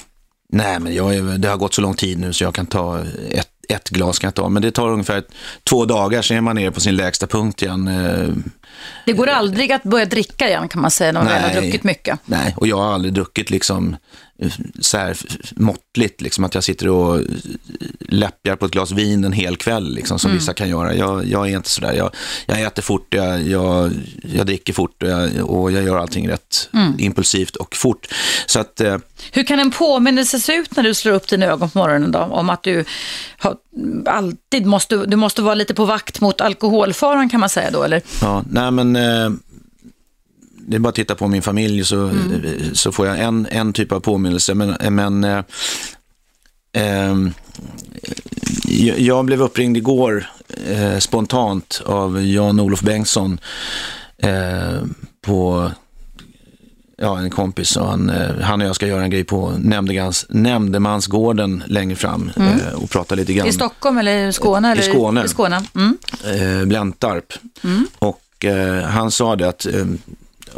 nej 0.53 0.79
men 0.79 0.95
jag 0.95 1.15
är, 1.15 1.21
det 1.37 1.47
har 1.47 1.57
gått 1.57 1.73
så 1.73 1.81
lång 1.81 1.93
tid 1.93 2.19
nu 2.19 2.33
så 2.33 2.43
jag 2.43 2.55
kan 2.55 2.65
ta 2.65 2.99
ett, 3.31 3.49
ett 3.69 3.89
glas 3.89 4.19
kan 4.19 4.27
jag 4.27 4.35
ta, 4.35 4.49
men 4.49 4.61
det 4.61 4.71
tar 4.71 4.89
ungefär 4.89 5.23
två 5.69 5.85
dagar 5.85 6.21
så 6.21 6.33
är 6.33 6.41
man 6.41 6.55
nere 6.55 6.71
på 6.71 6.79
sin 6.79 6.95
lägsta 6.95 7.27
punkt 7.27 7.61
igen. 7.61 7.87
Eh, 7.87 8.27
Det 9.05 9.13
går 9.13 9.27
aldrig 9.27 9.71
att 9.71 9.83
börja 9.83 10.05
dricka 10.05 10.47
igen 10.47 10.67
kan 10.67 10.81
man 10.81 10.91
säga 10.91 11.11
när 11.11 11.19
man 11.19 11.29
väl 11.33 11.41
har 11.41 11.49
Nej. 11.49 11.61
druckit 11.61 11.83
mycket. 11.83 12.19
Nej, 12.25 12.53
och 12.57 12.67
jag 12.67 12.77
har 12.77 12.93
aldrig 12.93 13.13
druckit 13.13 13.49
liksom 13.49 13.95
så 14.79 14.97
här 14.97 15.17
måttligt, 15.55 16.21
liksom 16.21 16.43
att 16.43 16.55
jag 16.55 16.63
sitter 16.63 16.87
och 16.87 17.21
läppjar 17.99 18.55
på 18.55 18.65
ett 18.65 18.71
glas 18.71 18.91
vin 18.91 19.23
en 19.23 19.33
hel 19.33 19.57
kväll, 19.57 19.93
liksom, 19.93 20.19
som 20.19 20.31
vissa 20.31 20.53
kan 20.53 20.69
göra. 20.69 20.95
Jag, 20.95 21.25
jag 21.25 21.49
är 21.49 21.57
inte 21.57 21.69
sådär. 21.69 21.93
Jag, 21.93 22.15
jag 22.45 22.61
äter 22.61 22.81
fort, 22.81 23.13
jag, 23.13 23.41
jag, 23.41 23.91
jag 24.21 24.45
dricker 24.45 24.73
fort 24.73 25.03
och 25.03 25.09
jag, 25.09 25.49
och 25.49 25.71
jag 25.71 25.83
gör 25.83 25.97
allting 25.97 26.29
rätt 26.29 26.69
impulsivt 26.97 27.55
och 27.55 27.75
fort. 27.75 28.07
Så 28.45 28.59
att, 28.59 28.81
eh, 28.81 28.97
Hur 29.31 29.43
kan 29.43 29.59
en 29.59 29.71
påminnelse 29.71 30.39
se 30.39 30.55
ut 30.55 30.75
när 30.75 30.83
du 30.83 30.93
slår 30.93 31.13
upp 31.13 31.27
dina 31.27 31.45
ögon 31.45 31.69
på 31.69 31.77
morgonen 31.77 32.11
då? 32.11 32.19
Om 32.19 32.49
att 32.49 32.63
du 32.63 32.85
har, 33.37 33.55
alltid 34.05 34.65
måste, 34.65 35.05
du 35.05 35.15
måste 35.15 35.41
vara 35.41 35.55
lite 35.55 35.73
på 35.73 35.85
vakt 35.85 36.21
mot 36.21 36.41
alkoholfaran 36.41 37.29
kan 37.29 37.39
man 37.39 37.49
säga 37.49 37.71
då, 37.71 37.83
eller? 37.83 38.01
ja, 38.21 38.43
nej 38.49 38.71
men 38.71 38.95
eh, 38.95 39.29
det 40.69 40.77
är 40.77 40.79
bara 40.79 40.89
att 40.89 40.95
titta 40.95 41.15
på 41.15 41.27
min 41.27 41.41
familj 41.41 41.85
så, 41.85 42.11
så 42.73 42.91
får 42.91 43.07
jag 43.07 43.19
en, 43.19 43.47
en 43.51 43.73
typ 43.73 43.91
av 43.91 43.99
påminnelse. 43.99 44.53
Men, 44.53 44.95
men 44.95 45.23
eh, 45.23 45.43
ehm, 46.73 47.33
jag, 48.97 49.25
blev 49.25 49.41
uppringd 49.41 49.77
igår 49.77 50.25
eh, 50.67 50.97
spontant 50.97 51.81
av 51.85 52.25
Jan-Olof 52.25 52.81
Bengtsson 52.81 53.39
eh, 54.17 54.81
på 55.21 55.71
ja, 56.97 57.19
en 57.19 57.29
kompis. 57.29 57.77
Och 57.77 57.85
han, 57.85 58.09
eh, 58.09 58.39
han 58.41 58.61
och 58.61 58.67
jag 58.67 58.75
ska 58.75 58.87
göra 58.87 59.03
en 59.03 59.09
grej 59.09 59.23
på 59.23 59.53
Nämndegans, 59.57 60.25
Nämndemansgården 60.29 61.63
längre 61.67 61.95
fram 61.95 62.31
eh, 62.35 62.73
och 62.73 62.89
prata 62.89 63.15
lite 63.15 63.33
grann. 63.33 63.47
I 63.47 63.53
Stockholm 63.53 63.97
eller 63.97 64.27
i 64.27 64.33
Skåne? 64.33 64.67
I 64.67 64.71
Eller 64.71 64.83
Skåne. 64.83 65.25
I 65.25 65.27
Skåne. 65.27 65.63
Mm. 65.75 65.97
eh, 66.25 66.65
Bläntarp. 66.65 67.33
Och 67.99 68.45
eh, 68.45 68.83
han 68.83 69.11
sa 69.11 69.35
det 69.35 69.49
att, 69.49 69.65
eh, 69.65 69.85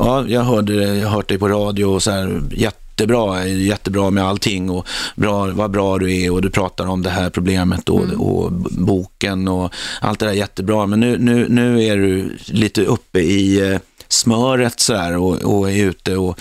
ja, 0.06 0.26
jag 0.28 0.44
hörde 0.44 0.74
jag 0.98 1.10
hört 1.10 1.28
dig 1.28 1.38
på 1.38 1.48
radio 1.48 1.86
och 1.86 2.04
så 2.04 2.12
här, 2.12 2.42
jättebra, 2.52 3.48
jättebra 3.48 4.10
med 4.10 4.24
allting 4.24 4.70
och 4.70 4.88
bra, 5.16 5.46
vad 5.46 5.72
bra 5.72 5.98
du 5.98 6.22
är 6.22 6.32
och 6.32 6.42
du 6.42 6.50
pratar 6.50 6.88
om 6.88 7.02
det 7.02 7.10
här 7.10 7.30
problemet 7.30 7.90
och, 7.90 8.04
och 8.14 8.52
b- 8.52 8.70
boken 8.72 9.48
och 9.48 9.74
allt 10.02 10.20
det 10.20 10.26
där 10.26 10.32
är 10.34 10.36
jättebra. 10.38 10.86
Men 10.86 11.00
nu, 11.00 11.18
nu, 11.18 11.50
nu 11.50 11.84
är 11.84 11.98
du 11.98 12.38
lite 12.46 12.86
uppe 12.86 13.20
i 13.20 13.72
eh, 13.72 13.80
smöret 14.08 14.80
så 14.80 14.96
här 14.96 15.18
och, 15.18 15.36
och 15.36 15.72
är 15.72 15.86
ute 15.86 16.18
och 16.18 16.40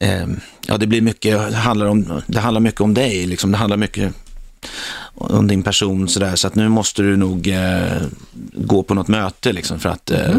eh, 0.00 0.26
ja, 0.66 0.76
det 0.76 0.86
blir 0.86 1.00
mycket, 1.00 1.54
handlar 1.54 1.86
om, 1.86 2.22
det 2.26 2.40
handlar 2.40 2.60
mycket 2.60 2.80
om 2.80 2.94
dig, 2.94 3.26
liksom. 3.26 3.52
det 3.52 3.58
handlar 3.58 3.76
mycket 3.76 4.12
om 5.14 5.46
din 5.46 5.62
person 5.62 6.08
sådär, 6.08 6.36
så 6.36 6.46
att 6.46 6.54
nu 6.54 6.68
måste 6.68 7.02
du 7.02 7.16
nog 7.16 7.48
eh, 7.48 8.02
gå 8.52 8.82
på 8.82 8.94
något 8.94 9.08
möte 9.08 9.52
liksom 9.52 9.78
för 9.80 9.88
att 9.88 10.10
eh, 10.10 10.36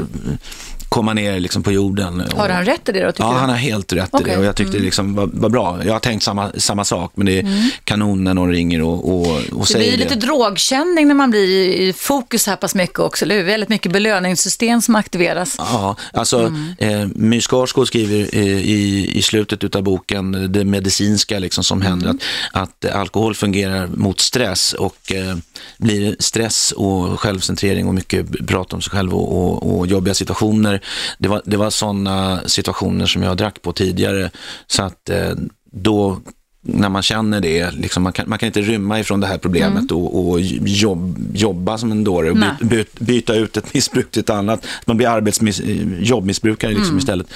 komma 0.92 1.14
ner 1.14 1.40
liksom 1.40 1.64
på 1.64 1.72
jorden. 1.72 2.24
Har 2.36 2.50
han 2.50 2.66
rätt 2.66 2.90
i 2.90 2.92
det 2.92 3.00
då, 3.00 3.06
Ja, 3.06 3.12
du? 3.18 3.24
han 3.24 3.50
har 3.50 3.56
helt 3.56 3.94
rätt 3.94 4.06
i 4.06 4.10
Okej. 4.12 4.24
Mm. 4.24 4.32
det 4.34 4.38
och 4.40 4.46
jag 4.46 4.56
tyckte 4.56 4.78
det 4.78 4.84
liksom 4.84 5.16
var, 5.16 5.30
var 5.34 5.50
bra. 5.50 5.80
Jag 5.86 5.94
har 5.94 6.00
tänkt 6.00 6.24
samma, 6.24 6.52
samma 6.58 6.86
sak, 6.86 7.12
men 7.16 7.26
det 7.26 7.40
är 7.40 7.70
kanon 7.84 8.24
när 8.24 8.34
någon 8.34 8.52
ringer 8.52 8.82
och, 8.82 9.10
och, 9.16 9.28
och 9.52 9.60
Det 9.60 9.66
säger 9.66 9.90
blir 9.98 9.98
lite 10.06 10.16
drogkänning 10.16 11.08
när 11.08 11.16
man 11.16 11.30
blir 11.32 11.44
i 11.50 11.88
i 11.88 11.94
fokus 11.94 12.48
här 12.48 12.56
pass 12.56 12.76
mycket 12.76 13.00
också, 13.00 13.26
eller 13.26 13.36
hur? 13.38 13.44
Väldigt 13.44 13.70
mycket 13.70 13.92
belöningssystem 13.92 14.82
som 14.82 14.96
aktiveras. 14.96 15.56
Ja, 15.60 15.96
alltså 16.14 16.40
Mm. 16.42 16.74
eh, 16.78 17.08
My 17.16 17.42
Skarsgård 17.42 17.88
skriver 17.88 18.30
eh, 18.38 18.44
i, 18.60 19.12
i 19.18 19.22
slutet 19.22 19.76
av 19.76 19.84
boken 19.84 20.52
det 20.54 20.66
medicinska 20.66 21.40
liksom 21.40 21.64
som 21.64 21.82
händer, 21.82 22.10
Mm. 22.10 22.20
att, 22.54 22.86
att 22.86 22.92
alkohol 22.96 23.36
fungerar 23.36 23.88
mot 23.88 24.20
stress 24.20 24.74
och 24.74 25.12
eh, 25.12 25.36
blir 25.78 26.06
det 26.12 26.22
stress 26.24 26.72
och 26.72 27.20
självcentrering 27.20 27.88
och 27.88 27.94
mycket 27.96 28.48
prat 28.48 28.74
om 28.74 28.82
sig 28.82 28.92
själv 28.92 29.14
och, 29.14 29.38
och, 29.64 29.78
och 29.80 29.88
jobbiga 29.88 30.14
situationer. 30.14 30.81
Det 31.18 31.28
var, 31.28 31.42
det 31.46 31.58
var 31.58 31.70
sådana 31.70 32.42
situationer 32.46 33.06
som 33.06 33.24
jag 33.24 33.38
drack 33.38 33.62
på 33.62 33.74
tidigare, 33.74 34.30
så 34.68 34.84
att 34.84 35.10
eh, 35.10 35.32
då 35.72 36.22
när 36.64 36.90
man 36.90 37.02
känner 37.02 37.42
det, 37.42 37.72
liksom, 37.72 38.04
man, 38.04 38.14
kan, 38.14 38.30
man 38.30 38.40
kan 38.40 38.48
inte 38.48 38.62
rymma 38.62 39.00
ifrån 39.00 39.20
det 39.20 39.28
här 39.28 39.38
problemet 39.38 39.92
och, 39.92 40.30
och 40.30 40.42
jobb, 40.42 41.30
jobba 41.34 41.78
som 41.78 41.92
en 41.92 42.04
dåre 42.04 42.32
och 42.32 42.38
Nej. 42.38 42.50
by, 42.60 42.68
byt, 42.68 43.00
byta 43.00 43.36
ut 43.36 43.58
ett 43.58 43.74
missbruk 43.74 44.12
till 44.12 44.20
ett 44.20 44.30
annat. 44.30 44.68
Man 44.86 44.98
blir 44.98 45.08
arbetsmiss, 45.08 45.62
jobbmissbrukare 46.00 46.74
liksom 46.74 46.98
istället. 46.98 47.28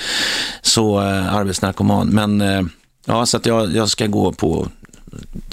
Så 0.62 1.02
eh, 1.02 1.36
arbetsnarkoman. 1.36 2.08
Men 2.08 2.42
eh, 2.42 2.62
ja, 3.06 3.26
så 3.26 3.38
att 3.38 3.46
jag, 3.46 3.76
jag 3.76 3.90
ska 3.90 4.08
gå 4.08 4.32
på 4.32 4.68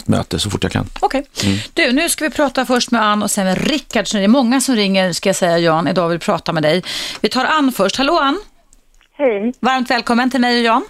möte 0.05 0.39
så 0.39 0.51
fort 0.51 0.63
jag 0.63 0.73
kan. 0.73 0.87
Okej. 1.01 1.27
Mm. 1.45 1.59
Du, 1.75 1.93
nu 1.93 2.09
ska 2.09 2.25
vi 2.25 2.31
prata 2.31 2.67
först 2.67 2.91
med 2.91 3.03
Ann 3.03 3.23
och 3.23 3.31
sen 3.31 3.45
med 3.45 3.71
Rickard. 3.71 4.07
Så 4.07 4.17
det 4.17 4.25
är 4.25 4.29
många 4.29 4.61
som 4.61 4.75
ringer, 4.75 5.13
ska 5.13 5.29
jag 5.29 5.37
säga 5.37 5.59
Jan, 5.59 5.89
idag 5.89 6.09
vill 6.09 6.19
prata 6.19 6.53
med 6.53 6.63
dig. 6.63 6.83
Vi 7.21 7.29
tar 7.29 7.45
Ann 7.45 7.73
först. 7.73 7.97
Hallå 7.97 8.19
Ann! 8.19 8.39
Hej. 9.13 9.53
Varmt 9.61 9.91
välkommen 9.91 10.31
till 10.31 10.41
mig 10.41 10.59
och 10.59 10.65
Jan. 10.65 10.85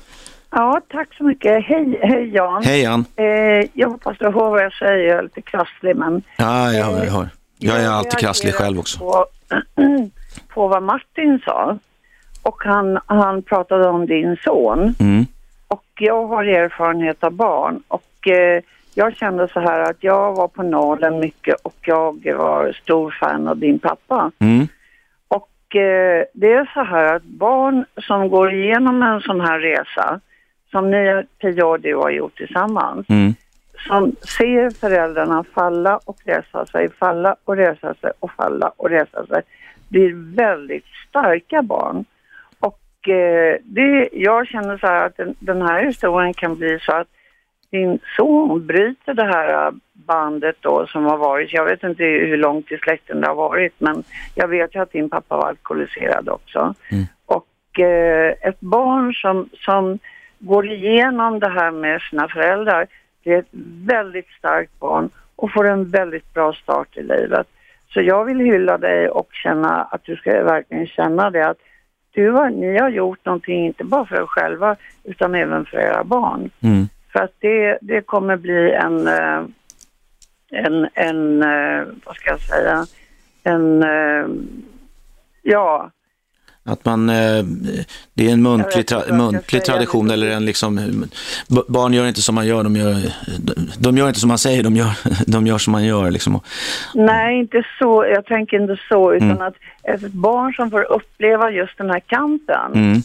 Ja, 0.50 0.80
tack 0.88 1.14
så 1.14 1.24
mycket. 1.24 1.64
Hej, 1.64 1.98
hej 2.02 2.30
Jan. 2.34 2.64
Hej 2.64 2.86
Ann! 2.86 3.04
Eh, 3.16 3.24
jag 3.72 3.90
hoppas 3.90 4.18
du 4.18 4.24
hör 4.24 4.50
vad 4.50 4.62
jag 4.64 4.72
säger. 4.72 5.08
Jag 5.08 5.18
är 5.18 5.22
lite 5.22 5.42
krasslig, 5.42 5.96
men... 5.96 6.22
Ja, 6.36 6.72
jag 6.72 6.84
hör. 6.84 7.04
Jag, 7.04 7.12
hör. 7.12 7.28
jag 7.58 7.76
är 7.76 7.84
jag 7.84 7.92
alltid 7.92 8.18
krasslig 8.18 8.54
själv 8.54 8.78
också. 8.78 8.98
På, 8.98 9.26
på 10.48 10.68
vad 10.68 10.82
Martin 10.82 11.40
sa. 11.44 11.78
Och 12.42 12.62
han, 12.64 12.98
han 13.06 13.42
pratade 13.42 13.88
om 13.88 14.06
din 14.06 14.36
son. 14.44 14.94
Mm. 14.98 15.26
Och 15.68 15.84
jag 15.98 16.26
har 16.26 16.44
erfarenhet 16.44 17.24
av 17.24 17.32
barn. 17.32 17.82
Och 17.88 18.02
eh, 18.28 18.62
jag 18.94 19.16
kände 19.16 19.48
så 19.48 19.60
här 19.60 19.80
att 19.90 19.96
jag 20.00 20.34
var 20.34 20.48
på 20.48 20.62
Nalen 20.62 21.20
mycket 21.20 21.54
och 21.62 21.76
jag 21.80 22.34
var 22.34 22.72
stor 22.72 23.10
fan 23.20 23.48
av 23.48 23.58
din 23.58 23.78
pappa. 23.78 24.30
Mm. 24.38 24.66
Och 25.28 25.76
eh, 25.76 26.24
det 26.34 26.52
är 26.52 26.70
så 26.74 26.82
här 26.84 27.14
att 27.14 27.22
barn 27.22 27.84
som 27.96 28.28
går 28.28 28.52
igenom 28.52 29.02
en 29.02 29.20
sån 29.20 29.40
här 29.40 29.58
resa, 29.58 30.20
som 30.70 30.90
ni, 30.90 31.24
Pia 31.40 31.66
och 31.66 31.80
du 31.80 31.96
har 31.96 32.10
gjort 32.10 32.36
tillsammans, 32.36 33.06
Mm. 33.08 33.34
som 33.88 34.12
ser 34.38 34.70
föräldrarna 34.70 35.44
falla 35.54 36.00
och 36.04 36.16
resa 36.24 36.66
sig, 36.66 36.90
falla 36.90 37.36
och 37.44 37.56
resa 37.56 37.94
sig 37.94 38.10
och 38.20 38.30
falla 38.30 38.72
och 38.76 38.90
resa 38.90 39.26
sig, 39.26 39.42
blir 39.88 40.34
väldigt 40.36 40.84
starka 41.08 41.62
barn. 41.62 42.04
Och 42.60 43.08
eh, 43.08 43.56
det, 43.62 44.08
jag 44.12 44.46
känner 44.46 44.78
så 44.78 44.86
här 44.86 45.06
att 45.06 45.16
den, 45.16 45.34
den 45.38 45.62
här 45.62 45.84
historien 45.84 46.34
kan 46.34 46.56
bli 46.56 46.78
så 46.82 46.92
att 46.92 47.08
din 47.72 47.98
son 48.16 48.66
bryter 48.66 49.14
det 49.14 49.24
här 49.24 49.66
äh, 49.66 49.72
bandet 49.92 50.56
då 50.60 50.86
som 50.86 51.04
har 51.04 51.16
varit, 51.16 51.52
jag 51.52 51.64
vet 51.64 51.82
inte 51.82 52.04
hur 52.04 52.36
långt 52.36 52.72
i 52.72 52.78
släkten 52.78 53.20
det 53.20 53.26
har 53.26 53.34
varit, 53.34 53.74
men 53.78 54.04
jag 54.34 54.48
vet 54.48 54.74
ju 54.74 54.82
att 54.82 54.92
din 54.92 55.10
pappa 55.10 55.36
var 55.36 55.48
alkoholiserad 55.48 56.28
också. 56.28 56.74
Och 57.26 57.80
eh, 57.80 58.34
ett 58.40 58.60
barn 58.60 59.14
som, 59.14 59.48
som 59.64 59.98
går 60.38 60.66
igenom 60.66 61.38
det 61.38 61.48
här 61.48 61.70
med 61.70 62.00
sina 62.00 62.28
föräldrar, 62.28 62.86
det 63.24 63.32
är 63.32 63.38
ett 63.38 63.54
väldigt 63.86 64.28
starkt 64.38 64.78
barn 64.80 65.10
och 65.36 65.52
får 65.52 65.68
en 65.68 65.90
väldigt 65.90 66.34
bra 66.34 66.52
start 66.52 66.96
i 66.96 67.02
livet. 67.02 67.46
Så 67.88 68.00
jag 68.00 68.24
vill 68.24 68.38
hylla 68.38 68.78
dig 68.78 69.08
och 69.08 69.28
känna 69.32 69.82
att 69.82 70.04
du 70.04 70.16
ska 70.16 70.44
verkligen 70.44 70.86
känna 70.86 71.30
det 71.30 71.48
att 71.48 71.58
du 72.10 72.30
har, 72.30 72.50
ni 72.50 72.78
har 72.78 72.90
gjort 72.90 73.24
någonting, 73.24 73.66
inte 73.66 73.84
bara 73.84 74.04
för 74.06 74.16
er 74.16 74.26
själva, 74.26 74.76
utan 75.04 75.34
även 75.34 75.64
för 75.64 75.78
era 75.78 76.04
barn. 76.04 76.50
Mm. 76.60 76.88
För 77.12 77.20
att 77.20 77.34
det, 77.40 77.78
det 77.82 78.00
kommer 78.02 78.36
bli 78.36 78.72
en, 78.72 79.06
eh, 79.08 79.42
en, 80.52 80.88
en 80.94 81.42
eh, 81.42 81.86
vad 82.04 82.16
ska 82.16 82.30
jag 82.30 82.40
säga, 82.40 82.86
en, 83.44 83.82
eh, 83.82 84.26
ja, 85.42 85.90
Att 86.64 86.84
man, 86.84 87.06
det 87.06 88.28
är 88.28 88.32
en 88.32 88.42
muntlig, 88.42 88.84
tra- 88.84 89.12
muntlig 89.12 89.64
tradition 89.64 90.10
eller 90.10 90.30
en 90.30 90.44
liksom, 90.44 91.04
barn 91.68 91.92
gör 91.94 92.08
inte 92.08 92.22
som 92.22 92.34
man 92.34 92.46
gör, 92.46 92.64
de 92.64 92.76
gör, 92.76 92.96
de 93.78 93.96
gör 93.96 94.08
inte 94.08 94.20
som 94.20 94.28
man 94.28 94.38
säger, 94.38 94.62
de 94.62 94.76
gör, 94.76 94.92
de 95.30 95.46
gör 95.46 95.58
som 95.58 95.72
man 95.72 95.84
gör 95.84 96.10
liksom. 96.10 96.40
Nej 96.94 97.38
inte 97.38 97.62
så, 97.78 98.04
jag 98.06 98.26
tänker 98.26 98.60
inte 98.62 98.76
så, 98.88 99.14
utan 99.14 99.30
Mm. 99.30 99.42
att 99.42 99.54
ett 99.82 100.12
barn 100.12 100.52
som 100.54 100.70
får 100.70 100.92
uppleva 100.92 101.50
just 101.50 101.78
den 101.78 101.90
här 101.90 102.00
kampen 102.00 102.72
Mm. 102.74 102.98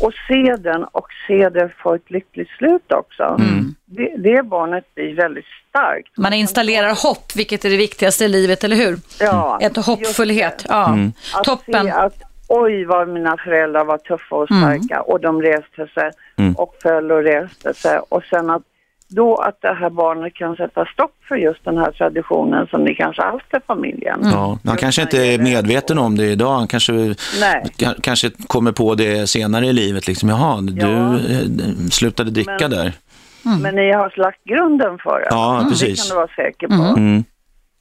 Och 0.00 0.12
se 0.28 0.56
den 0.58 0.84
och 0.84 1.06
se 1.26 1.48
det 1.48 1.70
få 1.82 1.94
ett 1.94 2.10
lyckligt 2.10 2.48
slut 2.58 2.92
också. 2.92 3.22
Mm. 3.22 3.74
Det, 3.86 4.14
det 4.18 4.42
barnet 4.42 4.94
blir 4.94 5.14
väldigt 5.16 5.44
starkt. 5.68 6.16
Man 6.18 6.32
installerar 6.32 7.02
hopp, 7.02 7.36
vilket 7.36 7.64
är 7.64 7.70
det 7.70 7.76
viktigaste 7.76 8.24
i 8.24 8.28
livet, 8.28 8.64
eller 8.64 8.76
hur? 8.76 8.98
Ja, 9.20 9.58
Ett 9.62 9.76
hoppfullhet. 9.86 10.64
Ja. 10.68 10.88
Mm. 10.88 11.12
Att 11.34 11.44
Toppen. 11.44 11.84
se 11.84 11.90
att 11.90 12.14
oj 12.48 12.84
vad 12.84 13.08
mina 13.08 13.36
föräldrar 13.36 13.84
var 13.84 13.98
tuffa 13.98 14.36
och 14.36 14.46
starka 14.48 15.00
och 15.00 15.20
de 15.20 15.42
reste 15.42 15.86
sig 15.94 16.10
Mm. 16.38 16.54
och 16.54 16.74
föll 16.82 17.12
och 17.12 17.22
reste 17.22 17.74
sig 17.74 17.98
och 18.08 18.22
sen 18.24 18.50
att 18.50 18.62
då 19.08 19.36
att 19.36 19.60
det 19.60 19.74
här 19.74 19.90
barnet 19.90 20.34
kan 20.34 20.56
sätta 20.56 20.84
stopp 20.86 21.14
för 21.28 21.36
just 21.36 21.64
den 21.64 21.78
här 21.78 21.92
traditionen 21.92 22.66
som 22.66 22.84
ni 22.84 22.94
kanske 22.94 23.22
haft 23.22 23.54
i 23.54 23.58
familjen. 23.66 24.20
Ja, 24.22 24.58
han 24.64 24.76
kanske 24.76 25.02
inte 25.02 25.18
är 25.26 25.38
medveten 25.38 25.98
om 25.98 26.16
det 26.16 26.24
idag, 26.26 26.52
han 26.54 26.66
kanske, 26.66 26.92
Nej. 27.40 27.64
kanske 28.02 28.30
kommer 28.46 28.72
på 28.72 28.94
det 28.94 29.26
senare 29.30 29.66
i 29.66 29.72
livet, 29.72 30.06
liksom, 30.06 30.28
jaha, 30.28 30.60
du 30.60 30.80
Ja. 30.80 31.14
eh, 31.14 31.86
slutade 31.90 32.30
dricka 32.30 32.56
Men- 32.60 32.70
där. 32.70 32.92
Men 33.62 33.74
ni 33.74 33.92
har 33.92 34.12
lagt 34.16 34.44
grunden 34.44 34.98
för 34.98 35.20
det. 35.20 35.26
Ja, 35.30 35.60
Det 35.64 35.70
precis. 35.70 36.02
kan 36.02 36.14
du 36.16 36.20
vara 36.20 36.34
säker 36.36 36.68
på. 36.68 36.98
Mm. 36.98 37.24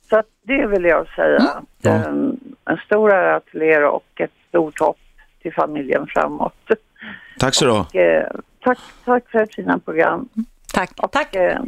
Så 0.10 0.18
att 0.20 0.26
det 0.48 0.68
vill 0.68 0.84
jag 0.84 1.08
säga. 1.16 1.38
Att, 1.38 1.64
Ja. 1.82 1.92
eh, 1.92 2.06
en 2.66 2.78
stor 2.86 3.12
ära 3.14 3.40
till 3.40 3.62
er 3.62 3.86
och 3.86 4.06
ett 4.16 4.32
stort 4.50 4.80
hopp 4.80 4.98
till 5.42 5.54
familjen 5.54 6.08
framåt. 6.08 6.54
Tack 7.40 7.56
så 7.56 7.66
du. 7.66 7.72
Och, 7.72 7.96
eh, 7.96 8.28
tack, 8.64 8.78
tack 9.06 9.24
för 9.32 9.40
ett 9.40 9.56
fina 9.56 9.80
program. 9.80 10.30
Tack. 10.74 11.12
Tack. 11.12 11.36
Eh, 11.36 11.60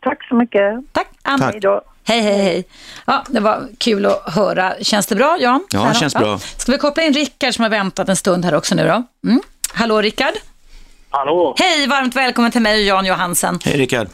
tack 0.00 0.28
så 0.28 0.34
mycket. 0.34 0.92
Tack, 0.92 1.08
Ann. 1.22 1.38
Tack. 1.40 1.54
Hej. 1.54 1.80
Hej, 2.04 2.20
hej, 2.20 2.42
hej. 2.42 2.64
Ja, 3.06 3.24
det 3.28 3.40
var 3.40 3.68
kul 3.78 4.06
att 4.06 4.34
höra. 4.34 4.74
Känns 4.80 5.06
det 5.06 5.14
bra, 5.14 5.36
Jan? 5.40 5.66
Ja, 5.72 5.88
det 5.88 5.94
känns 5.94 6.14
bra. 6.14 6.38
Ska 6.38 6.72
vi 6.72 6.78
koppla 6.78 7.02
in 7.02 7.12
Rickard 7.12 7.54
som 7.54 7.62
har 7.62 7.70
väntat 7.70 8.08
en 8.08 8.16
stund 8.16 8.44
här 8.44 8.54
också 8.54 8.74
nu 8.74 8.82
då? 8.86 9.28
Mm. 9.28 9.40
Hallå, 9.72 10.00
Rickard. 10.00 10.34
Hallå! 11.10 11.54
Hej, 11.58 11.86
varmt 11.86 12.16
välkommen 12.16 12.50
till 12.50 12.62
mig 12.62 12.80
och 12.80 12.86
Jan 12.96 13.06
Johansen. 13.06 13.58
Hej 13.64 13.78
Rickard. 13.78 14.08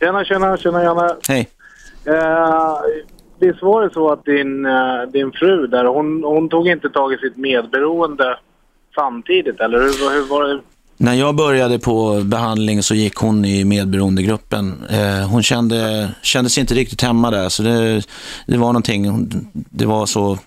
Tjena, 0.00 0.24
tjena, 0.24 0.56
tjena 0.56 0.82
Janne. 0.82 1.14
Hej. 1.28 1.48
Eh, 2.04 2.78
visst 3.40 3.62
var 3.62 3.82
det 3.82 3.94
så 3.94 4.12
att 4.12 4.24
din, 4.24 4.66
eh, 4.66 5.02
din 5.12 5.32
fru 5.32 5.66
där, 5.66 5.84
hon, 5.84 6.24
hon 6.24 6.48
tog 6.48 6.68
inte 6.68 6.90
tag 6.90 7.12
i 7.12 7.16
sitt 7.18 7.36
medberoende 7.36 8.38
samtidigt, 8.94 9.60
eller 9.60 9.78
hur, 9.78 10.10
hur 10.10 10.28
var 10.28 10.44
det? 10.44 10.60
När 11.00 11.14
jag 11.14 11.34
började 11.36 11.78
på 11.78 12.22
behandling 12.24 12.82
så 12.82 12.94
gick 12.94 13.14
hon 13.14 13.44
i 13.44 13.64
medberoendegruppen. 13.64 14.84
Eh, 14.90 15.28
hon 15.28 15.42
kände, 15.42 16.10
kände 16.22 16.50
sig 16.50 16.60
inte 16.60 16.74
riktigt 16.74 17.02
hemma 17.02 17.30
där, 17.30 17.48
så 17.48 17.62
det, 17.62 18.02
det 18.46 18.56
var 18.56 18.66
någonting, 18.66 19.28
det 19.52 19.86
var 19.86 20.06
så 20.06 20.38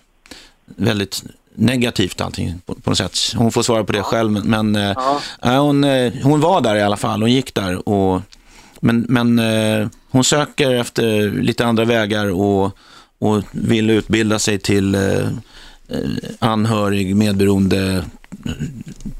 väldigt 0.66 1.22
negativt 1.54 2.20
allting 2.20 2.60
på, 2.66 2.74
på 2.74 2.90
något 2.90 2.98
sätt. 2.98 3.18
Hon 3.36 3.52
får 3.52 3.62
svara 3.62 3.84
på 3.84 3.92
det 3.92 4.02
själv, 4.02 4.30
men, 4.46 4.76
eh, 4.76 4.96
nej, 5.42 5.58
hon, 5.58 5.84
eh, 5.84 6.12
hon 6.22 6.40
var 6.40 6.60
där 6.60 6.76
i 6.76 6.82
alla 6.82 6.96
fall, 6.96 7.22
hon 7.22 7.32
gick 7.32 7.54
där. 7.54 7.88
Och, 7.88 8.22
men 8.80 9.06
men 9.08 9.38
eh, 9.38 9.88
hon 10.10 10.24
söker 10.24 10.70
efter 10.70 11.30
lite 11.30 11.66
andra 11.66 11.84
vägar 11.84 12.30
och, 12.30 12.76
och 13.18 13.42
vill 13.50 13.90
utbilda 13.90 14.38
sig 14.38 14.58
till 14.58 14.94
eh, 14.94 15.00
eh, 15.88 16.00
anhörig, 16.38 17.16
medberoende 17.16 18.04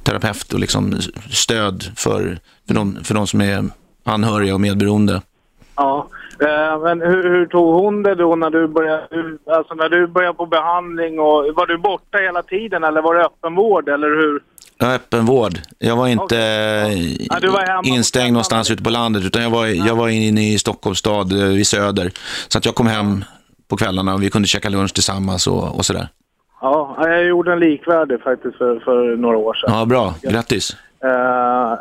terapeut 0.03 0.53
och 0.53 0.61
liksom 0.61 1.01
stöd 1.31 1.85
för, 1.97 2.39
för, 2.67 2.75
de, 2.75 2.99
för 3.05 3.15
de 3.15 3.27
som 3.27 3.41
är 3.41 3.65
anhöriga 4.05 4.55
och 4.55 4.61
medberoende. 4.61 5.23
Ja, 5.77 6.09
eh, 6.41 6.83
men 6.83 7.01
hur, 7.01 7.31
hur 7.31 7.47
tog 7.47 7.75
hon 7.75 8.03
det 8.03 8.15
då 8.15 8.37
när 8.37 8.51
du 8.51 8.69
började, 8.69 9.03
alltså 9.47 9.75
när 9.75 9.89
du 9.89 10.07
började 10.07 10.35
på 10.35 10.47
behandling 10.47 11.21
och 11.21 11.55
var 11.55 11.67
du 11.67 11.79
borta 11.79 12.19
hela 12.19 12.43
tiden 12.43 12.85
eller 12.85 13.03
var 13.03 13.15
det 13.15 13.25
öppenvård 13.25 13.89
eller 13.89 14.09
hur? 14.09 14.41
Ja, 14.79 14.95
öppen 14.95 15.27
vård. 15.27 15.59
Jag 15.79 15.97
var 15.97 16.09
inte 16.09 16.37
Ja, 17.31 17.41
du 17.41 17.49
var 17.49 17.87
instängd 17.87 18.33
någonstans 18.33 18.71
ute 18.71 18.83
på 18.83 18.91
landet 18.91 19.25
utan 19.25 19.43
jag 19.43 19.51
var, 19.51 19.67
jag 19.67 19.97
var 19.97 20.09
inne 20.09 20.53
i 20.53 20.59
Stockholms 20.59 20.99
stad 20.99 21.33
eh, 21.33 21.49
vid 21.49 21.67
Söder. 21.67 22.11
Så 22.49 22.59
att 22.59 22.65
jag 22.65 22.75
kom 22.75 22.87
hem 22.87 23.25
på 23.69 23.77
kvällarna 23.77 24.15
och 24.15 24.23
vi 24.23 24.31
kunde 24.31 24.49
käka 24.49 24.69
lunch 24.69 24.95
tillsammans 24.95 25.47
och, 25.47 25.77
och 25.77 25.87
sådär. 25.87 26.09
Ja, 26.63 26.97
jag 26.99 27.25
gjorde 27.25 27.53
en 27.53 27.59
likvärdig 27.59 28.23
faktiskt 28.23 28.57
för, 28.59 28.79
för 28.81 29.17
några 29.17 29.37
år 29.37 29.55
sedan. 29.55 29.71
Ja, 29.79 29.85
bra. 29.85 30.15
Grattis. 30.23 30.77
Eh, 31.05 31.11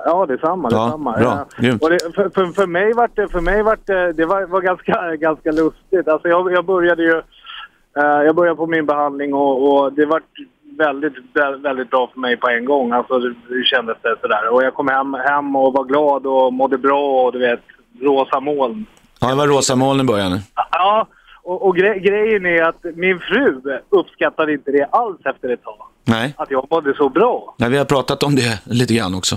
ja, 0.06 0.26
detsamma. 0.28 0.70
Ja, 0.72 0.84
detsamma. 0.86 1.18
bra. 1.18 1.32
Eh, 1.34 1.64
Grymt. 1.64 1.84
och 1.84 1.90
det, 1.90 2.00
för, 2.16 2.30
för, 2.30 2.46
för 2.46 2.68
mig 2.68 2.94
var 2.94 3.10
det, 3.16 3.28
för 3.32 3.42
mig 3.42 3.64
vart 3.64 3.86
det, 3.88 4.14
det 4.14 4.26
var, 4.26 4.46
var 4.46 4.62
ganska, 4.62 5.16
ganska 5.16 5.52
lustigt. 5.52 6.08
Alltså 6.08 6.28
jag, 6.28 6.52
jag 6.52 6.66
började 6.66 7.04
ju, 7.04 7.18
eh, 7.98 8.04
jag 8.26 8.36
började 8.36 8.56
på 8.58 8.68
min 8.68 8.86
behandling 8.86 9.34
och, 9.34 9.74
och 9.84 9.94
det 9.94 10.06
var 10.06 10.22
väldigt, 10.78 11.14
vä- 11.34 11.62
väldigt 11.64 11.90
bra 11.90 12.10
för 12.14 12.20
mig 12.20 12.38
på 12.38 12.48
en 12.50 12.66
gång. 12.66 12.92
Alltså 12.92 13.20
det, 13.20 13.30
det 13.30 13.64
kändes 13.66 13.98
det 14.02 14.16
sådär. 14.22 14.54
Och 14.54 14.64
jag 14.64 14.74
kom 14.74 14.88
hem, 14.88 15.14
hem 15.14 15.56
och 15.56 15.74
var 15.74 15.84
glad 15.84 16.26
och 16.26 16.54
mådde 16.54 16.78
bra 16.78 17.24
och 17.26 17.32
du 17.34 17.40
vet, 17.40 17.60
rosa 18.02 18.40
moln. 18.40 18.86
Ja, 19.20 19.28
det 19.30 19.36
var 19.36 19.48
rosa 19.48 19.76
moln 19.76 20.00
i 20.00 20.04
början. 20.04 20.40
Ja, 20.72 21.08
och, 21.44 21.66
och 21.68 21.76
gre 21.76 22.00
grejen 22.00 22.46
är 22.46 22.64
att 22.64 22.84
min 22.96 23.20
fru 23.20 23.62
uppskattade 23.90 24.54
inte 24.54 24.72
det 24.72 24.86
alls 24.92 25.18
efter 25.26 25.50
ett 25.50 25.64
tag. 25.64 25.76
Nej. 26.04 26.34
Att 26.38 26.52
jag 26.52 26.68
mådde 26.70 26.94
så 26.94 27.10
bra. 27.10 27.56
Nej, 27.58 27.70
vi 27.70 27.78
har 27.78 27.86
pratat 27.86 28.24
om 28.24 28.36
det 28.36 28.62
lite 28.66 28.94
grann 28.94 29.16
också. 29.16 29.36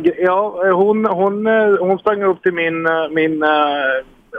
G- 0.00 0.14
ja, 0.18 0.72
hon, 0.72 1.04
hon, 1.06 1.46
eh, 1.46 1.76
hon 1.80 1.98
sprang 1.98 2.22
upp 2.22 2.42
till 2.42 2.52
min... 2.54 2.86
eh, 2.86 3.08
min 3.10 3.42
eh, 3.42 3.48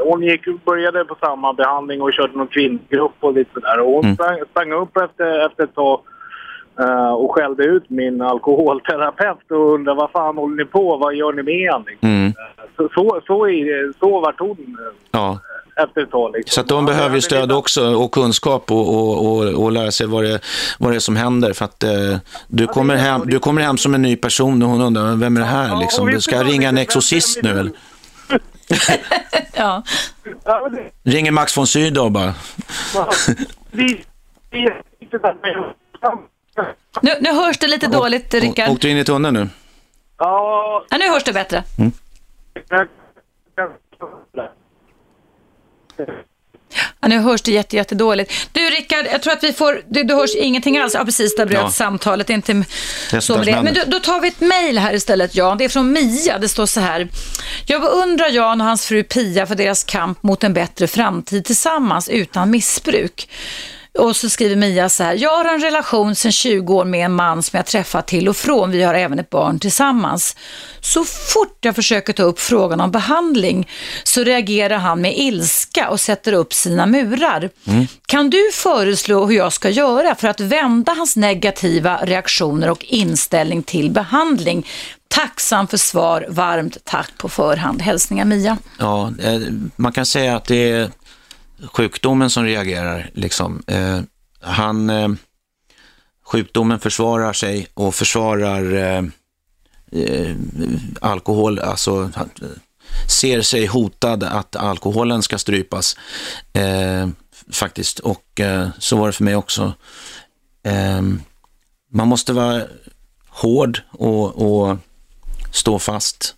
hon 0.06 0.24
gick, 0.24 0.66
började 0.66 1.06
på 1.06 1.16
samma 1.20 1.54
behandling 1.54 2.02
och 2.02 2.14
körde 2.14 2.38
någon 2.38 2.47
kvinnogrupp 2.47 3.12
och 3.20 3.34
lite 3.34 3.52
sådär. 3.54 3.80
Och 3.80 3.91
hon 3.91 4.04
Mm. 4.04 4.16
sprang, 4.16 4.39
sprang 4.52 4.72
upp 4.72 4.97
efter, 4.97 5.45
efter 5.45 5.64
ett 5.64 5.76
tag 5.76 6.02
eh, 6.80 7.12
och 7.14 7.36
skällde 7.36 7.64
ut 7.64 7.90
min 7.90 8.22
alkoholterapeut 8.22 9.52
och 9.52 9.74
undrade 9.74 9.98
vad 9.98 10.12
fan 10.12 10.38
håller 10.38 10.56
ni 10.56 10.66
på? 10.66 10.98
Vad 10.98 11.16
gör 11.16 11.34
ni 11.34 11.44
med 11.44 11.72
han? 11.72 11.84
Liksom. 11.88 12.10
Mm. 12.10 12.34
Så, 12.78 12.90
så, 12.94 13.22
så, 13.28 13.48
är, 13.48 14.00
så 14.00 14.20
vart 14.20 14.40
hon 14.40 14.50
eh, 14.60 14.96
Ja. 15.12 15.40
efter 15.84 16.02
ett 16.02 16.12
tag. 16.12 16.32
Liksom. 16.34 16.54
Så 16.56 16.62
att 16.62 16.68
de 16.68 16.86
behöver 16.86 17.16
ju 17.16 17.22
stöd 17.22 17.52
också 17.52 17.96
och 17.96 18.12
kunskap 18.12 18.72
och, 18.72 18.96
och, 18.96 19.26
och, 19.38 19.64
och 19.64 19.72
lära 19.72 19.92
sig 19.92 20.08
vad 20.08 20.24
det, 20.24 20.40
vad 20.80 20.92
det 20.92 20.96
är 20.96 21.00
som 21.00 21.16
händer. 21.16 21.54
För 21.54 21.66
att 21.66 21.84
eh, 21.84 22.18
du, 22.48 22.68
kommer 22.68 22.96
hem, 22.96 23.22
du 23.26 23.40
kommer 23.40 23.62
hem 23.62 23.78
som 23.78 23.94
en 23.94 24.02
ny 24.02 24.16
person 24.16 24.64
och 24.64 24.70
hon 24.70 24.82
undrar, 24.82 25.16
vem 25.16 25.38
är 25.38 25.42
det 25.42 25.48
här? 25.48 25.80
Liksom? 25.80 26.08
Du 26.08 26.22
ska 26.22 26.44
ringa 26.44 26.70
en 26.70 26.78
exorcist 26.78 27.40
nu 27.44 27.50
eller? 27.50 27.72
Ja. 29.54 29.84
Ringer 31.04 31.32
Max 31.32 31.58
von 31.58 31.68
Sydow 31.68 32.12
bara. 32.12 32.34
vi, 33.72 34.04
vi, 34.52 34.70
Nu, 37.01 37.16
nu 37.22 37.32
hörs 37.34 37.57
det 37.57 37.68
lite 37.68 37.88
dåligt, 37.88 38.34
Rickard. 38.34 38.70
Åkte 38.70 38.88
du 38.88 38.91
in 38.91 38.97
i 38.97 39.05
tunneln 39.05 39.34
nu? 39.34 39.49
Ja, 40.18 40.86
Ja, 40.89 40.97
nu 40.97 41.10
hörs 41.10 41.24
det 41.24 41.34
bättre. 41.34 41.64
Ja, 47.01 47.07
nu 47.07 47.18
hörs 47.20 47.41
det 47.41 47.51
jätte, 47.51 47.76
jättedåligt. 47.76 48.49
Du 48.51 48.60
Rickard, 48.62 49.05
jag 49.12 49.22
tror 49.22 49.34
att 49.34 49.43
vi 49.43 49.53
får, 49.53 49.82
du, 49.88 50.03
du 50.03 50.14
hörs 50.16 50.36
ingenting 50.36 50.78
alls. 50.78 50.93
Ja 50.93 51.05
precis, 51.05 51.36
där 51.36 51.45
bröt 51.45 51.60
Ja. 51.62 51.72
samtalet. 51.72 52.30
Inte 52.30 52.64
så 53.20 53.38
med 53.38 53.45
det. 53.45 53.62
Men 53.64 53.74
då, 53.74 53.82
då 53.88 53.99
tar 53.99 54.20
vi 54.22 54.28
ett 54.28 54.39
mejl 54.39 54.78
här 54.78 54.93
istället 54.93 55.36
Jan. 55.36 55.57
Det 55.57 55.64
är 55.66 55.70
från 55.70 55.91
Mia. 55.91 56.38
Det 56.39 56.49
står 56.49 56.66
så 56.66 56.80
här. 56.80 57.07
Jag 57.66 57.82
beundrar 57.82 58.28
Jan 58.30 58.62
och 58.62 58.68
hans 58.68 58.86
fru 58.86 59.03
Pia 59.03 59.45
för 59.47 59.55
deras 59.55 59.84
kamp 59.84 60.24
mot 60.24 60.43
en 60.43 60.53
bättre 60.53 60.88
framtid 60.88 61.45
tillsammans 61.45 62.10
utan 62.10 62.49
missbruk. 62.51 63.30
Och 63.98 64.16
så 64.16 64.30
skriver 64.30 64.56
Mia 64.56 64.90
så 64.90 65.04
här, 65.04 65.14
jag 65.14 65.30
har 65.38 65.46
en 65.46 65.62
relation 65.62 66.16
sedan 66.16 66.32
20 66.32 66.74
år 66.74 66.86
med 66.86 67.06
en 67.06 67.14
man 67.14 67.44
som 67.44 67.58
jag 67.58 67.66
träffat 67.66 68.08
till 68.08 68.30
och 68.30 68.38
från. 68.38 68.72
Vi 68.72 68.84
har 68.84 68.94
även 68.94 69.20
ett 69.20 69.30
barn 69.30 69.60
tillsammans. 69.60 70.36
Så 70.82 71.06
fort 71.06 71.58
jag 71.62 71.76
försöker 71.76 72.14
ta 72.14 72.24
upp 72.24 72.40
frågan 72.40 72.82
om 72.82 72.92
behandling 72.92 73.68
så 74.04 74.24
reagerar 74.24 74.78
han 74.78 75.02
med 75.02 75.18
ilska 75.18 75.90
och 75.90 76.00
sätter 76.00 76.34
upp 76.34 76.54
sina 76.54 76.86
murar. 76.86 77.50
Kan 78.06 78.30
du 78.30 78.52
föreslå 78.54 79.26
hur 79.26 79.36
jag 79.36 79.54
ska 79.54 79.70
göra 79.70 80.16
för 80.16 80.28
att 80.28 80.40
vända 80.40 80.94
hans 80.94 81.16
negativa 81.16 81.98
reaktioner 82.06 82.70
och 82.70 82.86
inställning 82.86 83.64
till 83.64 83.92
behandling? 83.92 84.68
Tacksam 85.08 85.68
för 85.68 85.78
svar, 85.78 86.26
varmt 86.30 86.78
tack 86.84 87.12
på 87.18 87.30
förhand. 87.30 87.82
Hälsningar 87.82 88.26
Mia. 88.26 88.58
Ja, 88.80 89.14
eh, 89.24 89.40
man 89.76 89.92
kan 89.92 90.06
säga 90.06 90.36
att 90.36 90.46
det 90.46 90.72
är 90.72 90.90
sjukdomen 91.74 92.30
som 92.30 92.43
reagerar. 92.43 93.10
Liksom. 93.14 93.64
Eh, 93.68 93.99
han, 94.41 94.89
eh, 94.89 95.10
sjukdomen 96.26 96.80
försvarar 96.80 97.34
sig 97.34 97.68
och 97.74 97.95
försvarar 97.95 98.74
eh, 98.74 99.03
eh, 100.01 100.36
alkohol, 101.01 101.60
alltså 101.60 102.12
han, 102.16 102.30
eh, 102.41 102.47
ser 103.07 103.41
sig 103.41 103.66
hotad 103.66 104.24
att 104.24 104.55
alkoholen 104.55 105.24
ska 105.24 105.38
strypas 105.38 105.97
eh, 106.53 107.07
faktiskt. 107.51 107.99
Och 107.99 108.39
eh, 108.39 108.70
så 108.80 108.97
var 108.97 109.07
det 109.07 109.14
för 109.14 109.24
mig 109.24 109.36
också. 109.36 109.74
Eh, 110.64 111.01
man 111.91 112.07
måste 112.07 112.34
vara 112.34 112.64
hård 113.28 113.82
och, 113.91 114.26
och 114.41 114.78
stå 115.51 115.80
fast 115.80 116.36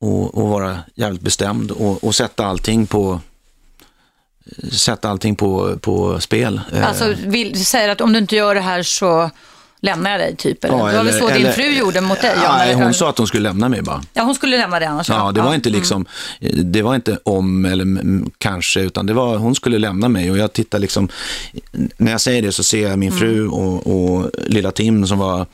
och, 0.00 0.34
och 0.34 0.48
vara 0.48 0.80
jävligt 0.94 1.22
bestämd 1.22 1.70
och, 1.70 2.04
och 2.04 2.14
sätta 2.14 2.46
allting 2.46 2.86
på 2.86 3.20
sätta 4.72 5.08
allting 5.10 5.36
på, 5.36 5.76
på 5.80 6.20
spel. 6.20 6.60
Eh, 6.72 6.88
Alltså, 6.88 7.14
vill, 7.26 7.64
säger 7.66 7.88
att 7.88 8.00
om 8.00 8.12
du 8.12 8.18
inte 8.18 8.36
gör 8.36 8.54
det 8.54 8.60
här 8.60 8.82
så 8.82 9.30
lämnar 9.84 10.10
jag 10.10 10.20
dig, 10.20 10.36
typ. 10.36 10.64
Eller? 10.64 10.74
ja, 10.78 10.86
det 10.86 10.96
var 10.96 11.04
väl 11.04 11.08
eller- 11.08 11.18
så 11.18 11.28
din 11.28 11.36
eller- 11.36 11.52
fru 11.52 11.78
gjorde 11.78 12.00
mot 12.00 12.20
dig? 12.20 12.32
Jan, 12.42 12.58
Nej, 12.58 12.72
eller? 12.72 12.84
hon 12.84 12.94
sa 12.94 13.08
att 13.08 13.18
hon 13.18 13.26
skulle 13.26 13.42
lämna 13.42 13.68
mig 13.68 13.82
bara. 13.82 14.02
Ja, 14.12 14.22
hon 14.22 14.34
skulle 14.34 14.56
lämna 14.56 14.78
dig 14.78 14.88
annars. 14.88 15.08
Ja, 15.08 15.32
det 15.32 15.40
var 15.40 15.54
inte 15.54 15.68
Mm. 15.68 15.78
liksom, 15.80 16.06
det 16.62 16.82
var 16.82 16.94
inte 16.94 17.18
om 17.24 17.64
eller 17.64 17.82
mm, 17.84 18.30
kanske, 18.38 18.80
utan 18.80 19.06
det 19.06 19.12
var, 19.12 19.36
hon 19.36 19.54
skulle 19.54 19.78
lämna 19.78 20.08
mig 20.08 20.30
och 20.30 20.38
jag 20.38 20.52
tittar 20.52 20.78
liksom, 20.78 21.08
när 21.96 22.12
jag 22.12 22.20
säger 22.20 22.42
det 22.42 22.52
så 22.52 22.62
ser 22.62 22.88
jag 22.88 22.98
min 22.98 23.12
fru 23.12 23.38
Mm. 23.38 23.52
och, 23.52 23.86
och 24.16 24.30
lilla 24.46 24.70
Tim 24.70 25.06
som 25.06 25.18
var 25.18 25.46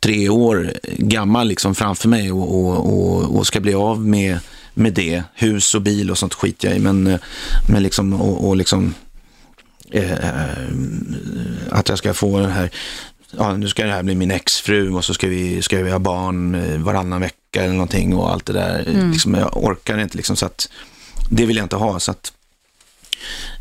tre 0.00 0.28
år 0.28 0.72
gammal 0.84 1.48
liksom 1.48 1.74
framför 1.74 2.08
mig 2.08 2.32
och, 2.32 2.54
och, 2.54 2.92
och, 2.98 3.36
och 3.36 3.46
ska 3.46 3.60
bli 3.60 3.74
av 3.74 4.00
med, 4.06 4.38
med 4.74 4.92
det. 4.92 5.22
Hus 5.34 5.74
och 5.74 5.82
bil 5.82 6.10
och 6.10 6.18
sånt 6.18 6.34
skit 6.34 6.64
jag 6.64 6.76
i, 6.76 6.78
men, 6.78 7.06
eh, 7.06 7.20
men 7.68 7.82
liksom, 7.82 8.12
och, 8.12 8.48
och 8.48 8.56
liksom 8.56 8.94
eh, 9.90 10.28
att 11.70 11.88
jag 11.88 11.98
ska 11.98 12.14
få 12.14 12.40
den 12.40 12.50
här, 12.50 12.70
ja 13.30 13.56
nu 13.56 13.68
ska 13.68 13.84
det 13.84 13.92
här 13.92 14.02
bli 14.02 14.14
min 14.14 14.30
exfru 14.30 14.92
och 14.92 15.04
så 15.04 15.14
ska 15.14 15.28
vi, 15.28 15.62
ska 15.62 15.82
vi 15.82 15.90
ha 15.90 15.98
barn 15.98 16.54
eh, 16.54 16.78
varannan 16.78 17.20
vecka 17.20 17.62
eller 17.62 17.74
någonting 17.74 18.14
och 18.14 18.32
allt 18.32 18.46
det 18.46 18.52
där. 18.52 18.88
Mm. 18.88 19.10
Liksom, 19.10 19.34
jag 19.34 19.64
orkar 19.64 19.98
inte 19.98 20.16
liksom 20.16 20.36
så 20.36 20.46
att, 20.46 20.68
det 21.30 21.46
vill 21.46 21.56
jag 21.56 21.64
inte 21.64 21.76
ha 21.76 22.00
så 22.00 22.10
att 22.10 22.32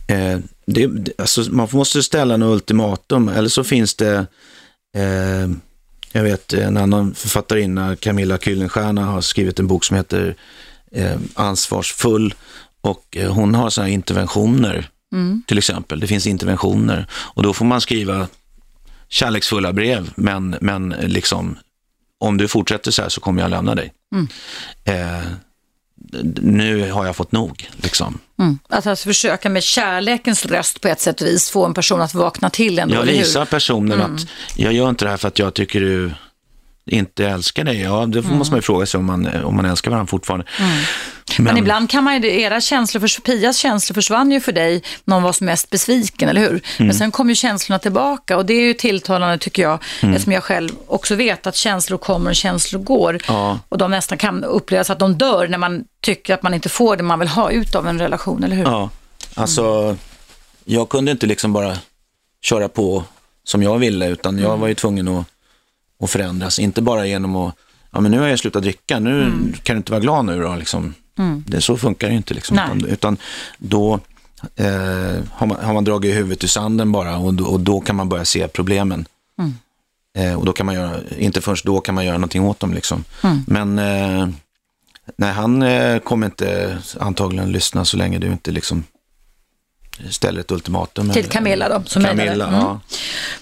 eh, 0.07 0.39
det, 0.65 0.87
det, 0.87 1.11
alltså, 1.17 1.41
man 1.41 1.67
måste 1.71 2.03
ställa 2.03 2.37
något 2.37 2.53
ultimatum 2.53 3.29
eller 3.29 3.49
så 3.49 3.63
finns 3.63 3.95
det 3.95 4.25
eh, 4.95 5.49
jag 6.15 6.23
vet 6.23 6.53
en 6.53 6.77
annan 6.77 7.13
författarinna, 7.13 7.95
Camilla 7.95 8.37
Kyllenstierna, 8.37 9.05
har 9.05 9.21
skrivit 9.21 9.59
en 9.59 9.67
bok 9.67 9.83
som 9.83 9.97
heter 9.97 10.35
eh, 10.95 11.17
Ansvarsfull 11.33 12.33
och 12.81 13.17
eh, 13.17 13.31
hon 13.33 13.55
har 13.55 13.69
sådana 13.69 13.89
interventioner 13.89 14.89
Mm. 15.13 15.43
till 15.47 15.57
exempel. 15.57 15.99
Det 15.99 16.07
finns 16.07 16.27
interventioner 16.27 17.07
och 17.13 17.43
då 17.43 17.53
får 17.53 17.65
man 17.65 17.81
skriva 17.81 18.27
kärleksfulla 19.09 19.73
brev, 19.73 20.11
men, 20.15 20.55
men 20.61 20.89
liksom 20.89 21.57
om 22.19 22.37
du 22.37 22.47
fortsätter 22.47 22.91
så 22.91 23.01
här 23.01 23.09
så 23.09 23.21
kommer 23.21 23.41
jag 23.41 23.51
lämna 23.51 23.75
dig. 23.75 23.93
Mm. 24.15 24.27
Eh, 24.85 25.23
nu 26.41 26.91
har 26.91 27.05
jag 27.05 27.15
fått 27.15 27.31
nog, 27.31 27.69
liksom. 27.75 28.19
Mm. 28.39 28.59
Att 28.69 28.87
alltså 28.87 29.05
försöka 29.07 29.49
med 29.49 29.63
kärlekens 29.63 30.45
röst 30.45 30.81
på 30.81 30.87
ett 30.87 30.99
sätt 31.01 31.21
och 31.21 31.27
vis 31.27 31.49
få 31.49 31.65
en 31.65 31.73
person 31.73 32.01
att 32.01 32.13
vakna 32.13 32.49
till 32.49 32.79
ändå, 32.79 32.95
Jag 32.95 33.03
visar 33.03 33.45
personen 33.45 33.99
Mm. 34.01 34.15
att 34.15 34.27
jag 34.55 34.73
gör 34.73 34.89
inte 34.89 35.05
det 35.05 35.09
här 35.11 35.17
för 35.17 35.27
att 35.27 35.39
jag 35.39 35.53
tycker 35.53 35.79
du 35.79 36.11
inte 36.85 37.25
älskar 37.27 37.63
dig. 37.63 37.81
Ja, 37.81 38.05
då 38.05 38.19
Mm. 38.19 38.37
måste 38.37 38.51
man 38.53 38.57
ju 38.57 38.61
fråga 38.61 38.85
sig 38.85 38.97
om 38.97 39.05
man, 39.05 39.43
om 39.43 39.55
man 39.55 39.65
älskar 39.65 39.91
varandra 39.91 40.09
fortfarande. 40.09 40.45
Men, 41.37 41.43
Men- 41.43 41.57
ibland 41.57 41.89
kan 41.89 42.03
man 42.03 42.21
ju, 42.21 42.41
era 42.41 42.61
känslor, 42.61 43.07
för, 43.07 43.21
Pias 43.21 43.57
känslor 43.57 43.93
försvann 43.93 44.31
ju 44.31 44.39
för 44.39 44.51
dig 44.51 44.83
när 45.05 45.15
hon 45.15 45.23
var 45.23 45.33
som 45.33 45.45
mest 45.45 45.69
besviken, 45.69 46.29
eller 46.29 46.41
hur? 46.41 46.49
Mm. 46.49 46.61
Men 46.77 46.93
sen 46.93 47.11
kom 47.11 47.29
ju 47.29 47.35
känslorna 47.35 47.79
tillbaka 47.79 48.37
och 48.37 48.45
det 48.45 48.53
är 48.53 48.61
ju 48.61 48.73
tilltalande 48.73 49.37
tycker 49.37 49.61
jag, 49.63 49.79
Mm. 50.01 50.15
eftersom 50.15 50.33
jag 50.33 50.43
själv 50.43 50.69
också 50.87 51.15
vet 51.15 51.47
att 51.47 51.55
känslor 51.55 51.97
kommer 51.97 52.29
och 52.29 52.35
känslor 52.35 52.81
går. 52.81 53.19
Ja. 53.27 53.59
Och 53.69 53.77
de 53.77 53.91
nästan 53.91 54.17
kan 54.17 54.43
upplevas 54.43 54.89
att 54.89 54.99
de 54.99 55.17
dör 55.17 55.47
när 55.47 55.57
man 55.57 55.83
tycker 56.01 56.33
att 56.33 56.43
man 56.43 56.53
inte 56.53 56.69
får 56.69 56.95
det 56.97 57.03
man 57.03 57.19
vill 57.19 57.27
ha 57.27 57.51
ut 57.51 57.75
av 57.75 57.87
en 57.87 57.99
relation, 57.99 58.43
eller 58.43 58.55
hur? 58.55 58.63
Ja, 58.63 58.89
alltså 59.35 59.97
jag 60.65 60.89
kunde 60.89 61.11
inte 61.11 61.25
liksom 61.25 61.53
bara 61.53 61.77
köra 62.41 62.69
på 62.69 63.03
som 63.43 63.63
jag 63.63 63.77
ville, 63.77 64.07
utan 64.07 64.39
jag 64.39 64.57
var 64.57 64.67
ju 64.67 64.73
tvungen 64.75 65.07
att, 65.07 65.25
att 66.03 66.09
förändras. 66.09 66.59
Inte 66.59 66.81
bara 66.81 67.05
genom 67.07 67.35
att, 67.35 67.55
ja 67.91 67.99
men 67.99 68.11
nu 68.11 68.19
har 68.19 68.27
jag 68.27 68.39
slutat 68.39 68.63
dricka, 68.63 68.99
nu 68.99 69.31
kan 69.63 69.75
du 69.75 69.77
inte 69.77 69.91
vara 69.91 70.01
glad 70.01 70.25
nu 70.25 70.41
då, 70.41 70.55
liksom. 70.55 70.93
Mm. 71.17 71.43
Det, 71.47 71.61
så 71.61 71.77
funkar 71.77 72.07
det 72.09 72.13
inte, 72.15 72.33
liksom. 72.33 72.57
Utan, 72.57 72.85
utan 72.89 73.17
då 73.57 73.99
eh, 74.55 74.65
har, 75.31 75.47
man, 75.47 75.57
har 75.65 75.73
man 75.73 75.83
dragit 75.83 76.15
huvudet 76.15 76.43
i 76.43 76.47
sanden 76.47 76.91
bara 76.91 77.17
och, 77.17 77.33
då- 77.33 77.45
och 77.45 77.59
då 77.59 77.79
kan 77.81 77.95
man 77.95 78.09
börja 78.09 78.25
se 78.25 78.47
problemen. 78.47 79.05
Mm. 79.39 79.53
Eh, 80.17 80.39
och 80.39 80.45
då 80.45 80.53
kan 80.53 80.65
man 80.65 80.75
göra, 80.75 80.99
inte 81.17 81.41
först 81.41 81.65
då 81.65 81.81
kan 81.81 81.95
man 81.95 82.05
göra 82.05 82.17
någonting 82.17 82.43
åt 82.43 82.59
dem. 82.59 82.73
Liksom. 82.73 83.03
Mm. 83.23 83.43
Men 83.47 83.79
eh, 83.79 84.27
nej, 85.17 85.31
han 85.33 85.61
eh, 85.61 85.99
kommer 85.99 86.25
inte 86.27 86.77
antagligen 86.99 87.51
lyssna 87.51 87.85
så 87.85 87.97
länge 87.97 88.19
du 88.19 88.27
inte 88.27 88.51
liksom 88.51 88.83
ställer 90.09 90.41
ett 90.41 90.51
ultimatum. 90.51 91.09
Till 91.11 91.25
Camilla 91.29 91.69
då, 91.69 91.83
som 91.85 92.03
Camilla. 92.03 92.47
Mm. 92.47 92.59
ja. 92.59 92.79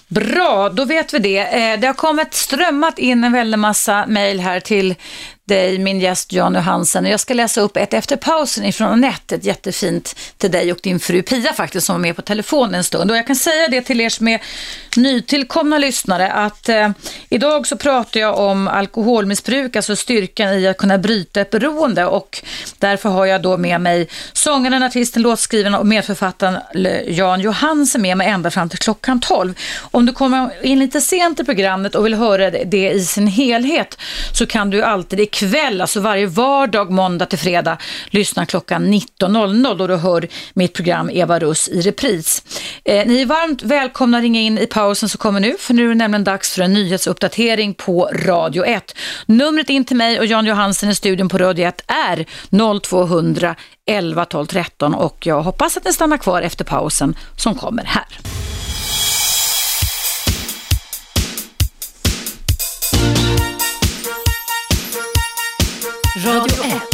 Bra, 0.08 0.68
då 0.68 0.84
vet 0.84 1.14
vi 1.14 1.18
det. 1.18 1.38
Eh, 1.38 1.80
Det 1.80 1.86
har 1.86 1.94
kommit 1.94 2.34
strömmat 2.34 2.98
in 2.98 3.24
en 3.24 3.32
väldig 3.32 3.58
massa 3.58 4.06
mejl 4.06 4.40
här 4.40 4.60
till 4.60 4.94
dig, 5.44 5.78
min 5.78 6.00
gäst 6.00 6.32
Jan 6.32 6.54
Johansen. 6.54 7.06
Jag 7.06 7.20
ska 7.20 7.34
läsa 7.34 7.60
upp 7.60 7.76
ett 7.76 7.94
efter 7.94 8.16
pausen 8.16 8.64
ifrån 8.64 8.88
Anette, 8.88 9.34
ett 9.34 9.44
jättefint 9.44 10.16
till 10.38 10.50
dig 10.50 10.72
och 10.72 10.78
din 10.82 11.00
fru 11.00 11.22
Pia 11.22 11.52
faktiskt, 11.52 11.86
som 11.86 11.94
var 11.94 12.00
med 12.00 12.16
på 12.16 12.22
telefon 12.22 12.74
en 12.74 12.84
stund. 12.84 13.10
Och 13.10 13.16
jag 13.16 13.26
kan 13.26 13.36
säga 13.36 13.68
det 13.68 13.82
till 13.82 14.00
er 14.00 14.08
som 14.08 14.28
är 14.28 14.42
nytillkomna 14.96 15.78
lyssnare, 15.78 16.32
att 16.32 16.68
eh, 16.68 16.90
idag 17.28 17.66
så 17.66 17.76
pratar 17.76 18.20
jag 18.20 18.38
om 18.38 18.68
alkoholmissbruk, 18.68 19.76
alltså 19.76 19.96
styrkan 19.96 20.54
i 20.54 20.66
att 20.66 20.76
kunna 20.76 20.98
bryta 20.98 21.40
ett 21.40 21.50
beroende 21.50 22.06
och 22.06 22.42
därför 22.78 23.08
har 23.08 23.26
jag 23.26 23.42
då 23.42 23.56
med 23.56 23.80
mig 23.80 24.08
sångaren, 24.32 24.82
artisten, 24.82 25.22
låtskrivaren 25.22 25.74
och 25.74 25.86
medförfattaren 25.86 26.58
eh, 26.74 27.18
Jan 27.18 27.40
Johansen 27.40 28.02
med 28.02 28.16
mig 28.16 28.28
ända 28.28 28.50
fram 28.50 28.68
till 28.68 28.78
klockan 28.78 29.20
12. 29.20 29.54
Om 29.80 30.06
du 30.06 30.12
kommer 30.12 30.66
in 30.66 30.78
lite 30.78 31.00
sent 31.00 31.40
i 31.40 31.44
programmet 31.44 31.94
och 31.94 32.06
vill 32.06 32.14
höra 32.14 32.50
det 32.50 32.90
i 32.92 33.04
sin 33.04 33.26
helhet 33.26 33.98
så 34.32 34.46
kan 34.46 34.70
du 34.70 34.82
alltid 34.82 35.20
ikväll, 35.32 35.80
alltså 35.80 36.00
varje 36.00 36.26
vardag, 36.26 36.90
måndag 36.90 37.26
till 37.26 37.38
fredag, 37.38 37.78
lyssna 38.10 38.46
klockan 38.46 38.92
19.00 38.92 39.78
då 39.78 39.86
du 39.86 39.96
hör 39.96 40.28
mitt 40.54 40.72
program 40.72 41.10
Eva 41.10 41.38
Russ 41.38 41.68
i 41.68 41.80
repris. 41.80 42.42
Eh, 42.84 43.06
ni 43.06 43.22
är 43.22 43.26
varmt 43.26 43.62
välkomna 43.62 44.16
att 44.18 44.22
ringa 44.22 44.40
in 44.40 44.58
i 44.58 44.66
pausen 44.66 45.08
som 45.08 45.18
kommer 45.18 45.40
nu, 45.40 45.54
för 45.58 45.74
nu 45.74 45.84
är 45.84 45.88
det 45.88 45.94
nämligen 45.94 46.24
dags 46.24 46.54
för 46.54 46.62
en 46.62 46.72
nyhetsuppdatering 46.72 47.74
på 47.74 48.10
Radio 48.12 48.64
1. 48.64 48.96
Numret 49.26 49.70
in 49.70 49.84
till 49.84 49.96
mig 49.96 50.18
och 50.18 50.26
Jan 50.26 50.46
Johansen 50.46 50.90
i 50.90 50.94
studion 50.94 51.28
på 51.28 51.38
Radio 51.38 51.66
1 51.66 51.84
är 51.86 52.26
0200 52.80 53.54
11 53.86 54.24
12 54.24 54.46
13 54.46 54.94
och 54.94 55.26
jag 55.26 55.42
hoppas 55.42 55.76
att 55.76 55.84
ni 55.84 55.92
stannar 55.92 56.16
kvar 56.16 56.42
efter 56.42 56.64
pausen 56.64 57.16
som 57.36 57.54
kommer 57.54 57.84
här. 57.84 58.41
Radio 66.24 66.62
1. 66.62 66.86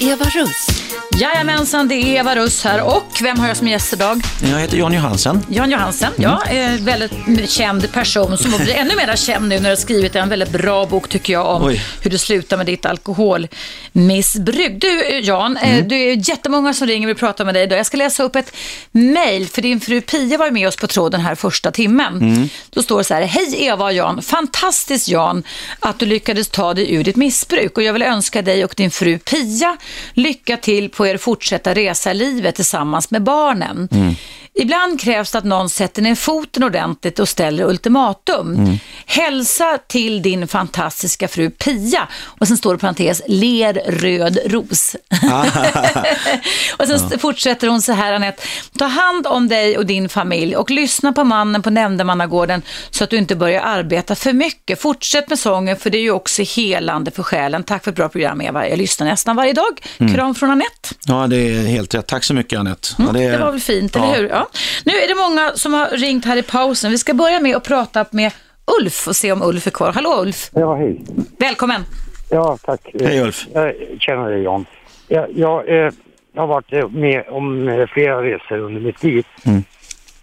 Eva 0.00 0.24
Russ. 0.34 0.85
Jajamensan, 1.20 1.88
det 1.88 1.94
är 1.94 2.20
Eva 2.20 2.36
Russ 2.36 2.64
här 2.64 2.82
och 2.82 3.18
vem 3.22 3.38
har 3.38 3.48
jag 3.48 3.56
som 3.56 3.68
gäst 3.68 3.92
idag? 3.92 4.20
Jag 4.42 4.58
heter 4.58 4.76
Jan 4.76 4.92
Johansen. 4.92 5.46
Jan 5.50 5.70
Johansen, 5.70 6.12
ja, 6.16 6.42
en 6.42 6.84
väldigt 6.84 7.50
känd 7.50 7.92
person 7.92 8.38
som 8.38 8.50
blir 8.50 8.74
ännu 8.74 8.96
mer 8.96 9.16
känd 9.16 9.48
nu 9.48 9.54
när 9.54 9.62
du 9.62 9.68
har 9.68 9.76
skrivit 9.76 10.16
en 10.16 10.28
väldigt 10.28 10.50
bra 10.50 10.86
bok 10.86 11.08
tycker 11.08 11.32
jag 11.32 11.46
om 11.46 11.64
Oj. 11.64 11.82
hur 12.02 12.10
du 12.10 12.18
slutar 12.18 12.56
med 12.56 12.66
ditt 12.66 12.86
alkoholmissbruk. 12.86 14.80
Du 14.80 15.20
Jan, 15.20 15.56
mm. 15.56 15.88
det 15.88 15.94
är 15.94 16.28
jättemånga 16.28 16.74
som 16.74 16.86
ringer 16.86 17.06
och 17.06 17.08
vill 17.08 17.16
prata 17.16 17.44
med 17.44 17.54
dig 17.54 17.62
idag. 17.62 17.78
Jag 17.78 17.86
ska 17.86 17.96
läsa 17.96 18.22
upp 18.22 18.36
ett 18.36 18.56
mejl 18.90 19.48
för 19.48 19.62
din 19.62 19.80
fru 19.80 20.00
Pia 20.00 20.38
var 20.38 20.50
med 20.50 20.68
oss 20.68 20.76
på 20.76 20.86
tråden 20.86 21.20
här 21.20 21.34
första 21.34 21.70
timmen. 21.70 22.16
Mm. 22.16 22.48
Då 22.70 22.82
står 22.82 22.98
det 22.98 23.04
så 23.04 23.14
här, 23.14 23.22
hej 23.22 23.64
Eva 23.64 23.84
och 23.84 23.92
Jan, 23.92 24.22
fantastiskt 24.22 25.08
Jan 25.08 25.42
att 25.80 25.98
du 25.98 26.06
lyckades 26.06 26.48
ta 26.48 26.74
dig 26.74 26.94
ur 26.94 27.04
ditt 27.04 27.16
missbruk 27.16 27.76
och 27.76 27.82
jag 27.82 27.92
vill 27.92 28.02
önska 28.02 28.42
dig 28.42 28.64
och 28.64 28.74
din 28.76 28.90
fru 28.90 29.18
Pia 29.18 29.76
lycka 30.14 30.56
till 30.56 30.88
på 30.88 31.05
er 31.06 31.18
fortsätta 31.18 31.74
resa 31.74 32.10
i 32.10 32.14
livet 32.14 32.54
tillsammans 32.56 33.10
med 33.10 33.22
barnen. 33.22 33.88
Mm. 33.92 34.14
Ibland 34.58 35.00
krävs 35.00 35.32
det 35.32 35.38
att 35.38 35.44
någon 35.44 35.68
sätter 35.70 36.02
ner 36.02 36.14
foten 36.14 36.62
ordentligt 36.62 37.18
och 37.18 37.28
ställer 37.28 37.64
ultimatum. 37.64 38.78
Hälsa 39.06 39.78
till 39.88 40.22
din 40.22 40.48
fantastiska 40.48 41.28
fru 41.28 41.50
Pia 41.50 42.08
och 42.24 42.48
sen 42.48 42.56
står 42.56 42.72
det 42.72 42.78
på 42.78 42.80
parentes, 42.80 43.22
ler 43.26 43.74
röd 43.86 44.38
ros. 44.46 44.96
och 46.76 46.86
sen 46.86 47.18
fortsätter 47.18 47.68
hon 47.68 47.82
så 47.82 47.92
här 47.92 48.12
Anette, 48.12 48.42
ta 48.78 48.84
hand 48.84 49.26
om 49.26 49.48
dig 49.48 49.78
och 49.78 49.86
din 49.86 50.08
familj 50.08 50.56
och 50.56 50.70
lyssna 50.70 51.12
på 51.12 51.24
mannen 51.24 51.62
på 51.62 51.70
nämndemannagården 51.70 52.62
så 52.90 53.04
att 53.04 53.10
du 53.10 53.16
inte 53.16 53.36
börjar 53.36 53.60
arbeta 53.62 54.14
för 54.14 54.32
mycket. 54.32 54.80
Fortsätt 54.80 55.28
med 55.30 55.38
sången 55.38 55.76
för 55.76 55.90
det 55.90 55.98
är 55.98 56.02
ju 56.02 56.10
också 56.10 56.42
helande 56.42 57.10
för 57.10 57.22
själen. 57.22 57.64
Tack 57.64 57.84
för 57.84 57.90
ett 57.90 57.96
bra 57.96 58.08
program 58.08 58.40
Eva, 58.40 58.68
jag 58.68 58.78
lyssnar 58.78 59.06
nästan 59.06 59.36
varje 59.36 59.52
dag. 59.52 59.80
Kram 60.14 60.34
från 60.34 60.50
Anette. 60.50 60.88
Ja, 61.06 61.26
det 61.26 61.36
är 61.36 61.62
helt 61.66 61.94
rätt. 61.94 62.06
Tack 62.06 62.24
så 62.24 62.34
mycket 62.34 62.58
Anette. 62.58 62.88
Ja, 62.98 63.06
Mm, 63.16 63.32
det 63.32 63.38
var 63.38 63.50
väl 63.52 63.60
fint, 63.60 63.94
ja. 63.94 64.04
eller 64.04 64.16
hur? 64.22 64.28
Ja. 64.28 64.45
Nu 64.84 64.92
är 64.92 65.08
det 65.08 65.14
många 65.14 65.52
som 65.54 65.74
har 65.74 65.88
ringt 65.88 66.24
här 66.24 66.36
i 66.36 66.42
pausen. 66.42 66.90
Vi 66.90 66.98
ska 66.98 67.14
börja 67.14 67.40
med 67.40 67.56
att 67.56 67.64
prata 67.64 68.04
med 68.10 68.32
Ulf 68.80 69.08
och 69.08 69.16
se 69.16 69.32
om 69.32 69.42
Ulf 69.42 69.66
är 69.66 69.70
kvar. 69.70 69.92
Hallå 69.92 70.22
Ulf, 70.22 70.50
Ja, 70.52 70.74
hej. 70.74 71.00
välkommen. 71.38 71.82
Ja, 72.30 72.58
tack. 72.64 72.80
Hej 73.00 73.20
Ulf. 73.22 73.46
Jag 73.54 73.74
känner 74.00 74.30
dig 74.30 74.42
Jan. 74.42 74.66
Jag, 75.08 75.26
jag, 75.36 75.68
eh, 75.68 75.92
jag 76.32 76.42
har 76.42 76.46
varit 76.46 76.92
med 76.92 77.24
om 77.28 77.68
eh, 77.68 77.86
flera 77.86 78.22
resor 78.22 78.58
under 78.58 78.80
mitt 78.80 79.02
liv. 79.02 79.26
Mm. 79.46 79.62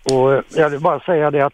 Och 0.03 0.33
eh, 0.33 0.41
jag 0.55 0.69
vill 0.69 0.79
bara 0.79 0.99
säga 0.99 1.31
det 1.31 1.45
att 1.45 1.53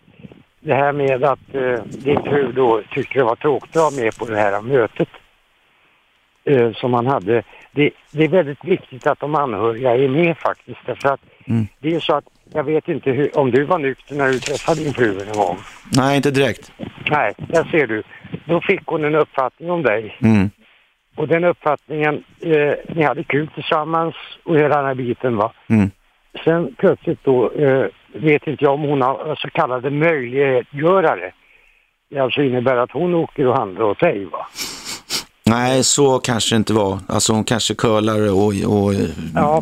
det 0.61 0.73
här 0.73 0.91
med 0.91 1.23
att 1.23 1.39
eh, 1.55 1.83
din 1.87 2.23
fru 2.23 2.51
då 2.51 2.81
tyckte 2.93 3.19
det 3.19 3.23
var 3.23 3.35
tråkigt 3.35 3.69
att 3.75 3.81
vara 3.81 4.03
med 4.03 4.17
på 4.17 4.25
det 4.25 4.37
här 4.37 4.61
mötet 4.61 5.07
eh, 6.45 6.71
som 6.73 6.91
man 6.91 7.07
hade. 7.07 7.43
Det, 7.71 7.89
det 8.11 8.23
är 8.23 8.27
väldigt 8.27 8.63
viktigt 8.65 9.07
att 9.07 9.19
de 9.19 9.35
anhöriga 9.35 9.95
är 9.95 10.07
med 10.07 10.37
faktiskt. 10.37 10.79
Därför 10.85 11.09
att 11.09 11.19
Mm. 11.47 11.67
det 11.79 11.95
är 11.95 11.99
så 11.99 12.15
att 12.15 12.25
jag 12.53 12.63
vet 12.63 12.87
inte 12.87 13.11
hur, 13.11 13.37
om 13.37 13.51
du 13.51 13.63
var 13.63 13.79
nykter 13.79 14.15
när 14.15 14.27
du 14.27 14.39
träffade 14.39 14.83
din 14.83 14.93
fru 14.93 15.19
en 15.27 15.37
gång. 15.37 15.57
Nej, 15.91 16.17
inte 16.17 16.31
direkt. 16.31 16.71
Nej, 17.09 17.33
där 17.37 17.63
ser 17.63 17.87
du. 17.87 18.03
Då 18.45 18.61
fick 18.61 18.81
hon 18.85 19.05
en 19.05 19.15
uppfattning 19.15 19.71
om 19.71 19.83
dig. 19.83 20.17
Mm. 20.21 20.49
Och 21.15 21.27
den 21.27 21.43
uppfattningen, 21.43 22.23
eh, 22.41 22.73
ni 22.95 23.03
hade 23.03 23.23
kul 23.23 23.47
tillsammans 23.47 24.15
och 24.43 24.55
hela 24.55 24.77
den 24.77 24.85
här 24.85 24.95
biten 24.95 25.37
va. 25.37 25.51
Mm. 25.69 25.91
Sen 26.43 26.75
plötsligt 26.77 27.23
då, 27.23 27.51
eh, 27.51 27.85
vet 28.13 28.47
inte 28.47 28.63
jag 28.63 28.73
om 28.73 28.81
hon 28.81 29.01
har 29.01 29.35
så 29.35 29.49
kallade 29.49 29.89
möjliggörare. 29.89 31.33
Det 32.09 32.19
alltså 32.19 32.41
innebär 32.43 32.77
att 32.77 32.91
hon 32.91 33.13
åker 33.13 33.47
och 33.47 33.57
handlar 33.57 33.85
åt 33.85 33.99
dig 33.99 34.25
va. 34.25 34.47
Nej, 35.49 35.83
så 35.83 36.19
kanske 36.19 36.55
det 36.55 36.57
inte 36.57 36.73
var. 36.73 36.99
Alltså 37.07 37.33
hon 37.33 37.43
kanske 37.43 37.75
curlar 37.75 38.31
och, 38.31 38.47
och 38.47 38.93
Ja, 39.35 39.61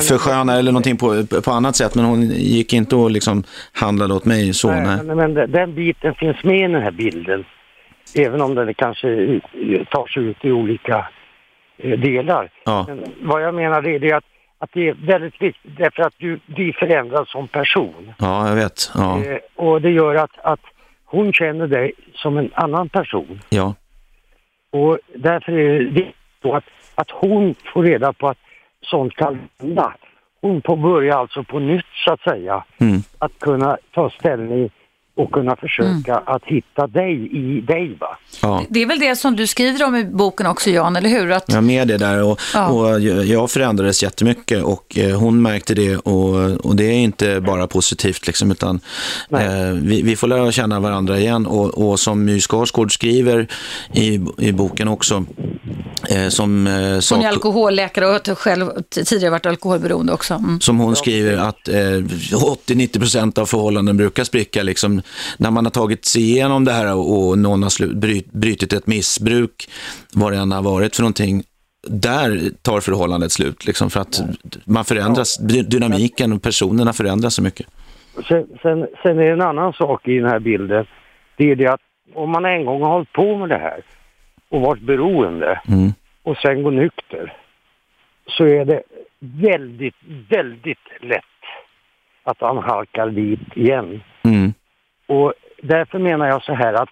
förskönar 0.00 0.58
eller 0.58 0.72
någonting 0.72 0.96
på, 0.96 1.26
på 1.44 1.50
annat 1.50 1.76
sätt. 1.76 1.94
Men 1.94 2.04
hon 2.04 2.22
gick 2.30 2.72
inte 2.72 2.96
och 2.96 3.10
liksom 3.10 3.44
handlade 3.72 4.14
åt 4.14 4.24
mig 4.24 4.54
så. 4.54 4.70
Nej. 4.70 4.98
Nej, 5.04 5.16
men, 5.16 5.34
den- 5.34 5.74
biten 5.74 6.14
finns 6.14 6.44
med 6.44 6.58
i 6.70 6.72
den 6.72 6.82
här 6.82 6.90
bilden. 6.90 7.44
Även 8.14 8.40
om 8.40 8.54
den 8.54 8.74
kanske 8.74 9.08
tar 9.90 10.06
sig 10.06 10.22
ut 10.24 10.36
i 10.44 10.50
olika 10.52 11.08
eh, 11.78 11.98
delar. 12.00 12.50
Ja. 12.64 12.86
Vad 13.22 13.42
jag 13.42 13.54
menar 13.54 13.86
är 13.88 13.98
det 13.98 14.12
att, 14.12 14.24
att 14.58 14.70
det 14.72 14.88
är 14.88 14.96
väldigt 15.06 15.42
viktigt 15.42 15.72
därför 15.78 16.02
att 16.02 16.14
du 16.18 16.40
blir 16.46 16.72
förändrad 16.72 17.28
som 17.28 17.48
person. 17.48 18.12
ja, 18.18 18.48
jag 18.48 18.56
vet. 18.56 18.90
Ja. 18.94 19.24
Eh, 19.24 19.38
och 19.56 19.82
det 19.82 19.90
gör 19.90 20.14
att, 20.14 20.30
att 20.42 20.60
hon 21.04 21.32
känner 21.32 21.66
dig 21.66 21.92
som 22.14 22.36
en 22.38 22.50
annan 22.54 22.88
person. 22.88 23.40
ja. 23.48 23.74
Och 24.70 24.98
därför 25.14 25.52
är 25.52 25.80
det 25.80 26.12
så 26.42 26.54
att, 26.54 26.64
att 26.94 27.10
hon 27.10 27.54
får 27.72 27.82
reda 27.82 28.12
på 28.12 28.28
att 28.28 28.38
sånt 28.80 29.16
kan 29.16 29.48
hända. 29.60 29.94
Hon 30.40 30.62
får 30.62 30.76
börja 30.76 31.18
alltså 31.18 31.44
på 31.44 31.58
nytt 31.58 31.86
så 32.04 32.12
att 32.12 32.20
säga. 32.20 32.64
Mm. 32.78 33.00
Att 33.18 33.38
kunna 33.38 33.78
ta 33.94 34.10
ställning 34.10 34.70
och 35.18 35.32
kunna 35.32 35.56
försöka 35.56 36.16
att 36.16 36.44
hitta 36.44 36.86
dig 36.86 37.12
i 37.32 37.60
dig 37.60 37.96
va. 38.00 38.18
ja. 38.42 38.64
Det 38.68 38.82
är 38.82 38.86
väl 38.86 38.98
det 39.00 39.16
som 39.16 39.36
du 39.36 39.46
skriver 39.46 39.86
om 39.86 39.96
i 39.96 40.04
boken 40.04 40.46
också 40.46 40.70
Jan, 40.70 40.96
eller 40.96 41.08
hur? 41.08 41.32
Att, 41.32 41.44
Jag 41.46 41.56
är 41.56 41.60
med 41.60 41.88
det 41.88 41.96
där 41.98 42.22
och, 42.22 42.40
Ja. 42.54 42.68
och 42.68 43.00
jag 43.00 43.50
förändrades 43.50 44.02
jättemycket 44.02 44.62
och 44.62 44.98
eh, 44.98 45.18
hon 45.18 45.42
märkte 45.42 45.74
det 45.74 45.96
och, 45.96 46.66
och 46.66 46.76
det 46.76 46.84
är 46.84 46.98
inte 46.98 47.40
bara 47.40 47.66
positivt 47.66 48.26
liksom 48.26 48.50
utan 48.50 48.80
eh, 49.30 49.38
vi, 49.72 50.02
vi 50.02 50.16
får 50.16 50.26
lära 50.26 50.52
känna 50.52 50.80
varandra 50.80 51.18
igen 51.18 51.46
och, 51.46 51.88
och 51.90 52.00
som 52.00 52.24
My 52.24 52.40
Skarsgård 52.40 52.94
skriver 52.94 53.48
i, 53.92 54.20
i 54.38 54.52
boken 54.52 54.88
också 54.88 55.24
eh, 56.08 56.28
som 56.28 56.66
eh, 56.66 56.72
hon 56.72 57.02
sak, 57.02 57.24
är 57.24 57.28
alkoholläkare 57.28 58.06
och 58.06 58.12
har 58.28 58.34
själv 58.34 58.66
tidigare 58.90 59.30
varit 59.30 59.46
alkoholberoende 59.46 60.12
också. 60.12 60.34
Mm. 60.34 60.60
som 60.60 60.78
hon 60.78 60.96
skriver 60.96 61.36
att 61.36 61.68
eh, 61.68 61.74
80-90% 61.74 63.38
av 63.38 63.46
förhållanden 63.46 63.96
brukar 63.96 64.24
spricka 64.24 64.62
liksom, 64.62 65.02
när 65.38 65.50
man 65.50 65.64
har 65.66 65.70
tagit 65.70 66.04
sig 66.04 66.22
igenom 66.22 66.64
det 66.64 66.72
här 66.72 66.96
och, 66.96 67.38
någon 67.38 67.62
har 67.62 67.94
bryt, 67.94 68.32
brytit 68.32 68.72
ett 68.72 68.86
missbruk, 68.86 69.70
vad 70.14 70.32
det 70.32 70.38
än 70.38 70.52
har 70.52 70.62
varit 70.62 70.96
för 70.96 71.02
någonting, 71.02 71.42
där 71.88 72.40
tar 72.62 72.80
förhållandet 72.80 73.32
slut 73.32 73.66
liksom, 73.66 73.90
för 73.90 74.00
att 74.00 74.20
man 74.64 74.84
förändras, 74.84 75.38
dy- 75.38 75.62
dynamiken 75.62 76.32
och 76.32 76.42
personerna 76.42 76.92
förändras 76.92 77.34
så 77.34 77.42
mycket. 77.42 77.66
Sen, 78.28 78.46
sen, 78.62 78.86
sen 79.02 79.18
är 79.18 79.24
det 79.24 79.30
en 79.32 79.42
annan 79.42 79.72
sak 79.72 80.08
i 80.08 80.18
den 80.18 80.30
här 80.30 80.38
bilden. 80.38 80.86
Det 81.36 81.50
är 81.50 81.56
det 81.56 81.66
att 81.66 81.80
om 82.14 82.30
man 82.30 82.44
en 82.44 82.64
gång 82.64 82.82
har 82.82 82.90
hållit 82.90 83.12
på 83.12 83.36
med 83.36 83.48
det 83.48 83.58
här 83.58 83.80
och 84.48 84.60
varit 84.60 84.82
beroende 84.82 85.60
Mm. 85.68 85.92
och 86.22 86.36
sen 86.36 86.62
går 86.62 86.70
nykter 86.70 87.32
så 88.26 88.44
är 88.44 88.64
det 88.64 88.82
väldigt, 89.20 89.94
väldigt 90.30 90.78
lätt 91.00 91.24
att 92.24 92.36
han 92.40 92.58
halkar 92.58 93.10
dit 93.10 93.40
igen. 93.56 94.00
Mm. 94.22 94.52
Och 95.08 95.32
därför 95.62 95.98
menar 95.98 96.28
jag 96.28 96.42
så 96.42 96.54
här 96.54 96.72
att 96.72 96.88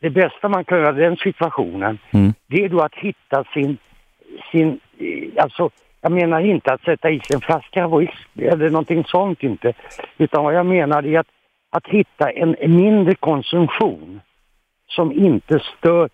det 0.00 0.10
bästa 0.10 0.48
man 0.48 0.64
kan 0.64 0.78
göra 0.78 0.96
i 0.96 1.00
den 1.00 1.16
situationen 1.16 1.98
Mm. 2.10 2.32
det 2.46 2.64
är 2.64 2.68
då 2.68 2.80
att 2.80 2.94
hitta 2.94 3.44
sin, 3.54 3.78
sin 4.50 4.80
eh, 4.98 5.42
alltså 5.42 5.70
Jag 6.04 6.12
menar 6.12 6.40
inte 6.40 6.72
att 6.72 6.82
sätta 6.84 7.10
i 7.10 7.20
sig 7.20 7.34
en 7.34 7.40
flaska 7.40 7.88
whisky 7.88 8.44
eller 8.44 8.70
någonting 8.70 9.04
sånt 9.04 9.42
inte. 9.42 9.72
Utan 10.18 10.44
vad 10.44 10.54
jag 10.54 10.66
menar 10.66 11.06
är 11.06 11.18
att, 11.18 11.26
att 11.70 11.86
hitta 11.86 12.30
en, 12.30 12.56
en 12.58 12.76
mindre 12.76 13.14
konsumtion 13.14 14.20
som 14.86 15.12
inte 15.12 15.58
stör 15.58 16.08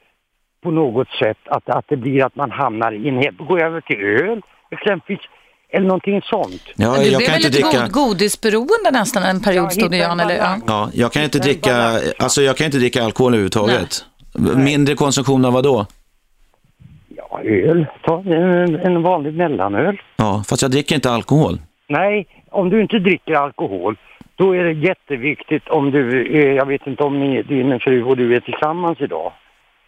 på 0.62 0.70
något 0.70 1.09
sätt 1.09 1.39
att, 1.44 1.69
att 1.69 1.89
det 1.89 1.97
blir 1.97 2.24
att 2.24 2.36
man 2.36 2.51
hamnar 2.51 2.93
i 2.93 3.09
en... 3.09 3.36
Går 3.36 3.62
över 3.62 3.81
till 3.81 4.01
öl 4.01 4.43
exempelvis 4.70 5.27
eller 5.73 5.86
någonting 5.86 6.23
sånt. 6.23 6.62
Ja, 6.77 6.97
du 6.97 7.03
jag 7.03 7.03
blev 7.03 7.11
kan 7.11 7.19
väl 7.19 7.45
inte 7.45 7.49
lite 7.49 7.70
dricka... 7.70 7.81
god, 7.81 7.93
godisberoende 7.93 8.90
nästan 8.93 9.23
en 9.23 9.40
period 9.40 9.65
Ja, 9.65 9.70
stod 9.70 9.90
det 9.90 9.97
Jan. 9.97 10.20
Eller, 10.20 10.36
ja. 10.36 10.57
Ja, 10.66 10.90
jag 10.95 11.12
kan 11.12 11.23
inte 11.23 11.39
dricka, 11.39 12.01
alltså 12.19 12.43
jag 12.43 12.57
kan 12.57 12.65
inte 12.65 12.78
dricka 12.78 13.05
alkohol 13.05 13.32
överhuvudtaget. 13.32 14.05
Mindre 14.57 14.95
konsumtion 14.95 15.45
av 15.45 15.53
vad 15.53 15.65
då? 15.65 15.86
Ja, 17.16 17.40
öl. 17.43 17.86
Ta 18.03 18.20
en, 18.20 18.77
en 18.77 19.03
vanlig 19.03 19.35
mellanöl. 19.35 20.01
Ja, 20.16 20.45
fast 20.49 20.62
jag 20.62 20.70
dricker 20.70 20.95
inte 20.95 21.11
alkohol. 21.11 21.61
Nej, 21.89 22.27
om 22.51 22.70
du 22.70 22.82
inte 22.82 22.99
dricker 22.99 23.32
alkohol 23.32 23.97
då 24.39 24.55
är 24.55 24.65
det 24.65 24.73
jätteviktigt 24.73 25.69
om 25.69 25.90
du, 25.90 26.27
eh, 26.39 26.55
jag 26.55 26.66
vet 26.66 26.86
inte 26.86 27.03
om 27.03 27.20
ni, 27.20 27.43
din 27.43 27.81
fru 27.81 28.03
och 28.03 28.16
du 28.16 28.35
är 28.35 28.40
tillsammans 28.40 29.01
idag. 29.01 29.32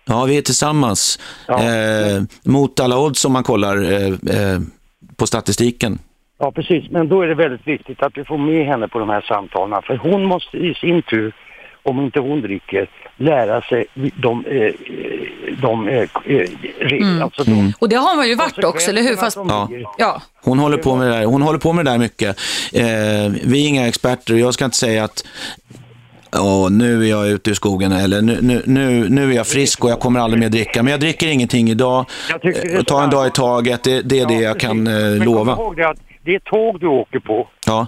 Ja, 0.07 0.25
vi 0.25 0.39
är 0.39 0.43
tillsammans. 0.43 1.19
Eh, 1.49 2.23
mot 2.45 2.81
alla 2.81 2.99
odds 2.99 3.25
om 3.25 3.33
man 3.33 3.43
kollar 3.43 3.77
eh, 3.93 4.09
eh, 4.09 4.59
på 5.17 5.27
statistiken. 5.27 5.99
Ja, 6.39 6.53
precis. 6.53 6.91
Men 6.91 7.09
då 7.09 7.23
är 7.23 7.27
det 7.29 7.35
väldigt 7.35 7.67
viktigt 7.67 8.03
att 8.03 8.15
du 8.15 8.25
får 8.25 8.39
med 8.39 8.67
henne 8.67 8.89
på 8.89 8.99
de 8.99 9.09
här 9.09 9.21
samtalen. 9.21 9.83
För 9.83 9.97
hon 9.97 10.25
måste 10.25 10.57
i 10.57 10.75
sin 10.75 11.03
tur, 11.03 11.35
om 11.83 12.01
inte 12.01 12.21
hon 12.21 12.41
dricker, 12.41 12.91
lära 13.17 13.63
sig 13.63 13.87
de, 13.95 14.45
eh, 14.47 14.73
de 15.63 15.89
eh, 15.89 16.09
regler. 16.79 17.23
Alltså 17.23 17.45
de, 17.45 17.73
Och 17.79 17.89
det 17.89 17.97
har 17.97 18.17
man 18.17 18.29
ju 18.29 18.35
varit 18.35 18.65
också, 18.65 18.91
eller 18.91 19.03
hur? 19.03 19.17
Fast, 19.17 19.37
Ja. 19.37 19.69
ja. 19.99 20.23
Hon 20.45 20.59
håller 20.59 20.77
på 20.79 20.97
med 20.97 21.07
det 21.07 21.13
där, 21.19 21.25
hon 21.25 21.43
håller 21.43 21.59
på 21.59 21.73
med 21.73 21.85
det 21.85 21.91
där 21.91 21.99
mycket. 21.99 22.29
Eh, 22.73 23.33
vi 23.45 23.65
är 23.65 23.69
inga 23.69 23.89
experter 23.89 24.35
och 24.35 24.41
jag 24.41 24.55
ska 24.55 24.65
inte 24.65 24.77
säga 24.77 25.05
att 25.05 25.25
Åh, 26.37 26.71
nu 26.71 27.05
är 27.05 27.11
jag 27.11 27.29
ute 27.29 27.51
ur 27.51 27.55
skogen 27.55 27.93
eller 27.93 28.23
nu, 28.23 28.39
nu, 28.43 28.63
nu, 28.67 29.09
nu 29.09 29.31
är 29.33 29.37
jag 29.37 29.47
frisk 29.47 29.85
och 29.85 29.91
jag 29.91 30.01
kommer 30.01 30.21
aldrig 30.21 30.41
mer 30.41 30.49
dricka. 30.49 30.83
Men 30.83 30.91
jag 30.91 31.01
dricker 31.01 31.27
ingenting 31.33 31.69
idag. 31.71 32.05
Är 32.43 32.77
Eh, 32.77 32.83
Ta 32.83 33.03
en 33.05 33.11
dag 33.11 33.27
i 33.27 33.31
taget, 33.31 33.83
det, 33.85 34.03
det 34.03 34.21
är 34.21 34.27
det 34.27 34.35
jag 34.35 34.61
kan 34.61 34.87
eh, 34.87 34.93
Men 34.95 35.19
lova. 35.19 35.53
ihåg 35.53 35.77
det 35.77 35.89
att 35.89 35.99
det 36.25 36.35
är 36.35 36.39
tåg 36.39 36.81
du 36.81 36.87
åker 36.87 37.19
på 37.19 37.49
Ja, 37.67 37.87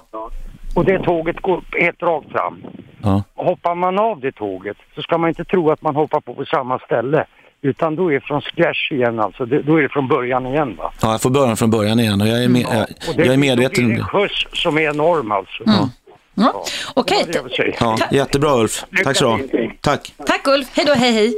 och 0.74 0.85
det 0.85 0.98
tåget 0.98 1.40
går 1.40 1.62
helt 1.81 2.02
rakt 2.02 2.31
fram. 2.32 2.62
ja. 3.02 3.23
Hoppar 3.35 3.74
man 3.74 3.98
av 3.98 4.20
det 4.20 4.32
tåget 4.32 4.77
så 4.94 5.02
ska 5.02 5.19
man 5.19 5.28
inte 5.28 5.44
tro 5.44 5.70
att 5.70 5.82
man 5.82 5.97
hoppar 5.97 6.20
på 6.20 6.35
på 6.35 6.44
samma 6.44 6.78
ställe. 6.78 7.24
Utan 7.64 7.97
då 7.97 8.09
är 8.10 8.14
det 8.14 8.20
från 8.20 8.40
scratch 8.40 8.93
igen 8.93 9.20
alltså. 9.20 9.47
Då 9.47 9.77
är 9.78 9.82
det 9.82 9.89
från 9.89 10.09
början 10.09 10.47
igen 10.47 10.77
va. 10.78 10.93
ja, 11.02 11.10
jag 11.10 11.23
får 11.23 11.31
börja 11.31 11.56
från 11.56 11.70
början 11.70 12.01
igen 12.01 12.20
och 12.20 12.27
jag 12.28 12.44
är, 12.44 12.48
med, 12.48 12.62
jag, 12.62 12.81
Och 13.09 13.16
det, 13.16 13.24
jag 13.24 13.35
är 13.35 13.39
medveten 13.39 13.85
om 13.85 13.90
det 13.90 13.97
det. 13.97 14.01
en 14.01 14.06
skjuts 14.09 14.47
som 14.62 14.78
är 14.78 14.82
enorm 14.90 15.32
alltså. 15.32 15.62
Ja. 16.34 16.64
Okej, 16.94 17.24
säga. 17.56 17.74
Ja, 17.80 17.98
jättebra 18.10 18.54
Ulf. 18.60 18.84
Tack 19.04 19.16
så. 19.16 19.40
Tack. 19.80 20.12
tack 20.26 20.46
Ulf. 20.48 20.68
Hej 20.72 20.84
då, 20.86 20.92
hej 20.94 21.12
hej. 21.12 21.34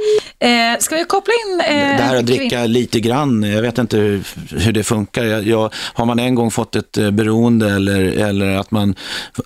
Eh, 0.73 0.79
ska 0.79 0.95
vi 0.95 1.03
koppla 1.03 1.33
in... 1.47 1.59
Eh, 1.61 1.67
Det 1.97 2.03
här 2.03 2.15
att 2.15 2.21
kvin- 2.21 2.25
dricka 2.25 2.65
lite 2.65 2.99
grann, 2.99 3.43
jag 3.43 3.61
vet 3.61 3.77
inte 3.77 3.97
hur, 3.97 4.23
hur 4.59 4.71
det 4.71 4.83
funkar. 4.83 5.23
Jag, 5.23 5.43
jag, 5.47 5.73
har 5.93 6.05
man 6.05 6.19
en 6.19 6.35
gång 6.35 6.51
fått 6.51 6.75
ett 6.75 6.97
eh, 6.97 7.11
beroende 7.11 7.69
eller, 7.69 8.01
eller 8.03 8.55
att 8.57 8.71
man 8.71 8.95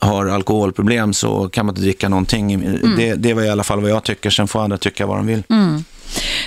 har 0.01 0.25
alkoholproblem 0.25 1.13
så 1.13 1.49
kan 1.49 1.65
man 1.65 1.73
inte 1.75 1.81
dricka 1.81 2.09
någonting. 2.09 2.53
Mm. 2.53 2.95
Det, 2.97 3.13
det 3.15 3.33
var 3.33 3.43
i 3.43 3.49
alla 3.49 3.63
fall 3.63 3.81
vad 3.81 3.91
jag 3.91 4.03
tycker, 4.03 4.29
sen 4.29 4.47
får 4.47 4.59
andra 4.59 4.77
tycka 4.77 5.05
vad 5.05 5.17
de 5.17 5.27
vill. 5.27 5.43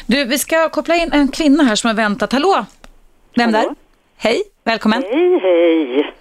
Du, 0.06 0.24
vi 0.24 0.38
ska 0.38 0.68
koppla 0.68 0.96
in 0.96 1.12
en 1.12 1.28
kvinna 1.28 1.64
här 1.64 1.74
som 1.76 1.88
har 1.88 1.94
väntat. 1.94 2.32
Hallå? 2.32 2.66
Vem 3.36 3.52
där? 3.52 3.64
Hej, 4.16 4.42
välkommen. 4.64 5.02
Hej, 5.02 5.40
hej. 5.42 6.12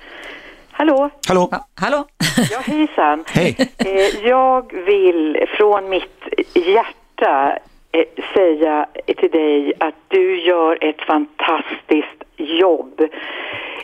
Hallå? 0.81 1.09
Hallå? 1.27 1.47
Ja, 1.51 1.65
hallå? 1.81 2.05
Ja, 2.51 2.59
hejsan. 2.59 3.23
Hej. 3.33 3.55
Eh, 3.77 4.27
Jag 4.27 4.73
vill 4.73 5.45
från 5.57 5.89
mitt 5.89 6.23
hjärta 6.53 7.57
eh, 7.91 8.23
säga 8.33 8.85
till 9.17 9.31
dig 9.31 9.73
att 9.79 9.95
du 10.07 10.41
gör 10.41 10.77
ett 10.81 11.01
fantastiskt 11.01 12.23
jobb. 12.37 13.01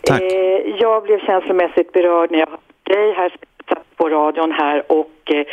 Tack. 0.03 0.21
Eh, 0.21 0.75
Jag 0.79 1.03
blev 1.03 1.19
känslomässigt 1.25 1.91
berörd 1.93 2.31
när 2.31 2.39
jag 2.39 2.47
hörde 2.47 2.61
dig 3.01 3.13
här 3.13 3.31
satt 3.69 3.97
på 3.97 4.09
radion 4.09 4.51
här 4.51 4.91
och 4.91 5.11
eh, 5.25 5.45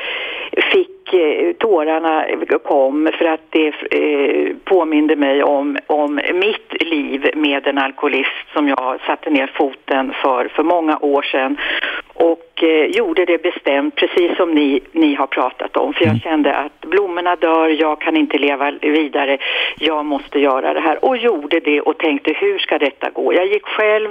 fick 0.72 1.14
eh, 1.14 1.52
tårarna 1.52 2.24
kom 2.64 3.10
för 3.18 3.24
att 3.24 3.40
det 3.50 3.74
eh, 3.90 4.56
påminde 4.64 5.16
mig 5.16 5.42
om, 5.42 5.78
om 5.86 6.20
mitt 6.34 6.82
liv 6.82 7.30
med 7.34 7.66
en 7.66 7.78
alkoholist 7.78 8.46
som 8.52 8.68
jag 8.68 9.00
satte 9.06 9.30
ner 9.30 9.46
foten 9.54 10.12
för 10.22 10.48
för 10.48 10.62
många 10.62 10.98
år 10.98 11.22
sedan. 11.22 11.56
Och 12.14 12.53
eh, 12.62 12.84
gjorde 12.84 13.24
det 13.24 13.42
bestämt 13.42 13.94
precis 13.94 14.36
som 14.36 14.50
ni, 14.50 14.80
ni 14.92 15.14
har 15.14 15.26
pratat 15.26 15.76
om 15.76 15.92
för 15.92 16.04
jag 16.04 16.20
kände 16.20 16.54
att 16.54 16.80
blommorna 16.80 17.36
dör, 17.36 17.68
jag 17.68 18.00
kan 18.00 18.16
inte 18.16 18.38
leva 18.38 18.70
vidare, 18.70 19.38
jag 19.78 20.04
måste 20.04 20.38
göra 20.38 20.74
det 20.74 20.80
här 20.80 21.04
och 21.04 21.16
gjorde 21.16 21.60
det 21.60 21.80
och 21.80 21.98
tänkte 21.98 22.32
hur 22.32 22.58
ska 22.58 22.78
detta 22.78 23.10
gå? 23.10 23.34
Jag 23.34 23.46
gick 23.46 23.66
själv 23.66 24.08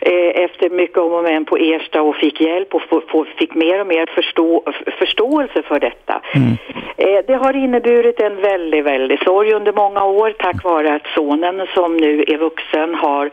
eh, 0.00 0.44
efter 0.44 0.70
mycket 0.70 0.98
om 0.98 1.12
och 1.12 1.22
men 1.22 1.44
på 1.44 1.56
Ersta 1.56 2.02
och 2.02 2.16
fick 2.16 2.40
hjälp 2.40 2.74
och 2.74 3.26
fick 3.38 3.54
mer 3.54 3.80
och 3.80 3.86
mer 3.86 4.06
förstå, 4.06 4.62
förståelse 4.98 5.62
för 5.62 5.80
detta. 5.80 6.20
Eh, 6.96 7.20
det 7.26 7.34
har 7.34 7.56
inneburit 7.56 8.20
en 8.20 8.36
väldigt, 8.36 8.84
väldigt 8.84 9.22
sorg 9.22 9.52
under 9.52 9.72
många 9.72 10.04
år 10.04 10.34
tack 10.38 10.64
vare 10.64 10.94
att 10.94 11.06
sonen 11.14 11.66
som 11.74 11.96
nu 11.96 12.24
är 12.26 12.38
vuxen 12.38 12.94
har 12.94 13.30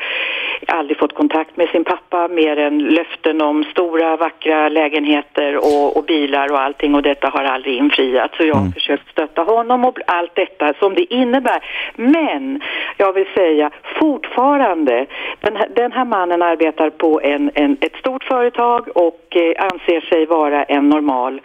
aldrig 0.67 0.97
fått 0.97 1.15
kontakt 1.15 1.57
med 1.57 1.69
sin 1.69 1.83
pappa 1.83 2.27
mer 2.27 2.57
än 2.57 2.79
löften 2.79 3.41
om 3.41 3.63
stora 3.63 4.17
vackra 4.17 4.40
lägenheter 4.45 5.57
och, 5.57 5.97
och 5.97 6.03
bilar 6.03 6.51
och 6.51 6.61
allting 6.61 6.95
och 6.95 7.01
detta 7.01 7.29
har 7.29 7.43
aldrig 7.43 7.75
infriats. 7.75 8.37
Så 8.37 8.43
jag 8.43 8.55
har 8.55 8.71
försökt 8.71 9.09
stötta 9.11 9.41
honom 9.41 9.85
och 9.85 9.99
allt 10.07 10.35
detta 10.35 10.73
som 10.79 10.95
det 10.95 11.13
innebär. 11.13 11.63
Men 11.95 12.61
jag 12.97 13.13
vill 13.13 13.25
säga 13.35 13.69
fortfarande, 13.99 15.05
den 15.41 15.55
här, 15.55 15.67
den 15.75 15.91
här 15.91 16.05
mannen 16.05 16.41
arbetar 16.41 16.89
på 16.89 17.21
en, 17.23 17.51
en, 17.55 17.77
ett 17.81 17.95
stort 17.95 18.23
företag 18.23 18.87
och 18.97 19.35
eh, 19.35 19.65
anser 19.71 20.01
sig 20.01 20.25
vara 20.25 20.63
en 20.63 20.89
normal 20.89 21.41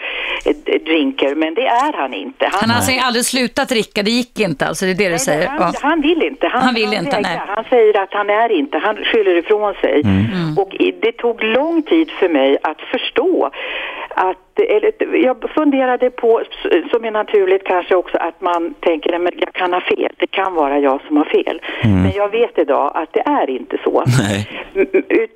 eh, 0.47 0.81
drinker, 0.83 1.35
men 1.35 1.55
det 1.55 1.67
är 1.67 1.93
han 1.93 2.15
inte. 2.15 2.49
Han 2.53 2.71
har 2.71 2.77
alltså 2.77 2.93
aldrig 3.07 3.25
slutat 3.25 3.69
dricka, 3.69 4.03
det 4.03 4.11
gick 4.11 4.41
inte 4.41 4.67
alltså, 4.67 4.85
det 4.85 4.91
är 4.91 4.95
det 4.95 5.09
du 5.09 5.19
säger? 5.19 5.49
Han, 5.49 5.59
Ja. 5.61 5.73
han 5.83 6.01
vill 6.01 6.23
inte. 6.23 6.47
Han, 6.49 6.63
Han 6.63 6.75
vill 6.75 6.93
inte, 6.95 7.21
nej. 7.21 7.41
Han 7.47 7.65
säger 7.71 8.03
att 8.03 8.13
han 8.15 8.31
är 8.31 8.53
inte. 8.53 8.79
Han 8.79 8.97
skyller 8.97 9.35
ifrån 9.37 9.75
sig. 9.75 10.01
Mm. 10.05 10.59
Och 10.59 10.75
i- 10.75 10.95
det 11.03 11.13
tog 11.13 11.43
lång 11.43 11.83
tid 11.83 12.11
för 12.11 12.29
mig 12.29 12.57
att 12.63 12.81
förstå 12.91 13.51
att 14.11 14.46
eller, 14.63 14.93
jag 15.25 15.51
funderade 15.55 16.11
på, 16.11 16.43
som 16.91 17.05
är 17.05 17.11
naturligt 17.11 17.65
kanske 17.65 17.95
också, 17.95 18.17
att 18.17 18.41
man 18.41 18.75
tänker 18.81 19.27
att 19.27 19.35
jag 19.37 19.53
kan 19.53 19.73
ha 19.73 19.81
fel. 19.81 20.13
Det 20.17 20.27
kan 20.27 20.55
vara 20.55 20.79
jag 20.79 21.01
som 21.07 21.17
har 21.17 21.25
fel. 21.25 21.61
Men 21.83 22.13
jag 22.15 22.31
vet 22.31 22.59
idag 22.59 22.93
att 22.95 23.13
det 23.13 23.21
är 23.21 23.51
inte 23.51 23.79
så. 23.85 24.05
Nej. 24.19 24.49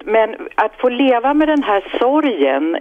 Men 0.04 0.36
att 0.54 0.76
få 0.76 0.88
leva 0.88 1.34
med 1.34 1.48
den 1.48 1.62
här 1.62 1.98
sorgen 1.98 2.76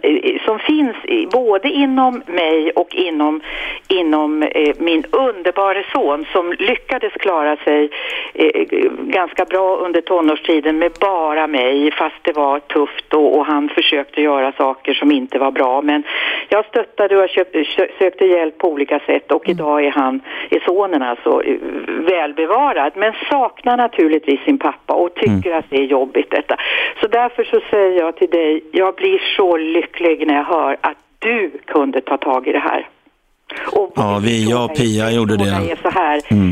som 0.45 0.59
finns 0.59 0.95
både 1.31 1.69
inom 1.69 2.21
mig 2.25 2.71
och 2.71 2.95
inom, 2.95 3.41
inom 3.87 4.43
eh, 4.43 4.75
min 4.77 5.03
underbara 5.11 5.83
son 5.93 6.25
som 6.31 6.53
lyckades 6.59 7.13
klara 7.13 7.57
sig 7.57 7.89
eh, 8.33 8.65
ganska 9.01 9.45
bra 9.45 9.75
under 9.75 10.01
tonårstiden 10.01 10.77
med 10.79 10.91
bara 10.99 11.47
mig 11.47 11.91
fast 11.91 12.15
det 12.21 12.31
var 12.31 12.59
tufft 12.59 13.13
och, 13.13 13.37
och 13.37 13.45
han 13.45 13.69
försökte 13.69 14.21
göra 14.21 14.51
saker 14.51 14.93
som 14.93 15.11
inte 15.11 15.39
var 15.39 15.51
bra. 15.51 15.81
Men 15.81 16.03
jag 16.49 16.65
stöttade 16.65 17.15
och 17.17 17.21
jag 17.23 17.29
köpte, 17.29 17.63
sökte 17.99 18.25
hjälp 18.25 18.57
på 18.57 18.67
olika 18.71 18.99
sätt 18.99 19.31
och 19.31 19.49
idag 19.49 19.85
är 19.85 19.91
han, 19.91 20.21
är 20.49 20.59
sonen 20.59 21.01
alltså 21.01 21.43
eh, 21.43 21.55
välbevarad 21.87 22.91
men 22.95 23.13
saknar 23.29 23.77
naturligtvis 23.77 24.39
sin 24.41 24.57
pappa 24.57 24.93
och 24.93 25.15
tycker 25.15 25.53
att 25.55 25.65
det 25.69 25.77
är 25.77 25.83
jobbigt 25.85 26.31
detta. 26.31 26.57
Så 27.01 27.07
därför 27.07 27.43
så 27.43 27.59
säger 27.69 27.99
jag 27.99 28.15
till 28.15 28.29
dig, 28.29 28.61
jag 28.71 28.95
blir 28.95 29.21
så 29.37 29.57
lycklig 29.57 30.27
när 30.27 30.35
jag 30.35 30.43
hör 30.43 30.77
att 30.81 30.97
du 31.19 31.51
kunde 31.65 32.01
ta 32.01 32.17
tag 32.17 32.47
i 32.47 32.51
det 32.51 32.59
här. 32.59 32.87
Och 33.71 33.91
Ja, 33.95 34.19
vi, 34.23 34.49
jag 34.49 34.65
och 34.65 34.75
Pia 34.77 35.11
gjorde 35.11 35.37
det. 35.37 35.43
är 35.71 35.75
så 35.81 35.89
här, 35.89 36.21
Mm. 36.31 36.51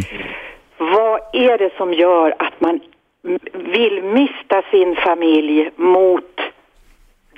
vad 0.78 1.20
är 1.34 1.58
det 1.58 1.70
som 1.78 1.94
gör 1.94 2.36
att 2.40 2.62
man 2.62 2.80
vill 3.54 4.04
mista 4.04 4.62
sin 4.72 4.96
familj 4.96 5.70
mot 5.76 6.42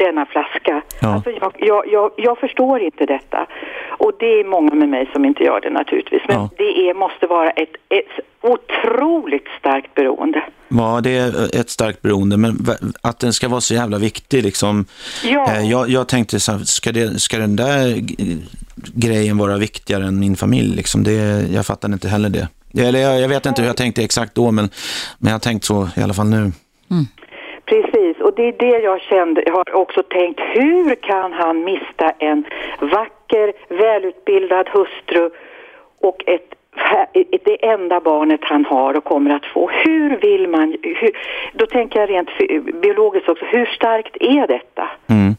denna 0.05 0.25
flaska? 0.25 0.81
Ja. 1.01 1.07
Alltså 1.13 1.29
jag, 1.29 1.53
jag, 1.57 1.83
jag, 1.87 2.11
jag 2.17 2.37
förstår 2.37 2.79
inte 2.81 3.05
detta. 3.05 3.47
Och 4.01 4.11
det 4.19 4.25
är 4.39 4.43
många 4.49 4.73
med 4.75 4.89
mig 4.89 5.09
som 5.13 5.25
inte 5.25 5.43
gör 5.43 5.61
det 5.61 5.69
naturligtvis. 5.69 6.21
Men 6.27 6.35
Ja. 6.37 6.49
det 6.57 6.89
är, 6.89 6.93
måste 6.93 7.27
vara 7.27 7.49
ett, 7.49 7.73
ett 7.89 8.25
otroligt 8.41 9.47
starkt 9.59 9.95
beroende. 9.95 10.43
Ja, 10.67 10.99
det 11.03 11.17
är 11.17 11.59
ett 11.59 11.69
starkt 11.69 12.01
beroende, 12.01 12.37
men 12.37 12.57
att 13.01 13.19
den 13.19 13.33
ska 13.33 13.47
vara 13.49 13.61
så 13.61 13.73
jävla 13.73 13.97
viktig 13.97 14.43
liksom. 14.43 14.85
Ja. 15.23 15.51
Eh, 15.55 15.69
Jag, 15.71 15.89
jag 15.89 16.07
tänkte 16.07 16.39
så 16.39 16.51
här, 16.51 16.59
ska, 16.59 16.91
det, 16.91 17.21
ska 17.21 17.37
den 17.37 17.55
där 17.55 17.95
grejen 18.95 19.37
vara 19.37 19.57
viktigare 19.57 20.03
än 20.03 20.19
min 20.19 20.35
familj? 20.35 20.75
Liksom? 20.75 21.03
Det, 21.03 21.45
jag 21.53 21.65
fattade 21.65 21.93
inte 21.93 22.07
heller 22.07 22.29
det. 22.29 22.47
Eller 22.87 22.99
jag, 22.99 23.21
jag 23.21 23.29
vet 23.29 23.45
inte 23.45 23.61
hur 23.61 23.69
jag 23.69 23.77
tänkte 23.77 24.03
exakt 24.03 24.35
då, 24.35 24.51
men, 24.51 24.69
men 25.17 25.29
jag 25.29 25.33
har 25.35 25.39
tänkt 25.39 25.65
så 25.65 25.89
i 25.97 26.01
alla 26.01 26.13
fall 26.13 26.29
nu. 26.29 26.51
Precis, 27.65 28.17
och 28.18 28.18
det 28.39 28.47
är 28.47 28.71
det 28.71 28.79
jag 28.79 29.01
kände, 29.01 29.43
jag 29.45 29.53
har 29.53 29.75
också 29.75 30.03
tänkt, 30.03 30.39
hur 30.39 30.95
kan 30.95 31.33
han 31.33 31.63
mista 31.63 32.09
en 32.09 32.45
vacker, 32.79 33.53
välutbildad 33.69 34.69
hustru 34.69 35.29
och 36.01 36.23
ett 36.25 36.55
det 37.45 37.65
enda 37.65 37.99
barnet 37.99 38.39
han 38.43 38.65
har 38.65 38.93
och 38.93 39.03
kommer 39.03 39.35
att 39.35 39.45
få. 39.45 39.69
Hur 39.83 40.19
vill 40.21 40.49
man, 40.49 40.75
hur, 40.83 41.11
då 41.53 41.65
tänker 41.65 41.99
jag 41.99 42.09
rent 42.09 42.29
biologiskt 42.81 43.29
också, 43.29 43.45
hur 43.45 43.65
starkt 43.65 44.17
är 44.19 44.47
detta? 44.47 44.89
Mm. 45.07 45.35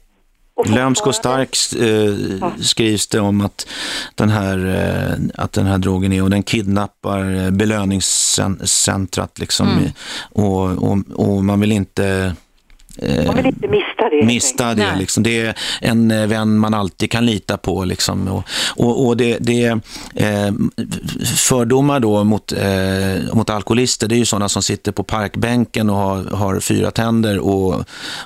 Lömsk 0.66 1.06
och 1.06 1.14
stark 1.14 1.56
eh, 1.81 2.14
skrivs 2.62 3.09
det 3.09 3.20
om 3.20 3.40
att 3.40 3.68
den, 4.14 4.28
här, 4.28 4.59
eh, 4.66 5.44
att 5.44 5.52
den 5.52 5.66
här 5.66 5.78
drogen 5.78 6.12
är 6.12 6.22
och 6.22 6.31
den 6.31 6.43
kidnappar 6.43 7.44
eh, 7.44 7.51
belöningscentrat 7.51 9.39
liksom. 9.39 9.68
Mm. 9.68 9.85
Och, 10.32 10.64
och, 10.64 10.98
och 11.27 11.44
man 11.44 11.60
vill 11.60 11.72
inte 11.72 12.35
Man 13.27 13.37
vill 13.37 13.47
inte 13.47 13.69
mista 13.69 14.09
det. 14.11 14.27
mista 14.27 14.75
det. 14.75 14.97
Liksom. 14.99 15.23
Det 15.23 15.41
är 15.41 15.55
en 15.81 16.11
eh, 16.11 16.27
vän 16.27 16.59
man 16.59 16.75
alltid 16.75 17.11
kan 17.11 17.27
lita 17.27 17.57
på. 17.57 17.85
Liksom. 17.85 18.29
Och, 18.29 18.45
och, 18.77 19.07
och 19.07 19.17
det, 19.17 19.37
det 19.41 19.67
eh, 20.15 20.53
fördomar 21.37 22.01
då 22.01 22.25
mot, 22.25 22.53
eh, 22.53 23.35
mot 23.35 23.51
alkoholister, 23.51 24.09
det 24.09 24.15
är 24.15 24.19
ju 24.19 24.25
sådana 24.25 24.49
som 24.49 24.62
sitter 24.62 24.93
på 24.93 25.03
parkbänken 25.03 25.91
och 25.91 25.97
har, 25.97 26.25
har 26.25 26.61
fyra 26.61 26.91
tänder 26.91 27.39
och, 27.39 27.85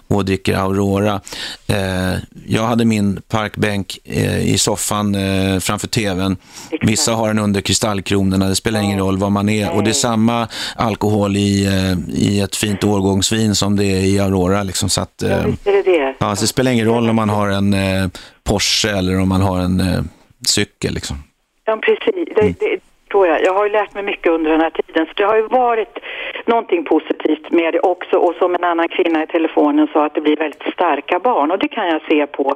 och 0.09 0.25
dricker 0.25 0.55
Aurora. 0.57 1.21
Eh, 1.67 2.15
jag 2.47 2.63
hade 2.67 2.85
min 2.85 3.21
parkbänk 3.29 3.99
eh, 4.05 4.49
i 4.49 4.59
soffan 4.59 5.15
eh, 5.15 5.59
framför 5.59 5.89
tvn. 5.89 6.37
Vissa 6.81 7.13
har 7.13 7.29
den 7.29 7.39
under 7.39 7.61
kristallkronorna, 7.61 8.49
det 8.49 8.57
spelar 8.57 8.81
ingen 8.81 8.99
roll 8.99 9.19
vad 9.19 9.33
man 9.33 9.49
är. 9.49 9.71
Och 9.71 9.85
det 9.85 9.91
är 9.91 9.95
samma 9.95 10.49
alkohol 10.77 11.37
i, 11.37 11.67
eh, 11.67 12.15
i 12.15 12.41
ett 12.41 12.57
fint 12.57 12.85
årgångsvin 12.85 13.55
som 13.55 13.77
det 13.77 13.85
är 13.85 14.01
i 14.01 14.19
Aurora. 14.19 14.54
Liksom, 14.63 14.89
så 14.89 15.01
att, 15.01 15.23
eh, 15.23 15.45
Är 15.45 15.73
det 15.73 15.83
det? 15.83 16.15
Ja, 16.19 16.37
så 16.37 16.43
det 16.43 16.49
spelar 16.49 16.73
ingen 16.73 16.87
roll 16.87 17.11
om 17.11 17.17
man 17.17 17.29
har 17.29 17.49
en 17.49 17.75
eh, 17.75 18.09
Porsche 18.49 18.89
eller 18.89 19.21
om 19.21 19.29
man 19.29 19.41
har 19.41 19.59
en 19.59 19.81
eh, 19.81 20.01
cykel. 20.47 20.95
Liksom. 20.95 21.17
Ja, 21.65 21.77
precis. 21.77 22.29
Det, 22.37 22.61
det 22.61 22.81
tror 23.15 23.27
jag. 23.27 23.45
Jag 23.45 23.55
har 23.55 23.65
ju 23.67 23.73
lärt 23.73 23.95
mig 23.95 24.03
mycket 24.03 24.33
under 24.33 24.51
den 24.51 24.61
här 24.61 24.71
tiden. 24.71 25.07
Så 25.07 25.13
det 25.17 25.25
har 25.25 25.37
ju 25.37 25.49
varit 25.49 25.99
någonting 26.47 26.85
positivt 26.85 27.51
med 27.51 27.75
det 27.75 27.81
också. 27.81 28.17
Och 28.17 28.35
som 28.35 28.55
en 28.55 28.65
annan 28.65 28.89
kvinna 28.89 29.23
i 29.23 29.27
telefonen 29.27 29.89
sa 29.93 30.07
att 30.07 30.15
det 30.15 30.21
blir 30.21 30.37
väldigt 30.37 30.73
starka 30.73 31.19
barn. 31.19 31.51
Och 31.51 31.59
det 31.59 31.69
kan 31.69 31.87
jag 31.89 32.03
se 32.09 32.27
på, 32.27 32.55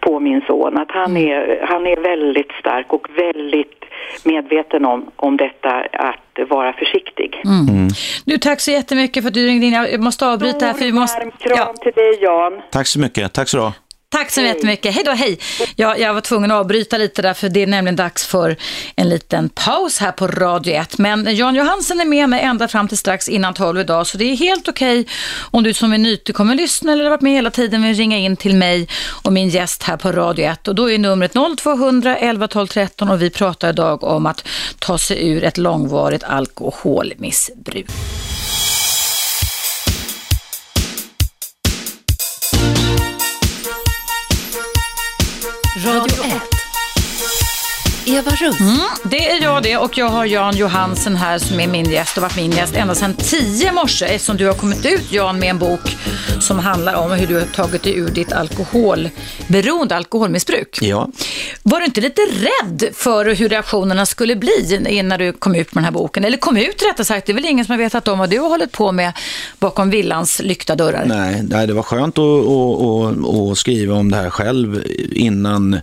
på 0.00 0.20
min 0.20 0.40
son. 0.46 0.78
Att 0.78 0.90
han 0.90 1.16
är, 1.16 1.60
han 1.68 1.86
är 1.86 1.96
väldigt 1.96 2.52
stark 2.60 2.92
och 2.92 3.06
väldigt 3.16 3.84
medveten 4.24 4.84
om, 4.84 5.10
om 5.16 5.36
detta 5.36 5.70
att 5.92 6.48
vara 6.50 6.72
försiktig. 6.72 7.42
Mm. 7.44 7.88
Du, 8.24 8.38
tack 8.38 8.60
så 8.60 8.70
jättemycket 8.70 9.22
för 9.22 9.28
att 9.28 9.34
du 9.34 9.46
ringde 9.46 9.66
in. 9.66 9.72
Jag 9.72 10.00
måste 10.00 10.26
avbryta 10.26 10.66
här 10.66 10.72
för 10.72 10.84
vi 10.84 10.92
måste... 10.92 11.20
Kram 11.20 11.74
till 11.82 11.92
dig 11.92 12.18
Jan. 12.20 12.52
Tack 12.70 12.86
så 12.86 13.00
mycket. 13.00 13.32
Tack 13.32 13.48
så 13.48 13.56
du. 13.56 13.72
Tack 14.12 14.30
så 14.30 14.40
jättemycket. 14.40 14.94
Hej 14.94 15.04
då, 15.04 15.10
hej. 15.10 15.38
Ja, 15.76 15.96
jag 15.96 16.14
var 16.14 16.20
tvungen 16.20 16.50
att 16.50 16.56
avbryta 16.56 16.98
lite 16.98 17.22
där 17.22 17.34
för 17.34 17.48
det 17.48 17.62
är 17.62 17.66
nämligen 17.66 17.96
dags 17.96 18.26
för 18.26 18.56
en 18.96 19.08
liten 19.08 19.48
paus 19.48 19.98
här 19.98 20.12
på 20.12 20.26
Radio 20.26 20.74
1. 20.74 20.98
Men 20.98 21.36
Jan 21.36 21.54
Johansen 21.54 22.00
är 22.00 22.04
med 22.04 22.28
mig 22.28 22.40
ända 22.40 22.68
fram 22.68 22.88
till 22.88 22.98
strax 22.98 23.28
innan 23.28 23.54
12 23.54 23.80
idag 23.80 24.06
så 24.06 24.18
det 24.18 24.24
är 24.24 24.36
helt 24.36 24.68
okej 24.68 25.06
om 25.50 25.62
du 25.62 25.74
som 25.74 25.92
är 25.92 25.98
nytillkommen 25.98 26.56
lyssnare 26.56 26.92
eller 26.92 27.04
har 27.04 27.10
varit 27.10 27.20
med 27.20 27.32
hela 27.32 27.50
tiden 27.50 27.82
vill 27.82 27.94
ringa 27.94 28.18
in 28.18 28.36
till 28.36 28.56
mig 28.56 28.88
och 29.24 29.32
min 29.32 29.48
gäst 29.48 29.82
här 29.82 29.96
på 29.96 30.12
Radio 30.12 30.44
1 30.44 30.68
och 30.68 30.74
då 30.74 30.90
är 30.90 30.98
numret 30.98 31.32
0200 31.58 32.16
11 32.16 32.48
12 32.48 32.66
13 32.66 33.08
och 33.08 33.22
vi 33.22 33.30
pratar 33.30 33.68
idag 33.68 34.04
om 34.04 34.26
att 34.26 34.48
ta 34.78 34.98
sig 34.98 35.28
ur 35.28 35.44
ett 35.44 35.58
långvarigt 35.58 36.24
alkoholmissbruk. 36.24 37.86
Radio 45.84 46.22
1. 46.22 46.51
Eva 48.06 48.30
Russ. 48.30 48.60
Mm, 48.60 48.78
det 49.04 49.30
är 49.30 49.42
jag 49.42 49.62
det 49.62 49.76
och 49.76 49.98
jag 49.98 50.08
har 50.08 50.24
Jan 50.24 50.56
Johansen 50.56 51.16
här 51.16 51.38
som 51.38 51.60
är 51.60 51.68
min 51.68 51.90
gäst 51.90 52.16
och 52.16 52.22
varit 52.22 52.36
min 52.36 52.50
gäst 52.50 52.76
ända 52.76 52.94
sedan 52.94 53.14
10 53.14 53.68
i 53.68 53.72
morse 53.72 54.04
eftersom 54.04 54.36
du 54.36 54.46
har 54.46 54.54
kommit 54.54 54.86
ut 54.86 55.12
Jan 55.12 55.38
med 55.38 55.50
en 55.50 55.58
bok 55.58 55.96
som 56.40 56.58
handlar 56.58 56.94
om 56.94 57.10
hur 57.10 57.26
du 57.26 57.34
har 57.34 57.42
tagit 57.42 57.82
dig 57.82 57.98
ur 57.98 58.08
ditt 58.08 58.32
alkoholberoende, 58.32 59.96
alkoholmissbruk. 59.96 60.78
Ja. 60.82 61.08
Var 61.62 61.80
du 61.80 61.86
inte 61.86 62.00
lite 62.00 62.22
rädd 62.22 62.88
för 62.94 63.34
hur 63.34 63.48
reaktionerna 63.48 64.06
skulle 64.06 64.36
bli 64.36 64.84
innan 64.88 65.18
du 65.18 65.32
kom 65.32 65.54
ut 65.54 65.74
med 65.74 65.82
den 65.82 65.84
här 65.84 65.92
boken? 65.92 66.24
Eller 66.24 66.38
kom 66.38 66.56
ut 66.56 66.82
rättare 66.82 67.04
sagt, 67.04 67.26
det 67.26 67.32
är 67.32 67.34
väl 67.34 67.44
ingen 67.44 67.64
som 67.64 67.72
har 67.72 67.78
vetat 67.78 68.08
om 68.08 68.18
vad 68.18 68.30
du 68.30 68.38
har 68.38 68.48
hållit 68.48 68.72
på 68.72 68.92
med 68.92 69.12
bakom 69.58 69.90
villans 69.90 70.40
lyckta 70.44 70.76
dörrar? 70.76 71.04
Nej, 71.06 71.42
nej, 71.42 71.66
det 71.66 71.72
var 71.72 71.82
skönt 71.82 72.18
att, 72.18 72.24
att, 72.24 73.28
att, 73.28 73.50
att 73.50 73.58
skriva 73.58 73.94
om 73.94 74.10
det 74.10 74.16
här 74.16 74.30
själv 74.30 74.84
innan, 75.12 75.80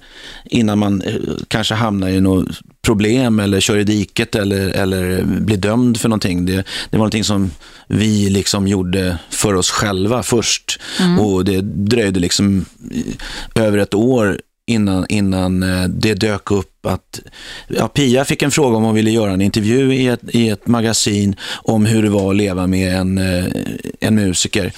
innan 0.49 0.80
man 0.80 1.01
eh, 1.01 1.15
kanske 1.47 1.73
hamnar 1.76 2.09
i 2.09 2.21
något 2.21 2.47
problem 2.81 3.39
eller 3.39 3.59
kör 3.59 3.77
i 3.77 3.84
diket 3.84 4.35
eller, 4.35 4.69
eller 4.69 5.23
blir 5.23 5.57
dömd 5.57 5.99
för 5.99 6.09
någonting. 6.09 6.45
Det, 6.45 6.53
det 6.53 6.63
var 6.91 6.97
någonting 6.97 7.23
som 7.23 7.51
vi 7.88 8.30
liksom 8.30 8.67
gjorde 8.67 9.17
för 9.30 9.53
oss 9.53 9.69
själva 9.69 10.23
först. 10.23 10.80
Mm. 10.99 11.19
Och 11.19 11.45
det 11.45 11.61
dröjde 11.61 12.19
liksom 12.19 12.65
eh, 13.55 13.63
över 13.65 13.77
ett 13.77 13.93
år 13.93 14.39
innan, 14.65 15.05
innan 15.09 15.63
eh, 15.63 15.89
det 15.89 16.13
dök 16.13 16.51
upp 16.51 16.85
att 16.85 17.19
ja, 17.67 17.88
Pia 17.88 18.26
fick 18.26 18.41
en 18.41 18.51
fråga 18.51 18.77
om 18.77 18.84
hon 18.84 18.95
ville 18.95 19.11
göra 19.11 19.31
en 19.31 19.41
intervju 19.41 19.93
i 19.93 20.07
ett, 20.07 20.21
i 20.27 20.49
ett 20.49 20.67
magasin 20.67 21.35
om 21.63 21.85
hur 21.85 22.03
det 22.03 22.09
var 22.09 22.30
att 22.30 22.35
leva 22.35 22.67
med 22.67 22.95
en, 22.95 23.17
en 23.99 24.15
musiker 24.15 24.73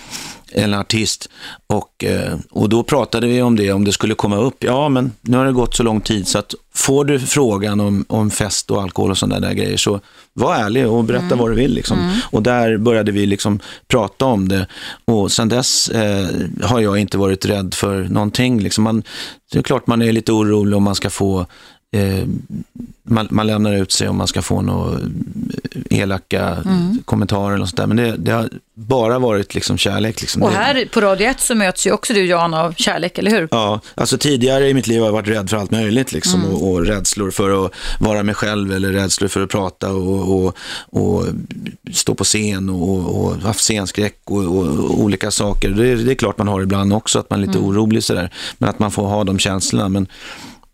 en 0.51 0.73
artist 0.73 1.29
och, 1.67 2.03
eh, 2.03 2.37
och 2.51 2.69
då 2.69 2.83
pratade 2.83 3.27
vi 3.27 3.41
om 3.41 3.55
det, 3.55 3.71
om 3.71 3.85
det 3.85 3.91
skulle 3.91 4.15
komma 4.15 4.37
upp. 4.37 4.63
Ja, 4.63 4.89
men 4.89 5.11
nu 5.21 5.37
har 5.37 5.45
det 5.45 5.51
gått 5.51 5.75
så 5.75 5.83
lång 5.83 6.01
tid 6.01 6.27
så 6.27 6.37
att 6.39 6.53
får 6.73 7.05
du 7.05 7.19
frågan 7.19 7.79
om, 7.79 8.05
om 8.07 8.31
fest 8.31 8.71
och 8.71 8.81
alkohol 8.81 9.11
och 9.11 9.17
sådana 9.17 9.39
där 9.47 9.53
grejer 9.53 9.77
så 9.77 9.99
var 10.33 10.55
ärlig 10.55 10.87
och 10.87 11.03
berätta 11.03 11.25
Mm. 11.25 11.37
vad 11.37 11.49
du 11.51 11.55
vill. 11.55 11.73
Liksom. 11.73 11.99
Mm. 11.99 12.17
Och 12.31 12.43
där 12.43 12.77
började 12.77 13.11
vi 13.11 13.25
liksom 13.25 13.59
prata 13.87 14.25
om 14.25 14.47
det 14.47 14.67
och 15.05 15.31
sen 15.31 15.49
dess 15.49 15.89
eh, 15.89 16.27
har 16.61 16.79
jag 16.79 16.97
inte 16.97 17.17
varit 17.17 17.45
rädd 17.45 17.73
för 17.73 18.03
någonting. 18.03 18.59
Liksom 18.59 18.83
man, 18.83 19.03
det 19.51 19.59
är 19.59 19.63
klart 19.63 19.87
man 19.87 20.01
är 20.01 20.11
lite 20.11 20.31
orolig 20.31 20.77
om 20.77 20.83
man 20.83 20.95
ska 20.95 21.09
få 21.09 21.45
eh, 21.91 22.27
man, 23.03 23.27
man 23.31 23.47
lämnar 23.47 23.73
ut 23.73 23.91
sig 23.91 24.07
om 24.09 24.17
man 24.17 24.27
ska 24.27 24.41
få 24.41 24.61
några 24.61 24.99
elaka 25.89 26.47
Mm. 26.65 26.97
kommentarer 27.05 27.55
eller 27.55 27.65
sånt 27.65 27.77
där. 27.77 27.87
Men 27.87 27.97
det, 27.97 28.15
det 28.17 28.31
har 28.31 28.49
bara 28.73 29.19
varit 29.19 29.55
liksom 29.55 29.77
kärlek. 29.77 30.21
Liksom. 30.21 30.43
Och 30.43 30.51
här 30.51 30.85
på 30.93 31.01
Radio 31.01 31.27
1 31.27 31.39
så 31.39 31.55
möts 31.55 31.87
ju 31.87 31.91
också 31.91 32.13
du 32.13 32.25
Jan 32.25 32.53
av 32.53 32.73
kärlek, 32.73 33.17
eller 33.17 33.31
hur? 33.31 33.47
Ja, 33.51 33.79
alltså 33.95 34.17
tidigare 34.17 34.69
i 34.69 34.73
mitt 34.73 34.87
liv 34.87 34.99
har 34.99 35.05
jag 35.07 35.13
varit 35.13 35.27
rädd 35.27 35.49
för 35.49 35.57
allt 35.57 35.71
möjligt 35.71 36.11
liksom, 36.11 36.41
Mm. 36.43 36.53
och, 36.55 36.71
och 36.71 36.85
rädslor 36.85 37.31
för 37.31 37.65
att 37.65 37.71
vara 37.99 38.23
mig 38.23 38.35
själv 38.35 38.71
eller 38.73 38.91
rädslor 38.91 39.27
för 39.27 39.41
att 39.43 39.49
prata 39.49 39.91
och, 39.91 40.45
och, 40.45 40.55
och 40.89 41.25
stå 41.93 42.15
på 42.15 42.23
scen 42.23 42.69
och, 42.69 43.25
och 43.25 43.35
haft 43.35 43.59
scenskräck 43.59 44.19
och, 44.23 44.37
olika 45.03 45.31
saker. 45.31 45.69
Det, 45.69 45.95
det 45.95 46.11
är 46.11 46.15
klart 46.15 46.37
man 46.37 46.47
har 46.47 46.61
ibland 46.61 46.93
också, 46.93 47.19
att 47.19 47.29
man 47.29 47.39
är 47.43 47.47
lite 47.47 47.57
Mm. 47.59 47.69
orolig 47.69 48.03
sådär. 48.03 48.33
Men 48.57 48.69
att 48.69 48.79
man 48.79 48.91
får 48.91 49.07
ha 49.07 49.23
de 49.23 49.39
känslorna. 49.39 49.89
Men, 49.89 50.07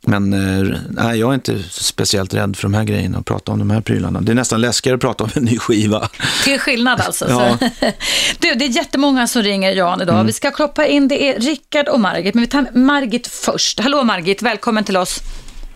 men 0.01 0.33
eh, 0.33 0.77
nej, 0.89 1.19
jag 1.19 1.29
är 1.29 1.33
inte 1.33 1.59
speciellt 1.69 2.33
rädd 2.33 2.55
för 2.55 2.63
de 2.63 2.73
här 2.73 2.83
grejerna 2.83 3.19
och 3.19 3.25
prata 3.25 3.51
om 3.51 3.59
de 3.59 3.69
här 3.69 3.81
prylarna. 3.81 4.21
Det 4.21 4.31
är 4.31 4.35
nästan 4.35 4.61
läskigare 4.61 4.95
att 4.95 5.01
prata 5.01 5.23
om 5.23 5.29
en 5.35 5.43
ny 5.43 5.57
skiva. 5.57 6.09
Till 6.43 6.59
skillnad 6.59 7.01
alltså. 7.01 7.25
Ja. 7.29 7.57
Du, 8.39 8.53
det 8.53 8.65
är 8.65 8.69
jättemånga 8.69 9.27
som 9.27 9.41
ringer 9.41 9.71
Jan 9.71 10.01
idag. 10.01 10.15
Mm. 10.15 10.27
Vi 10.27 10.33
ska 10.33 10.51
kloppa 10.51 10.85
in, 10.85 11.07
det 11.07 11.29
är 11.29 11.39
Rickard 11.39 11.87
och 11.87 11.99
Margit, 11.99 12.35
men 12.35 12.41
vi 12.41 12.47
tar 12.47 12.65
Margit 12.73 13.27
först. 13.27 13.79
Hallå 13.79 14.03
Margit, 14.03 14.41
välkommen 14.41 14.83
till 14.83 14.97
oss. 14.97 15.19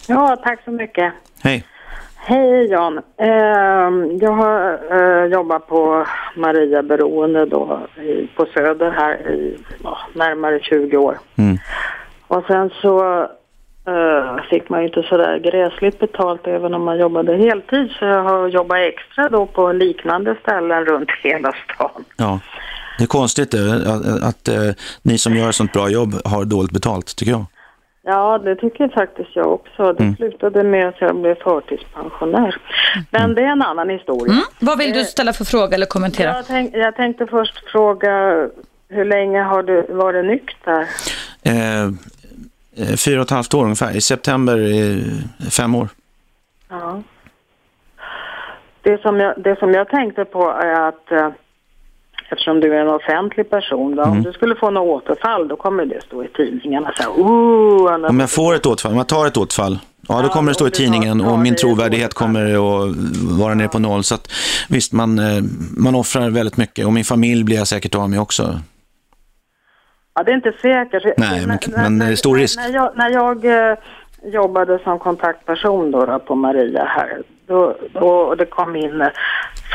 Ja, 0.08 0.42
tack 0.44 0.64
så 0.66 0.72
mycket. 0.72 1.14
Hej. 1.42 1.66
Hej 2.16 2.66
Jan. 2.66 2.98
Eh, 3.18 4.18
jag 4.22 4.32
har 4.32 4.80
eh, 4.92 5.26
jobbat 5.26 5.68
på 5.68 6.08
Maria 6.36 6.84
Beroende 6.84 7.46
då 7.46 7.88
i, 7.98 8.28
på 8.36 8.46
Söder 8.54 8.92
här 8.92 9.32
i 9.32 9.58
närmare 10.14 10.60
20 10.60 10.98
år. 10.98 11.20
Mm. 11.36 11.58
Och 12.28 12.44
sen 12.48 12.70
så 12.82 13.28
eh, 13.88 14.44
fick 14.50 14.70
man 14.70 14.80
ju 14.82 14.88
inte 14.88 15.04
sådär 15.04 15.38
gräsligt 15.40 16.00
betalt 16.00 16.48
även 16.48 16.74
om 16.74 16.84
man 16.84 16.98
jobbade 17.00 17.38
heltid 17.38 17.92
så 18.00 18.06
jag 18.06 18.24
har 18.24 18.48
jobbat 18.48 18.78
extra 18.78 19.30
då 19.30 19.46
på 19.46 19.72
liknande 19.72 20.36
ställen 20.42 20.86
runt 20.86 21.10
hela 21.24 21.54
stan. 21.66 22.04
Ja. 22.18 22.40
Det 22.98 23.04
är 23.04 23.08
konstigt 23.08 23.54
eh, 23.54 23.74
att, 23.74 24.24
att 24.24 24.48
eh, 24.48 24.72
ni 25.02 25.18
som 25.18 25.36
gör 25.36 25.50
ett 25.50 25.56
sånt 25.56 25.74
bra 25.74 25.90
jobb 25.90 26.14
har 26.26 26.46
dåligt 26.46 26.72
betalt, 26.72 27.16
tycker 27.16 27.32
jag. 27.32 27.46
Ja, 28.04 28.38
det 28.38 28.56
tycker 28.56 28.88
faktiskt 28.90 29.30
jag 29.36 29.54
också. 29.54 29.94
Det 29.94 30.04
Mm. 30.04 30.16
slutade 30.16 30.64
med 30.64 30.88
att 30.88 31.02
jag 31.02 31.16
blev 31.16 31.36
förtidspensionär. 31.36 32.56
Men 33.12 33.36
det 33.36 33.42
är 33.42 33.46
en 33.48 33.62
annan 33.62 33.90
historia. 33.90 34.34
Mm. 34.34 34.44
Vad 34.60 34.78
vill 34.78 34.94
du 34.94 35.04
ställa 35.04 35.34
för 35.34 35.46
fråga 35.46 35.76
eller 35.76 35.86
kommentera? 35.86 36.36
Jag, 36.36 36.46
tänk, 36.48 36.76
jag 36.76 36.96
tänkte 36.96 37.28
först 37.28 37.70
fråga, 37.72 38.48
hur 38.90 39.06
länge 39.06 39.42
har 39.42 39.64
du 39.64 39.82
varit 39.90 40.26
nykter? 40.26 40.80
Eh, 41.44 41.90
fyra 42.98 43.20
och 43.20 43.26
ett 43.26 43.30
halvt 43.32 43.54
år 43.54 43.64
ungefär. 43.64 43.96
I 43.96 44.02
september 44.02 44.58
eh, 44.58 45.50
fem 45.50 45.76
år. 45.76 45.90
Ja. 46.70 47.02
Det 48.82 49.02
som 49.02 49.20
jag, 49.20 49.34
det 49.44 49.60
som 49.60 49.74
jag 49.74 49.90
tänkte 49.90 50.26
på 50.26 50.50
är 50.50 50.88
att 50.88 51.12
eh, 51.12 51.30
eftersom 52.32 52.60
du 52.60 52.74
är 52.76 52.82
en 52.82 52.88
offentlig 52.90 53.50
person, 53.50 53.96
då, 53.96 54.02
Mm. 54.04 54.18
om 54.18 54.24
du 54.24 54.34
skulle 54.34 54.56
få 54.56 54.70
något 54.70 55.04
återfall, 55.04 55.48
då 55.48 55.56
kommer 55.56 55.86
det 55.86 56.02
stå 56.02 56.24
i 56.24 56.28
tidningarna 56.28 56.92
så 57.00 57.10
oh, 57.10 58.10
Om 58.10 58.20
jag 58.20 58.30
får 58.32 58.56
ett 58.56 58.66
återfall, 58.66 58.92
om 58.92 58.98
jag 58.98 59.08
tar 59.08 59.28
ett 59.28 59.38
återfall, 59.38 59.80
ja 60.08 60.22
då 60.22 60.30
kommer 60.30 60.52
det 60.52 60.56
stå 60.56 60.68
i 60.68 60.72
tidningen 60.72 61.22
och 61.22 61.40
min 61.40 61.56
trovärdighet 61.56 62.14
kommer 62.14 62.46
att 62.54 62.96
vara 63.40 63.54
nere 63.54 63.68
på 63.68 63.80
noll. 63.80 64.04
Så 64.04 64.16
att, 64.16 64.32
visst, 64.70 64.94
man, 64.94 65.20
eh, 65.20 65.44
man 65.78 65.96
offrar 65.96 66.30
väldigt 66.30 66.58
mycket 66.58 66.86
och 66.86 66.94
min 66.94 67.04
familj 67.04 67.44
blir 67.44 67.58
jag 67.58 67.68
säkert 67.68 67.96
av 67.96 68.10
med 68.10 68.20
också. 68.22 68.60
Ja, 70.14 70.24
det 70.24 70.32
är 70.32 70.36
inte 70.36 70.54
säkert. 70.62 71.18
Nej, 71.18 71.48
men, 71.48 71.60
men 71.68 72.00
det 72.00 72.06
är 72.06 72.16
stor 72.16 72.38
risk. 72.38 72.60
När 72.60 72.70
jag, 72.70 72.92
när 72.96 73.10
jag 73.10 73.46
eh, 73.46 73.78
jobbade 74.24 74.80
som 74.84 75.00
kontaktperson 75.00 75.92
då, 75.92 76.06
då 76.06 76.20
på 76.20 76.36
Maria 76.36 76.86
här, 76.86 77.22
då, 77.48 77.76
då 77.94 78.36
det 78.36 78.46
kom 78.46 78.76
in 78.76 79.02
eh, 79.02 79.08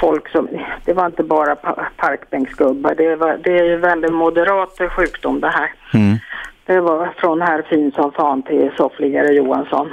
folk 0.01 0.29
som, 0.29 0.49
det 0.85 0.93
var 0.93 1.07
inte 1.07 1.23
bara 1.23 1.57
pa 1.57 1.89
parkbänksgubbar, 1.97 2.95
det, 2.95 3.17
var, 3.17 3.39
det 3.45 3.59
är 3.59 3.65
ju 3.65 3.77
väldigt 3.77 4.13
moderat 4.13 4.79
sjukdom 4.97 5.41
det 5.41 5.49
här. 5.49 5.73
Mm. 5.95 6.19
Det 6.67 6.81
var 6.81 7.15
från 7.17 7.41
här 7.41 7.63
fin 7.63 7.93
som 7.93 8.13
fan 8.13 8.43
till 8.43 8.71
soffligare 8.77 9.33
Johansson. 9.33 9.93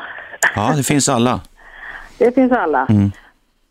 Ja, 0.56 0.74
det 0.78 0.84
finns 0.84 1.10
alla. 1.10 1.40
Det 2.18 2.36
finns 2.36 2.52
alla. 2.52 2.86
Mm. 2.90 3.11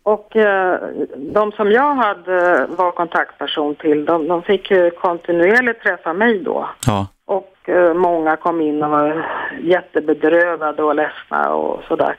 Och 0.03 0.37
eh, 0.37 0.81
de 1.17 1.53
som 1.53 1.71
jag 1.71 1.95
hade 1.95 2.67
var 2.67 2.91
kontaktperson 2.91 3.75
till, 3.75 4.05
de, 4.05 4.29
de 4.29 4.43
fick 4.43 4.71
ju 4.71 4.91
kontinuerligt 4.91 5.83
träffa 5.83 6.13
mig 6.13 6.39
då. 6.39 6.69
Ja. 6.87 7.07
Och 7.25 7.69
eh, 7.69 7.95
många 7.95 8.37
kom 8.37 8.61
in 8.61 8.83
och 8.83 8.91
var 8.91 9.27
jättebedrövade 9.63 10.83
och 10.83 10.95
ledsna 10.95 11.55
och 11.55 11.83
sådär. 11.89 12.17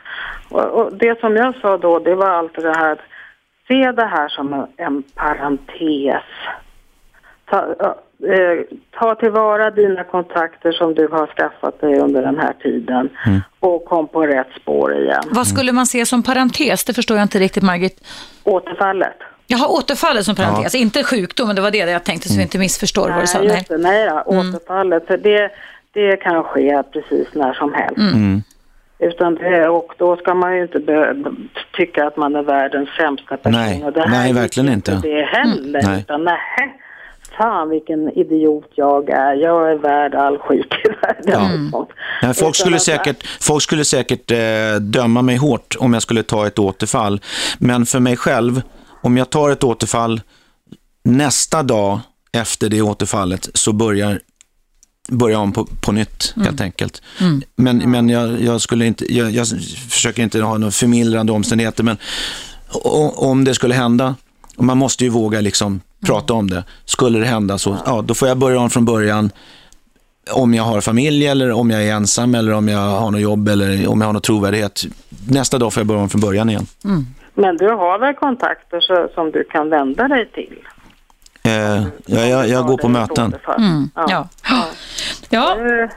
Och, 0.50 0.66
och 0.66 0.94
det 0.94 1.20
som 1.20 1.36
jag 1.36 1.56
sa 1.56 1.78
då, 1.78 2.00
det 2.00 2.16
var 2.16 2.30
alltid 2.30 2.64
det 2.64 2.78
här, 2.78 3.02
se 3.68 3.92
det 3.92 4.06
här 4.06 4.28
som 4.28 4.54
en, 4.54 4.68
en 4.78 5.04
parentes. 5.16 6.24
Ta, 7.46 7.76
eh, 8.24 8.78
ta 9.00 9.16
tillvara 9.16 9.72
dina 9.72 10.04
kontakter 10.04 10.72
som 10.72 10.94
du 10.94 11.08
har 11.08 11.28
skaffat 11.28 11.82
dig 11.82 12.00
under 12.00 12.22
den 12.22 12.38
här 12.40 12.54
tiden 12.54 13.10
och 13.60 13.86
kom 13.86 14.08
på 14.08 14.26
rätt 14.26 14.48
spår 14.62 14.96
igen. 14.98 15.24
Vad 15.32 15.48
skulle 15.48 15.72
man 15.72 15.86
se 15.86 16.06
som 16.06 16.24
parentes? 16.24 16.84
Det 16.86 16.94
förstår 16.94 17.18
jag 17.18 17.24
inte 17.26 17.40
riktigt, 17.40 17.64
Margit. 17.64 18.04
Återfallet. 18.44 19.18
Jaha, 19.48 19.68
återfallet 19.68 20.26
som 20.26 20.36
parentes, 20.36 20.74
Ja. 20.74 20.80
inte 20.80 21.04
sjukdomen. 21.04 21.56
Det 21.56 21.62
var 21.62 21.72
det 21.72 21.78
jag 21.78 22.04
tänkte 22.04 22.30
så 22.30 22.36
vi 22.38 22.42
inte 22.44 22.58
missförstår 22.60 23.10
vad 23.10 23.22
du 23.22 23.28
sa. 23.28 23.38
Nej, 23.40 23.48
Nej. 23.48 23.58
just 23.58 23.70
det. 23.70 23.78
Nej 23.78 24.10
då, 24.10 24.22
återfallet. 24.26 25.08
För 25.08 25.18
det, 25.18 25.52
det 25.94 26.18
kan 26.18 26.44
ske 26.44 26.84
precis 26.94 27.28
när 27.34 27.54
som 27.54 27.74
helst. 27.74 27.98
Mm. 27.98 28.42
Utan 29.00 29.36
det, 29.36 29.70
och 29.70 29.94
då 29.98 30.16
ska 30.18 30.34
man 30.34 30.56
ju 30.56 30.62
inte 30.62 30.80
be, 30.80 31.16
tycka 31.74 32.08
att 32.08 32.18
man 32.18 32.36
är 32.36 32.44
världens 32.44 32.90
sämsta 32.90 33.38
person. 33.38 33.52
Nej, 33.52 33.84
och 33.86 33.94
det 33.94 34.02
här 34.02 34.10
nej 34.10 34.34
verkligen 34.34 34.70
inte. 34.74 35.00
det 35.04 35.22
heller. 35.22 35.82
Nej. 35.84 36.00
Utan 36.00 36.24
nej, 36.24 36.40
fan 37.38 37.70
vilken 37.70 38.10
idiot 38.10 38.72
jag 38.76 39.10
är. 39.10 39.34
Jag 39.34 39.72
är 39.72 39.76
värd 39.76 40.16
all 40.16 40.38
skit 40.38 40.74
i 40.86 40.90
världen. 41.02 41.74
Nej, 42.22 42.34
folk, 42.34 42.56
skulle 42.56 42.80
säkert, 42.80 43.28
folk 43.42 43.64
skulle 43.64 43.86
säkert 43.86 44.32
eh, 44.32 44.76
döma 44.82 45.22
mig 45.22 45.36
hårt 45.36 45.76
om 45.80 45.94
jag 45.94 46.02
skulle 46.02 46.24
ta 46.24 46.48
ett 46.48 46.60
återfall. 46.60 47.22
Men 47.58 47.86
för 47.86 48.00
mig 48.00 48.18
själv, 48.18 48.62
om 49.02 49.18
jag 49.18 49.30
tar 49.30 49.50
ett 49.50 49.64
återfall, 49.64 50.22
nästa 51.04 51.64
dag 51.64 52.00
efter 52.32 52.70
det 52.70 52.82
återfallet 52.82 53.50
så 53.54 53.74
börjar 53.74 54.20
börja 55.08 55.40
om 55.40 55.52
på, 55.52 55.66
på 55.66 55.92
nytt 55.92 56.34
helt 56.36 56.62
enkelt. 56.62 57.02
Men, 57.56 57.78
men 57.78 58.10
jag, 58.10 58.42
jag, 58.42 58.62
skulle 58.62 58.86
inte, 58.86 59.14
jag, 59.14 59.32
jag 59.32 59.48
försöker 59.90 60.24
inte 60.24 60.42
ha 60.42 60.58
några 60.58 60.72
förmildrande 60.72 61.32
omständigheter, 61.32 61.84
men 61.84 61.98
om 63.16 63.44
det 63.44 63.54
skulle 63.54 63.74
hända, 63.74 64.16
och 64.56 64.64
man 64.64 64.78
måste 64.78 65.04
ju 65.04 65.10
våga 65.10 65.42
liksom 65.42 65.82
prata 66.06 66.34
om 66.34 66.50
det, 66.50 66.64
skulle 66.86 67.20
det 67.20 67.26
hända 67.26 67.58
så, 67.58 67.78
ja, 67.86 68.02
då 68.02 68.14
får 68.14 68.28
jag 68.28 68.38
börja 68.38 68.60
om 68.60 68.70
från 68.70 68.86
början 68.86 69.32
om 70.32 70.54
jag 70.54 70.64
har 70.64 70.82
familj 70.82 71.28
eller 71.28 71.52
om 71.52 71.72
jag 71.72 71.84
är 71.84 71.94
ensam 71.94 72.36
eller 72.36 72.54
om 72.54 72.68
jag 72.68 72.80
har 72.80 73.12
något 73.12 73.22
jobb 73.22 73.48
eller 73.48 73.88
om 73.88 74.02
jag 74.02 74.08
har 74.08 74.14
någon 74.14 74.22
trovärdighet. 74.22 74.84
Nästa 75.30 75.58
dag 75.58 75.74
får 75.74 75.82
jag 75.82 75.88
börja 75.88 76.02
om 76.02 76.10
från 76.10 76.22
början 76.22 76.50
igen. 76.50 76.66
Men 77.34 77.58
du 77.58 77.70
har 77.70 78.00
väl 78.00 78.14
kontakter 78.14 78.80
så, 78.80 79.08
som 79.14 79.32
du 79.32 79.44
kan 79.44 79.70
vända 79.70 80.08
dig 80.08 80.32
till? 80.32 80.58
Eh, 81.44 81.84
jag, 82.06 82.30
jag, 82.30 82.48
jag 82.50 82.66
går 82.66 82.78
på 82.78 82.88
möten. 82.90 83.36
Mm. 83.58 83.90
Ja. 83.96 84.28
Ja. 85.30 85.52
Eh, 85.58 85.90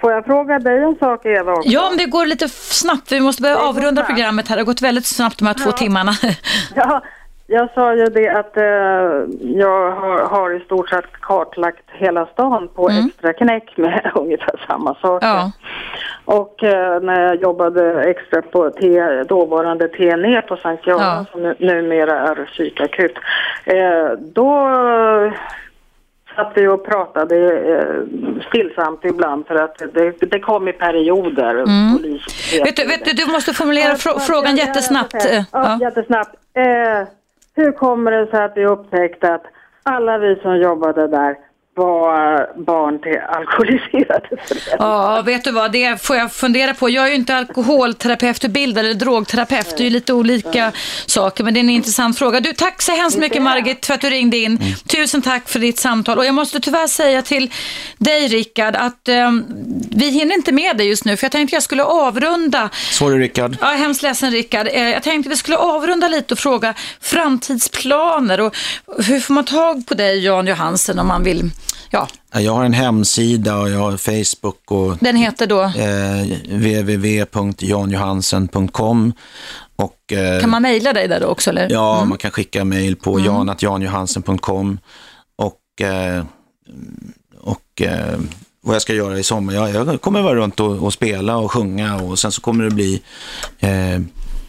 Får 0.00 0.12
jag 0.12 0.24
fråga 0.24 0.58
dig 0.58 0.82
en 0.82 0.96
sak 0.96 1.26
Eva 1.26 1.52
också? 1.52 1.68
ja, 1.68 1.88
om 1.90 1.96
det 1.96 2.04
går 2.06 2.26
lite 2.26 2.48
snabbt. 2.48 3.12
Vi 3.12 3.20
måste 3.20 3.42
börja 3.42 3.58
avrunda 3.58 4.04
programmet 4.04 4.48
här. 4.48 4.56
Det 4.56 4.60
har 4.62 4.66
gått 4.66 4.82
väldigt 4.82 5.06
snabbt 5.06 5.38
de 5.38 5.46
här 5.46 5.54
två 5.54 5.72
timmarna. 5.72 6.12
Ja, 6.74 7.02
jag 7.50 7.68
sa 7.74 7.94
ju 7.94 8.04
det 8.04 8.28
att 8.28 8.56
eh, 8.56 8.64
jag 9.60 9.90
har, 9.90 10.28
har 10.28 10.50
i 10.56 10.60
stort 10.60 10.88
sett 10.90 11.12
kartlagt 11.20 11.84
hela 11.92 12.26
stan 12.26 12.68
på 12.74 12.88
extra 13.08 13.32
knäck 13.32 13.76
med 13.76 14.10
ungefär 14.14 14.64
samma 14.66 14.94
saker. 14.94 15.26
Och 16.24 16.62
eh, 16.64 17.00
när 17.00 17.20
jag 17.20 17.42
jobbade 17.42 18.02
extra 18.02 18.42
på 18.42 18.70
T, 18.70 19.00
dåvarande 19.28 19.88
TNE 19.88 20.42
på 20.42 20.56
Sankt 20.56 20.86
Göran 20.86 21.26
som 21.32 21.42
nu, 21.42 21.54
numera 21.58 22.20
är 22.20 22.44
psykakut, 22.52 23.14
eh, 23.64 24.10
då 24.18 24.68
satt 26.36 26.52
vi 26.54 26.66
och 26.68 26.84
pratade 26.86 27.36
eh, 27.76 28.42
stillsamt 28.48 29.04
ibland 29.04 29.46
för 29.46 29.54
att 29.54 29.78
det, 29.94 30.10
det 30.30 30.40
kom 30.40 30.68
i 30.68 30.72
perioder. 30.72 31.50
Mm. 31.54 31.96
Polis, 31.96 32.52
vet, 32.64 32.76
du, 32.76 32.84
vet 32.86 33.04
du, 33.04 33.12
du 33.12 33.32
måste 33.32 33.52
formulera 33.52 33.94
frå- 33.94 34.18
frågan 34.18 34.56
jättesnabbt. 34.56 35.14
eh, 35.14 35.42
Ja, 35.52 35.78
jättesnabbt. 35.80 36.34
Eh, 36.56 37.08
hur 37.58 37.72
kommer 37.72 38.10
det 38.10 38.26
sig 38.26 38.44
att 38.44 38.56
vi 38.56 38.66
upptäckte 38.66 39.34
att 39.34 39.44
alla 39.82 40.18
vi 40.18 40.36
som 40.36 40.56
jobbade 40.58 41.08
där 41.08 41.36
var 41.78 42.62
barn 42.64 42.98
till 43.02 43.18
alkoholiserade 43.28 44.28
föräldrar? 44.46 44.76
Ja, 44.78 45.22
vet 45.22 45.44
du 45.44 45.50
vad, 45.50 45.72
det 45.72 46.02
får 46.02 46.16
jag 46.16 46.32
fundera 46.32 46.74
på. 46.74 46.90
Jag 46.90 47.04
är 47.04 47.08
ju 47.08 47.14
inte 47.14 47.36
alkoholterapeututbildad 47.36 48.84
eller 48.84 48.94
drogterapeut. 48.94 49.76
Det 49.76 49.82
är 49.82 49.84
ju 49.84 49.90
lite 49.90 50.12
olika 50.12 50.72
saker, 51.06 51.44
men 51.44 51.54
det 51.54 51.60
är 51.60 51.64
en 51.64 51.70
intressant 51.70 52.18
fråga. 52.18 52.40
Du, 52.40 52.52
tack 52.52 52.82
så 52.82 52.92
hemskt 52.92 53.18
mycket 53.18 53.42
Margit 53.42 53.86
för 53.86 53.94
att 53.94 54.00
du 54.00 54.10
ringde 54.10 54.36
in. 54.36 54.58
Tusen 54.86 55.22
tack 55.22 55.48
för 55.48 55.58
ditt 55.58 55.78
samtal. 55.78 56.18
Och 56.18 56.24
jag 56.26 56.34
måste 56.34 56.60
tyvärr 56.60 56.86
säga 56.86 57.22
till 57.22 57.50
dig 57.98 58.28
Rickard 58.28 58.76
att 58.76 59.08
eh, 59.08 59.32
vi 59.90 60.10
hinner 60.10 60.34
inte 60.34 60.52
med 60.52 60.76
dig 60.76 60.88
just 60.88 61.04
nu, 61.04 61.16
för 61.16 61.24
jag 61.24 61.32
tänkte 61.32 61.56
jag 61.56 61.62
skulle 61.62 61.84
avrunda 61.84 62.70
Sorry 62.90 63.18
Rickard. 63.18 63.56
Ja, 63.60 63.66
hemskt 63.66 64.02
ledsen 64.02 64.30
Rickard. 64.30 64.68
Eh, 64.72 64.88
Jag 64.90 65.02
tänkte 65.02 65.30
vi 65.30 65.36
skulle 65.36 65.56
avrunda 65.56 66.08
lite 66.08 66.34
och 66.34 66.38
fråga 66.38 66.74
framtidsplaner 67.00 68.40
och 68.40 68.56
hur 69.06 69.20
får 69.20 69.34
man 69.34 69.44
tag 69.44 69.86
på 69.86 69.94
dig 69.94 70.24
Jan 70.24 70.46
Johansen 70.46 70.98
om 70.98 71.06
man 71.06 71.24
vill, 71.24 71.50
ja, 71.90 72.08
Ja, 72.32 72.40
Jag 72.40 72.52
har 72.54 72.64
en 72.64 72.72
hemsida 72.72 73.56
och 73.58 73.70
jag 73.70 73.78
har 73.78 73.96
Facebook 73.96 74.70
och 74.72 74.96
den 75.00 75.16
heter 75.16 75.46
då, 75.46 75.62
eh, 75.62 76.38
www.janjohansen.com 76.56 79.12
och 79.76 80.12
eh, 80.12 80.40
kan 80.40 80.50
man 80.50 80.62
mejla 80.62 80.92
dig 80.92 81.08
där 81.08 81.20
då 81.20 81.26
också 81.26 81.50
eller? 81.50 81.68
Ja, 81.70 81.96
Mm. 81.96 82.08
man 82.08 82.18
kan 82.18 82.30
skicka 82.30 82.64
mejl 82.64 82.96
på 82.96 83.12
Mm. 83.18 83.24
janatjanjohansen.com 83.24 84.78
och, 85.36 85.82
eh, 85.86 86.24
och 87.40 87.82
eh, 87.82 88.18
vad 88.60 88.74
jag 88.74 88.82
ska 88.82 88.94
göra 88.94 89.18
i 89.18 89.22
sommar. 89.22 89.52
Jag, 89.54 89.74
jag 89.74 90.00
kommer 90.00 90.22
vara 90.22 90.34
runt 90.34 90.60
och, 90.60 90.82
och 90.82 90.92
spela 90.92 91.36
och 91.36 91.52
sjunga 91.52 91.96
och 91.96 92.18
sen 92.18 92.32
så 92.32 92.40
kommer 92.40 92.64
det 92.64 92.70
bli 92.70 93.02
eh, 93.58 94.00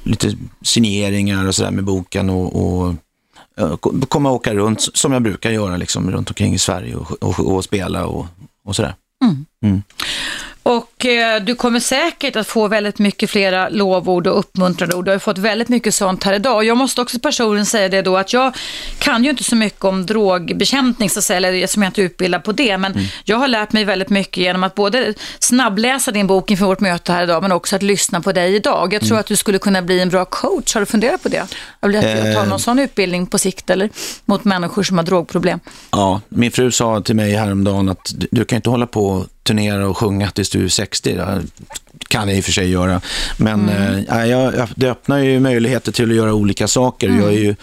lite 0.03 0.33
signeringar 0.61 1.47
och 1.47 1.55
sådär 1.55 1.71
med 1.71 1.83
boken 1.83 2.29
och, 2.29 2.55
och 2.65 2.93
komma 4.07 4.29
och 4.29 4.35
åka 4.35 4.53
runt 4.53 4.81
som 4.81 5.13
jag 5.13 5.21
brukar 5.21 5.51
göra 5.51 5.77
liksom, 5.77 6.11
runt 6.11 6.29
omkring 6.29 6.53
i 6.53 6.59
Sverige 6.59 6.95
och, 6.95 7.23
och, 7.23 7.55
och 7.55 7.63
spela 7.63 8.05
och, 8.05 8.25
och 8.65 8.75
sådär. 8.75 8.95
Mm. 9.23 9.45
Mm. 9.63 9.81
Och 10.69 11.05
eh, 11.05 11.41
du 11.43 11.55
kommer 11.55 11.79
säkert 11.79 12.35
att 12.35 12.47
få 12.47 12.67
väldigt 12.67 12.99
mycket 12.99 13.29
flera 13.29 13.69
lovord 13.69 14.27
och 14.27 14.39
uppmuntrande 14.39 14.95
ord. 14.95 15.05
Du 15.05 15.11
har 15.11 15.15
ju 15.15 15.19
fått 15.19 15.37
väldigt 15.37 15.69
mycket 15.69 15.95
sånt 15.95 16.23
här 16.23 16.33
idag. 16.33 16.55
Och 16.55 16.63
jag 16.65 16.77
måste 16.77 17.01
också 17.01 17.19
personligen 17.19 17.65
säga 17.65 17.89
det 17.89 18.01
då 18.01 18.17
att 18.17 18.33
jag 18.33 18.55
kan 18.99 19.23
ju 19.23 19.29
inte 19.29 19.43
så 19.43 19.55
mycket 19.55 19.83
om 19.85 20.05
drogbekämpning 20.05 21.09
så 21.09 21.19
att 21.19 21.23
säga, 21.25 21.37
eller 21.37 21.67
som 21.67 21.83
jag 21.83 21.89
inte 21.89 22.01
är 22.01 22.03
utbildad 22.05 22.43
på 22.43 22.51
det. 22.51 22.77
Men 22.77 22.93
jag 23.23 23.37
har 23.37 23.47
lärt 23.47 23.71
mig 23.73 23.85
väldigt 23.85 24.09
mycket 24.09 24.37
genom 24.37 24.63
att 24.63 24.75
både 24.75 25.13
snabbläsa 25.39 26.11
din 26.11 26.27
bok 26.27 26.51
inför 26.51 26.65
vårt 26.65 26.79
möte 26.79 27.11
här 27.11 27.23
idag, 27.23 27.41
men 27.41 27.51
också 27.51 27.75
att 27.75 27.83
lyssna 27.83 28.21
på 28.21 28.31
dig 28.31 28.55
idag. 28.55 28.93
Jag 28.93 29.01
tror 29.01 29.11
Mm. 29.11 29.19
att 29.19 29.27
du 29.27 29.35
skulle 29.35 29.59
kunna 29.59 29.81
bli 29.81 29.99
en 29.99 30.09
bra 30.09 30.25
coach. 30.25 30.73
Har 30.73 30.79
du 30.81 30.85
funderat 30.85 31.23
på 31.23 31.29
det? 31.29 31.47
Jag 31.79 31.87
vill 31.87 31.97
att 31.97 32.03
tar 32.03 32.43
Eh. 32.43 32.47
någon 32.49 32.59
sån 32.59 32.79
utbildning 32.79 33.25
på 33.27 33.37
sikt 33.37 33.69
eller 33.69 33.89
mot 34.25 34.43
människor 34.43 34.83
som 34.83 34.97
har 34.97 35.05
drogproblem. 35.05 35.59
Ja, 35.91 36.21
min 36.29 36.51
fru 36.51 36.71
sa 36.71 37.01
till 37.01 37.15
mig 37.15 37.33
häromdagen 37.35 37.89
att 37.89 38.13
du, 38.17 38.27
du 38.31 38.45
kan 38.45 38.55
inte 38.55 38.69
hålla 38.69 38.87
på 38.87 39.25
turnera 39.49 39.87
och 39.87 39.97
sjunga 39.97 40.31
tills 40.31 40.49
du 40.49 40.63
är 40.65 40.67
60. 40.69 41.13
Det 41.15 41.41
kan 42.07 42.27
jag 42.29 42.37
i 42.37 42.41
och 42.41 42.45
för 42.45 42.51
sig 42.51 42.69
göra. 42.69 43.01
Men 43.37 43.69
Mm. 43.69 44.05
eh, 44.09 44.25
jag, 44.25 44.67
det 44.75 44.89
öppnar 44.91 45.17
ju 45.17 45.39
möjligheter 45.39 45.91
till 45.91 46.09
att 46.09 46.15
göra 46.15 46.33
olika 46.33 46.67
saker. 46.67 47.07
Mm. 47.07 47.19
Jag 47.21 47.33
är 47.33 47.37
ju, 47.39 47.55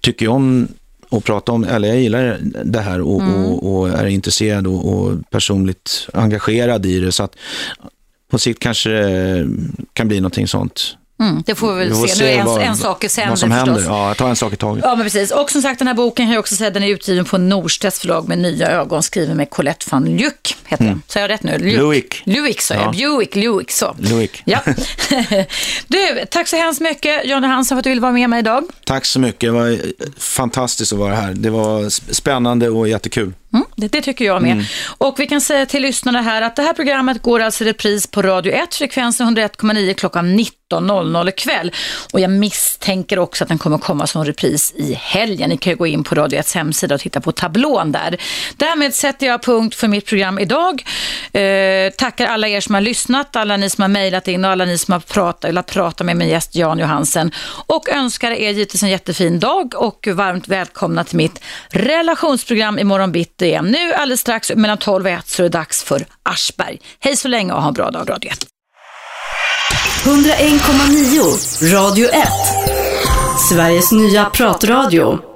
tycker 0.00 0.26
ju 0.26 0.30
om 0.32 0.68
att 1.10 1.24
prata 1.24 1.52
om, 1.52 1.64
eller 1.64 1.88
jag 1.88 2.00
gillar 2.00 2.38
det 2.64 2.80
här 2.80 3.00
och, 3.00 3.20
Mm. 3.20 3.44
och, 3.44 3.76
och 3.80 3.88
är 3.88 4.06
intresserad 4.06 4.66
och, 4.66 4.92
och 4.92 5.30
personligt 5.30 6.08
engagerad 6.14 6.86
i 6.86 7.00
det. 7.00 7.12
Så 7.12 7.22
att 7.22 7.34
på 8.30 8.38
sikt 8.38 8.60
kanske 8.62 8.90
det 8.90 9.48
kan 9.92 10.08
bli 10.08 10.20
någonting 10.20 10.48
sånt. 10.48 10.96
Mm, 11.20 11.42
det 11.46 11.54
får 11.54 11.72
vi 11.72 11.78
väl 11.78 11.88
Vi 11.88 11.94
får 11.94 12.06
se. 12.06 12.24
Nu 12.24 12.30
är 12.30 12.38
en, 12.38 12.46
vad- 12.46 12.62
en 12.62 12.76
sak 12.76 13.04
i 13.04 13.08
sänder 13.08 13.28
Vad 13.30 13.38
som 13.38 13.50
händer. 13.50 13.74
förstås. 13.74 13.88
Ja, 13.90 14.08
jag 14.08 14.16
tar 14.16 14.28
en 14.28 14.36
sak 14.36 14.52
i 14.52 14.56
taget. 14.56 14.84
Ja, 14.84 14.94
men 14.96 15.04
precis. 15.04 15.30
Och 15.30 15.50
som 15.50 15.62
sagt, 15.62 15.78
den 15.78 15.88
här 15.88 15.94
boken 15.94 16.26
kan 16.26 16.32
jag 16.32 16.40
också 16.40 16.56
säga, 16.56 16.70
den 16.70 16.82
är 16.82 16.88
utgiven 16.88 17.24
på 17.24 17.38
Norstedts 17.38 18.00
förlag 18.00 18.28
med 18.28 18.38
nya 18.38 18.70
ögon, 18.70 19.02
skriven 19.02 19.36
med 19.36 19.50
Colette 19.50 19.86
van 19.90 20.04
Lyck, 20.04 20.56
heter 20.64 20.84
Mm. 20.84 20.94
den. 20.94 21.02
Säger 21.08 21.28
jag 21.28 21.34
rätt 21.34 21.42
nu? 21.42 21.58
Lyck. 21.58 21.78
Luick. 21.78 22.22
Luick 22.26 22.60
sa 22.60 22.74
jag. 22.74 22.94
Ja. 22.94 23.16
Buick, 23.16 23.36
Luick, 23.36 23.70
så. 23.70 23.96
Luick. 23.98 24.42
Ja. 24.44 24.58
du, 25.86 26.24
tack 26.30 26.48
så 26.48 26.56
hemskt 26.56 26.80
mycket, 26.80 27.26
Johnny 27.26 27.46
Hansen, 27.46 27.76
för 27.76 27.78
att 27.78 27.84
du 27.84 27.90
ville 27.90 28.02
vara 28.02 28.12
med 28.12 28.30
mig 28.30 28.38
idag. 28.38 28.64
Tack 28.84 29.04
så 29.04 29.20
mycket. 29.20 29.40
Det 29.40 29.50
var 29.50 29.78
fantastiskt 30.18 30.92
att 30.92 30.98
vara 30.98 31.14
här. 31.14 31.34
Det 31.34 31.50
var 31.50 31.80
sp- 31.82 32.12
spännande 32.12 32.68
och 32.68 32.88
jättekul. 32.88 33.32
Mm, 33.52 33.66
det, 33.76 33.88
det 33.88 34.02
tycker 34.02 34.24
jag 34.24 34.42
med. 34.42 34.52
Mm. 34.52 34.64
Och 34.98 35.20
vi 35.20 35.26
kan 35.26 35.40
säga 35.40 35.66
till 35.66 35.82
lyssnarna 35.82 36.22
här 36.22 36.42
att 36.42 36.56
det 36.56 36.62
här 36.62 36.72
programmet 36.72 37.22
går 37.22 37.40
alltså 37.40 37.64
i 37.64 37.66
repris 37.66 38.06
på 38.06 38.22
Radio 38.22 38.52
1, 38.52 38.74
frekvensen 38.74 39.36
101,9 39.36 39.94
klockan 39.94 40.38
19.00 40.38 41.28
ikväll. 41.28 41.72
Och 42.12 42.20
jag 42.20 42.30
misstänker 42.30 43.18
också 43.18 43.44
att 43.44 43.48
den 43.48 43.58
kommer 43.58 43.78
komma 43.78 44.06
som 44.06 44.24
repris 44.24 44.74
i 44.76 44.94
helgen. 44.94 45.50
Ni 45.50 45.56
kan 45.56 45.70
ju 45.70 45.76
gå 45.76 45.86
in 45.86 46.04
på 46.04 46.14
Radio 46.14 46.38
1 46.38 46.52
hemsida 46.52 46.94
och 46.94 47.00
titta 47.00 47.20
på 47.20 47.32
tablån 47.32 47.92
där. 47.92 48.16
Därmed 48.56 48.94
sätter 48.94 49.26
jag 49.26 49.42
punkt 49.42 49.74
för 49.74 49.88
mitt 49.88 50.06
program 50.06 50.38
idag. 50.38 50.84
Eh, 51.32 51.90
tackar 51.98 52.26
alla 52.26 52.48
er 52.48 52.60
som 52.60 52.74
har 52.74 52.82
lyssnat, 52.82 53.36
alla 53.36 53.56
ni 53.56 53.70
som 53.70 53.82
har 53.82 53.88
mejlat 53.88 54.28
in 54.28 54.44
och 54.44 54.50
alla 54.50 54.64
ni 54.64 54.78
som 54.78 54.92
har 54.92 55.00
pratat, 55.00 55.50
velat 55.50 55.66
prata 55.66 56.04
med 56.04 56.16
min 56.16 56.28
gäst 56.28 56.54
Jan 56.54 56.78
Johansen. 56.78 57.30
Och 57.66 57.88
önskar 57.88 58.30
er 58.30 58.50
givetvis 58.50 58.82
en 58.82 58.88
jättefin 58.88 59.40
dag 59.40 59.74
och 59.76 60.08
varmt 60.12 60.48
välkomna 60.48 61.04
till 61.04 61.16
mitt 61.16 61.40
relationsprogram 61.70 62.78
imorgon 62.78 63.12
bitti 63.12 63.35
igen. 63.44 63.64
Nu 63.64 63.92
alldeles 63.92 64.20
strax 64.20 64.52
mellan 64.54 64.78
12 64.78 65.06
och 65.06 65.12
1 65.12 65.28
så 65.28 65.42
är 65.42 65.44
det 65.44 65.48
dags 65.58 65.82
för 65.82 66.06
Aschberg. 66.22 66.80
Hej 67.00 67.16
så 67.16 67.28
länge 67.28 67.52
och 67.52 67.62
ha 67.62 67.68
en 67.68 67.74
bra 67.74 67.90
dag 67.90 68.10
Radio 68.10 68.30
1. 68.30 68.38
101,9 70.04 71.72
Radio 71.74 72.08
1. 72.08 72.28
Sveriges 73.48 73.92
nya 73.92 74.24
pratradio. 74.24 75.35